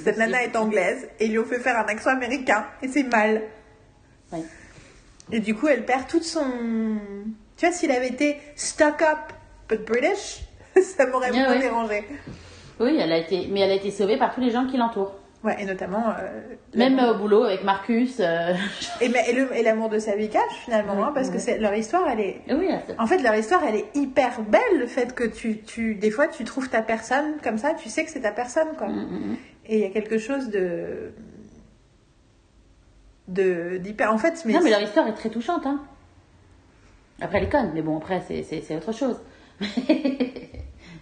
Cette 0.00 0.16
nana 0.16 0.42
est 0.42 0.56
anglaise 0.56 1.08
et 1.20 1.26
ils 1.26 1.32
lui 1.32 1.38
ont 1.38 1.44
fait 1.44 1.58
faire 1.58 1.76
un 1.78 1.84
accent 1.86 2.10
américain. 2.10 2.64
Et 2.82 2.88
c'est 2.88 3.02
mal. 3.04 3.42
Et 5.30 5.40
du 5.40 5.54
coup, 5.54 5.68
elle 5.68 5.84
perd 5.84 6.06
toute 6.08 6.24
son. 6.24 6.44
Tu 7.56 7.66
vois, 7.66 7.74
s'il 7.74 7.90
avait 7.90 8.08
été 8.08 8.38
stuck 8.56 9.02
up 9.02 9.18
but 9.68 9.84
British, 9.86 10.40
ça 10.82 11.06
m'aurait 11.06 11.30
Ah 11.32 11.36
moins 11.36 11.50
ouais. 11.50 11.58
dérangé. 11.60 12.04
Oui, 12.80 12.98
elle 13.00 13.12
a 13.12 13.18
été, 13.18 13.46
mais 13.50 13.60
elle 13.60 13.70
a 13.70 13.74
été 13.74 13.90
sauvée 13.90 14.18
par 14.18 14.34
tous 14.34 14.40
les 14.40 14.50
gens 14.50 14.66
qui 14.66 14.76
l'entourent. 14.76 15.14
Ouais, 15.44 15.56
et 15.60 15.64
notamment. 15.64 16.04
euh, 16.20 16.40
Même 16.74 16.98
au 17.00 17.14
boulot 17.18 17.42
avec 17.44 17.64
Marcus. 17.64 18.18
euh, 18.20 18.54
Et, 19.00 19.62
l'amour 19.62 19.88
de 19.88 19.98
sa 19.98 20.14
vie 20.14 20.28
cache 20.28 20.42
finalement, 20.64 20.94
Oui, 20.96 21.02
hein, 21.04 21.12
parce 21.14 21.30
que 21.30 21.38
c'est 21.38 21.58
leur 21.58 21.74
histoire, 21.74 22.08
elle 22.08 22.20
est. 22.20 22.40
Oui, 22.48 22.68
En 22.98 23.06
fait, 23.06 23.18
leur 23.18 23.34
histoire, 23.34 23.62
elle 23.64 23.74
est 23.76 23.86
hyper 23.94 24.40
belle. 24.42 24.78
Le 24.78 24.86
fait 24.86 25.14
que 25.14 25.24
tu, 25.24 25.58
tu, 25.62 25.94
des 25.96 26.10
fois, 26.12 26.28
tu 26.28 26.44
trouves 26.44 26.68
ta 26.68 26.80
personne 26.82 27.34
comme 27.42 27.58
ça, 27.58 27.74
tu 27.74 27.88
sais 27.88 28.04
que 28.04 28.10
c'est 28.10 28.20
ta 28.20 28.30
personne, 28.30 28.68
quoi. 28.78 28.86
Mm, 28.88 28.92
mm, 28.92 29.30
mm. 29.32 29.36
Et 29.66 29.76
il 29.76 29.80
y 29.80 29.84
a 29.84 29.90
quelque 29.90 30.18
chose 30.18 30.48
de, 30.50 31.12
de 33.28 33.78
d'hyper. 33.78 34.12
En 34.12 34.18
fait, 34.18 34.42
mais, 34.44 34.52
Non, 34.52 34.60
mais 34.62 34.70
leur 34.70 34.82
histoire 34.82 35.06
est 35.06 35.14
très 35.14 35.30
touchante. 35.30 35.66
Hein. 35.66 35.80
Après, 37.20 37.38
elle 37.38 37.44
est 37.44 37.50
conne, 37.50 37.70
mais 37.74 37.82
bon, 37.82 37.98
après, 37.98 38.22
c'est, 38.26 38.42
c'est, 38.42 38.60
c'est 38.62 38.76
autre 38.76 38.92
chose. 38.92 39.20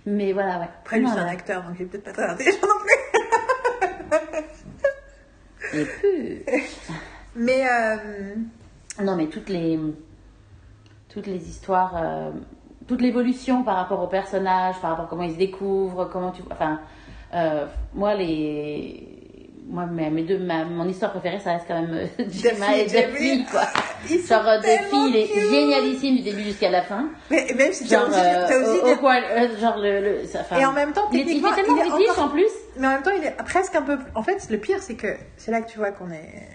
mais 0.07 0.33
voilà, 0.33 0.59
ouais. 0.59 0.69
après, 0.81 0.99
lui, 0.99 1.09
c'est 1.09 1.19
un 1.19 1.27
acteur, 1.27 1.63
donc 1.63 1.77
il 1.79 1.83
est 1.83 1.87
peut-être 1.87 2.05
pas 2.05 2.13
très 2.13 2.29
intelligent 2.29 2.59
non 2.63 2.75
plus. 6.01 6.45
Mais 7.37 7.67
euh, 7.67 8.35
Non, 9.03 9.17
mais 9.17 9.29
toutes 9.29 9.49
les, 9.49 9.79
toutes 11.09 11.27
les 11.27 11.49
histoires, 11.49 11.97
euh, 11.97 12.31
toute 12.87 13.01
l'évolution 13.01 13.63
par 13.63 13.77
rapport 13.77 14.03
aux 14.03 14.09
personnages, 14.09 14.79
par 14.81 14.91
rapport 14.91 15.07
à 15.07 15.09
comment 15.09 15.23
ils 15.23 15.33
se 15.33 15.39
découvrent, 15.39 16.11
comment 16.13 16.33
tu. 16.33 16.43
Enfin, 16.51 16.81
euh, 17.35 17.67
moi, 17.95 18.15
les. 18.15 19.07
Moi, 19.73 19.87
mes, 19.87 20.23
deux, 20.23 20.39
ma- 20.39 20.65
mon 20.65 20.89
histoire 20.89 21.13
préférée, 21.13 21.39
ça 21.39 21.53
reste 21.53 21.67
quand 21.69 21.81
même 21.81 21.95
euh, 21.95 22.25
Gemma 22.29 22.77
et. 22.77 22.87
Duffy, 22.87 23.45
quoi. 23.49 23.61
Ils 24.11 24.21
Genre, 24.27 24.45
euh, 24.49 24.59
Duffy, 24.59 24.97
il 25.11 25.17
est 25.17 25.49
génialissime 25.49 26.17
du 26.17 26.23
début 26.23 26.43
jusqu'à 26.43 26.71
la 26.71 26.83
fin. 26.83 27.09
mais 27.31 27.47
même 27.57 27.73
si 27.73 27.87
tu 27.87 27.95
as 27.95 28.01
Genre, 28.01 28.09
aussi, 28.09 28.19
euh, 28.19 28.47
t'as 28.49 28.59
aussi 28.59 28.81
au- 28.81 28.93
au 28.95 28.97
coin- 28.97 29.23
euh, 29.23 29.57
genre 29.61 29.77
le, 29.79 30.01
le- 30.01 30.25
ça- 30.27 30.41
Et 30.59 30.67
en 30.67 30.73
même 30.73 30.93
temps, 30.93 31.09
il 31.13 31.19
est, 31.19 31.23
il 31.23 31.27
techniquement, 31.27 31.53
est 31.53 31.55
tellement 31.55 31.77
il 31.99 32.03
est 32.05 32.11
encore- 32.11 32.25
en 32.25 32.29
plus. 32.31 32.49
Mais 32.79 32.87
en 32.89 32.91
même 32.91 33.03
temps, 33.03 33.13
il 33.17 33.25
est 33.25 33.31
presque 33.45 33.77
un 33.77 33.83
peu. 33.83 33.97
En 34.17 34.25
fait, 34.25 34.49
le 34.51 34.59
pire, 34.59 34.83
c'est 34.83 34.97
que 34.97 35.07
c'est 35.37 35.53
là 35.53 35.61
que 35.61 35.71
tu 35.71 35.79
vois 35.79 35.93
qu'on 35.93 36.11
est. 36.11 36.49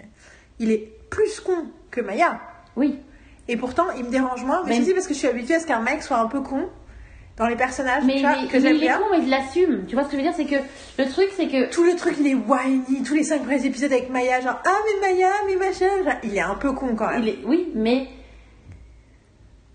Il 0.58 0.70
est 0.70 0.92
plus 1.08 1.40
con 1.40 1.56
que 1.90 2.02
Maya. 2.02 2.38
Oui. 2.76 2.98
Et 3.48 3.56
pourtant, 3.56 3.84
il 3.96 4.04
me 4.04 4.10
dérange 4.10 4.44
moins. 4.44 4.62
Mais 4.66 4.78
Mais- 4.78 4.84
c'est 4.84 4.92
parce 4.92 5.06
que 5.06 5.14
je 5.14 5.20
suis 5.20 5.28
habituée 5.28 5.54
à 5.54 5.60
ce 5.60 5.66
qu'un 5.66 5.80
mec 5.80 6.02
soit 6.02 6.18
un 6.18 6.26
peu 6.26 6.42
con. 6.42 6.68
Dans 7.38 7.46
les 7.46 7.56
personnages 7.56 8.02
Mais 8.04 8.14
tu 8.14 8.18
il 8.20 8.26
vois, 8.26 8.42
est, 8.42 8.46
que 8.48 8.60
j'aime 8.60 8.78
bien. 8.78 9.00
mais 9.10 9.18
il 9.18 9.28
l'assume. 9.28 9.84
Tu 9.86 9.94
vois 9.94 10.04
ce 10.04 10.08
que 10.08 10.12
je 10.12 10.22
veux 10.22 10.22
dire 10.22 10.34
C'est 10.36 10.46
que 10.46 10.56
le 10.98 11.08
truc, 11.10 11.28
c'est 11.36 11.48
que. 11.48 11.70
Tout 11.70 11.84
le 11.84 11.94
truc, 11.96 12.14
il 12.18 12.26
est 12.28 12.34
whiny, 12.34 13.02
tous 13.04 13.14
les 13.14 13.24
cinq 13.24 13.42
premiers 13.42 13.64
épisodes 13.66 13.92
avec 13.92 14.08
Maya, 14.10 14.40
genre 14.40 14.58
ah 14.64 14.70
mais 15.02 15.08
Maya, 15.12 15.28
mais 15.46 15.56
machin, 15.56 15.86
genre, 16.04 16.14
il 16.22 16.34
est 16.36 16.40
un 16.40 16.54
peu 16.54 16.72
con 16.72 16.94
quand 16.96 17.10
même. 17.10 17.22
Il 17.22 17.28
est, 17.28 17.38
oui, 17.44 17.70
mais. 17.74 18.08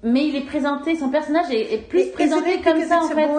Mais 0.03 0.25
il 0.27 0.35
est 0.35 0.45
présenté, 0.45 0.95
son 0.95 1.09
personnage 1.09 1.51
est, 1.51 1.73
est 1.73 1.87
plus 1.87 1.99
Et- 2.01 2.11
présenté 2.11 2.59
comme 2.61 2.81
ça 2.83 2.99
en 3.03 3.07
fait. 3.09 3.29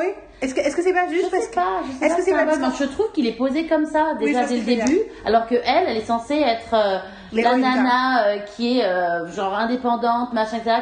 Est-ce 0.43 0.55
que 0.55 0.61
est-ce 0.61 0.75
que 0.77 0.83
c'est 0.83 0.93
pas 0.93 1.07
Je 1.09 1.15
juste 1.15 1.31
parce 1.31 1.45
sais 1.45 1.51
que 1.51 1.55
pas, 1.55 1.83
je 1.87 1.93
sais 1.99 2.05
est-ce 2.05 2.15
pas 2.15 2.19
que 2.19 2.23
c'est 2.25 2.33
pas 2.33 2.45
parce 2.59 2.79
Je 2.79 2.85
trouve 2.85 3.11
qu'il 3.13 3.27
est 3.29 3.37
posé 3.37 3.67
comme 3.67 3.87
ça 3.87 4.15
déjà 4.19 4.45
dès 4.45 4.57
le 4.57 4.63
début, 4.63 4.99
alors 5.25 5.47
que 5.47 5.55
elle, 5.55 5.85
elle 5.89 5.97
est 5.97 6.05
censée 6.05 6.35
être 6.37 6.75
euh, 6.75 6.99
la 7.33 7.57
nana 7.57 8.27
euh, 8.27 8.39
qui 8.39 8.79
est 8.79 8.85
euh, 8.85 9.27
genre 9.33 9.55
indépendante, 9.57 10.33
machin, 10.33 10.57
etc., 10.59 10.79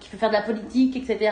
qui 0.00 0.08
peut 0.10 0.16
faire 0.16 0.28
de 0.30 0.34
la 0.34 0.42
politique, 0.42 0.96
etc. 0.96 1.30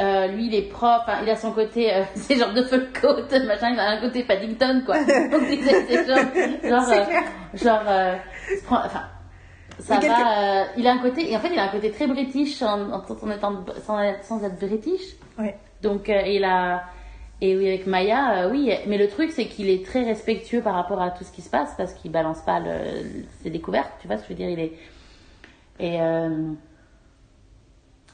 Euh, 0.00 0.28
lui, 0.28 0.46
il 0.46 0.54
est 0.54 0.62
prof, 0.70 1.02
hein, 1.08 1.18
il 1.24 1.28
a 1.30 1.34
son 1.34 1.50
côté, 1.52 1.92
euh, 1.92 2.04
c'est 2.14 2.36
genre 2.36 2.52
de 2.52 2.62
full 2.62 2.86
coat, 3.00 3.16
machin, 3.46 3.70
il 3.72 3.80
a 3.80 3.90
un 3.90 4.00
côté 4.00 4.22
Paddington, 4.22 4.82
quoi. 4.86 4.96
Donc, 5.04 5.42
c'est 5.48 6.06
genre, 6.06 6.18
genre, 6.62 6.88
euh, 6.88 7.04
genre, 7.54 7.82
euh, 7.88 8.14
enfin, 8.68 9.02
ça 9.80 9.96
quelque- 9.96 10.12
va, 10.12 10.66
il 10.76 10.86
a 10.86 10.92
un 10.92 10.98
côté, 10.98 11.30
et 11.32 11.36
en 11.36 11.40
fait, 11.40 11.48
il 11.52 11.58
a 11.58 11.64
un 11.64 11.68
côté 11.68 11.90
très 11.90 12.06
british 12.06 12.62
en, 12.62 12.92
en, 12.92 13.02
en 13.22 13.30
étant, 13.32 13.64
sans, 13.84 14.00
être- 14.00 14.22
sans 14.24 14.44
être 14.44 14.58
british. 14.64 15.02
Ouais. 15.36 15.56
Donc, 15.82 16.08
il 16.08 16.44
a, 16.44 16.84
et 17.40 17.56
oui, 17.56 17.66
avec 17.66 17.86
Maya, 17.88 18.48
oui, 18.52 18.70
mais 18.86 18.98
le 18.98 19.08
truc, 19.08 19.32
c'est 19.32 19.46
qu'il 19.46 19.68
est 19.68 19.84
très 19.84 20.04
respectueux 20.04 20.60
par 20.60 20.74
rapport 20.74 21.02
à 21.02 21.10
tout 21.10 21.24
ce 21.24 21.32
qui 21.32 21.42
se 21.42 21.50
passe, 21.50 21.74
parce 21.76 21.92
qu'il 21.94 22.12
balance 22.12 22.40
pas 22.42 22.60
le, 22.60 22.78
ses 23.42 23.50
découvertes, 23.50 23.90
tu 24.00 24.06
vois 24.06 24.16
ce 24.16 24.22
que 24.22 24.28
je 24.28 24.32
veux 24.34 24.38
dire, 24.46 24.50
il 24.50 24.60
est, 24.60 24.72
et, 25.80 26.00
euh, 26.00 26.52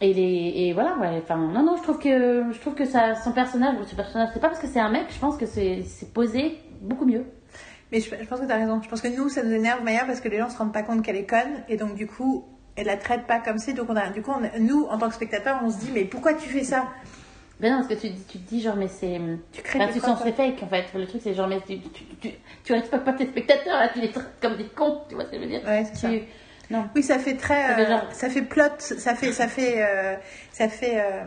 et 0.01 0.13
les, 0.13 0.53
et 0.69 0.73
voilà, 0.73 0.97
ouais, 0.99 1.21
enfin, 1.23 1.37
non, 1.37 1.63
non, 1.63 1.77
je 1.77 1.83
trouve 1.83 1.99
que, 1.99 2.53
je 2.53 2.59
trouve 2.61 2.75
que 2.75 2.85
ça, 2.85 3.15
son 3.15 3.33
personnage, 3.33 3.77
ce 3.87 3.95
personnage, 3.95 4.29
c'est 4.35 4.41
pas 4.41 4.49
parce 4.49 4.61
que 4.61 4.67
c'est 4.67 4.81
un 4.81 4.91
mec, 4.91 5.07
je 5.11 5.19
pense 5.19 5.37
que 5.37 5.47
c'est, 5.47 5.83
c'est 5.83 6.13
posé 6.13 6.59
beaucoup 6.81 7.07
mieux. 7.07 7.25
Mais 7.93 8.01
je, 8.01 8.11
je 8.11 8.25
pense 8.27 8.41
que 8.41 8.47
tu 8.47 8.51
as 8.53 8.57
raison. 8.57 8.81
Je 8.83 8.89
pense 8.89 9.01
que 9.01 9.09
nous, 9.09 9.29
ça 9.29 9.43
nous 9.45 9.53
énerve 9.53 9.85
Maya 9.85 10.05
parce 10.05 10.21
que 10.21 10.29
les 10.29 10.39
gens 10.39 10.49
se 10.51 10.59
rendent 10.59 10.73
pas 10.73 10.83
compte 10.83 11.03
qu'elle 11.05 11.17
est 11.17 11.27
conne 11.29 11.63
et 11.69 11.77
donc 11.77 11.95
du 11.95 12.07
coup, 12.09 12.45
elle 12.77 12.87
la 12.87 12.97
traite 12.97 13.27
pas 13.27 13.39
comme 13.39 13.59
c'est. 13.59 13.73
Donc 13.73 13.89
on 13.89 13.95
a, 13.97 14.09
du 14.11 14.21
coup, 14.21 14.33
on 14.37 14.43
a- 14.45 14.59
nous, 14.59 14.85
en 14.87 14.99
tant 14.99 15.09
que 15.09 15.15
spectateurs, 15.15 15.61
on 15.63 15.71
se 15.71 15.79
dit 15.79 15.91
mais 15.95 16.05
pourquoi 16.05 16.35
tu 16.35 16.49
fais 16.49 16.65
ça? 16.65 16.89
Ben 17.61 17.71
non, 17.71 17.83
parce 17.87 17.89
que 17.95 18.07
tu, 18.09 18.13
tu 18.29 18.39
te 18.39 18.49
dis 18.49 18.61
genre, 18.61 18.75
mais 18.75 18.89
c'est. 18.89 19.21
Tu 19.53 19.63
crées 19.63 19.79
Enfin, 19.79 19.87
tes 19.93 20.01
tu 20.01 20.01
sens 20.01 20.19
c'est 20.25 20.33
fake 20.33 20.61
en 20.65 20.67
fait. 20.67 20.87
Le 20.95 21.07
truc, 21.07 21.21
c'est 21.23 21.35
genre, 21.35 21.47
mais 21.47 21.61
tu, 21.61 21.79
tu, 21.79 22.05
tu, 22.21 22.31
tu 22.65 22.73
respectes 22.73 23.05
pas 23.05 23.13
tes 23.13 23.27
spectateurs 23.27 23.79
là, 23.79 23.89
tu 23.93 24.01
les 24.01 24.11
traites 24.11 24.27
comme 24.43 24.57
des 24.57 24.65
cons, 24.65 25.03
tu 25.09 25.15
vois 25.15 25.25
ce 25.27 25.31
que 25.31 25.37
je 25.37 25.43
veux 25.43 25.49
dire? 25.49 25.61
Ouais, 25.65 25.85
c'est 25.85 25.97
ça. 25.97 26.09
Non. 26.71 26.89
Oui, 26.95 27.03
ça 27.03 27.19
fait 27.19 27.37
très, 27.37 27.69
Ça 27.69 27.75
fait 27.75 27.83
euh, 27.85 27.89
genre- 27.89 28.13
ça 28.13 28.31
fait 28.31 28.43
plot, 28.43 28.63
ça 28.79 29.15
fait, 29.15 29.33
ça 29.33 29.49
fait, 29.49 29.75
euh, 29.83 30.17
ça 30.53 30.69
fait 30.69 30.95
euh, 31.01 31.23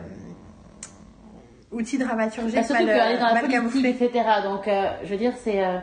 outil 1.70 1.98
dramaturgique 1.98 2.54
Bah, 2.56 2.64
surtout 2.64 2.84
mal, 2.84 3.18
dans 3.18 3.34
la 3.34 3.40
politique, 3.60 4.00
etc. 4.02 4.24
Donc, 4.42 4.66
euh, 4.68 4.90
je 5.04 5.08
veux 5.08 5.16
dire, 5.16 5.32
c'est. 5.42 5.64
euh, 5.64 5.78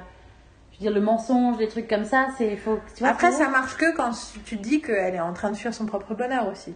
je 0.72 0.78
veux 0.80 0.82
dire, 0.82 0.91
le 0.91 0.99
mensonge, 1.01 1.58
les 1.58 1.68
trucs 1.70 1.88
comme 1.88 2.03
ça, 2.06 2.28
c'est. 2.38 2.58
Faut, 2.58 2.80
tu 2.95 2.99
vois, 3.03 3.10
Après, 3.12 3.32
ça 3.32 3.47
marche 3.47 3.78
que 3.78 3.95
quand 3.95 4.12
tu 4.45 4.58
te 4.58 4.62
dis 4.62 4.82
qu'elle 4.82 5.16
est 5.16 5.20
en 5.22 5.32
train 5.34 5.51
de 5.51 5.56
fuir 5.58 5.74
son 5.74 5.86
propre 5.86 6.14
bonheur 6.16 6.47
aussi. 6.49 6.74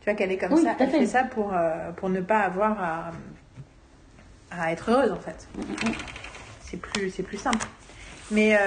Tu 0.00 0.04
vois 0.06 0.14
qu'elle 0.14 0.32
est 0.32 0.38
comme 0.38 0.52
Oui, 0.54 0.62
ça, 0.64 0.74
elle 0.78 0.90
fait. 0.90 0.98
fait 1.00 1.06
ça 1.06 1.24
pour, 1.24 1.52
pour 1.96 2.08
ne 2.08 2.20
pas 2.20 2.40
avoir 2.40 2.82
à, 2.82 3.10
à 4.50 4.72
être 4.72 4.90
heureuse 4.90 5.12
en 5.12 5.20
fait. 5.20 5.46
C'est 6.60 6.78
plus, 6.78 7.10
c'est 7.10 7.22
plus 7.22 7.36
simple. 7.38 7.64
Mais, 8.30 8.58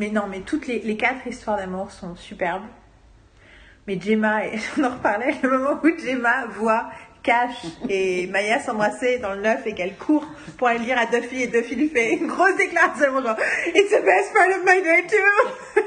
mais 0.00 0.08
non, 0.08 0.22
mais 0.28 0.40
toutes 0.40 0.66
les, 0.66 0.96
quatre 0.96 1.26
histoires 1.26 1.58
d'amour 1.58 1.90
sont 1.90 2.16
superbes. 2.16 2.64
Mais 3.86 4.00
Gemma, 4.00 4.46
et 4.46 4.58
on 4.78 4.84
en 4.84 4.90
reparlait, 4.94 5.34
le 5.42 5.50
moment 5.50 5.78
où 5.84 5.88
Gemma 5.98 6.46
voit 6.46 6.88
Cash 7.22 7.66
et 7.90 8.26
Maya 8.28 8.60
s'embrasser 8.60 9.18
dans 9.18 9.34
le 9.34 9.42
neuf 9.42 9.66
et 9.66 9.74
qu'elle 9.74 9.94
court 9.96 10.26
pour 10.56 10.68
aller 10.68 10.78
le 10.78 10.84
dire 10.86 10.96
à 10.98 11.04
Duffy 11.04 11.42
et 11.42 11.48
Duffy 11.48 11.76
lui 11.76 11.88
fait 11.90 12.14
une 12.14 12.26
grosse 12.28 12.56
déclaration 12.56 13.12
genre 13.22 13.36
It's 13.74 13.90
the 13.90 14.02
best 14.02 14.32
part 14.32 14.48
of 14.48 14.64
my 14.64 14.80
day 14.82 15.02
too 15.06 15.80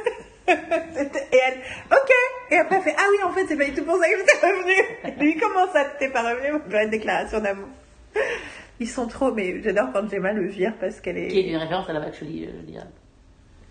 Et 0.47 1.37
elle, 1.47 1.57
ok 1.91 2.11
Et 2.51 2.57
après 2.57 2.75
elle 2.75 2.81
fait 2.83 2.95
Ah 2.99 3.05
oui, 3.09 3.17
en 3.23 3.31
fait, 3.31 3.47
c'est 3.47 3.57
pas 3.57 3.65
du 3.65 3.73
tout 3.73 3.83
pour 3.83 3.97
ça 3.97 4.07
que 4.09 4.17
j'étais 4.19 4.45
revenue 4.45 5.17
Lui, 5.19 5.37
comment 5.37 5.71
ça, 5.73 5.85
t'es 5.97 6.09
pas 6.09 6.21
revenu 6.21 6.59
une 6.83 6.89
déclaration 6.91 7.39
d'amour? 7.39 7.69
Ils 8.79 8.89
sont 8.89 9.07
trop, 9.07 9.31
mais 9.31 9.59
j'adore 9.63 9.87
quand 9.91 10.07
Gemma 10.07 10.33
le 10.33 10.45
vire 10.47 10.73
parce 10.79 10.99
qu'elle 11.01 11.15
Qui 11.29 11.39
est 11.39 11.47
est. 11.47 11.49
une 11.49 11.57
référence 11.57 11.89
à 11.89 11.93
la 11.93 12.01
Actually, 12.01 12.45
je 12.45 12.51
veux 12.57 12.63
dire. 12.63 12.85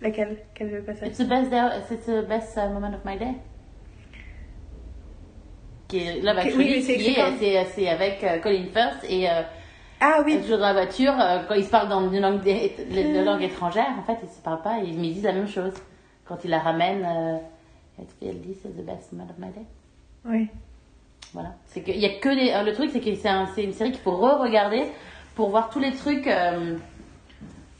Laquelle? 0.02 0.36
Quel 0.54 0.82
passage 0.84 1.08
It's 1.08 1.18
the 1.18 1.24
best, 1.28 1.50
day, 1.50 1.68
it's 1.90 2.06
the 2.06 2.22
best 2.26 2.56
uh, 2.58 2.68
moment 2.68 2.94
of 2.94 3.04
my 3.04 3.16
day. 3.16 3.34
Qui 5.88 5.98
est 5.98 6.26
Actually, 6.26 6.56
oui, 6.56 6.82
c'est 7.74 7.88
avec 7.88 8.24
euh, 8.24 8.38
Colin 8.38 8.64
Firth 8.72 9.04
et 9.08 9.28
euh, 9.28 9.42
Ah 10.00 10.22
oui 10.24 10.38
toujours 10.40 10.58
dans 10.58 10.66
la 10.66 10.72
voiture, 10.72 11.12
euh, 11.20 11.40
quand 11.46 11.54
ils 11.54 11.64
se 11.64 11.70
parlent 11.70 11.88
dans 11.88 12.10
une 12.10 12.20
langue, 12.20 12.42
de 12.44 13.24
langue 13.24 13.42
étrangère, 13.42 13.86
en 13.98 14.02
fait, 14.02 14.18
ils 14.22 14.28
se 14.28 14.40
parlent 14.42 14.62
pas, 14.62 14.78
ils, 14.78 15.04
ils 15.04 15.14
disent 15.14 15.24
la 15.24 15.32
même 15.34 15.48
chose. 15.48 15.74
Quand 16.24 16.38
ils 16.44 16.50
la 16.50 16.58
ramènent, 16.60 17.04
euh, 17.04 17.36
elle 18.22 18.40
dit 18.40 18.56
c'est 18.60 18.70
the 18.70 18.84
best 18.84 19.12
moment 19.12 19.28
of 19.30 19.38
my 19.38 19.50
day? 19.52 19.66
Oui. 20.24 20.48
Voilà. 21.34 21.54
C'est 21.66 21.82
qu'il 21.82 21.98
y 21.98 22.06
a 22.06 22.18
que 22.18 22.28
euh, 22.28 22.62
Le 22.64 22.72
truc, 22.72 22.90
c'est 22.92 23.00
que 23.00 23.14
c'est 23.14 23.28
un- 23.28 23.46
une 23.56 23.72
série 23.72 23.92
qu'il 23.92 24.00
faut 24.00 24.16
re-regarder 24.16 24.84
pour 25.34 25.50
voir 25.50 25.70
tous 25.70 25.78
les 25.78 25.92
trucs. 25.92 26.28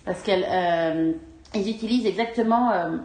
parce 0.05 0.23
qu'elle. 0.23 0.45
Ils 1.55 1.71
utilisent 1.71 2.07
exactement 2.07 2.71
euh, 2.73 2.97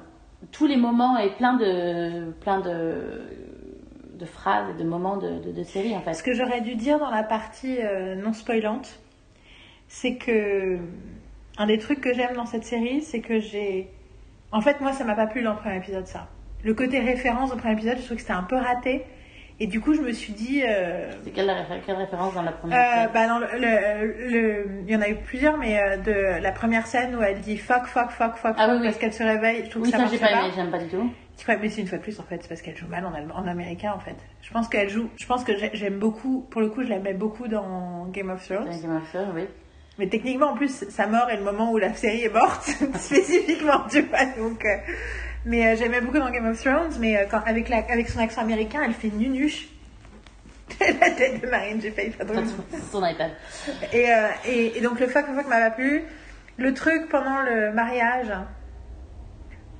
tous 0.52 0.68
les 0.68 0.78
moments 0.78 1.18
et 1.18 1.32
plein 1.32 1.54
de. 1.54 2.32
plein 2.42 2.60
de. 2.60 4.26
phrases 4.26 4.70
et 4.72 4.82
de 4.82 4.88
moments 4.88 5.18
de 5.18 5.64
série, 5.64 5.96
en 5.96 6.02
fait. 6.02 6.14
Ce 6.14 6.24
que 6.24 6.34
j'aurais 6.34 6.62
dû 6.62 6.76
dire 6.76 7.00
dans 7.00 7.12
la 7.12 7.24
partie 7.24 7.78
euh, 7.80 8.16
non 8.16 8.34
spoilante, 8.34 9.00
c'est 9.88 10.16
que 10.16 10.80
un 11.58 11.66
des 11.66 11.80
trucs 11.80 12.02
que 12.02 12.14
j'aime 12.14 12.36
dans 12.36 12.46
cette 12.46 12.64
série, 12.64 13.02
c'est 13.02 13.22
que 13.22 13.40
j'ai. 13.40 13.90
En 14.52 14.62
fait, 14.62 14.80
moi, 14.80 14.94
ça 14.94 15.04
m'a 15.04 15.16
pas 15.16 15.28
plu 15.28 15.44
dans 15.44 15.54
le 15.54 15.58
premier 15.58 15.78
épisode, 15.78 16.08
ça. 16.08 16.28
Le 16.64 16.74
côté 16.74 17.00
référence 17.00 17.52
au 17.52 17.58
premier 17.58 17.74
épisode, 17.74 17.98
je 17.98 18.06
trouve 18.06 18.18
que 18.18 18.22
c'était 18.22 18.34
un 18.34 18.44
peu 18.44 18.56
raté. 18.56 19.06
Et 19.60 19.66
du 19.68 19.82
coup, 19.82 19.94
je 19.96 20.02
me 20.02 20.12
suis 20.12 20.34
dit. 20.34 20.62
euh, 20.64 21.10
C'est 21.24 21.32
quelle, 21.32 21.52
quelle 21.86 21.96
référence 21.96 22.34
dans 22.36 22.44
la 22.44 22.52
première 22.52 22.78
euh, 22.80 22.94
série 23.02 23.14
bah 23.14 23.28
dans 23.28 23.40
le, 23.40 23.48
le- 23.58 24.30
le- 24.30 24.68
il 24.86 24.92
y 24.92 24.96
en 24.96 25.02
a 25.02 25.10
eu 25.10 25.16
plusieurs, 25.16 25.58
mais 25.58 25.80
euh, 25.82 25.98
de 25.98 26.42
la 26.42 26.52
première 26.52 26.86
scène 26.86 27.16
où 27.16 27.22
elle 27.24 27.40
dit 27.42 27.58
fuck, 27.58 27.86
fuck, 27.86 28.12
fuck, 28.12 28.36
fuck, 28.36 28.54
Ah 28.58 28.66
fuck 28.68 28.74
oui, 28.74 28.78
oui. 28.82 28.84
parce 28.88 28.98
qu'elle 29.00 29.14
se 29.14 29.24
réveille, 29.24 29.64
je 29.66 29.70
trouve 29.72 29.82
Oui, 29.84 29.92
que 29.92 29.98
ça, 29.98 30.04
ça 30.06 30.12
j'ai 30.12 30.20
pas 30.20 30.32
aimé, 30.32 30.52
j'aime 30.56 30.70
pas 30.70 30.78
du 30.80 30.88
tout. 30.90 31.10
Ouais, 31.48 31.58
mais 31.62 31.70
c'est 31.70 31.82
une 31.82 31.88
fois 31.88 31.98
de 31.98 32.04
plus 32.04 32.20
en 32.20 32.24
fait, 32.24 32.38
c'est 32.42 32.50
parce 32.50 32.62
qu'elle 32.62 32.78
joue 32.78 32.88
mal 32.88 33.04
en, 33.06 33.14
en 33.36 33.48
américain 33.48 33.94
en 33.96 34.00
fait. 34.00 34.16
Je 34.44 34.52
pense 34.52 34.68
qu'elle 34.68 34.90
joue, 34.90 35.10
je 35.18 35.26
pense 35.26 35.44
que 35.44 35.56
j'ai- 35.58 35.72
j'aime 35.74 35.98
beaucoup, 35.98 36.46
pour 36.52 36.62
le 36.62 36.70
coup, 36.70 36.84
je 36.84 36.90
l'aimais 36.90 37.14
beaucoup 37.14 37.48
dans 37.48 38.06
Game 38.12 38.30
of 38.30 38.48
Thrones. 38.48 38.68
C'est 38.72 38.82
Game 38.84 38.96
of 38.98 39.10
Thrones, 39.12 39.32
oui. 39.36 39.48
Mais 40.00 40.08
techniquement, 40.08 40.52
en 40.52 40.56
plus, 40.56 40.88
sa 40.90 41.08
mort 41.08 41.30
est 41.32 41.38
le 41.38 41.44
moment 41.44 41.72
où 41.72 41.78
la 41.80 41.94
série 41.96 42.22
est 42.24 42.34
morte, 42.34 42.62
spécifiquement, 42.96 43.82
tu 43.90 44.02
vois. 44.02 44.26
Donc, 44.38 44.64
euh, 44.66 44.78
mais 45.46 45.68
euh, 45.68 45.76
j'aimais 45.78 46.02
beaucoup 46.02 46.20
dans 46.20 46.30
Game 46.30 46.48
of 46.48 46.62
Thrones, 46.62 46.94
mais 47.00 47.18
euh, 47.18 47.26
quand, 47.30 47.42
avec, 47.46 47.70
la, 47.70 47.78
avec 47.90 48.10
son 48.10 48.20
accent 48.20 48.42
américain, 48.42 48.82
elle 48.86 48.94
fait 48.94 49.10
nunuche. 49.10 49.70
la 50.80 51.12
tête 51.12 51.42
de 51.42 51.48
Marine, 51.48 51.80
j'ai 51.82 51.92
failli 51.92 52.12
faire 52.12 52.26
drôle. 52.26 52.44
Son 52.92 53.06
iPad. 53.06 53.32
Et, 53.94 54.12
euh, 54.12 54.28
et, 54.46 54.78
et 54.78 54.82
donc 54.82 55.00
le 55.00 55.08
fuck 55.08 55.26
fuck 55.26 55.48
m'a 55.48 55.60
pas 55.60 55.72
plu. 55.72 56.04
Le 56.58 56.74
truc 56.74 57.08
pendant 57.10 57.42
le 57.42 57.72
mariage 57.72 58.34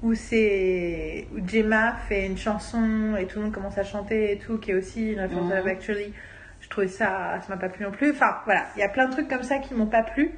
où 0.04 0.14
c'est 0.14 1.28
où 1.36 1.46
Gemma 1.46 1.96
fait 2.08 2.26
une 2.26 2.38
chanson 2.38 3.16
et 3.20 3.26
tout 3.26 3.40
le 3.40 3.46
monde 3.46 3.54
commence 3.54 3.78
à 3.78 3.84
chanter 3.84 4.34
et 4.34 4.38
tout, 4.38 4.58
qui 4.58 4.72
est 4.72 4.76
aussi 4.76 5.14
une 5.14 5.20
référence 5.20 5.52
à 5.52 5.56
Love 5.56 5.68
Actually. 5.68 6.14
Je 6.62 6.70
trouvais 6.70 6.88
ça, 6.88 7.40
ça 7.42 7.50
m'a 7.50 7.58
pas 7.58 7.70
plu 7.70 7.84
non 7.84 7.92
plus. 7.92 8.12
Enfin 8.12 8.38
voilà, 8.46 8.66
il 8.76 8.80
y 8.80 8.84
a 8.84 8.90
plein 8.90 9.08
de 9.08 9.12
trucs 9.12 9.28
comme 9.28 9.44
ça 9.44 9.58
qui 9.58 9.74
m'ont 9.74 9.88
pas 9.88 10.04
plu 10.04 10.32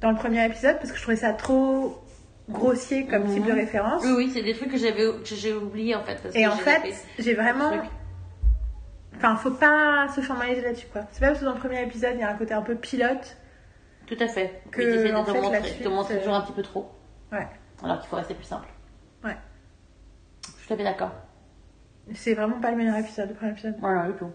dans 0.00 0.10
le 0.10 0.16
premier 0.16 0.44
épisode 0.44 0.76
parce 0.78 0.90
que 0.90 0.96
je 0.96 1.02
trouvais 1.02 1.16
ça 1.16 1.32
trop 1.32 2.03
grossier 2.48 3.06
comme 3.06 3.24
type 3.26 3.44
de 3.44 3.52
Mhm. 3.52 3.58
référence. 3.58 4.02
Oui, 4.04 4.12
oui, 4.16 4.30
c'est 4.32 4.42
des 4.42 4.54
trucs 4.54 4.70
que 4.70 4.76
j'avais 4.78 5.04
que 5.22 5.34
j'ai 5.34 5.52
oublié 5.54 5.94
en 5.94 6.02
fait. 6.02 6.20
Parce 6.22 6.34
Et 6.36 6.42
que 6.44 6.48
en 6.48 6.56
fait, 6.56 6.94
j'ai 7.18 7.34
vraiment. 7.34 7.72
Enfin, 9.16 9.36
faut 9.36 9.52
pas 9.52 10.08
se 10.14 10.20
formaliser 10.20 10.60
là-dessus, 10.60 10.88
quoi. 10.92 11.02
C'est 11.12 11.20
pas 11.20 11.28
parce 11.28 11.40
que 11.40 11.44
dans 11.44 11.54
le 11.54 11.60
premier 11.60 11.82
épisode, 11.82 12.12
il 12.14 12.20
y 12.20 12.22
a 12.24 12.30
un 12.30 12.34
côté 12.34 12.52
un 12.52 12.62
peu 12.62 12.74
pilote. 12.74 13.36
Tout 14.06 14.16
à 14.20 14.26
fait. 14.28 14.60
Que, 14.70 14.82
essaies 14.82 15.14
en 15.14 15.24
te 15.24 15.30
fait, 15.32 15.40
montrer, 15.40 15.62
suite, 15.62 15.82
te 15.84 15.88
montrer 15.88 16.18
toujours 16.18 16.34
un 16.34 16.40
petit 16.42 16.52
peu 16.52 16.62
trop. 16.62 16.90
Ouais. 17.32 17.46
Alors 17.82 18.00
qu'il 18.00 18.08
faut 18.08 18.16
rester 18.16 18.34
plus 18.34 18.44
simple. 18.44 18.68
Ouais. 19.24 19.36
Je 20.46 20.50
suis 20.58 20.66
tout 20.68 20.74
à 20.74 20.76
fait 20.76 20.84
d'accord. 20.84 21.12
C'est 22.12 22.34
vraiment 22.34 22.60
pas 22.60 22.70
le 22.72 22.76
meilleur 22.76 22.96
épisode, 22.98 23.30
le 23.30 23.34
premier 23.34 23.52
épisode. 23.52 23.76
Ouais, 23.80 23.94
non, 23.94 24.06
du 24.10 24.12
tout. 24.18 24.30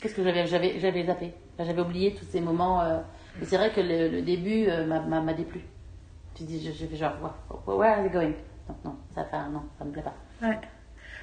Qu'est-ce 0.00 0.14
que 0.14 0.22
j'avais 0.22 0.46
j'avais 0.46 0.78
j'avais 0.78 1.04
zappé 1.04 1.34
Enfin, 1.54 1.64
J'avais 1.64 1.80
oublié 1.82 2.14
tous 2.14 2.24
ces 2.26 2.40
moments. 2.40 2.80
euh, 2.82 3.00
Et 3.42 3.44
c'est 3.44 3.56
vrai 3.56 3.72
que 3.72 3.80
le, 3.80 4.08
le 4.08 4.22
début 4.22 4.66
euh, 4.68 4.86
m'a- 4.86 5.00
m'a 5.00 5.20
m'a 5.20 5.32
déplu. 5.34 5.60
Tu 6.40 6.46
dis, 6.46 6.64
je, 6.64 6.72
je 6.72 6.86
fais 6.86 6.96
genre, 6.96 7.12
where, 7.66 7.76
where 7.76 7.90
are 7.96 8.02
they 8.02 8.10
going? 8.10 8.32
Non, 8.66 8.74
non, 8.82 8.96
ça, 9.14 9.20
enfin, 9.20 9.50
non, 9.50 9.62
ça 9.78 9.84
me 9.84 9.90
plaît 9.92 10.00
pas. 10.02 10.14
Ouais. 10.40 10.56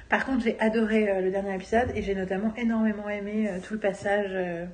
Par 0.08 0.24
contre, 0.24 0.44
j'ai 0.44 0.56
adoré 0.60 1.10
euh, 1.10 1.20
le 1.22 1.32
dernier 1.32 1.56
épisode 1.56 1.90
et 1.96 2.02
j'ai 2.02 2.14
notamment 2.14 2.54
énormément 2.56 3.08
aimé 3.08 3.48
euh, 3.50 3.58
tout 3.58 3.74
le 3.74 3.80
passage. 3.80 4.28
euh, 4.30 4.64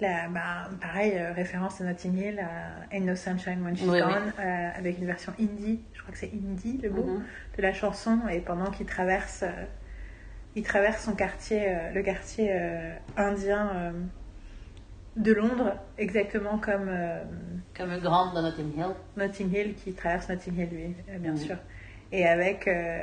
la, 0.00 0.26
bah, 0.28 0.68
pareil, 0.80 1.16
référence 1.36 1.80
à 1.80 1.84
Notting 1.84 2.16
Hill, 2.18 2.40
à 2.40 2.92
Ain't 2.92 3.04
No 3.04 3.14
Sunshine 3.14 3.62
When 3.64 3.76
She's 3.76 3.86
Oui. 3.88 4.00
Gone, 4.00 4.32
avec 4.74 4.98
une 4.98 5.04
version 5.06 5.32
indie, 5.38 5.82
je 5.92 6.00
crois 6.00 6.10
que 6.10 6.18
c'est 6.18 6.32
indie 6.34 6.80
le 6.82 6.90
mot, 6.90 7.04
Mhm. 7.04 7.22
de 7.58 7.62
la 7.62 7.72
chanson, 7.72 8.18
et 8.28 8.40
pendant 8.40 8.70
qu'il 8.72 8.86
traverse 8.86 9.44
il 10.56 10.62
traverse 10.64 11.04
son 11.04 11.12
quartier, 11.14 11.76
le 11.94 12.02
quartier 12.02 12.50
indien 13.18 13.92
de 15.22 15.32
Londres, 15.32 15.74
exactement 15.98 16.58
comme 16.58 16.88
euh, 16.88 17.22
Comme 17.76 17.96
Grande 17.98 18.34
dans 18.34 18.42
Notting 18.42 18.72
Hill. 18.76 18.94
Notting 19.16 19.54
Hill, 19.54 19.74
qui 19.74 19.92
traverse 19.92 20.28
Notting 20.28 20.58
Hill, 20.58 20.68
lui, 20.72 20.94
euh, 21.10 21.18
bien 21.18 21.36
sûr. 21.36 21.56
Et 22.12 22.26
avec. 22.26 22.66
euh, 22.68 22.98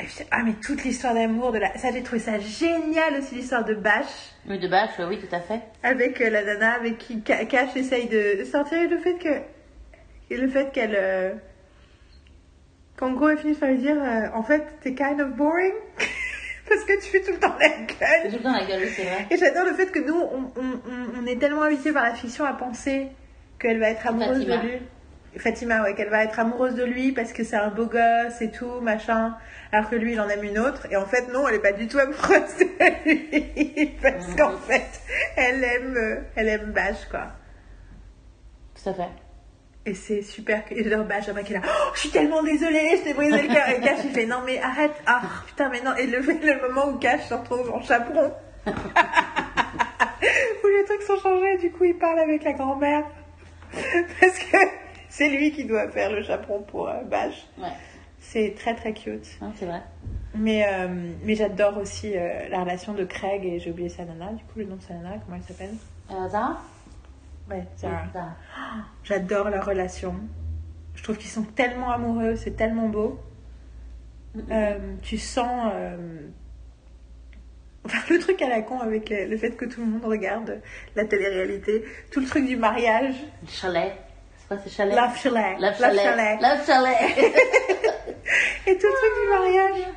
et 0.00 0.04
je- 0.04 0.22
ah, 0.30 0.42
mais 0.44 0.52
toute 0.64 0.84
l'histoire 0.84 1.14
d'amour 1.14 1.52
de 1.52 1.58
la. 1.58 1.76
Ça, 1.76 1.88
j'ai 1.92 2.02
trouvé 2.02 2.20
ça 2.20 2.38
génial 2.38 3.14
aussi, 3.18 3.34
l'histoire 3.36 3.64
de 3.64 3.74
Bash. 3.74 4.32
Oui, 4.48 4.58
de 4.58 4.68
Bâche, 4.68 4.90
oui, 5.08 5.18
tout 5.18 5.34
à 5.34 5.40
fait. 5.40 5.60
avec 5.82 6.18
la 6.20 6.44
nana 6.44 6.72
avec 6.74 6.98
qui 6.98 7.20
Cash 7.22 7.76
essaye 7.76 8.08
de 8.08 8.44
sortir 8.44 8.78
et 8.78 8.86
le 8.88 8.98
fait 8.98 9.14
que 9.14 9.40
et 10.30 10.36
le 10.36 10.48
fait 10.48 10.70
qu'elle 10.72 11.40
qu'en 12.96 13.12
gros 13.12 13.28
elle 13.28 13.38
finit 13.38 13.54
par 13.54 13.68
lui 13.70 13.78
dire 13.78 13.96
en 14.34 14.42
fait 14.42 14.62
t'es 14.82 14.94
kind 14.94 15.20
of 15.20 15.30
boring 15.36 15.72
parce 16.68 16.84
que 16.84 16.94
tu 17.02 17.10
fais 17.10 17.20
tout 17.20 17.32
le 17.32 17.38
temps 17.38 17.54
la 17.60 17.68
gueule 17.68 18.30
tout 18.30 18.36
le 18.38 18.42
temps 18.42 18.52
la 18.52 18.64
gueule, 18.64 18.88
c'est 18.94 19.02
vrai. 19.04 19.26
et 19.30 19.36
j'adore 19.36 19.64
le 19.64 19.74
fait 19.74 19.86
que 19.90 19.98
nous 20.00 20.14
on, 20.18 20.50
on, 20.60 20.80
on- 21.22 21.26
est 21.26 21.36
tellement 21.40 21.62
habitués 21.62 21.92
par 21.92 22.04
la 22.04 22.14
fiction 22.14 22.44
à 22.44 22.52
penser 22.52 23.08
qu'elle 23.58 23.78
va 23.80 23.90
être 23.90 24.06
amoureuse 24.06 24.38
Fatima. 24.46 24.56
de 24.58 24.66
lui 24.68 24.78
Fatima 25.36 25.82
ouais 25.82 25.94
qu'elle 25.94 26.08
va 26.08 26.24
être 26.24 26.38
amoureuse 26.40 26.74
de 26.74 26.84
lui 26.84 27.12
parce 27.12 27.32
que 27.32 27.44
c'est 27.44 27.56
un 27.56 27.68
beau 27.68 27.86
gosse 27.86 28.40
et 28.40 28.50
tout 28.50 28.80
machin 28.80 29.36
alors 29.72 29.88
que 29.90 29.96
lui 29.96 30.12
il 30.14 30.20
en 30.20 30.28
aime 30.28 30.42
une 30.42 30.58
autre 30.58 30.86
et 30.90 30.96
en 30.96 31.04
fait 31.06 31.28
non 31.32 31.46
elle 31.48 31.56
est 31.56 31.58
pas 31.62 31.72
du 31.72 31.86
tout 31.86 31.98
amoureuse 31.98 32.56
de 32.58 33.10
lui 33.10 33.86
parce 34.02 34.28
Mhm. 34.28 34.36
qu'en 34.36 34.56
fait 34.56 34.86
elle 35.36 35.62
aime 35.62 35.96
euh, 35.96 36.16
elle 36.34 36.48
aime 36.48 36.72
Bash 36.72 37.04
quoi 37.10 37.26
Tout 38.82 38.88
à 38.90 38.94
fait. 38.94 39.08
Et 39.88 39.94
c'est 39.94 40.22
super 40.22 40.64
que- 40.64 40.74
et 40.74 40.84
j'adore 40.84 41.04
Benjamin 41.06 41.42
qui 41.42 41.52
est 41.54 41.56
là 41.56 41.62
oh, 41.66 41.90
je 41.94 42.00
suis 42.00 42.10
tellement 42.10 42.42
désolée 42.42 42.96
je 42.98 43.02
t'ai 43.04 43.14
brisé 43.14 43.42
le 43.42 43.48
cœur. 43.48 43.68
Et 43.70 43.80
Cash 43.80 43.98
il 44.04 44.10
fait 44.10 44.26
non 44.26 44.38
mais 44.46 44.60
arrête. 44.60 44.92
Ah 45.06 45.22
putain 45.46 45.68
mais 45.70 45.80
non. 45.82 45.94
Et 45.96 46.06
le, 46.06 46.18
le 46.20 46.68
moment 46.68 46.88
où 46.88 46.98
Cash 46.98 47.22
se 47.28 47.34
retrouve 47.34 47.70
en 47.72 47.80
chaperon. 47.82 48.32
Où 50.64 50.66
les 50.66 50.84
trucs 50.84 51.02
sont 51.02 51.16
changés 51.18 51.58
du 51.58 51.70
coup 51.70 51.84
il 51.84 51.96
parle 51.96 52.18
avec 52.18 52.42
la 52.44 52.52
grand-mère. 52.52 53.04
Parce 54.20 54.38
que 54.38 54.56
c'est 55.08 55.28
lui 55.28 55.52
qui 55.52 55.64
doit 55.64 55.88
faire 55.90 56.10
le 56.12 56.22
chaperon 56.22 56.62
pour 56.62 56.88
euh, 56.88 57.02
Bash. 57.04 57.46
Ouais, 57.58 57.68
c'est 58.20 58.54
très 58.56 58.74
très 58.74 58.92
cute. 58.92 59.26
C'est 59.56 59.66
vrai. 59.66 59.82
mais, 60.34 60.66
euh, 60.68 60.88
mais 61.24 61.34
j'adore 61.34 61.78
aussi 61.78 62.12
euh, 62.16 62.48
la 62.50 62.60
relation 62.60 62.92
de 62.94 63.04
Craig 63.04 63.44
et 63.44 63.58
j'ai 63.58 63.70
oublié 63.70 63.88
sa 63.88 64.04
nana. 64.04 64.32
Du 64.32 64.42
coup 64.44 64.58
le 64.58 64.64
nom 64.64 64.76
de 64.76 64.82
sa 64.82 64.94
nana 64.94 65.16
comment 65.24 65.36
elle 65.38 65.42
s'appelle? 65.44 65.74
Euh, 66.10 66.28
Zara? 66.28 66.58
Ouais. 67.50 67.64
J'adore 69.04 69.50
leur 69.50 69.64
relation. 69.64 70.14
Je 70.94 71.02
trouve 71.02 71.16
qu'ils 71.16 71.30
sont 71.30 71.44
tellement 71.44 71.90
amoureux, 71.90 72.36
c'est 72.36 72.56
tellement 72.56 72.88
beau. 72.88 73.20
Euh, 74.50 74.94
tu 75.02 75.16
sens 75.18 75.72
euh, 75.74 75.96
enfin, 77.84 77.98
le 78.10 78.18
truc 78.18 78.40
à 78.42 78.48
la 78.48 78.62
con 78.62 78.80
avec 78.80 79.10
le 79.10 79.36
fait 79.36 79.52
que 79.52 79.64
tout 79.64 79.80
le 79.80 79.86
monde 79.86 80.04
regarde 80.04 80.60
la 80.96 81.04
télé-réalité, 81.04 81.84
tout 82.12 82.20
le 82.20 82.26
truc 82.26 82.46
du 82.46 82.56
mariage, 82.56 83.14
Chalet. 83.46 83.92
C'est 84.36 84.48
quoi, 84.48 84.58
c'est 84.64 84.70
chalet? 84.70 84.94
Love 84.94 85.16
Chalet, 85.16 85.58
Love 85.58 85.76
chalet. 85.78 86.40
Love 86.40 86.66
chalet. 86.66 86.96
et 88.66 88.78
tout 88.78 88.86
le 88.86 88.94
truc 88.94 89.12
du 89.22 89.28
mariage. 89.30 89.94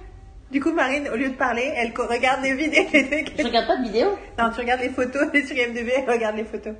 Du 0.51 0.59
coup, 0.59 0.73
Marine, 0.73 1.07
au 1.07 1.15
lieu 1.15 1.29
de 1.29 1.35
parler, 1.35 1.71
elle 1.77 1.93
regarde 1.95 2.43
les 2.43 2.53
vidéos. 2.53 2.83
Je 2.91 3.43
regarde 3.43 3.67
pas 3.67 3.77
de 3.77 3.83
vidéo. 3.83 4.17
non, 4.37 4.51
tu 4.53 4.59
regardes 4.59 4.81
les 4.81 4.89
photos, 4.89 5.29
elle 5.33 5.39
est 5.39 5.45
sur 5.45 5.55
IMDb, 5.55 5.89
elle 5.95 6.09
regarde 6.09 6.35
les 6.35 6.43
photos. 6.43 6.75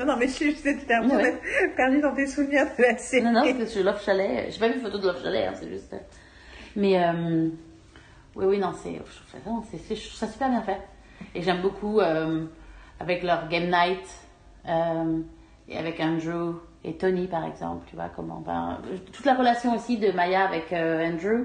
Non, 0.00 0.06
non, 0.06 0.16
mais 0.16 0.26
je 0.28 0.32
sais, 0.54 0.76
tu 0.76 0.86
t'es 0.86 0.94
un 0.94 1.06
peu 1.08 1.14
Ouais. 1.16 1.38
perdu 1.76 2.00
dans 2.00 2.14
tes 2.14 2.26
souvenirs 2.26 2.66
de 2.78 2.82
la 2.82 2.96
série. 2.96 3.22
Non, 3.24 3.32
non, 3.32 3.52
que 3.54 3.66
sur 3.66 3.84
Love 3.84 4.02
Chalet, 4.02 4.50
j'ai 4.50 4.58
pas 4.58 4.68
vu 4.68 4.74
de 4.76 4.80
photo 4.80 4.98
de 4.98 5.06
Love 5.06 5.22
Chalet, 5.22 5.46
hein, 5.48 5.52
c'est 5.54 5.68
juste. 5.68 5.94
Mais 6.74 7.02
euh, 7.04 7.48
oui, 8.34 8.44
oui, 8.46 8.58
non, 8.58 8.72
c'est, 8.72 8.94
je 8.94 8.98
trouve 8.98 9.30
ça, 9.30 9.38
non, 9.46 9.62
c'est, 9.70 9.76
c'est- 9.78 9.94
je 9.96 10.06
trouve 10.06 10.18
ça 10.18 10.26
super 10.26 10.48
bien 10.48 10.62
fait. 10.62 10.78
Et 11.34 11.42
j'aime 11.42 11.60
beaucoup 11.60 12.00
euh, 12.00 12.46
avec 12.98 13.22
leur 13.22 13.46
game 13.48 13.66
night 13.70 14.06
euh, 14.68 15.20
et 15.68 15.76
avec 15.76 16.00
Andrew 16.00 16.54
et 16.82 16.96
Tony 16.96 17.26
par 17.26 17.44
exemple, 17.44 17.84
tu 17.90 17.94
vois 17.96 18.08
comment, 18.14 18.40
ben, 18.40 18.78
toute 19.12 19.26
la 19.26 19.34
relation 19.34 19.74
aussi 19.74 19.98
de 19.98 20.12
Maya 20.12 20.44
avec 20.46 20.72
Andrew 20.72 21.44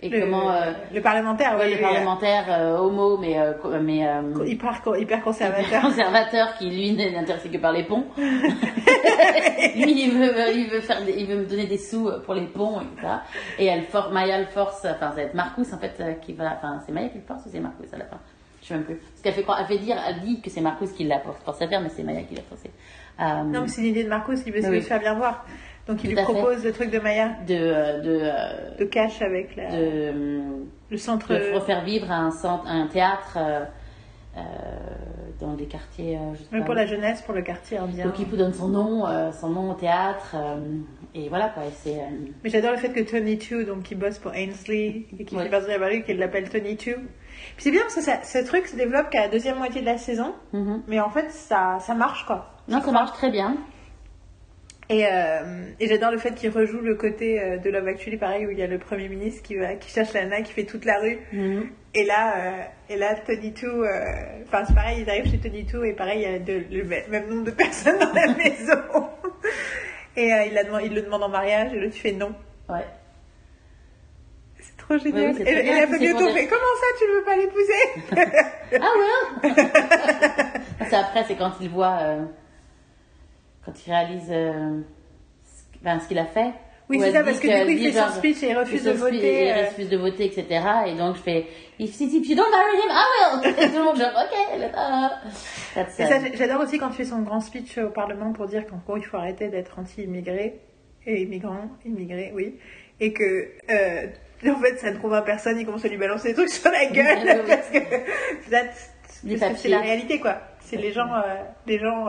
et 0.00 0.08
le, 0.08 0.20
comment 0.20 0.52
euh, 0.52 0.72
le 0.94 1.00
parlementaire, 1.00 1.58
ouais, 1.58 1.66
oui, 1.66 1.74
le 1.74 1.80
parlementaire 1.80 2.44
euh, 2.48 2.78
homo 2.78 3.16
mais 3.16 3.36
euh, 3.38 3.52
mais 3.82 4.06
euh, 4.06 4.22
euh, 4.36 4.46
hyper, 4.46 4.80
hyper 4.96 5.22
conservateur. 5.22 5.82
conservateur 5.82 6.56
qui 6.56 6.70
lui 6.70 6.92
n'est 6.92 7.16
intéressé 7.16 7.48
que 7.48 7.58
par 7.58 7.72
les 7.72 7.82
ponts. 7.82 8.04
lui 8.16 10.04
il 10.04 10.12
veut, 10.12 10.32
il 10.54 10.68
veut 10.70 10.80
faire, 10.80 11.00
il 11.08 11.26
veut 11.26 11.38
me 11.38 11.46
donner 11.46 11.66
des 11.66 11.78
sous 11.78 12.08
pour 12.24 12.34
les 12.34 12.46
ponts 12.46 12.80
et 12.80 13.00
ça. 13.02 13.22
Et 13.58 13.66
elle 13.66 13.84
for, 13.84 14.12
Maya 14.12 14.38
le 14.38 14.46
force, 14.46 14.84
enfin 14.84 15.10
ça 15.10 15.16
va 15.16 15.22
être 15.22 15.34
Marcus 15.34 15.72
en 15.72 15.78
fait 15.78 16.20
qui 16.22 16.32
va, 16.32 16.56
enfin 16.56 16.80
c'est 16.86 16.92
Maya 16.92 17.08
qui 17.08 17.18
le 17.18 17.24
force 17.24 17.44
ou 17.46 17.48
c'est 17.50 17.60
Marcus 17.60 17.92
à 17.92 17.98
la 17.98 18.04
fin? 18.04 18.18
Je 18.62 18.68
sais 18.68 18.74
même 18.74 18.84
plus. 18.84 18.96
Parce 18.96 19.22
qu'elle 19.22 19.34
fait 19.34 19.42
croire, 19.42 19.58
elle 19.60 19.66
fait 19.66 19.82
dire, 19.82 19.96
elle 20.06 20.20
dit 20.20 20.40
que 20.40 20.50
c'est 20.50 20.60
Marcus 20.60 20.92
qui 20.92 21.04
l'a 21.04 21.20
forcé 21.44 21.64
à 21.64 21.68
faire, 21.68 21.80
mais 21.80 21.88
c'est 21.88 22.04
Maya 22.04 22.22
qui 22.22 22.36
l'a 22.36 22.42
forcé. 22.42 22.70
Non, 23.18 23.62
mais 23.62 23.68
c'est 23.68 23.80
une 23.80 23.88
idée 23.88 24.04
de 24.04 24.08
Marcos, 24.08 24.34
il 24.46 24.52
veut 24.52 24.62
se 24.62 24.86
faire 24.86 25.00
bien 25.00 25.14
voir. 25.14 25.44
Donc 25.88 26.04
il 26.04 26.10
Tout 26.10 26.14
lui 26.16 26.18
à 26.18 26.26
fait. 26.26 26.32
propose 26.32 26.64
le 26.64 26.72
truc 26.72 26.90
de 26.90 26.98
Maya, 26.98 27.30
de, 27.46 27.54
euh, 27.54 28.00
de, 28.00 28.20
euh, 28.22 28.76
de 28.78 28.84
cash 28.84 29.22
avec 29.22 29.56
la, 29.56 29.70
de, 29.70 29.76
euh, 29.76 30.42
le 30.90 30.96
centre. 30.98 31.28
de 31.32 31.54
refaire 31.54 31.82
vivre 31.84 32.10
un 32.10 32.30
centre, 32.30 32.64
un 32.66 32.86
théâtre 32.88 33.38
euh, 33.40 33.64
euh, 34.36 34.40
dans 35.40 35.54
des 35.54 35.64
quartiers. 35.66 36.16
euh, 36.16 36.34
je 36.34 36.40
sais 36.40 36.48
Mais 36.52 36.58
pas, 36.60 36.66
pour 36.66 36.74
la 36.74 36.86
jeunesse, 36.86 37.22
pour 37.22 37.34
le 37.34 37.42
quartier 37.42 37.78
indien. 37.78 38.04
Donc 38.06 38.18
il 38.18 38.26
vous 38.26 38.36
donne 38.36 38.52
son 38.52 38.68
nom, 38.68 39.06
euh, 39.06 39.32
son 39.32 39.48
nom 39.48 39.70
au 39.70 39.74
théâtre, 39.74 40.34
euh, 40.36 40.56
et 41.14 41.28
voilà 41.30 41.48
quoi. 41.48 41.62
et 41.64 41.88
euh, 41.98 42.02
Mais 42.44 42.50
j'adore 42.50 42.72
le 42.72 42.76
fait 42.76 42.90
que 42.92 43.00
Tony 43.00 43.38
Two, 43.38 43.64
donc 43.64 43.82
qui 43.84 43.94
bosse 43.94 44.18
pour 44.18 44.32
Ainsley 44.32 45.06
et 45.18 45.24
qui 45.24 45.36
Ouais. 45.36 45.44
fait 45.44 45.48
partie 45.50 45.66
de 45.72 45.78
la 45.78 46.00
qu'il 46.00 46.18
l'appelle 46.18 46.48
Tony 46.50 46.76
Two. 46.76 46.94
Puis 47.56 47.64
c'est 47.64 47.70
bien 47.70 47.80
parce 47.82 47.94
que 47.94 48.02
ça, 48.02 48.22
ce 48.24 48.44
truc 48.44 48.66
se 48.66 48.76
développe 48.76 49.10
qu'à 49.10 49.22
la 49.22 49.28
deuxième 49.28 49.56
moitié 49.58 49.80
de 49.80 49.86
la 49.86 49.96
saison, 49.96 50.34
mhm. 50.52 50.82
mais 50.86 51.00
en 51.00 51.10
fait 51.10 51.30
ça, 51.30 51.78
ça 51.80 51.94
marche 51.94 52.26
quoi. 52.26 52.50
non, 52.68 52.80
ça 52.82 52.92
marche 52.92 53.12
très 53.12 53.30
bien. 53.30 53.56
Et, 54.90 55.04
euh, 55.06 55.64
et 55.80 55.86
j'adore 55.86 56.10
le 56.12 56.16
fait 56.18 56.34
qu'il 56.34 56.48
rejoue 56.50 56.80
le 56.80 56.94
côté 56.94 57.38
euh, 57.40 57.58
de 57.58 57.68
Love 57.68 57.88
Actually, 57.88 58.16
pareil, 58.16 58.46
où 58.46 58.50
il 58.50 58.58
y 58.58 58.62
a 58.62 58.66
le 58.66 58.78
Premier 58.78 59.08
ministre 59.08 59.42
qui, 59.42 59.54
va, 59.56 59.74
qui 59.74 59.90
cherche 59.90 60.14
la 60.14 60.22
nana 60.24 60.40
qui 60.40 60.52
fait 60.54 60.64
toute 60.64 60.86
la 60.86 60.98
rue. 60.98 61.18
Mhm. 61.32 61.68
Et 61.94 62.04
là, 62.04 62.34
euh, 62.36 62.62
et 62.88 62.96
là 62.96 63.14
Tony 63.26 63.52
Two, 63.52 63.66
euh, 63.84 64.00
enfin 64.46 64.64
c'est 64.66 64.74
pareil, 64.74 65.02
ils 65.02 65.10
arrivent 65.10 65.30
chez 65.30 65.38
Tony 65.38 65.66
Two 65.66 65.84
et 65.84 65.92
pareil, 65.92 66.20
il 66.22 66.30
y 66.30 66.34
a 66.34 66.38
de- 66.38 66.64
le 66.70 66.84
même 67.10 67.28
nombre 67.28 67.44
de 67.44 67.50
personnes 67.64 67.98
dans 67.98 68.12
la 68.14 68.28
maison. 68.34 68.80
Et 70.16 70.32
euh, 70.32 70.44
il, 70.46 70.54
la 70.54 70.64
demande- 70.64 70.82
il 70.84 70.94
le 70.94 71.02
demande 71.02 71.22
en 71.22 71.28
mariage 71.28 71.72
et 71.74 71.78
l'autre 71.80 71.94
fait 71.96 72.12
non. 72.12 72.34
Ouais. 72.70 72.84
C'est 74.60 74.76
trop 74.78 74.96
génial. 74.98 75.30
Oui, 75.32 75.34
c'est 75.36 75.42
et, 75.52 75.66
et 75.66 75.70
la 75.74 75.86
des- 75.86 75.98
fait 75.98 76.46
comment 76.46 76.74
ça 76.80 76.86
tu 76.98 77.04
ne 77.04 77.12
veux 77.14 77.24
pas 77.24 77.36
l'épouser? 77.36 78.80
Ah 78.80 78.92
ouais? 78.98 79.52
c'est 80.88 80.96
après, 80.96 81.24
c'est 81.28 81.36
quand 81.36 81.52
il 81.60 81.68
voit, 81.68 81.98
euh, 82.00 82.24
quand 83.68 83.86
il 83.86 83.90
réalise 83.90 84.28
euh, 84.30 84.80
ce, 85.44 85.84
ben, 85.84 86.00
ce 86.00 86.08
qu'il 86.08 86.18
a 86.18 86.24
fait. 86.24 86.52
Oui, 86.88 86.98
c'est 87.02 87.12
ça, 87.12 87.22
parce 87.22 87.38
que 87.38 87.46
du 87.46 87.64
coup, 87.64 87.70
il 87.82 87.92
fait 87.92 88.00
son 88.00 88.08
speech 88.12 88.42
et 88.42 88.50
il 88.50 88.56
refuse 88.56 88.82
de 88.82 88.92
voter, 88.92 89.44
et 89.44 89.52
euh. 89.52 89.56
Il 89.58 89.64
refuse 89.66 89.88
de 89.90 89.96
voter, 89.98 90.24
etc. 90.24 90.64
Et 90.86 90.94
donc 90.94 91.16
je 91.16 91.20
fais, 91.20 91.46
if, 91.78 92.00
if 92.00 92.28
you 92.30 92.34
don't 92.34 92.50
marry 92.50 92.76
him, 92.76 92.90
I 92.90 93.04
will. 93.44 93.54
Et 93.64 93.68
tout 93.70 93.76
le 93.76 93.84
monde 93.84 93.96
genre, 93.98 94.08
ok, 94.16 94.58
let-. 94.58 94.72
That's, 95.74 96.00
Et 96.00 96.02
uh, 96.04 96.06
ça, 96.06 96.14
j'adore 96.34 96.62
aussi 96.62 96.78
quand 96.78 96.88
tu 96.88 96.96
fais 96.96 97.04
son 97.04 97.20
grand 97.20 97.40
speech 97.40 97.76
au 97.76 97.90
Parlement 97.90 98.32
pour 98.32 98.46
dire 98.46 98.64
qu'en 98.66 98.78
gros, 98.86 98.96
il 98.96 99.04
faut 99.04 99.18
arrêter 99.18 99.48
d'être 99.48 99.78
anti-immigré 99.78 100.60
et 101.04 101.20
immigrant, 101.20 101.68
immigré, 101.84 102.32
oui. 102.34 102.54
Et 103.00 103.12
que, 103.12 103.50
euh, 103.70 104.06
en 104.50 104.56
fait, 104.56 104.78
ça 104.78 104.90
ne 104.90 104.96
convainc 104.96 105.26
personne, 105.26 105.58
il 105.60 105.66
commence 105.66 105.84
à 105.84 105.88
lui 105.88 105.98
balancer 105.98 106.28
des 106.28 106.34
trucs 106.34 106.48
sur 106.48 106.70
la 106.70 106.86
gueule 106.86 107.18
Oui, 107.22 107.30
oui. 107.34 107.48
parce 107.48 107.68
que, 107.68 107.78
that's- 108.50 109.38
parce 109.38 109.52
que 109.52 109.58
c'est 109.58 109.68
la 109.68 109.80
réalité, 109.80 110.20
quoi. 110.20 110.38
C'est 110.60 110.76
les 110.76 110.92
gens, 110.92 111.12
euh, 111.14 111.34
les 111.66 111.78
gens, 111.78 112.08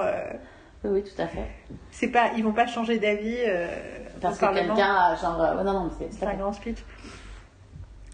oui, 0.84 0.90
oui, 0.92 1.04
tout 1.04 1.22
à 1.22 1.28
fait. 1.28 1.46
c'est 1.92 2.08
pas, 2.10 2.32
ils 2.38 2.44
vont 2.44 2.54
pas 2.54 2.68
changer 2.68 3.00
d'avis 3.00 3.36
euh, 3.48 3.68
Parce 4.22 4.38
que 4.38 4.46
quelqu'un, 4.54 4.96
a 4.96 5.16
genre, 5.16 5.42
euh, 5.42 5.64
non, 5.64 5.74
non, 5.74 5.90
c'est 6.12 6.26
un 6.26 6.34
grand 6.36 6.54
speech. 6.54 6.78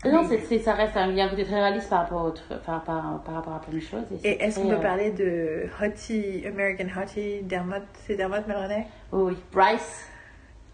Non, 0.03 0.23
c'est, 0.27 0.39
c'est- 0.41 0.59
ça 0.59 0.73
reste 0.73 0.95
un, 0.97 1.07
il 1.09 1.15
y 1.17 1.21
a 1.21 1.25
un 1.25 1.29
côté 1.29 1.43
très 1.45 1.55
réaliste 1.55 1.89
par 1.89 1.99
rapport, 2.01 2.25
au, 2.25 2.31
par, 2.65 2.83
par, 2.83 3.21
par 3.23 3.33
rapport 3.35 3.53
à 3.55 3.59
plein 3.59 3.73
de 3.73 3.79
choses. 3.79 4.03
Et 4.23 4.43
est-ce 4.43 4.59
qu'on 4.59 4.67
peut 4.69 4.75
euh, 4.75 4.79
parler 4.81 5.09
de 5.11 5.63
Hottie, 5.81 6.43
American 6.45 6.85
Hottie, 7.01 7.41
Dermot, 7.41 7.75
c'est 8.05 8.15
Dermot 8.15 8.35
Mulroney? 8.47 8.85
Oui, 9.11 9.33
oui. 9.33 9.37
Bryce. 9.51 10.05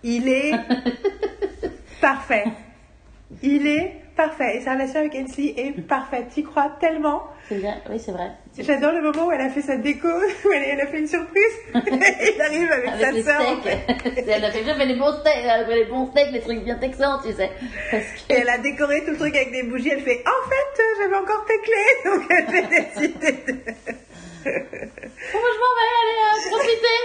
Il 0.03 0.27
est 0.27 0.51
parfait. 2.01 2.45
Il 3.41 3.67
est 3.67 4.01
parfait. 4.17 4.57
Et 4.57 4.61
sa 4.61 4.73
relation 4.73 4.99
avec 4.99 5.15
Ainsley 5.15 5.53
est 5.55 5.79
parfaite. 5.81 6.27
Tu 6.33 6.43
crois 6.43 6.69
tellement? 6.81 7.23
C'est 7.47 7.59
bien, 7.59 7.75
oui, 7.89 7.99
c'est 7.99 8.11
vrai. 8.11 8.31
J'adore 8.59 8.91
le 8.91 9.01
moment 9.01 9.27
où 9.27 9.31
elle 9.31 9.41
a 9.41 9.49
fait 9.49 9.61
sa 9.61 9.77
déco, 9.77 10.07
où 10.45 10.51
elle, 10.53 10.63
elle 10.63 10.81
a 10.81 10.87
fait 10.87 10.99
une 10.99 11.07
surprise. 11.07 11.53
il 11.73 12.41
arrive 12.41 12.71
avec, 12.71 12.89
sa 12.99 13.23
sœur. 13.23 13.49
en 13.57 13.61
fait. 13.61 13.77
steaks. 13.77 14.25
elle 14.27 14.43
a 14.43 14.51
fait, 14.51 14.85
les 14.85 14.95
bons 14.95 15.13
steaks, 15.19 15.33
elle 15.43 15.49
a 15.49 15.65
fait 15.65 15.75
les 15.75 15.85
bons 15.85 16.11
steaks, 16.11 16.31
les 16.31 16.41
trucs 16.41 16.63
bien 16.63 16.75
texans, 16.75 17.19
tu 17.25 17.31
sais. 17.33 17.49
Parce 17.89 18.03
que... 18.03 18.33
Et 18.33 18.37
elle 18.39 18.49
a 18.49 18.57
décoré 18.57 19.05
tout 19.05 19.11
le 19.11 19.17
truc 19.17 19.35
avec 19.35 19.51
des 19.51 19.63
bougies. 19.63 19.91
Elle 19.91 20.01
fait 20.01 20.21
En 20.25 20.49
fait, 20.49 20.81
j'avais 20.99 21.15
encore 21.15 21.45
tes 21.45 21.59
clés. 21.59 21.95
Donc 22.05 22.23
elle 22.29 22.47
fait 22.47 22.67
décider 22.67 23.31
de. 23.31 23.55
Je 24.43 24.49
m'en 24.49 25.73
vais 25.77 25.91
aller 26.01 26.49
profiter 26.49 26.95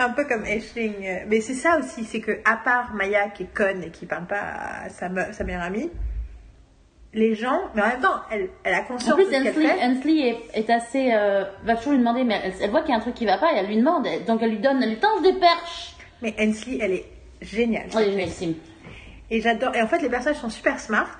Un 0.00 0.10
peu 0.10 0.24
comme 0.24 0.44
Aisling. 0.44 1.22
Mais 1.28 1.40
c'est 1.40 1.54
ça 1.54 1.78
aussi, 1.78 2.04
c'est 2.04 2.20
que 2.20 2.32
à 2.44 2.56
part 2.56 2.92
Maya 2.94 3.28
qui 3.30 3.44
est 3.44 3.54
conne 3.54 3.84
et 3.84 3.90
qui 3.90 4.04
parle 4.06 4.26
pas 4.26 4.42
à 4.84 4.88
sa, 4.90 5.08
me- 5.08 5.32
sa 5.32 5.44
meilleure 5.44 5.62
amie, 5.62 5.90
les 7.14 7.34
gens, 7.34 7.60
mais 7.74 7.82
en 7.82 7.86
même 7.88 8.00
temps, 8.00 8.16
elle, 8.30 8.48
elle 8.64 8.74
a 8.74 8.80
conscience 8.82 9.12
En 9.12 9.16
plus, 9.16 9.26
de 9.26 9.30
ce 9.32 9.36
Hensley, 9.48 9.52
fait. 9.68 9.84
Hensley 9.84 10.18
est, 10.28 10.58
est 10.58 10.70
assez. 10.70 11.12
euh, 11.14 11.44
va 11.64 11.76
toujours 11.76 11.92
lui 11.92 11.98
demander, 12.00 12.24
mais 12.24 12.40
elle, 12.44 12.52
elle 12.60 12.70
voit 12.70 12.80
qu'il 12.82 12.90
y 12.90 12.94
a 12.94 12.96
un 12.96 13.00
truc 13.00 13.14
qui 13.14 13.24
va 13.26 13.38
pas 13.38 13.52
et 13.52 13.56
elle 13.56 13.66
lui 13.66 13.76
demande. 13.76 14.06
elle- 14.06 14.24
Donc 14.24 14.42
elle 14.42 14.50
lui 14.50 14.58
donne, 14.58 14.82
elle 14.82 14.90
lui 14.90 14.98
tend 14.98 15.20
des 15.20 15.32
perches. 15.34 15.94
Mais 16.22 16.34
Hensley, 16.38 16.78
elle 16.80 16.92
est 16.92 17.04
géniale. 17.40 17.86
Elle 17.94 18.00
est 18.00 18.10
génialissime. 18.10 18.54
Et 19.30 19.40
j'adore. 19.40 19.74
Et 19.74 19.82
en 19.82 19.86
fait, 19.86 20.00
les 20.00 20.08
personnages 20.10 20.38
sont 20.40 20.50
super 20.50 20.78
smart. 20.78 21.16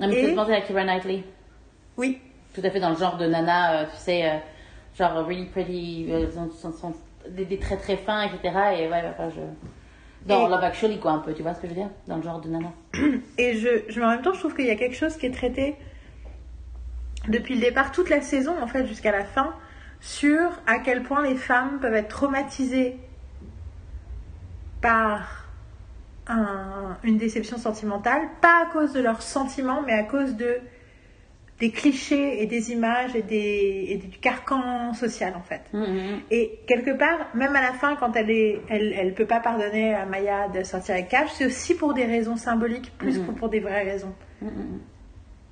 Non, 0.00 0.08
mais 0.08 0.14
Et- 0.14 0.26
c'est 0.26 0.34
penser 0.34 0.52
à 0.52 0.60
Keira 0.60 0.84
Knightley. 0.84 1.24
Oui. 1.96 2.18
Tout 2.54 2.60
à 2.64 2.70
fait 2.70 2.80
dans 2.80 2.90
le 2.90 2.96
genre 2.96 3.16
de 3.16 3.26
nana, 3.26 3.80
euh, 3.80 3.84
tu 3.86 3.96
sais, 4.00 4.24
euh, 4.24 4.34
genre 4.96 5.26
really 5.26 5.46
pretty, 5.46 6.08
sont, 6.34 6.50
sont- 6.50 6.72
sont 6.72 6.94
des, 7.28 7.44
des 7.44 7.58
traits 7.58 7.80
très 7.82 7.96
fins, 7.96 8.22
etc. 8.22 8.40
Et 8.78 8.88
ouais, 8.88 9.02
enfin, 9.10 9.28
je. 9.34 9.40
Dans 10.26 10.46
Et- 10.46 10.50
Love 10.50 10.62
Actually, 10.64 10.98
quoi, 10.98 11.12
un 11.12 11.18
peu, 11.18 11.32
tu 11.32 11.42
vois 11.42 11.54
ce 11.54 11.60
que 11.60 11.68
je 11.68 11.74
veux 11.74 11.80
dire? 11.80 11.90
Dans 12.06 12.16
le 12.16 12.22
genre 12.22 12.40
de 12.40 12.48
nana. 12.48 12.68
Et 13.38 13.54
je, 13.56 13.68
je, 13.88 14.00
en 14.00 14.08
même 14.10 14.22
temps, 14.22 14.32
je 14.34 14.40
trouve 14.40 14.54
qu'il 14.54 14.66
y 14.66 14.70
a 14.70 14.76
quelque 14.76 14.96
chose 14.96 15.16
qui 15.16 15.26
est 15.26 15.30
traité 15.34 15.76
depuis 17.28 17.54
le 17.54 17.60
départ, 17.60 17.92
toute 17.92 18.10
la 18.10 18.20
saison, 18.20 18.54
en 18.62 18.66
fait, 18.66 18.86
jusqu'à 18.86 19.12
la 19.12 19.24
fin, 19.24 19.52
sur 20.00 20.50
à 20.66 20.78
quel 20.78 21.02
point 21.02 21.22
les 21.22 21.34
femmes 21.36 21.78
peuvent 21.80 21.94
être 21.94 22.08
traumatisées 22.08 22.96
par 24.80 25.44
un- 26.26 26.96
une 27.04 27.16
déception 27.18 27.56
sentimentale, 27.58 28.22
pas 28.40 28.62
à 28.66 28.72
cause 28.72 28.92
de 28.92 29.00
leurs 29.00 29.22
sentiments, 29.22 29.82
mais 29.82 29.92
à 29.94 30.04
cause 30.04 30.36
de 30.36 30.58
des 31.60 31.70
clichés 31.70 32.40
et 32.42 32.46
des 32.46 32.70
images 32.70 33.16
et, 33.16 33.22
des, 33.22 33.86
et 33.88 33.96
du 33.96 34.16
carcan 34.18 34.92
social, 34.94 35.34
en 35.36 35.42
fait. 35.42 35.62
Hum, 35.74 35.82
hum, 35.82 35.88
hum. 36.14 36.20
Et 36.30 36.60
quelque 36.68 36.90
part, 36.96 37.18
même 37.34 37.56
à 37.56 37.60
la 37.62 37.72
fin, 37.72 37.96
quand 37.96 38.14
elle 38.14 38.30
est, 38.30 38.60
elle, 38.68 38.92
elle 38.96 39.12
peut 39.14 39.26
pas 39.26 39.40
pardonner 39.40 39.92
à 39.94 40.06
Maya 40.06 40.48
de 40.48 40.62
sortir 40.62 40.94
avec 40.94 41.08
Cash, 41.08 41.30
c'est 41.32 41.46
aussi 41.46 41.74
pour 41.74 41.94
des 41.94 42.04
raisons 42.04 42.36
symboliques 42.36 42.92
plus 42.96 43.18
Mhm. 43.18 43.26
que 43.26 43.30
pour 43.32 43.48
des 43.48 43.58
vraies 43.60 43.82
raisons. 43.82 44.14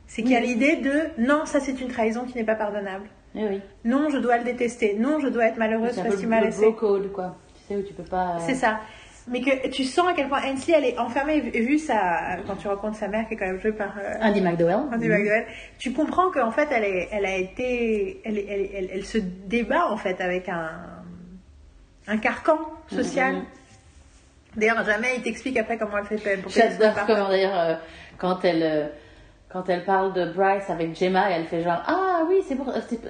C'est 0.07 0.23
qu'il 0.23 0.31
y 0.33 0.37
a 0.37 0.41
l'idée 0.41 0.77
de 0.77 0.93
non, 1.19 1.45
ça 1.47 1.59
c'est 1.59 1.81
une 1.81 1.89
trahison 1.89 2.25
qui 2.25 2.37
n'est 2.37 2.45
pas 2.45 2.55
pardonnable. 2.55 3.07
Eh 3.35 3.45
oui. 3.49 3.61
Non, 3.85 4.09
je 4.09 4.19
dois 4.19 4.39
le 4.39 4.45
détester. 4.45 4.95
Non, 4.99 5.19
je 5.19 5.29
dois 5.29 5.47
être 5.47 5.59
malheureuse 5.59 5.91
C'est 5.95 6.03
parce 6.05 6.17
qu'il 6.17 6.29
m'a 6.29 6.41
laissé. 6.41 6.73
code, 6.79 7.11
quoi. 7.13 7.37
Tu 7.57 7.63
sais 7.75 7.77
où 7.77 7.83
tu 7.83 7.93
peux 7.93 8.05
pas. 8.05 8.37
euh, 8.37 8.39
C'est 8.47 8.55
ça. 8.55 8.79
Mais 9.29 9.41
que 9.41 9.69
tu 9.69 9.83
sens 9.83 10.07
à 10.09 10.13
quel 10.15 10.29
point 10.29 10.41
Ainsley, 10.45 10.75
elle 10.77 10.85
est 10.85 10.99
enfermée, 10.99 11.41
vu 11.41 11.51
vu 11.51 11.79
sa, 11.79 12.37
quand 12.47 12.55
tu 12.55 12.69
rencontres 12.69 12.97
sa 12.97 13.09
mère 13.09 13.27
qui 13.27 13.35
est 13.35 13.37
quand 13.37 13.47
même 13.47 13.61
jouée 13.61 13.73
par 13.73 13.93
euh, 13.99 14.15
Andy 14.21 14.41
McDowell. 14.41 14.77
Andy 14.93 15.09
McDowell, 15.09 15.47
tu 15.79 15.93
comprends 15.93 16.31
qu'en 16.31 16.53
fait, 16.53 16.69
elle, 16.71 16.85
est, 16.85 17.09
elle 17.11 17.27
a 17.27 17.37
été, 17.37 18.21
elle, 18.25 18.39
elle, 18.39 18.69
elle, 18.73 18.89
elle 18.93 19.05
se 19.05 19.19
débat 19.19 19.91
en 19.91 19.97
fait 19.97 20.21
avec 20.21 20.49
un, 20.49 20.71
un 22.07 22.19
carcan 22.19 22.59
social. 22.89 23.35
Mhm. 23.35 23.45
D'ailleurs, 24.57 24.85
jamais 24.85 25.17
il 25.17 25.23
t'explique 25.23 25.59
après 25.59 25.77
comment 25.77 25.99
elle 25.99 26.07
fait 26.07 26.19
se 26.19 26.59
J'adore 26.59 26.95
comment 27.07 27.29
d'ailleurs 27.29 27.59
euh, 27.59 27.75
quand 28.19 28.45
elle 28.45 28.63
euh, 28.63 28.87
quand 29.49 29.69
elle 29.69 29.85
parle 29.85 30.13
de 30.15 30.33
Bryce 30.33 30.71
avec 30.71 30.97
Gemma 30.99 31.31
et 31.31 31.35
elle 31.35 31.47
fait 31.47 31.63
genre 31.63 31.83
ah 31.87 32.06
oui 32.37 32.45
c'est 32.47 32.55
pour 32.57 32.69
euh, 32.69 32.81
c'est- 32.89 33.01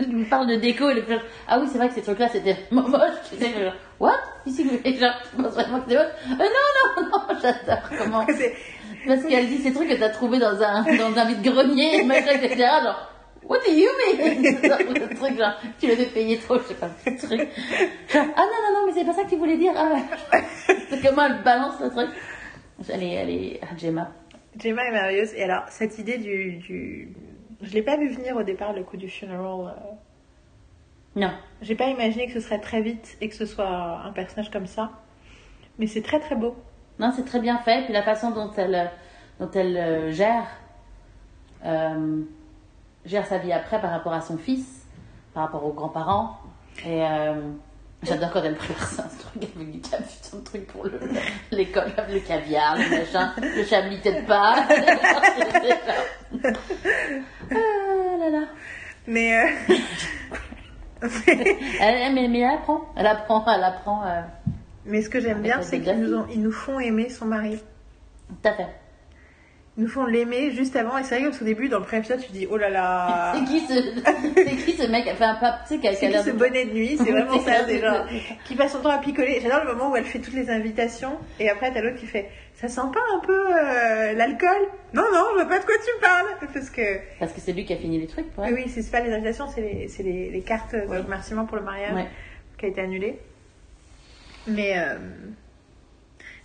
elle 0.00 0.06
lui 0.12 0.24
parle 0.24 0.46
de 0.46 0.56
déco 0.56 0.88
et 0.90 1.02
fait 1.02 1.14
genre, 1.14 1.22
ah 1.48 1.58
oui 1.60 1.66
c'est 1.70 1.78
vrai 1.78 1.88
que 1.88 1.94
ces 1.94 2.02
trucs 2.02 2.18
là 2.18 2.28
c'était 2.28 2.56
moche 2.70 2.92
tu 3.30 3.36
sais 3.36 3.52
genre 3.52 3.72
what? 3.98 4.14
Ici 4.46 4.64
tu 4.64 4.68
vraiment 4.68 5.80
que 5.80 5.90
c'est 5.90 5.96
moche 5.96 6.06
Euh, 6.30 6.34
non 6.36 6.46
non 6.96 7.08
non 7.12 7.38
j'adore 7.40 7.88
comment 7.98 8.26
parce 9.06 9.24
qu'elle 9.24 9.46
dit 9.48 9.58
ces 9.58 9.72
trucs 9.72 9.88
que 9.88 9.94
t'as 9.94 10.10
trouvé 10.10 10.38
dans 10.38 10.60
un 10.62 10.82
dans 10.82 11.16
un 11.18 11.24
vide 11.26 11.42
grenier 11.42 12.02
machin 12.04 12.32
etc 12.40 12.56
genre 12.84 13.12
What 13.44 13.60
do 13.64 13.72
you 13.72 13.88
mean? 14.18 14.42
Le 14.42 15.14
truc, 15.14 15.38
genre, 15.38 15.54
tu 15.80 15.86
les 15.86 16.02
as 16.02 16.10
payés 16.10 16.36
trop, 16.36 16.58
je 16.58 16.64
sais 16.64 16.74
pas, 16.74 16.90
ce 17.02 17.26
truc. 17.26 17.40
Genre, 18.12 18.26
ah 18.36 18.42
non, 18.42 18.72
non, 18.72 18.80
non, 18.80 18.86
mais 18.86 18.92
c'est 18.92 19.06
pas 19.06 19.14
ça 19.14 19.24
que 19.24 19.30
tu 19.30 19.36
voulais 19.36 19.56
dire. 19.56 19.72
Ah, 19.74 19.94
comment 21.02 21.24
elle 21.24 21.42
balance 21.42 21.80
le 21.80 21.88
truc. 21.88 22.10
Elle 22.90 23.02
est, 23.04 23.60
ah, 23.62 23.74
Gemma. 23.78 24.10
Gemma 24.60 24.82
est 24.84 24.90
merveilleuse. 24.92 25.32
Et 25.34 25.44
alors, 25.44 25.62
cette 25.70 25.98
idée 25.98 26.18
du, 26.18 26.56
du... 26.58 27.08
je 27.62 27.72
l'ai 27.72 27.82
pas 27.82 27.96
vu 27.96 28.08
venir 28.08 28.36
au 28.36 28.42
départ 28.42 28.72
le 28.72 28.82
coup 28.84 28.96
du 28.96 29.08
funeral. 29.08 29.40
euh, 29.66 29.70
Non. 31.16 31.30
J'ai 31.62 31.74
pas 31.74 31.88
imaginé 31.88 32.26
que 32.26 32.32
ce 32.32 32.40
serait 32.40 32.60
très 32.60 32.80
vite 32.80 33.16
et 33.20 33.28
que 33.28 33.34
ce 33.34 33.46
soit 33.46 33.68
un 34.04 34.12
personnage 34.12 34.50
comme 34.50 34.66
ça. 34.66 34.90
Mais 35.78 35.86
c'est 35.86 36.02
très 36.02 36.20
très 36.20 36.34
beau. 36.36 36.56
Non, 36.98 37.12
c'est 37.14 37.24
très 37.24 37.40
bien 37.40 37.58
fait. 37.58 37.84
Puis 37.84 37.92
la 37.92 38.02
façon 38.02 38.30
dont 38.30 38.50
elle, 38.56 38.74
euh, 38.74 38.84
dont 39.40 39.50
elle 39.52 39.76
euh, 39.76 40.10
gère, 40.12 40.46
euh, 41.64 42.22
gère 43.04 43.26
sa 43.26 43.38
vie 43.38 43.52
après 43.52 43.80
par 43.80 43.90
rapport 43.90 44.12
à 44.12 44.20
son 44.20 44.36
fils, 44.38 44.86
par 45.34 45.44
rapport 45.44 45.64
aux 45.64 45.72
grands-parents. 45.72 46.36
Et 46.84 47.02
euh, 47.04 47.40
j'adore 48.02 48.30
quand 48.32 48.42
elle 48.44 48.54
prépare 48.56 48.86
ça, 48.88 49.08
ce 49.08 49.22
truc 49.22 49.42
avec 49.42 49.70
du 49.72 49.80
caviar, 49.80 50.08
son 50.22 50.40
truc 50.42 50.66
pour 50.68 50.84
le- 50.84 51.00
l'école, 51.50 51.92
le 52.10 52.20
caviar, 52.20 52.76
le 52.76 52.88
machin, 52.98 53.32
le 53.40 53.64
chablis 53.64 53.98
peut-être 53.98 54.26
pas. 54.26 54.64
ah 57.50 58.16
là 58.18 58.30
là. 58.30 58.46
Mais, 59.06 59.36
euh, 59.36 59.46
Elle, 61.80 62.12
mais, 62.14 62.28
mais 62.28 62.40
elle 62.40 62.54
apprend, 62.56 62.84
elle 62.96 63.06
apprend, 63.06 63.44
elle 63.54 63.62
apprend. 63.64 64.04
euh, 64.04 64.20
mais 64.84 65.00
ce 65.02 65.08
que 65.08 65.20
j'aime 65.20 65.42
bien, 65.42 65.62
c'est 65.62 65.80
qu'ils 65.80 65.96
nous, 65.98 66.06
filles. 66.06 66.14
ont, 66.14 66.26
ils 66.32 66.42
nous 66.42 66.52
font 66.52 66.80
aimer 66.80 67.08
son 67.08 67.26
mari. 67.26 67.58
tout 68.28 68.48
à 68.48 68.52
fait. 68.52 68.66
Nous 69.78 69.86
font 69.88 70.04
l'aimer 70.06 70.50
juste 70.50 70.74
avant. 70.76 70.98
Et 70.98 71.04
c'est 71.04 71.20
vrai 71.20 71.30
qu'au 71.30 71.44
début, 71.44 71.68
dans 71.68 71.78
le 71.78 71.84
premier 71.84 72.00
épisode, 72.00 72.20
tu 72.20 72.32
dis 72.32 72.46
oh 72.50 72.56
là 72.56 72.68
là. 72.68 73.32
C'est 73.38 73.44
qui 73.44 73.60
ce, 73.60 73.74
c'est 74.36 74.56
qui 74.56 74.72
ce 74.72 74.86
mec? 74.90 75.08
Enfin, 75.12 75.36
pas, 75.40 75.60
tu 75.66 75.74
sais, 75.74 75.80
qui 75.80 75.86
a- 75.88 76.22
ce 76.24 76.30
bonnet 76.30 76.64
de 76.66 76.72
nuit? 76.72 76.96
C'est 76.98 77.10
vraiment 77.12 77.38
ça, 77.44 77.64
C'est 77.66 77.78
genre 77.80 78.04
qui 78.44 78.56
passe 78.56 78.72
son 78.72 78.80
temps 78.80 78.90
à 78.90 78.98
picoler. 78.98 79.38
J'adore 79.40 79.64
le 79.64 79.74
moment 79.74 79.92
où 79.92 79.96
elle 79.96 80.04
fait 80.04 80.18
toutes 80.18 80.34
les 80.34 80.50
invitations 80.50 81.16
et 81.40 81.48
après 81.48 81.72
t'as 81.72 81.80
l'autre 81.80 81.96
qui 81.96 82.06
fait 82.06 82.28
ça 82.54 82.66
sent 82.66 82.80
pas 82.92 83.00
un 83.14 83.20
peu 83.24 83.46
euh, 83.56 84.12
l'alcool? 84.14 84.66
Non 84.92 85.04
non, 85.14 85.24
je 85.30 85.34
vois 85.36 85.44
pas 85.48 85.60
de 85.60 85.64
quoi 85.64 85.74
tu 85.76 86.00
parles 86.04 86.50
parce 86.52 86.70
que 86.70 86.98
Parce 87.20 87.32
que 87.32 87.40
c'est 87.40 87.52
lui 87.52 87.64
qui 87.64 87.72
a 87.72 87.76
fini 87.76 88.00
les 88.00 88.08
trucs, 88.08 88.28
pour 88.32 88.42
oui, 88.42 88.50
elle. 88.50 88.54
oui 88.64 88.68
c'est 88.68 88.90
pas 88.90 88.98
les 89.00 89.12
invitations, 89.12 89.46
c'est 89.46 89.60
les, 89.60 89.86
les, 90.02 90.30
les 90.30 90.40
cartes 90.40 90.74
de 90.74 90.80
Ouais. 90.88 90.98
remerciement 90.98 91.46
pour 91.46 91.56
le 91.56 91.62
mariage 91.62 91.94
Ouais. 91.94 92.08
qui 92.58 92.66
a 92.66 92.68
été 92.70 92.80
annulé. 92.80 93.16
Mais 94.48 94.76
euh, 94.76 94.96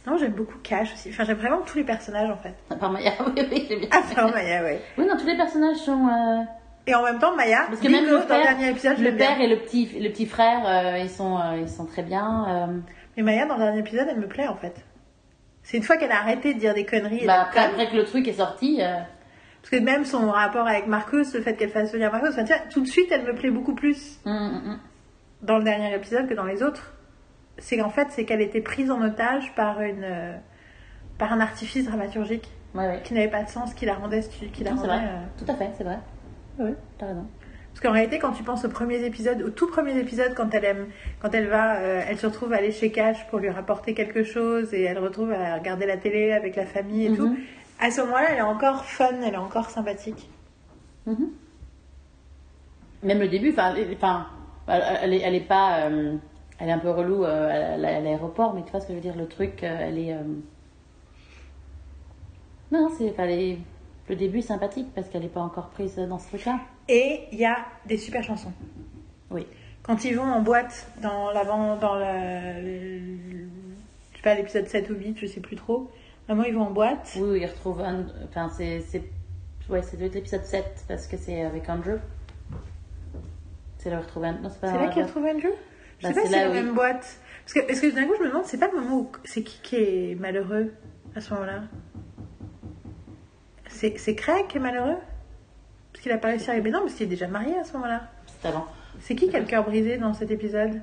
non, 0.05 0.17
j'aime 0.17 0.33
beaucoup 0.33 0.57
Cash 0.63 0.93
aussi. 0.93 1.09
Enfin, 1.09 1.23
j'aime 1.23 1.37
vraiment 1.37 1.61
tous 1.61 1.77
les 1.77 1.83
personnages 1.85 2.29
en 2.29 2.37
fait. 2.37 2.53
À 2.69 2.75
part 2.75 2.91
Maya, 2.91 3.13
oui, 3.25 3.41
oui, 3.51 3.65
j'ai 3.69 3.77
bien. 3.77 3.87
Ah, 3.91 4.01
ça, 4.03 4.27
Maya, 4.27 4.61
ouais. 4.63 4.81
Oui, 4.97 5.05
non, 5.05 5.15
tous 5.17 5.27
les 5.27 5.37
personnages 5.37 5.77
sont. 5.77 6.07
euh, 6.07 6.41
Et 6.87 6.93
en 6.93 7.03
même 7.03 7.19
temps, 7.19 7.35
Maya, 7.35 7.65
Parce 7.69 7.79
que 7.79 7.87
même 7.87 8.05
le 8.05 8.11
dans 8.11 8.19
le 8.19 8.25
père, 8.25 8.41
dernier 8.43 8.69
épisode, 8.69 8.97
le 8.99 9.11
bien. 9.11 9.27
père 9.27 9.41
et 9.41 9.47
le 9.47 9.57
petit, 9.59 9.85
le 9.99 10.09
petit 10.09 10.25
frère, 10.25 10.61
euh, 10.67 10.97
ils 10.99 11.09
sont, 11.09 11.37
euh, 11.37 11.57
ils 11.61 11.69
sont 11.69 11.85
très 11.85 12.03
bien. 12.03 12.83
Mais 13.15 13.23
Maya, 13.23 13.45
dans 13.45 13.55
le 13.55 13.63
dernier 13.63 13.79
épisode, 13.79 14.07
elle 14.09 14.19
me 14.19 14.27
plaît 14.27 14.47
en 14.47 14.55
fait. 14.55 14.75
C'est 15.61 15.77
une 15.77 15.83
fois 15.83 15.95
qu'elle 15.95 16.11
a 16.11 16.17
arrêté 16.19 16.53
de 16.53 16.59
dire 16.59 16.73
des 16.73 16.85
conneries. 16.85 17.25
Bah, 17.25 17.43
après, 17.43 17.87
que 17.89 17.95
le 17.95 18.03
truc 18.03 18.27
est 18.27 18.33
sorti, 18.33 18.81
Parce 19.61 19.69
que 19.69 19.77
même 19.77 20.03
son 20.03 20.29
rapport 20.29 20.67
avec 20.67 20.87
Marcus, 20.87 21.33
le 21.33 21.41
fait 21.41 21.53
qu'elle 21.55 21.69
fasse 21.69 21.93
venir 21.93 22.11
Marcus, 22.11 22.31
enfin, 22.31 22.43
vois, 22.43 22.57
tout 22.69 22.81
de 22.81 22.87
suite, 22.87 23.07
elle 23.11 23.23
me 23.23 23.33
plaît 23.33 23.51
beaucoup 23.51 23.73
plus 23.75 24.19
hum, 24.25 24.33
hum, 24.35 24.61
hum. 24.71 24.79
dans 25.41 25.57
le 25.59 25.63
dernier 25.63 25.95
épisode 25.95 26.27
que 26.27 26.33
dans 26.33 26.43
les 26.43 26.61
autres. 26.63 26.93
C'est 27.59 27.77
qu'en 27.77 27.89
fait, 27.89 28.07
c'est 28.11 28.25
qu'elle 28.25 28.41
était 28.41 28.61
prise 28.61 28.89
en 28.91 29.01
otage 29.01 29.53
par 29.55 29.81
une, 29.81 30.03
euh, 30.03 30.35
par 31.17 31.31
un 31.33 31.39
artifice 31.39 31.85
dramaturgique 31.85 32.49
ouais, 32.73 32.87
ouais. 32.87 33.01
qui 33.03 33.13
n'avait 33.13 33.27
pas 33.29 33.43
de 33.43 33.49
sens, 33.49 33.73
qui 33.73 33.85
la 33.85 33.93
rendait, 33.95 34.21
qui 34.51 34.63
la 34.63 34.71
rendait. 34.71 34.87
vrai. 34.87 34.99
euh, 35.03 35.21
Tout 35.43 35.51
à 35.51 35.55
fait, 35.55 35.69
c'est 35.77 35.83
vrai. 35.83 35.99
Oui, 36.59 36.71
t'as 36.97 37.07
raison. 37.07 37.25
Parce 37.69 37.81
qu'en 37.81 37.91
réalité, 37.91 38.19
quand 38.19 38.31
tu 38.33 38.43
penses 38.43 38.65
aux 38.65 38.69
premiers 38.69 39.03
épisodes, 39.03 39.41
au 39.41 39.49
tout 39.49 39.67
premier 39.67 39.97
épisode, 39.97 40.33
quand 40.35 40.53
elle 40.53 40.65
aime, 40.65 40.87
quand 41.21 41.33
elle 41.33 41.47
va, 41.47 41.77
euh, 41.77 42.01
elle 42.07 42.17
se 42.19 42.27
retrouve 42.27 42.53
à 42.53 42.57
aller 42.57 42.71
chez 42.71 42.91
Cash 42.91 43.25
pour 43.29 43.39
lui 43.39 43.49
rapporter 43.49 43.93
quelque 43.95 44.23
chose 44.23 44.73
et 44.75 44.83
elle 44.83 44.99
retrouve 44.99 45.31
à 45.31 45.55
regarder 45.55 45.87
la 45.87 45.97
télé 45.97 46.31
avec 46.33 46.55
la 46.55 46.65
famille 46.67 47.05
et 47.05 47.09
Mhm. 47.09 47.15
tout. 47.17 47.37
À 47.79 47.89
ce 47.89 48.01
moment-là, 48.01 48.27
elle 48.31 48.37
est 48.37 48.41
encore 48.41 48.85
fun, 48.85 49.09
elle 49.25 49.33
est 49.33 49.37
encore 49.37 49.69
sympathique. 49.71 50.29
Mhm. 51.07 51.29
Même 53.03 53.19
le 53.19 53.27
début, 53.27 53.51
enfin, 53.51 53.73
elle- 53.75 53.93
enfin, 53.95 54.27
elle, 54.67 54.83
elle 55.01 55.13
est, 55.13 55.21
elle 55.21 55.35
est 55.35 55.39
pas, 55.47 55.79
euh, 55.89 56.15
elle 56.63 56.69
est 56.69 56.71
un 56.71 56.79
peu 56.79 56.91
relou 56.91 57.25
euh, 57.25 57.73
à, 57.73 57.77
la- 57.77 57.99
l'aéroport, 57.99 58.53
mais 58.53 58.63
tu 58.63 58.71
vois 58.71 58.79
ce 58.79 58.85
que 58.87 58.93
je 58.93 58.95
veux 58.95 59.01
dire, 59.03 59.17
le 59.17 59.27
truc, 59.27 59.63
euh, 59.65 59.77
elle 59.81 59.99
est, 59.99 60.13
euh, 60.13 60.21
non, 62.71 62.89
c'est, 62.97 63.09
enfin, 63.11 63.25
est- 63.27 63.57
le 64.07 64.15
début 64.15 64.39
est 64.39 64.43
sympathique 64.43 64.87
parce 64.95 65.09
qu'elle 65.09 65.23
n'est 65.23 65.27
pas 65.27 65.41
encore 65.41 65.67
prise 65.69 65.97
dans 65.97 66.19
ce 66.19 66.27
truc-là. 66.29 66.59
Et 66.87 67.21
il 67.33 67.37
y 67.39 67.45
a 67.45 67.57
des 67.85 67.97
super 67.97 68.23
chansons. 68.23 68.53
Oui. 69.29 69.45
Quand 69.83 70.05
ils 70.05 70.15
vont 70.15 70.23
en 70.23 70.41
boîte 70.41 70.87
dans 71.01 71.31
l'avant, 71.31 71.75
dans 71.75 71.95
le, 71.95 72.61
le- 72.61 73.47
je 74.11 74.15
sais 74.17 74.23
pas, 74.23 74.35
l'épisode 74.35 74.67
7 74.67 74.89
ou 74.89 74.93
8, 74.95 75.17
je 75.19 75.25
sais 75.25 75.41
plus 75.41 75.57
trop. 75.57 75.91
Vraiment, 76.27 76.43
ils 76.43 76.55
vont 76.55 76.67
en 76.67 76.71
boîte. 76.71 77.11
Oui, 77.17 77.27
oui, 77.31 77.39
il 77.41 77.45
retrouve 77.45 77.81
un, 77.81 78.05
enfin, 78.29 78.49
c'est, 78.55 78.81
ouais, 79.69 79.81
c'est 79.81 79.99
l'épisode 79.99 80.45
7 80.45 80.85
parce 80.87 81.07
que 81.07 81.17
c'est 81.17 81.41
avec 81.43 81.67
Andrew. 81.67 81.97
C'est 83.79 83.89
là 83.89 83.99
où 83.99 84.23
un, 84.23 84.31
non, 84.31 84.49
c'est 84.49 84.61
pas 84.61 84.71
C'est 84.71 84.77
là 84.77 84.87
qu'il 84.87 85.03
retrouve 85.03 85.25
Andrew? 85.25 85.49
Je 86.03 86.09
Bah, 86.09 86.13
sais 86.13 86.13
pas 86.15 86.21
c'est 86.21 86.27
si 86.27 86.33
c'est 86.33 86.47
la 86.47 86.53
même 86.53 86.73
boîte. 86.73 87.19
Parce 87.45 87.53
que, 87.53 87.59
que 87.59 87.95
d'un 87.95 88.05
coup, 88.07 88.13
je 88.17 88.23
me 88.23 88.27
demande, 88.29 88.45
c'est 88.45 88.57
pas 88.57 88.67
le 88.73 88.79
moment 88.79 88.97
où 88.99 89.11
c'est 89.23 89.41
qui 89.43 89.59
qui 89.61 89.75
est 89.77 90.15
malheureux 90.19 90.73
à 91.15 91.21
ce 91.21 91.33
moment-là? 91.33 91.63
C'est 93.67 93.97
c'est 93.97 94.15
Craig 94.15 94.47
qui 94.47 94.57
est 94.57 94.61
malheureux? 94.61 94.97
Parce 95.91 96.01
qu'il 96.03 96.11
a 96.11 96.17
pas 96.17 96.29
réussi 96.29 96.49
à 96.49 96.53
arriver. 96.53 96.71
Non, 96.71 96.79
parce 96.81 96.93
qu'il 96.93 97.05
est 97.05 97.09
déjà 97.09 97.27
marié 97.27 97.57
à 97.57 97.63
ce 97.63 97.73
moment-là. 97.73 98.09
C'est 98.41 98.47
avant. 98.47 98.67
C'est 98.99 99.15
qui 99.15 99.29
qui 99.29 99.35
a 99.35 99.39
le 99.39 99.45
cœur 99.45 99.63
brisé 99.63 99.97
dans 99.97 100.13
cet 100.13 100.31
épisode? 100.31 100.81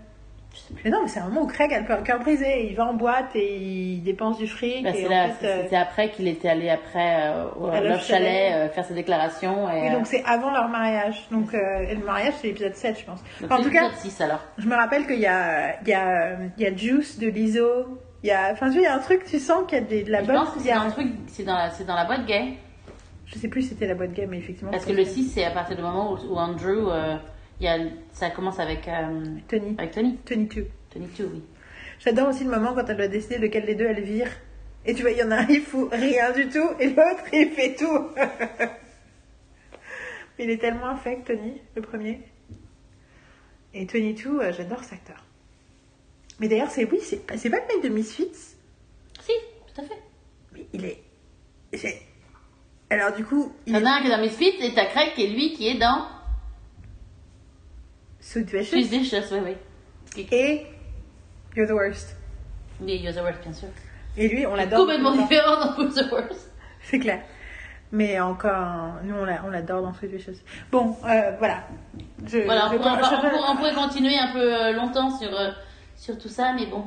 Mais 0.85 0.91
non, 0.91 0.99
mais 1.03 1.09
c'est 1.09 1.21
un 1.21 1.25
moment 1.29 1.43
où 1.43 1.47
Craig 1.47 1.73
a 1.73 1.81
le 1.81 2.03
cœur 2.05 2.21
brisé. 2.21 2.69
Il 2.69 2.77
va 2.77 2.87
en 2.87 2.95
boîte 2.95 3.35
et 3.35 3.57
il 3.57 4.03
dépense 4.03 4.39
du 4.39 4.47
fric. 4.47 4.87
Et 4.87 4.93
c'est 4.93 5.07
en 5.07 5.11
là, 5.11 5.27
fait, 5.29 5.35
c'est- 5.41 5.47
euh, 5.47 5.63
c'était 5.65 5.77
après 5.77 6.11
qu'il 6.11 6.29
était 6.29 6.49
allé 6.49 6.69
après 6.71 7.29
euh, 7.29 7.45
au 7.59 7.67
À 7.67 7.81
Love 7.81 8.03
Chalet 8.03 8.53
euh, 8.53 8.69
faire 8.69 8.85
ses 8.85 8.95
déclarations. 8.95 9.71
Et, 9.71 9.83
Oui, 9.83 9.91
donc 9.91 10.07
c'est 10.07 10.25
avant 10.25 10.51
leur 10.51 10.69
mariage. 10.69 11.27
Donc, 11.31 11.55
et 11.55 11.95
le 11.95 12.05
mariage, 12.05 12.35
c'est 12.41 12.49
l'épisode 12.49 12.75
7, 12.75 12.99
je 13.01 13.05
pense. 13.05 13.21
donc 13.41 13.51
Enfin, 13.51 13.61
en 13.61 13.65
tout 13.65 13.71
cas, 13.71 13.83
l'épisode 13.85 14.01
6 14.11 14.21
alors. 14.23 14.41
je 14.59 14.67
me 14.69 14.75
rappelle 14.77 15.07
qu'il 15.07 15.21
y 15.21 15.27
a, 15.27 15.81
il 15.83 15.89
y, 15.89 15.93
a, 15.95 16.37
il 16.59 16.63
y 16.63 16.67
a 16.67 16.77
Juice 16.77 17.19
de 17.19 17.29
Lizzo. 17.29 17.99
Il 18.23 18.29
y 18.29 18.33
a, 18.33 18.51
enfin, 18.53 18.67
tu 18.67 18.73
vois, 18.75 18.81
il 18.83 18.85
y 18.85 18.87
a 18.87 18.95
un 18.95 18.99
truc, 18.99 19.25
tu 19.25 19.39
sens 19.39 19.65
qu'il 19.67 19.79
y 19.79 19.81
a 19.81 19.85
des- 19.85 20.03
de 20.05 20.11
la 20.13 20.21
Je 20.23 20.27
bonne. 20.27 20.37
pense 20.37 20.51
que 20.51 20.61
c'est 20.61 20.75
le 20.75 20.91
truc, 20.91 21.09
c'est 21.29 21.45
dans 21.45 21.55
la, 21.57 21.71
dans 21.87 21.95
la 21.95 22.05
boîte 22.05 22.27
gay. 22.27 22.55
Je 23.27 23.39
sais 23.39 23.49
plus 23.49 23.63
si 23.63 23.69
c'était 23.69 23.87
la 23.87 23.95
boîte 23.95 24.13
game, 24.13 24.29
mais 24.31 24.39
effectivement. 24.39 24.71
Parce 24.73 24.85
que 24.85 24.93
le 24.93 25.05
ça. 25.05 25.13
6, 25.13 25.31
c'est 25.35 25.45
à 25.45 25.53
partir 25.53 25.77
du 25.77 25.83
moment 25.83 26.13
où, 26.13 26.17
où 26.35 26.37
Andrew, 26.37 26.91
il 27.61 27.65
y 27.65 27.69
a, 27.69 27.78
ça 28.12 28.31
commence 28.31 28.59
avec, 28.59 28.87
euh, 28.89 29.24
Tony. 29.49 29.74
avec 29.78 29.93
Tony. 29.93 30.16
Tony 30.24 30.47
2. 30.47 30.66
Tony 30.91 31.07
2, 31.19 31.24
oui. 31.32 31.43
J'adore 31.99 32.28
aussi 32.28 32.45
le 32.45 32.51
moment 32.51 32.74
quand 32.74 32.85
elle 32.89 32.97
doit 32.97 33.09
décider 33.09 33.39
lequel 33.39 33.66
des 33.66 33.74
deux 33.74 33.87
elle 33.87 34.03
vire. 34.03 34.31
Et 34.87 34.95
tu 34.95 35.03
vois, 35.03 35.11
il 35.11 35.19
y 35.19 35.23
en 35.23 35.31
a 35.31 35.41
un, 35.43 35.47
il 35.49 35.61
fout 35.61 35.91
rien 35.93 36.32
du 36.32 36.49
tout, 36.49 36.70
et 36.81 36.87
l'autre, 36.89 37.24
il 37.35 37.51
fait 37.51 37.74
tout. 37.74 38.09
il 40.39 40.49
est 40.49 40.57
tellement 40.57 40.89
affect, 40.89 41.27
Tony, 41.27 41.61
le 41.77 41.82
premier. 41.82 42.20
Et 43.74 43.87
Tony 43.87 44.15
2, 44.15 44.41
euh, 44.41 44.53
j'adore 44.53 44.82
cet 44.82 44.95
acteur. 44.95 45.23
Mais 46.41 46.49
d'ailleurs, 46.49 46.70
c'est 46.70 46.91
oui, 46.91 46.99
c'est 47.03 47.27
pas, 47.27 47.35
le 47.35 47.51
mec 47.51 47.82
de 47.82 47.89
Misfits, 47.91 48.32
Si, 49.20 49.32
tout 49.74 49.82
à 49.82 49.85
fait. 49.85 50.01
mais 50.53 50.66
il 50.73 50.87
est. 50.87 51.03
Alors, 52.89 53.12
du 53.15 53.24
coup, 53.24 53.53
il 53.66 53.74
Il 53.74 53.78
y 53.78 53.82
en 53.82 53.85
est 53.85 53.87
a 53.87 53.95
un 53.97 54.01
qui 54.01 54.07
est 54.09 54.11
dans 54.11 54.20
Misfits 54.23 54.57
et 54.65 54.74
t'as 54.74 54.87
Craig 54.87 55.12
qui 55.15 55.24
est 55.24 55.28
lui 55.28 55.53
qui 55.53 55.69
est 55.69 55.78
dans 55.78 56.07
Swiss 58.32 58.89
Vicious, 58.89 59.32
oui, 59.32 59.39
oui. 60.16 60.27
et 60.31 60.66
You're 61.57 61.66
the 61.66 61.73
Worst. 61.73 62.16
You're 62.81 63.12
the 63.12 63.19
Worst, 63.23 63.43
bien 63.43 63.52
sûr. 63.52 63.69
Et 64.16 64.28
lui, 64.28 64.47
on 64.47 64.55
l'adore. 64.55 64.81
Complètement 64.81 65.12
différent 65.16 65.57
dans 65.65 65.77
Who's 65.77 65.94
the 65.94 66.11
Worst. 66.12 66.51
C'est 66.82 66.98
clair. 67.01 67.23
Mais 67.93 68.20
encore, 68.20 68.94
nous 69.02 69.16
on 69.16 69.24
l'a- 69.24 69.43
on 69.44 69.51
l'adore 69.51 69.82
dans 69.82 69.93
Sweet 69.93 70.12
Vicious. 70.12 70.36
Bon, 70.70 70.97
euh, 71.05 71.32
voilà. 71.39 71.65
Je, 72.24 72.39
Voilà, 72.39 72.69
on 72.69 72.73
je- 72.73 72.77
pourrait, 72.77 72.90
je- 73.02 73.15
on 73.15 73.20
pourrait- 73.20 73.40
on 73.48 73.57
pourrait 73.57 73.74
continuer 73.74 74.16
un 74.16 74.32
peu 74.32 74.39
euh, 74.55 74.73
longtemps 74.73 75.11
sur, 75.19 75.35
euh, 75.36 75.51
sur 75.97 76.16
tout 76.16 76.28
ça, 76.28 76.52
mais 76.55 76.66
bon. 76.66 76.85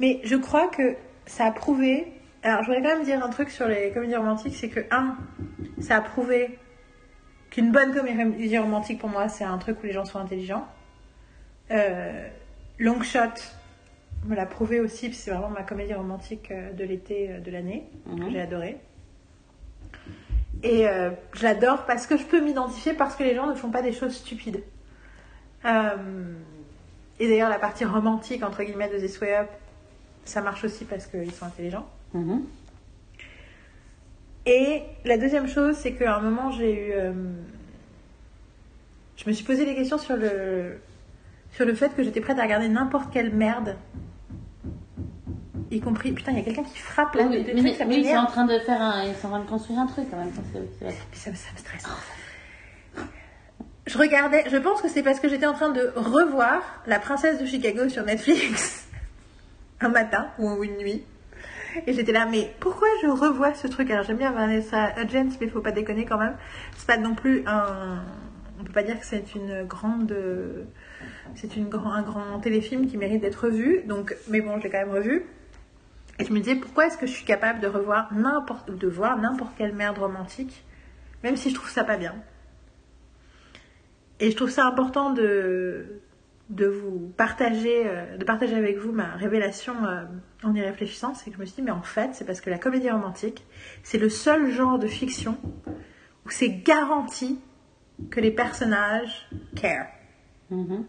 Mais 0.00 0.20
je 0.24 0.36
crois 0.36 0.68
que 0.68 0.96
ça 1.26 1.44
a 1.46 1.50
prouvé. 1.52 2.10
Alors, 2.42 2.62
je 2.62 2.68
voudrais 2.68 2.82
quand 2.82 2.96
même 2.96 3.04
dire 3.04 3.22
un 3.22 3.28
truc 3.28 3.50
sur 3.50 3.68
les 3.68 3.90
comédies 3.92 4.16
romantiques 4.16 4.54
c'est 4.56 4.70
que, 4.70 4.80
un, 4.90 5.16
ça 5.80 5.96
a 5.96 6.00
prouvé 6.00 6.58
qu'une 7.50 7.72
bonne 7.72 7.94
comédie 7.94 8.58
romantique 8.58 8.98
pour 8.98 9.08
moi, 9.10 9.28
c'est 9.28 9.44
un 9.44 9.58
truc 9.58 9.78
où 9.82 9.86
les 9.86 9.92
gens 9.92 10.04
sont 10.04 10.18
intelligents. 10.18 10.66
Euh, 11.70 12.28
Longshot 12.78 13.20
me 14.26 14.34
l'a 14.34 14.46
prouvé 14.46 14.80
aussi, 14.80 15.08
puis 15.08 15.16
c'est 15.16 15.30
vraiment 15.30 15.48
ma 15.50 15.62
comédie 15.62 15.94
romantique 15.94 16.50
euh, 16.50 16.72
de 16.72 16.84
l'été 16.84 17.30
euh, 17.30 17.40
de 17.40 17.50
l'année, 17.50 17.88
que 18.06 18.10
Mhm. 18.22 18.30
j'ai 18.32 18.40
adoré. 18.40 18.78
Et 20.62 20.88
euh, 20.88 21.10
je 21.34 21.44
l'adore 21.44 21.84
parce 21.86 22.06
que 22.06 22.16
je 22.16 22.24
peux 22.24 22.40
m'identifier 22.40 22.92
parce 22.92 23.14
que 23.14 23.22
les 23.22 23.34
gens 23.34 23.46
ne 23.46 23.54
font 23.54 23.70
pas 23.70 23.82
des 23.82 23.92
choses 23.92 24.14
stupides. 24.16 24.62
Euh, 25.64 26.34
et 27.20 27.28
d'ailleurs, 27.28 27.48
la 27.50 27.58
partie 27.60 27.84
romantique, 27.84 28.42
entre 28.42 28.62
guillemets, 28.64 28.88
de 28.88 28.98
This 28.98 29.20
Way 29.20 29.36
Up, 29.36 29.48
ça 30.24 30.40
marche 30.42 30.64
aussi 30.64 30.84
parce 30.84 31.06
qu'ils 31.06 31.32
sont 31.32 31.46
intelligents. 31.46 31.86
Mhm. 32.12 32.44
Et 34.50 34.82
la 35.04 35.18
deuxième 35.18 35.46
chose, 35.46 35.76
c'est 35.76 35.92
qu'à 35.92 36.16
un 36.16 36.20
moment, 36.20 36.50
j'ai 36.50 36.72
eu. 36.72 36.92
euh, 36.92 37.12
je 39.16 39.28
me 39.28 39.34
suis 39.34 39.44
posé 39.44 39.66
des 39.66 39.74
questions 39.74 39.98
sur 39.98 40.16
le, 40.16 40.78
sur 41.52 41.66
le 41.66 41.74
fait 41.74 41.94
que 41.94 42.02
j'étais 42.02 42.22
prête 42.22 42.38
à 42.38 42.42
regarder 42.44 42.68
n'importe 42.68 43.12
quelle 43.12 43.34
merde. 43.34 43.76
Y 45.70 45.80
compris. 45.80 46.12
Putain, 46.12 46.32
il 46.32 46.38
y 46.38 46.40
a 46.40 46.44
quelqu'un 46.44 46.62
qui 46.62 46.78
frappe 46.78 47.14
là. 47.14 47.24
Oui, 47.28 47.44
des 47.44 47.52
mais- 47.52 47.60
trucs, 47.60 47.74
ça 47.76 47.84
oui, 47.86 47.96
ils 47.98 48.06
sont 48.08 48.14
en 48.16 48.24
train 48.26 48.46
de 48.46 48.58
faire 48.60 48.80
un, 48.80 49.04
ils 49.04 49.14
sont 49.16 49.26
en 49.26 49.32
train 49.32 49.40
de 49.40 49.48
construire 49.50 49.80
un 49.80 49.86
truc 49.86 50.06
quand 50.10 50.16
même. 50.16 50.30
Puis 50.30 51.20
ça 51.20 51.30
me 51.30 51.36
stresse. 51.58 51.84
Je 53.86 53.98
regardais, 53.98 54.44
je 54.50 54.56
pense 54.56 54.80
que 54.80 54.88
c'est 54.88 55.02
parce 55.02 55.20
que 55.20 55.28
j'étais 55.28 55.46
en 55.46 55.52
train 55.54 55.70
de 55.70 55.92
revoir 55.94 56.62
La 56.86 56.98
Princesse 56.98 57.38
de 57.38 57.44
Chicago 57.46 57.88
sur 57.90 58.02
Netflix 58.04 58.86
un 59.80 59.88
matin 59.90 60.28
ou 60.38 60.62
une 60.64 60.76
nuit. 60.78 61.04
Et 61.86 61.92
j'étais 61.92 62.12
là, 62.12 62.26
mais 62.26 62.54
pourquoi 62.60 62.88
je 63.02 63.08
revois 63.08 63.54
ce 63.54 63.66
truc? 63.66 63.90
Alors 63.90 64.04
j'aime 64.04 64.18
bien 64.18 64.32
Vanessa 64.32 64.92
Hudgens, 65.00 65.36
mais 65.40 65.48
faut 65.48 65.60
pas 65.60 65.72
déconner 65.72 66.04
quand 66.04 66.18
même. 66.18 66.36
C'est 66.76 66.86
pas 66.86 66.96
non 66.96 67.14
plus 67.14 67.42
un. 67.46 68.02
On 68.60 68.64
peut 68.64 68.72
pas 68.72 68.82
dire 68.82 68.98
que 68.98 69.06
c'est 69.06 69.34
une 69.34 69.64
grande. 69.64 70.14
C'est 71.34 71.56
une 71.56 71.68
grand, 71.68 71.92
un 71.92 72.02
grand 72.02 72.40
téléfilm 72.40 72.86
qui 72.86 72.96
mérite 72.96 73.20
d'être 73.20 73.48
vu. 73.48 73.82
Donc, 73.86 74.16
mais 74.28 74.40
bon, 74.40 74.58
je 74.58 74.64
l'ai 74.64 74.70
quand 74.70 74.78
même 74.78 74.90
revu. 74.90 75.24
Et 76.18 76.24
je 76.24 76.32
me 76.32 76.40
disais, 76.40 76.56
pourquoi 76.56 76.86
est-ce 76.86 76.98
que 76.98 77.06
je 77.06 77.12
suis 77.12 77.24
capable 77.24 77.60
de 77.60 77.68
revoir 77.68 78.12
n'importe, 78.12 78.76
de 78.76 78.88
voir 78.88 79.18
n'importe 79.18 79.52
quelle 79.56 79.72
merde 79.72 79.98
romantique, 79.98 80.64
même 81.22 81.36
si 81.36 81.50
je 81.50 81.54
trouve 81.54 81.70
ça 81.70 81.84
pas 81.84 81.96
bien? 81.96 82.14
Et 84.18 84.32
je 84.32 84.36
trouve 84.36 84.50
ça 84.50 84.66
important 84.66 85.12
de, 85.12 86.00
de 86.50 86.66
vous 86.66 87.12
partager, 87.16 87.86
euh, 87.86 88.16
de 88.16 88.24
partager 88.24 88.56
avec 88.56 88.78
vous 88.78 88.90
ma 88.90 89.14
révélation 89.14 89.74
euh, 89.84 90.06
en 90.44 90.54
y 90.54 90.60
réfléchissant, 90.60 91.14
c'est 91.14 91.30
que 91.30 91.36
je 91.36 91.40
me 91.40 91.46
suis 91.46 91.56
dit, 91.56 91.62
mais 91.62 91.70
en 91.70 91.82
fait, 91.82 92.10
c'est 92.12 92.24
parce 92.24 92.40
que 92.40 92.50
la 92.50 92.58
comédie 92.58 92.90
romantique, 92.90 93.44
c'est 93.82 93.98
le 93.98 94.08
seul 94.08 94.50
genre 94.50 94.78
de 94.78 94.86
fiction 94.86 95.36
où 96.24 96.30
c'est 96.30 96.50
garanti 96.50 97.40
que 98.10 98.20
les 98.20 98.30
personnages 98.30 99.28
care. 99.56 99.86
Mhm. 100.50 100.86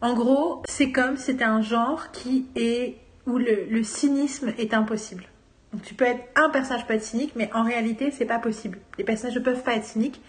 En 0.00 0.14
gros, 0.14 0.62
c'est 0.66 0.92
comme 0.92 1.16
c'était 1.16 1.44
un 1.44 1.62
genre 1.62 2.10
qui 2.10 2.48
est 2.56 2.98
où 3.26 3.38
le, 3.38 3.66
le 3.70 3.82
cynisme 3.82 4.52
est 4.58 4.74
impossible. 4.74 5.24
Donc 5.72 5.82
tu 5.82 5.94
peux 5.94 6.04
être 6.04 6.24
un 6.36 6.50
personnage 6.50 6.86
peut 6.86 6.94
être 6.94 7.04
cynique, 7.04 7.32
mais 7.36 7.50
en 7.52 7.62
réalité 7.62 8.10
c'est 8.10 8.24
pas 8.24 8.38
possible. 8.38 8.78
Les 8.98 9.04
personnages 9.04 9.36
ne 9.36 9.42
peuvent 9.42 9.62
pas 9.62 9.74
être 9.74 9.84
cyniques. 9.84 10.20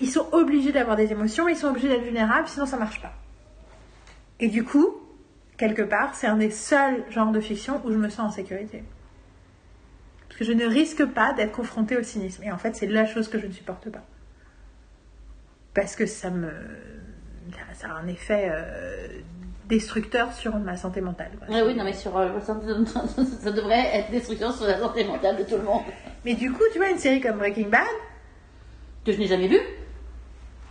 Ils 0.00 0.10
sont 0.10 0.26
obligés 0.32 0.72
d'avoir 0.72 0.96
des 0.96 1.12
émotions, 1.12 1.48
ils 1.48 1.56
sont 1.56 1.68
obligés 1.68 1.88
d'être 1.88 2.02
vulnérables, 2.02 2.48
sinon 2.48 2.66
ça 2.66 2.76
marche 2.76 3.00
pas. 3.02 3.12
Et 4.40 4.48
du 4.48 4.64
coup, 4.64 4.97
quelque 5.58 5.82
part, 5.82 6.14
c'est 6.14 6.26
un 6.26 6.36
des 6.38 6.50
seuls 6.50 7.04
genres 7.10 7.32
de 7.32 7.40
fiction 7.40 7.82
où 7.84 7.92
je 7.92 7.98
me 7.98 8.08
sens 8.08 8.30
en 8.30 8.30
sécurité. 8.30 8.82
Parce 10.28 10.38
que 10.38 10.44
je 10.46 10.52
ne 10.52 10.64
risque 10.64 11.04
pas 11.04 11.34
d'être 11.34 11.52
confrontée 11.52 11.96
au 11.98 12.02
cynisme. 12.02 12.42
Et 12.44 12.52
en 12.52 12.58
fait, 12.58 12.74
c'est 12.76 12.86
la 12.86 13.04
chose 13.04 13.28
que 13.28 13.38
je 13.38 13.46
ne 13.46 13.52
supporte 13.52 13.90
pas. 13.90 14.04
Parce 15.74 15.94
que 15.96 16.06
ça 16.06 16.30
me. 16.30 16.50
Ça 17.74 17.88
a 17.88 17.92
un 17.92 18.08
effet 18.08 18.50
euh, 18.52 19.08
destructeur 19.66 20.32
sur 20.32 20.56
ma 20.58 20.76
santé 20.76 21.00
mentale. 21.00 21.30
quoi. 21.38 21.48
Ouais, 21.54 21.62
oui, 21.62 21.74
non, 21.74 21.84
mais 21.84 21.92
sur 21.92 22.16
euh, 22.18 22.40
ça 22.40 22.54
devrait 23.52 23.96
être 23.96 24.10
destructeur 24.10 24.52
sur 24.54 24.66
la 24.66 24.78
santé 24.78 25.04
mentale 25.04 25.36
de 25.38 25.44
tout 25.44 25.56
le 25.56 25.62
monde. 25.62 25.82
Mais 26.24 26.34
du 26.34 26.52
coup, 26.52 26.62
tu 26.72 26.78
vois, 26.78 26.90
une 26.90 26.98
série 26.98 27.20
comme 27.20 27.38
Breaking 27.38 27.68
Bad, 27.68 27.86
Que 29.04 29.12
je 29.12 29.18
n'ai 29.18 29.26
jamais 29.26 29.48
vu. 29.48 29.58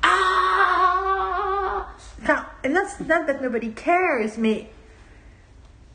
Ah 0.03 1.87
enfin, 2.21 2.45
not, 2.69 2.81
not 3.07 3.25
that 3.25 3.39
nobody 3.41 3.71
cares, 3.71 4.37
mais 4.37 4.67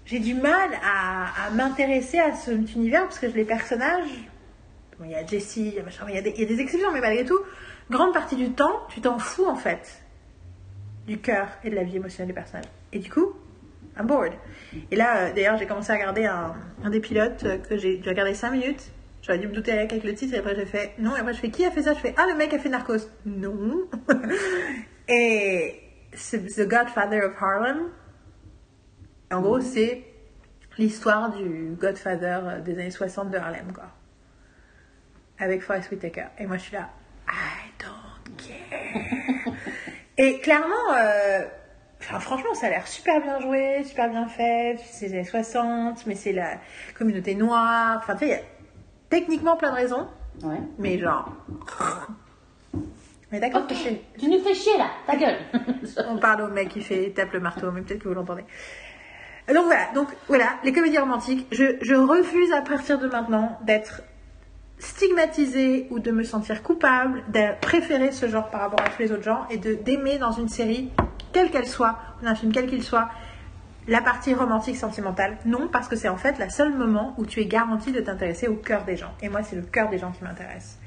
j'ai 0.05 0.19
du 0.19 0.35
mal 0.35 0.71
à, 0.85 1.47
à 1.47 1.51
m'intéresser 1.51 2.19
à 2.19 2.35
cet 2.35 2.75
univers 2.75 3.03
parce 3.05 3.19
que 3.19 3.27
les 3.27 3.45
personnages, 3.45 4.09
bon, 4.99 5.05
il 5.05 5.13
y 5.13 5.15
a 5.15 5.25
Jesse, 5.25 5.57
il 5.57 5.75
y 5.75 5.79
a, 5.79 5.83
machin, 5.83 6.07
il 6.13 6.23
des, 6.23 6.31
il 6.31 6.41
y 6.41 6.45
a 6.45 6.49
des 6.49 6.61
exceptions, 6.61 6.93
mais 6.93 7.01
malgré 7.01 7.25
tout, 7.25 7.39
grande 7.91 8.13
partie 8.13 8.37
du 8.37 8.51
temps, 8.53 8.87
tu 8.89 9.01
t'en 9.01 9.19
fous 9.19 9.47
en 9.47 9.57
fait 9.57 10.03
du 11.07 11.19
cœur 11.19 11.49
et 11.65 11.71
de 11.71 11.75
la 11.75 11.85
vie 11.85 11.97
émotionnelle 11.97 12.29
des 12.29 12.35
personnages. 12.35 12.71
Et 12.93 12.99
du 12.99 13.11
coup, 13.11 13.33
I'm 13.99 14.07
bored. 14.07 14.33
Et 14.91 14.97
là, 14.97 15.19
euh, 15.19 15.33
d'ailleurs, 15.33 15.57
j'ai 15.59 15.67
commencé 15.67 15.91
à 15.91 15.95
regarder 15.95 16.25
un, 16.25 16.55
un 16.83 16.91
des 16.91 17.01
pilotes 17.01 17.45
que 17.69 17.77
j'ai 17.77 18.01
j'ai 18.03 18.11
regardé 18.11 18.35
5 18.35 18.51
minutes. 18.51 18.91
J'aurais 19.23 19.39
dû 19.39 19.47
me 19.47 19.53
douter 19.53 19.73
avec, 19.73 19.93
avec 19.93 20.05
le 20.05 20.15
titre 20.15 20.35
et 20.35 20.39
après 20.39 20.57
j'ai 20.57 20.67
fait 20.67 20.95
non. 20.99 21.15
Et 21.17 21.21
après 21.21 21.33
je 21.35 21.41
fais 21.41 21.51
qui 21.51 21.65
a 21.65 21.71
fait 21.71 21.83
ça? 21.83 21.95
Je 21.95 22.01
fais 22.01 22.15
ah 22.17 22.27
le 22.29 22.37
mec 22.37 22.53
a 22.55 22.59
fait 22.59 22.69
Narcos. 22.69 23.09
Non. 23.25 23.83
et 25.09 25.81
The 26.13 26.67
Godfather 26.67 27.25
of 27.27 27.35
Harlem. 27.41 27.91
En 29.33 29.41
gros, 29.41 29.61
c'est 29.61 30.05
l'histoire 30.79 31.31
du 31.33 31.75
Godfather 31.81 32.61
des 32.65 32.73
années 32.75 32.91
60 32.91 33.31
de 33.31 33.39
Harlem, 33.39 33.73
quoi. 33.75 33.85
Avec 35.39 35.63
Forest 35.63 35.91
Whitaker. 35.91 36.27
Et 36.39 36.47
moi, 36.47 36.57
je 36.57 36.63
suis 36.63 36.75
là, 36.75 36.89
I 37.29 37.71
don't 37.79 38.37
care. 38.37 39.55
Et 40.19 40.39
clairement, 40.41 40.75
euh, 40.97 41.41
enfin, 42.01 42.21
franchement, 42.21 42.55
ça 42.55 42.67
a 42.67 42.71
l'air 42.71 42.87
super 42.87 43.21
bien 43.23 43.41
joué, 43.41 43.83
super 43.85 44.09
bien 44.11 44.27
fait. 44.29 44.77
C'est 44.85 45.07
les 45.09 45.15
années 45.15 45.25
60, 45.25 46.07
mais 46.07 46.15
c'est 46.15 46.33
la 46.33 46.59
communauté 46.97 47.35
noire. 47.35 47.97
Enfin, 47.99 48.15
tu 48.15 48.21
sais, 48.21 48.27
il 48.27 48.31
y 48.31 48.35
a 48.35 48.43
techniquement 49.09 49.57
plein 49.57 49.71
de 49.71 49.77
raisons, 49.77 50.07
Ouais. 50.43 50.59
mais 50.79 50.99
genre. 50.99 51.33
Mais 53.31 53.41
d'accord, 53.41 53.67
tu 53.67 54.29
nous 54.29 54.41
fais 54.45 54.53
chier 54.55 54.77
là, 54.77 54.91
ta 55.07 55.17
gueule. 55.17 55.39
on 56.09 56.19
parle 56.19 56.43
au 56.43 56.49
mec 56.49 56.69
qui 56.69 56.83
fait 56.83 57.11
tape 57.17 57.33
le 57.33 57.41
marteau, 57.41 57.71
mais 57.73 57.81
peut-être 57.81 58.01
que 58.03 58.09
vous 58.09 58.15
l'entendez. 58.15 58.45
Donc 59.49 59.65
voilà, 59.65 59.93
donc 59.95 60.09
voilà, 60.29 60.51
les 60.63 60.73
comédies 60.73 60.99
romantiques, 60.99 61.47
je, 61.51 61.95
refuse 61.95 62.53
à 62.53 62.61
partir 62.63 62.99
de 62.99 63.09
maintenant 63.09 63.59
d'être 63.65 64.03
stigmatisée 64.79 65.89
ou 65.91 65.99
de 65.99 66.11
me 66.11 66.23
sentir 66.23 66.63
coupable, 66.63 67.23
de 67.29 67.59
préférer 67.61 68.13
ce 68.13 68.29
genre 68.29 68.51
par 68.51 68.61
rapport 68.63 68.81
à 68.81 68.89
tous 68.89 69.03
les 69.03 69.13
autres 69.13 69.23
genres 69.23 69.47
et 69.51 69.57
de 69.57 69.75
d'aimer 69.75 70.19
dans 70.19 70.33
une 70.33 70.49
série 70.49 70.91
quelle 71.33 71.51
qu'elle 71.51 71.67
soit, 71.67 71.99
d'un 72.23 72.35
film 72.35 72.53
quel 72.53 72.67
qu'il 72.67 72.83
soit, 72.83 73.09
la 73.89 74.01
partie 74.01 74.33
romantique 74.33 74.77
sentimentale, 74.77 75.39
non, 75.45 75.69
parce 75.69 75.89
que 75.89 75.97
c'est 75.97 76.09
en 76.09 76.17
fait 76.17 76.39
le 76.39 76.49
seul 76.49 76.73
moment 76.73 77.15
où 77.19 77.27
tu 77.27 77.41
es 77.41 77.47
garanti 77.47 77.91
de 77.91 78.01
t'intéresser 78.01 78.47
au 78.47 78.55
cœur 78.55 78.85
des 78.85 78.97
gens. 78.97 79.13
Et 79.23 79.29
moi, 79.29 79.43
c'est 79.43 79.57
le 79.57 79.63
cœur 79.63 79.89
des 79.89 79.99
gens 79.99 80.13
qui 80.13 80.23
m'intéresse. 80.23 80.79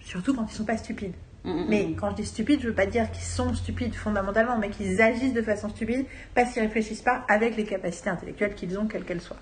Surtout 0.00 0.34
quand 0.34 0.44
ils 0.50 0.54
sont 0.54 0.64
pas 0.64 0.76
stupides. 0.76 1.14
Mm, 1.44 1.64
Mais 1.68 1.88
quand 1.98 2.10
je 2.10 2.16
dis 2.16 2.26
stupides, 2.26 2.60
je 2.62 2.68
veux 2.68 2.74
pas 2.74 2.86
dire 2.86 3.10
qu'ils 3.10 3.24
sont 3.24 3.54
stupides 3.54 3.94
fondamentalement, 3.94 4.58
mais 4.58 4.68
qu'ils 4.70 5.00
agissent 5.00 5.32
de 5.32 5.42
façon 5.42 5.68
stupide 5.70 6.04
parce 6.34 6.52
qu'ils 6.52 6.62
réfléchissent 6.62 7.02
pas 7.02 7.24
avec 7.28 7.56
les 7.56 7.64
capacités 7.64 8.10
intellectuelles 8.10 8.54
qu'ils 8.54 8.78
ont, 8.78 8.86
quelles 8.86 9.04
qu'elles 9.04 9.20
soient. 9.22 9.38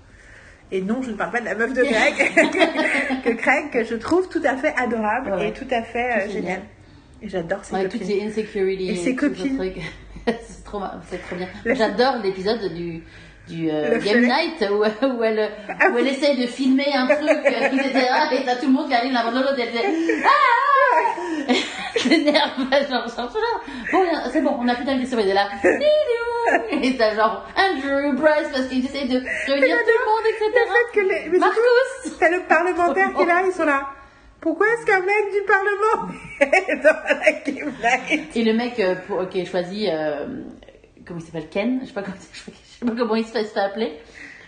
Et 0.71 0.81
non, 0.81 1.01
je 1.01 1.09
ne 1.11 1.15
parle 1.15 1.31
pas 1.31 1.39
de 1.41 1.45
la 1.45 1.55
meuf 1.55 1.73
de 1.73 1.81
Craig, 1.83 2.15
que, 2.15 3.23
que 3.29 3.35
Craig, 3.35 3.71
que 3.71 3.83
je 3.83 3.95
trouve 3.95 4.29
tout 4.29 4.41
à 4.45 4.55
fait 4.55 4.73
adorable 4.77 5.31
Ouais. 5.33 5.49
et 5.49 5.53
tout 5.53 5.67
à 5.71 5.81
fait 5.83 6.27
euh, 6.27 6.29
génial. 6.31 6.61
Et 7.21 7.27
j'adore 7.27 7.65
ses 7.65 7.73
toutes 7.83 7.91
copines. 7.99 8.07
ces 8.07 8.21
insecurities 8.23 8.89
Et 8.91 8.95
ses 8.95 9.15
tout 9.15 9.25
ce 9.25 9.29
copines. 9.29 9.73
c'est 10.25 10.63
trop, 10.63 10.79
bien. 11.35 11.47
J'adore 11.75 12.17
l'épisode 12.23 12.73
du, 12.73 13.01
du 13.49 13.69
euh, 13.69 13.95
Le 13.95 13.97
Game 13.99 14.23
filet. 14.23 14.27
Night 14.27 14.65
où, 14.71 14.83
où 15.17 15.23
elle, 15.23 15.49
Ah 15.79 15.89
où 15.89 15.97
elle 15.97 16.07
essaie 16.07 16.35
de 16.35 16.47
filmer 16.47 16.93
un 16.93 17.07
truc, 17.07 17.21
euh, 17.29 17.67
etc. 17.71 18.07
Et 18.33 18.45
t'as 18.45 18.55
tout 18.55 18.67
le 18.67 18.71
monde 18.73 18.87
qui 18.87 18.95
arrive 18.95 19.11
l'un 19.11 19.31
de 19.31 19.35
l'autre 19.37 19.57
et 19.57 19.63
elle 19.63 19.69
fait 19.69 19.85
Ah 20.25 21.53
s'énerve, 21.95 22.51
genre, 22.89 23.07
genre, 23.07 23.31
genre, 23.31 23.63
bon, 23.91 24.05
c'est 24.31 24.41
bon, 24.41 24.55
on 24.59 24.67
a 24.67 24.75
plus 24.75 24.85
d'invités 24.85 25.09
sur 25.09 25.17
les 25.17 25.33
là. 25.33 25.47
Et 26.71 26.95
t'as 26.97 27.15
genre 27.15 27.45
Andrew, 27.57 28.15
Bryce, 28.15 28.49
parce 28.51 28.67
qu'ils 28.67 28.85
essayent 28.85 29.07
de 29.07 29.19
réunir 29.47 29.77
tout 29.77 29.91
le 29.97 30.05
monde, 30.05 30.23
Le 30.23 30.29
etc. 30.29 30.51
fait 30.93 30.99
que 30.99 31.05
les... 31.31 31.39
Marcus 31.39 32.17
t'as 32.19 32.29
le 32.29 32.41
parlementaire 32.47 33.13
qui 33.15 33.21
est 33.23 33.25
là, 33.25 33.43
ils 33.45 33.51
sont 33.51 33.65
là. 33.65 33.87
Pourquoi 34.41 34.67
est-ce 34.67 34.85
qu'un 34.85 35.01
mec 35.01 35.33
du 35.33 35.41
Parlement 35.45 36.13
est 36.39 36.75
dans 36.77 36.95
la 37.19 37.31
game 37.41 37.73
night? 37.83 38.35
Et 38.35 38.43
le 38.43 38.53
mec 38.53 38.79
euh, 38.79 38.95
pour, 39.07 39.27
qui 39.27 39.41
est 39.41 39.45
choisi, 39.45 39.89
euh, 39.91 40.27
comment 41.05 41.19
il 41.19 41.25
s'appelle? 41.25 41.49
Ken? 41.49 41.79
Je 41.81 41.87
sais 41.87 41.93
pas 41.93 42.03
comment, 42.03 42.15
je 42.31 42.51
sais 42.79 42.85
pas 42.85 42.95
comment 42.97 43.15
il 43.15 43.25
se 43.25 43.31
fait, 43.31 43.43
se 43.45 43.53
fait 43.53 43.59
appeler. 43.59 43.99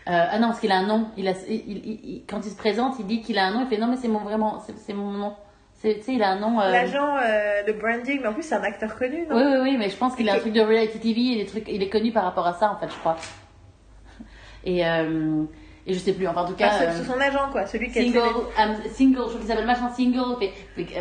Euh, 0.08 0.26
ah 0.32 0.40
non, 0.40 0.48
parce 0.48 0.60
qu'il 0.60 0.72
a 0.72 0.78
un 0.78 0.86
nom. 0.88 1.08
Il 1.18 1.28
a, 1.28 1.34
il, 1.48 1.56
il- 1.56 1.99
il- 2.03 2.24
quand 2.28 2.40
il 2.45 2.52
se 2.52 2.58
présente, 2.58 2.95
il 2.99 3.06
dit 3.06 3.22
qu'il 3.22 3.38
a 3.38 3.45
un 3.45 3.52
nom. 3.53 3.62
Il 3.62 3.68
fait 3.68 3.78
non, 3.78 3.88
mais 3.88 3.98
c'est 3.98 4.08
mon 4.08 4.20
vraiment, 4.20 4.60
c'est 4.78 4.94
mon 4.94 5.12
nom. 5.12 5.36
Tu 5.82 5.90
sais, 6.02 6.14
il 6.14 6.22
a 6.24 6.30
un 6.32 6.40
nom. 6.40 6.60
euh, 6.60 6.72
L'agent 6.72 7.18
euh, 7.18 7.64
de 7.64 7.72
branding, 7.74 8.20
mais 8.22 8.28
en 8.28 8.34
plus 8.34 8.44
c'est 8.44 8.53
un 8.56 8.64
acteur 8.64 8.95
connu, 8.95 9.26
non? 9.28 9.36
Oui, 9.36 9.44
oui, 9.45 9.60
oui, 9.72 9.78
mais 9.78 9.90
je 9.90 9.95
pense 9.98 10.16
qu'il 10.16 10.30
a 10.30 10.34
un 10.34 10.40
truc 10.40 10.53
de 10.53 10.62
reality 10.62 10.99
TV 10.99 11.22
et 11.34 11.36
des 11.44 11.45
trucs. 11.45 11.68
Il 11.68 11.82
est 11.82 11.90
connu 11.90 12.12
par 12.12 12.24
rapport 12.24 12.45
à 12.48 12.53
ça, 12.53 12.72
en 12.72 12.78
fait, 12.78 12.88
je 12.91 12.98
crois. 12.99 13.18
Et 14.64 14.86
euh, 14.86 15.44
et 15.88 15.94
je 15.95 15.99
sais 15.99 16.14
plus. 16.14 16.28
Enfin, 16.28 16.41
en 16.44 16.48
tout 16.48 16.53
cas. 16.56 16.70
Ah, 16.72 16.78
c'est- 16.91 17.02
euh, 17.02 17.03
son 17.06 17.20
agent, 17.20 17.49
quoi, 17.52 17.66
celui 17.66 17.90
qui 17.91 17.98
a 17.99 18.03
Single, 18.03 18.20
I'm 18.58 18.76
single, 18.91 19.18
je 19.18 19.24
crois 19.24 19.38
qu'il 19.40 19.48
s'appelle 19.48 19.66
machin 19.66 19.90
single, 19.90 20.20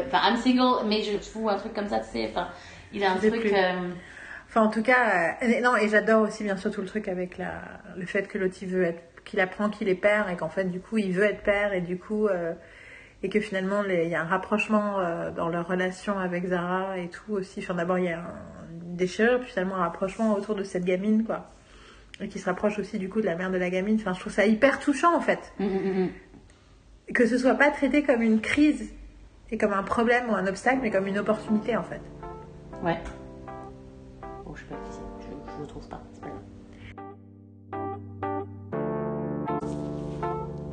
enfin 0.07 0.21
I'm 0.31 0.37
single, 0.37 0.87
mais 0.87 1.03
je 1.03 1.19
fous 1.19 1.49
un 1.51 1.57
truc 1.57 1.75
comme 1.75 1.89
ça, 1.89 1.99
tu 2.01 2.07
sais, 2.11 2.29
enfin, 2.31 2.49
il 2.93 3.05
a 3.05 3.13
un 3.13 3.17
Je 3.21 3.29
truc, 3.29 3.53
Enfin, 4.51 4.63
en 4.63 4.69
tout 4.69 4.83
cas, 4.83 5.37
euh, 5.45 5.61
non, 5.63 5.77
et 5.77 5.89
j'adore 5.89 6.23
aussi 6.23 6.43
bien 6.43 6.57
sûr 6.57 6.73
tout 6.73 6.81
le 6.81 6.87
truc 6.89 7.07
avec 7.07 7.39
la, 7.39 7.53
le 7.97 8.05
fait 8.05 8.27
que 8.27 8.37
l'autre 8.37 8.57
il 8.63 8.69
veut 8.69 8.83
être, 8.83 9.01
qu'il 9.25 9.39
apprend 9.39 9.69
qu'il 9.71 9.89
est 9.89 9.95
père 9.95 10.29
et 10.29 10.37
qu'en 10.37 10.49
fait 10.49 10.65
du 10.65 10.81
coup 10.81 10.99
il 10.99 11.13
veut 11.13 11.23
être 11.23 11.45
père 11.45 11.73
et 11.73 11.81
du 11.81 11.97
coup 11.97 12.27
euh, 12.27 12.53
et 13.23 13.29
que 13.29 13.39
finalement 13.39 13.85
il 13.85 14.09
y 14.09 14.15
a 14.17 14.21
un 14.23 14.25
rapprochement 14.25 14.99
euh, 14.99 15.31
dans 15.31 15.49
leur 15.51 15.69
relation 15.69 16.19
avec 16.19 16.47
Zara 16.49 16.99
et 16.99 17.09
tout 17.09 17.35
aussi. 17.35 17.61
Enfin, 17.61 17.75
d'abord 17.75 17.99
il 17.99 18.07
y 18.07 18.09
a 18.09 18.19
un- 18.19 18.83
une 18.83 18.97
déchirure, 18.97 19.39
puis 19.41 19.51
finalement 19.51 19.77
un 19.77 19.83
rapprochement 19.85 20.35
autour 20.35 20.57
de 20.57 20.65
cette 20.65 20.85
gamine 20.85 21.23
quoi, 21.25 21.47
et 22.21 22.27
qui 22.27 22.41
se 22.41 22.47
rapproche 22.47 22.77
aussi 22.81 22.99
du 22.99 23.09
coup 23.09 23.21
de 23.21 23.27
la 23.27 23.37
mère 23.37 23.53
de 23.53 23.57
la 23.57 23.71
gamine. 23.71 23.99
Enfin, 24.01 24.15
je 24.15 24.19
trouve 24.21 24.33
ça 24.33 24.47
hyper 24.47 24.81
touchant 24.81 25.15
en 25.17 25.21
fait 25.21 25.53
hum, 25.61 25.67
hum, 25.69 25.97
hum. 25.99 26.09
que 27.15 27.25
ce 27.25 27.39
soit 27.39 27.55
pas 27.55 27.71
traité 27.71 28.03
comme 28.03 28.21
une 28.21 28.41
crise 28.41 28.93
et 29.53 29.59
comme 29.59 29.73
un 29.73 29.85
problème 29.85 30.29
ou 30.29 30.35
un 30.35 30.49
obstacle, 30.49 30.81
mais 30.83 30.91
comme 30.91 31.07
une 31.07 31.19
opportunité 31.21 31.77
en 31.77 31.85
fait. 31.85 32.01
ouais. 32.83 32.99
Pas, 35.79 36.01
c'est 36.13 36.21
pas 36.21 36.29
grave. 36.29 36.41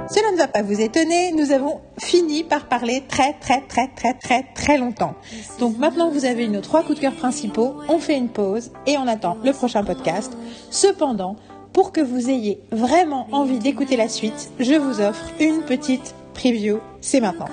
Cela 0.09 0.31
ne 0.31 0.37
va 0.37 0.47
pas 0.47 0.61
vous 0.61 0.79
étonner, 0.79 1.33
nous 1.33 1.51
avons 1.51 1.81
fini 1.99 2.45
par 2.45 2.67
parler 2.67 3.03
très 3.09 3.33
très 3.33 3.61
très 3.61 3.89
très 3.89 4.13
très 4.13 4.43
très 4.55 4.77
longtemps. 4.77 5.15
Donc 5.59 5.77
maintenant 5.77 6.09
que 6.09 6.13
vous 6.13 6.25
avez 6.25 6.45
eu 6.45 6.49
nos 6.49 6.61
trois 6.61 6.83
coups 6.83 6.95
de 6.95 7.01
cœur 7.01 7.13
principaux, 7.13 7.75
on 7.89 7.99
fait 7.99 8.17
une 8.17 8.29
pause 8.29 8.71
et 8.85 8.97
on 8.97 9.05
attend 9.05 9.37
le 9.43 9.51
prochain 9.51 9.83
podcast. 9.83 10.37
Cependant, 10.71 11.35
pour 11.73 11.91
que 11.91 11.99
vous 11.99 12.29
ayez 12.29 12.61
vraiment 12.71 13.27
envie 13.33 13.59
d'écouter 13.59 13.97
la 13.97 14.07
suite, 14.07 14.49
je 14.59 14.75
vous 14.75 15.01
offre 15.01 15.25
une 15.41 15.63
petite 15.63 16.15
preview. 16.33 16.79
C'est 17.01 17.19
maintenant. 17.19 17.49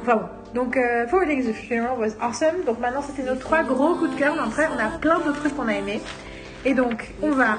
Enfin 0.04 0.18
bon, 0.18 0.26
donc 0.54 0.76
euh, 0.76 1.08
Forwarding 1.08 1.50
the 1.50 1.54
Funeral 1.54 1.98
was 1.98 2.18
awesome. 2.20 2.66
Donc 2.66 2.78
maintenant 2.80 3.02
c'était 3.02 3.24
nos 3.24 3.38
trois 3.38 3.64
gros 3.64 3.96
coups 3.96 4.14
de 4.14 4.20
cœur, 4.20 4.36
mais 4.36 4.42
après 4.42 4.68
on 4.68 4.78
a 4.78 4.98
plein 5.00 5.18
d'autres 5.20 5.40
trucs 5.40 5.56
qu'on 5.56 5.70
a 5.70 5.76
aimés. 5.76 6.02
Et 6.66 6.74
donc 6.74 7.14
on 7.22 7.32
va 7.32 7.58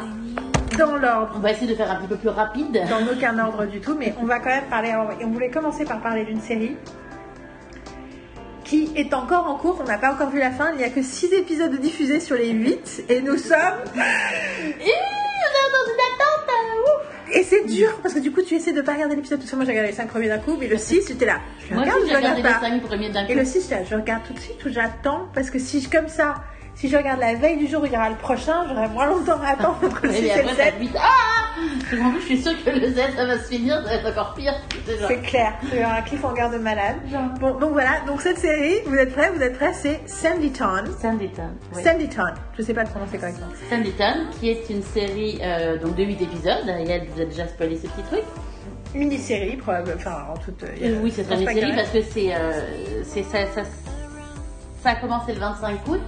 dans 0.77 0.97
l'ordre 0.97 1.33
On 1.37 1.39
va 1.39 1.53
essayer 1.53 1.67
de 1.67 1.75
faire 1.75 1.91
un 1.91 1.97
petit 1.97 2.09
peu 2.09 2.17
plus 2.17 2.29
rapide. 2.29 2.85
dans 2.91 3.11
aucun 3.11 3.39
ordre 3.39 3.65
du 3.65 3.81
tout, 3.81 3.97
mais 3.99 4.15
on 4.21 4.27
va 4.27 4.41
quand 4.41 4.51
même 4.51 4.69
parler. 4.69 4.95
Et 5.21 5.25
on 5.25 5.31
voulait 5.31 5.49
commencer 5.49 5.87
par 5.87 6.03
parler 6.03 6.27
d'une 6.27 6.43
série 6.43 6.77
qui 8.65 8.93
est 8.95 9.15
encore 9.15 9.47
en 9.47 9.57
cours. 9.57 9.79
On 9.81 9.85
n'a 9.85 9.97
pas 9.97 10.13
encore 10.13 10.29
vu 10.29 10.39
la 10.39 10.51
fin. 10.51 10.73
Il 10.73 10.77
n'y 10.77 10.85
a 10.85 10.91
que 10.91 11.03
6 11.03 11.33
épisodes 11.33 11.75
diffusés 11.81 12.21
sur 12.21 12.37
les 12.37 12.51
8 12.51 13.05
et 13.09 13.23
nous 13.23 13.39
sommes. 13.39 13.81
Ih, 13.97 14.03
on 14.77 15.49
est 15.63 16.24
Et 17.35 17.43
c'est 17.43 17.65
dur 17.67 17.99
parce 18.03 18.15
que 18.15 18.21
du 18.21 18.31
coup 18.31 18.43
tu 18.43 18.55
essaies 18.55 18.73
de 18.73 18.81
pas 18.81 18.95
regarder 18.95 19.17
l'épisode 19.17 19.41
tout 19.41 19.47
ça. 19.47 19.57
Moi 19.57 19.65
j'ai 19.65 19.73
regardé 19.73 19.91
les 19.91 19.97
5 19.97 20.09
premiers 20.09 20.29
d'un 20.29 20.39
coup, 20.39 20.57
mais 20.59 20.69
le 20.69 20.79
6 20.79 21.09
j'étais 21.09 21.27
là. 21.27 21.41
Je 21.69 21.75
Moi 21.75 21.83
regarde, 21.83 22.01
je 22.01 22.07
regardé 22.07 22.27
regarde 22.27 22.37
les 22.37 22.43
pas. 22.43 22.61
5 22.61 22.83
premiers 22.83 23.11
d'un 23.11 23.25
coup. 23.25 23.33
Et 23.33 23.35
le 23.35 23.45
6 23.45 23.63
j'étais 23.63 23.75
là, 23.75 23.85
je 23.91 23.95
regarde 23.97 24.23
tout 24.27 24.33
de 24.33 24.39
suite 24.39 24.65
ou 24.65 24.69
j'attends 24.71 25.29
parce 25.35 25.51
que 25.51 25.59
si 25.59 25.81
je 25.81 25.91
comme 25.91 26.09
ça. 26.09 26.37
Si 26.77 26.89
je 26.89 26.97
regarde 26.97 27.21
la 27.21 27.35
veille 27.35 27.57
du 27.57 27.67
jour 27.69 27.83
où 27.83 27.87
il 27.87 27.93
y 27.93 27.97
aura 27.97 28.11
le 28.11 28.17
prochain, 28.17 28.67
j'aurai 28.69 28.89
moins 28.89 29.07
longtemps 29.07 29.41
à 29.43 29.51
attendre 29.53 29.79
entre 29.85 30.01
le 30.07 30.13
6 30.13 30.19
Et 30.19 30.27
et 30.27 30.35
le 30.35 30.41
après, 30.51 30.55
7. 30.57 30.65
ça 30.75 30.79
vite. 30.79 30.97
Ah 30.97 31.55
Parce 31.81 32.03
qu'en 32.03 32.11
plus, 32.11 32.21
je 32.21 32.27
suis 32.27 32.43
sûre 32.43 32.53
que 32.65 32.71
le 32.71 32.89
Z, 32.91 32.97
ça 33.17 33.27
va 33.27 33.39
se 33.39 33.45
finir, 33.49 33.77
ça 33.77 33.83
va 33.91 33.95
être 33.95 34.09
encore 34.11 34.35
pire. 34.35 34.53
C'est 35.09 35.23
clair, 35.23 35.55
c'est 35.71 35.83
un 35.83 36.03
cliffhanger 36.03 36.49
de 36.53 36.59
malade. 36.59 36.97
Genre. 37.11 37.23
Bon, 37.41 37.55
donc 37.59 37.73
voilà, 37.73 38.01
donc 38.07 38.21
cette 38.21 38.39
série, 38.39 38.75
vous 38.87 38.97
êtes 38.97 39.13
prêts 39.15 39.31
Vous 39.35 39.41
êtes 39.41 39.57
prêts 39.57 39.73
C'est 39.73 40.01
Sandytown. 40.07 40.87
Sanditon. 41.01 41.43
oui. 41.77 41.83
Sandytown, 41.83 42.35
je 42.59 42.63
sais 42.63 42.75
pas 42.75 42.83
le 42.83 42.91
prononcer 42.91 43.19
correctement. 43.19 43.47
Sanditon, 43.71 44.27
qui 44.41 44.51
est 44.51 44.69
une 44.69 44.83
série 44.83 45.39
euh, 45.43 45.79
donc 45.79 45.95
de 45.95 46.03
8 46.05 46.23
épisodes. 46.23 46.67
Yael 46.67 47.07
vous 47.15 47.21
a 47.23 47.25
déjà 47.25 47.47
spoilé 47.47 47.77
ce 47.77 47.87
petit 47.87 48.03
truc. 48.11 48.23
Mini-série, 48.95 49.57
probablement, 49.57 49.97
enfin 49.97 50.27
en 50.33 50.37
toute. 50.37 50.63
y 50.81 50.87
a- 50.87 50.99
Oui, 51.01 51.13
c'est 51.15 51.23
une 51.23 51.47
série 51.47 51.73
parce 51.75 51.91
que 51.91 52.03
c'est, 52.03 52.35
euh, 52.35 53.05
ça, 53.05 53.63
ça 54.83 54.91
a 54.91 54.95
commencé 54.97 55.33
le 55.33 55.41
25 55.41 55.87
août. 55.89 56.01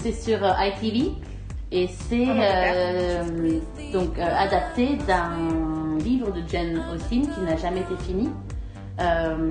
C'est 0.00 0.12
sur 0.12 0.44
euh, 0.44 0.52
ITV 0.60 1.12
et 1.72 1.88
c'est 1.88 2.26
euh, 2.28 3.24
donc 3.92 4.16
euh, 4.18 4.22
adapté 4.22 4.96
d'un 5.08 5.98
livre 5.98 6.30
de 6.32 6.40
Jane 6.48 6.80
Austen 6.94 7.22
qui 7.22 7.40
n'a 7.40 7.56
jamais 7.56 7.80
été 7.80 7.96
fini. 8.06 8.30
Euh, 9.00 9.48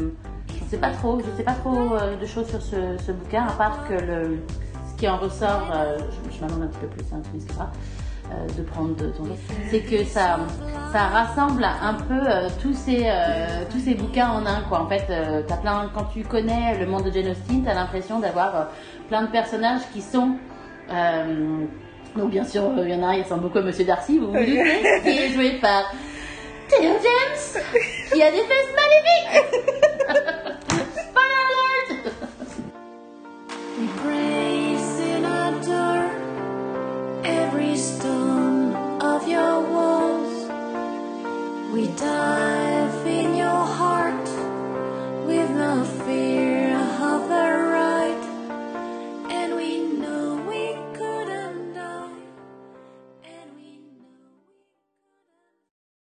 je 0.47 0.63
ne 0.63 0.69
sais 0.69 0.77
pas 0.77 0.91
trop, 0.91 1.19
je 1.19 1.37
sais 1.37 1.43
pas 1.43 1.53
trop 1.53 1.95
de 2.19 2.25
choses 2.25 2.47
sur 2.47 2.61
ce, 2.61 2.97
ce 3.05 3.11
bouquin 3.11 3.45
à 3.45 3.51
part 3.51 3.87
que 3.87 3.93
le, 3.93 4.39
ce 4.89 4.97
qui 4.97 5.07
en 5.07 5.17
ressort, 5.17 5.67
je, 5.71 6.35
je 6.35 6.41
m'attends 6.41 6.61
un 6.61 6.67
petit 6.67 6.79
peu 6.79 6.87
plus, 6.87 7.05
hein, 7.13 7.21
tu 7.31 7.39
euh, 8.29 8.45
de 8.57 8.63
prendre 8.63 8.93
de 8.95 9.07
ton 9.11 9.23
c'est 9.71 9.79
que 9.79 10.03
ça, 10.03 10.39
ça 10.91 11.03
rassemble 11.07 11.63
un 11.63 11.93
peu 11.93 12.19
tous 12.61 12.73
ces 12.73 13.09
tous 13.71 13.79
ces 13.79 13.93
bouquins 13.95 14.29
en 14.29 14.45
un 14.45 14.61
quoi. 14.67 14.81
En 14.81 14.87
fait, 14.87 15.05
t'as 15.47 15.57
plein 15.57 15.89
quand 15.93 16.05
tu 16.05 16.23
connais 16.23 16.77
le 16.77 16.87
monde 16.87 17.03
de 17.03 17.11
Jane 17.11 17.29
Austen, 17.29 17.63
t'as 17.63 17.73
l'impression 17.73 18.19
d'avoir 18.19 18.67
plein 19.07 19.23
de 19.23 19.31
personnages 19.31 19.81
qui 19.93 20.01
sont. 20.01 20.35
Euh, 20.91 21.65
donc, 22.15 22.29
bien 22.31 22.43
sûr, 22.43 22.63
euh, 22.63 22.83
il 22.87 22.91
y 22.91 22.95
en 22.95 23.03
a 23.03 23.07
un, 23.07 23.13
il 23.13 23.23
ressemble 23.23 23.41
beaucoup 23.43 23.59
à 23.59 23.61
Monsieur 23.61 23.85
Darcy, 23.85 24.17
vous 24.17 24.27
vous 24.27 24.33
doutez, 24.33 24.81
qui 25.03 25.09
est 25.09 25.29
joué 25.29 25.59
par 25.59 25.91
Theo 26.69 26.81
James, 26.81 27.63
qui 28.13 28.21
a 28.21 28.31
des 28.31 28.37
fesses 28.37 28.73
maléfiques 28.75 29.45
Spoiler 30.93 31.57
We 41.73 41.87
dive 41.89 43.05
in 43.05 43.35
your 43.35 43.65
heart 43.65 44.27
with 45.27 45.49
no 45.51 45.83
fear. 46.05 46.76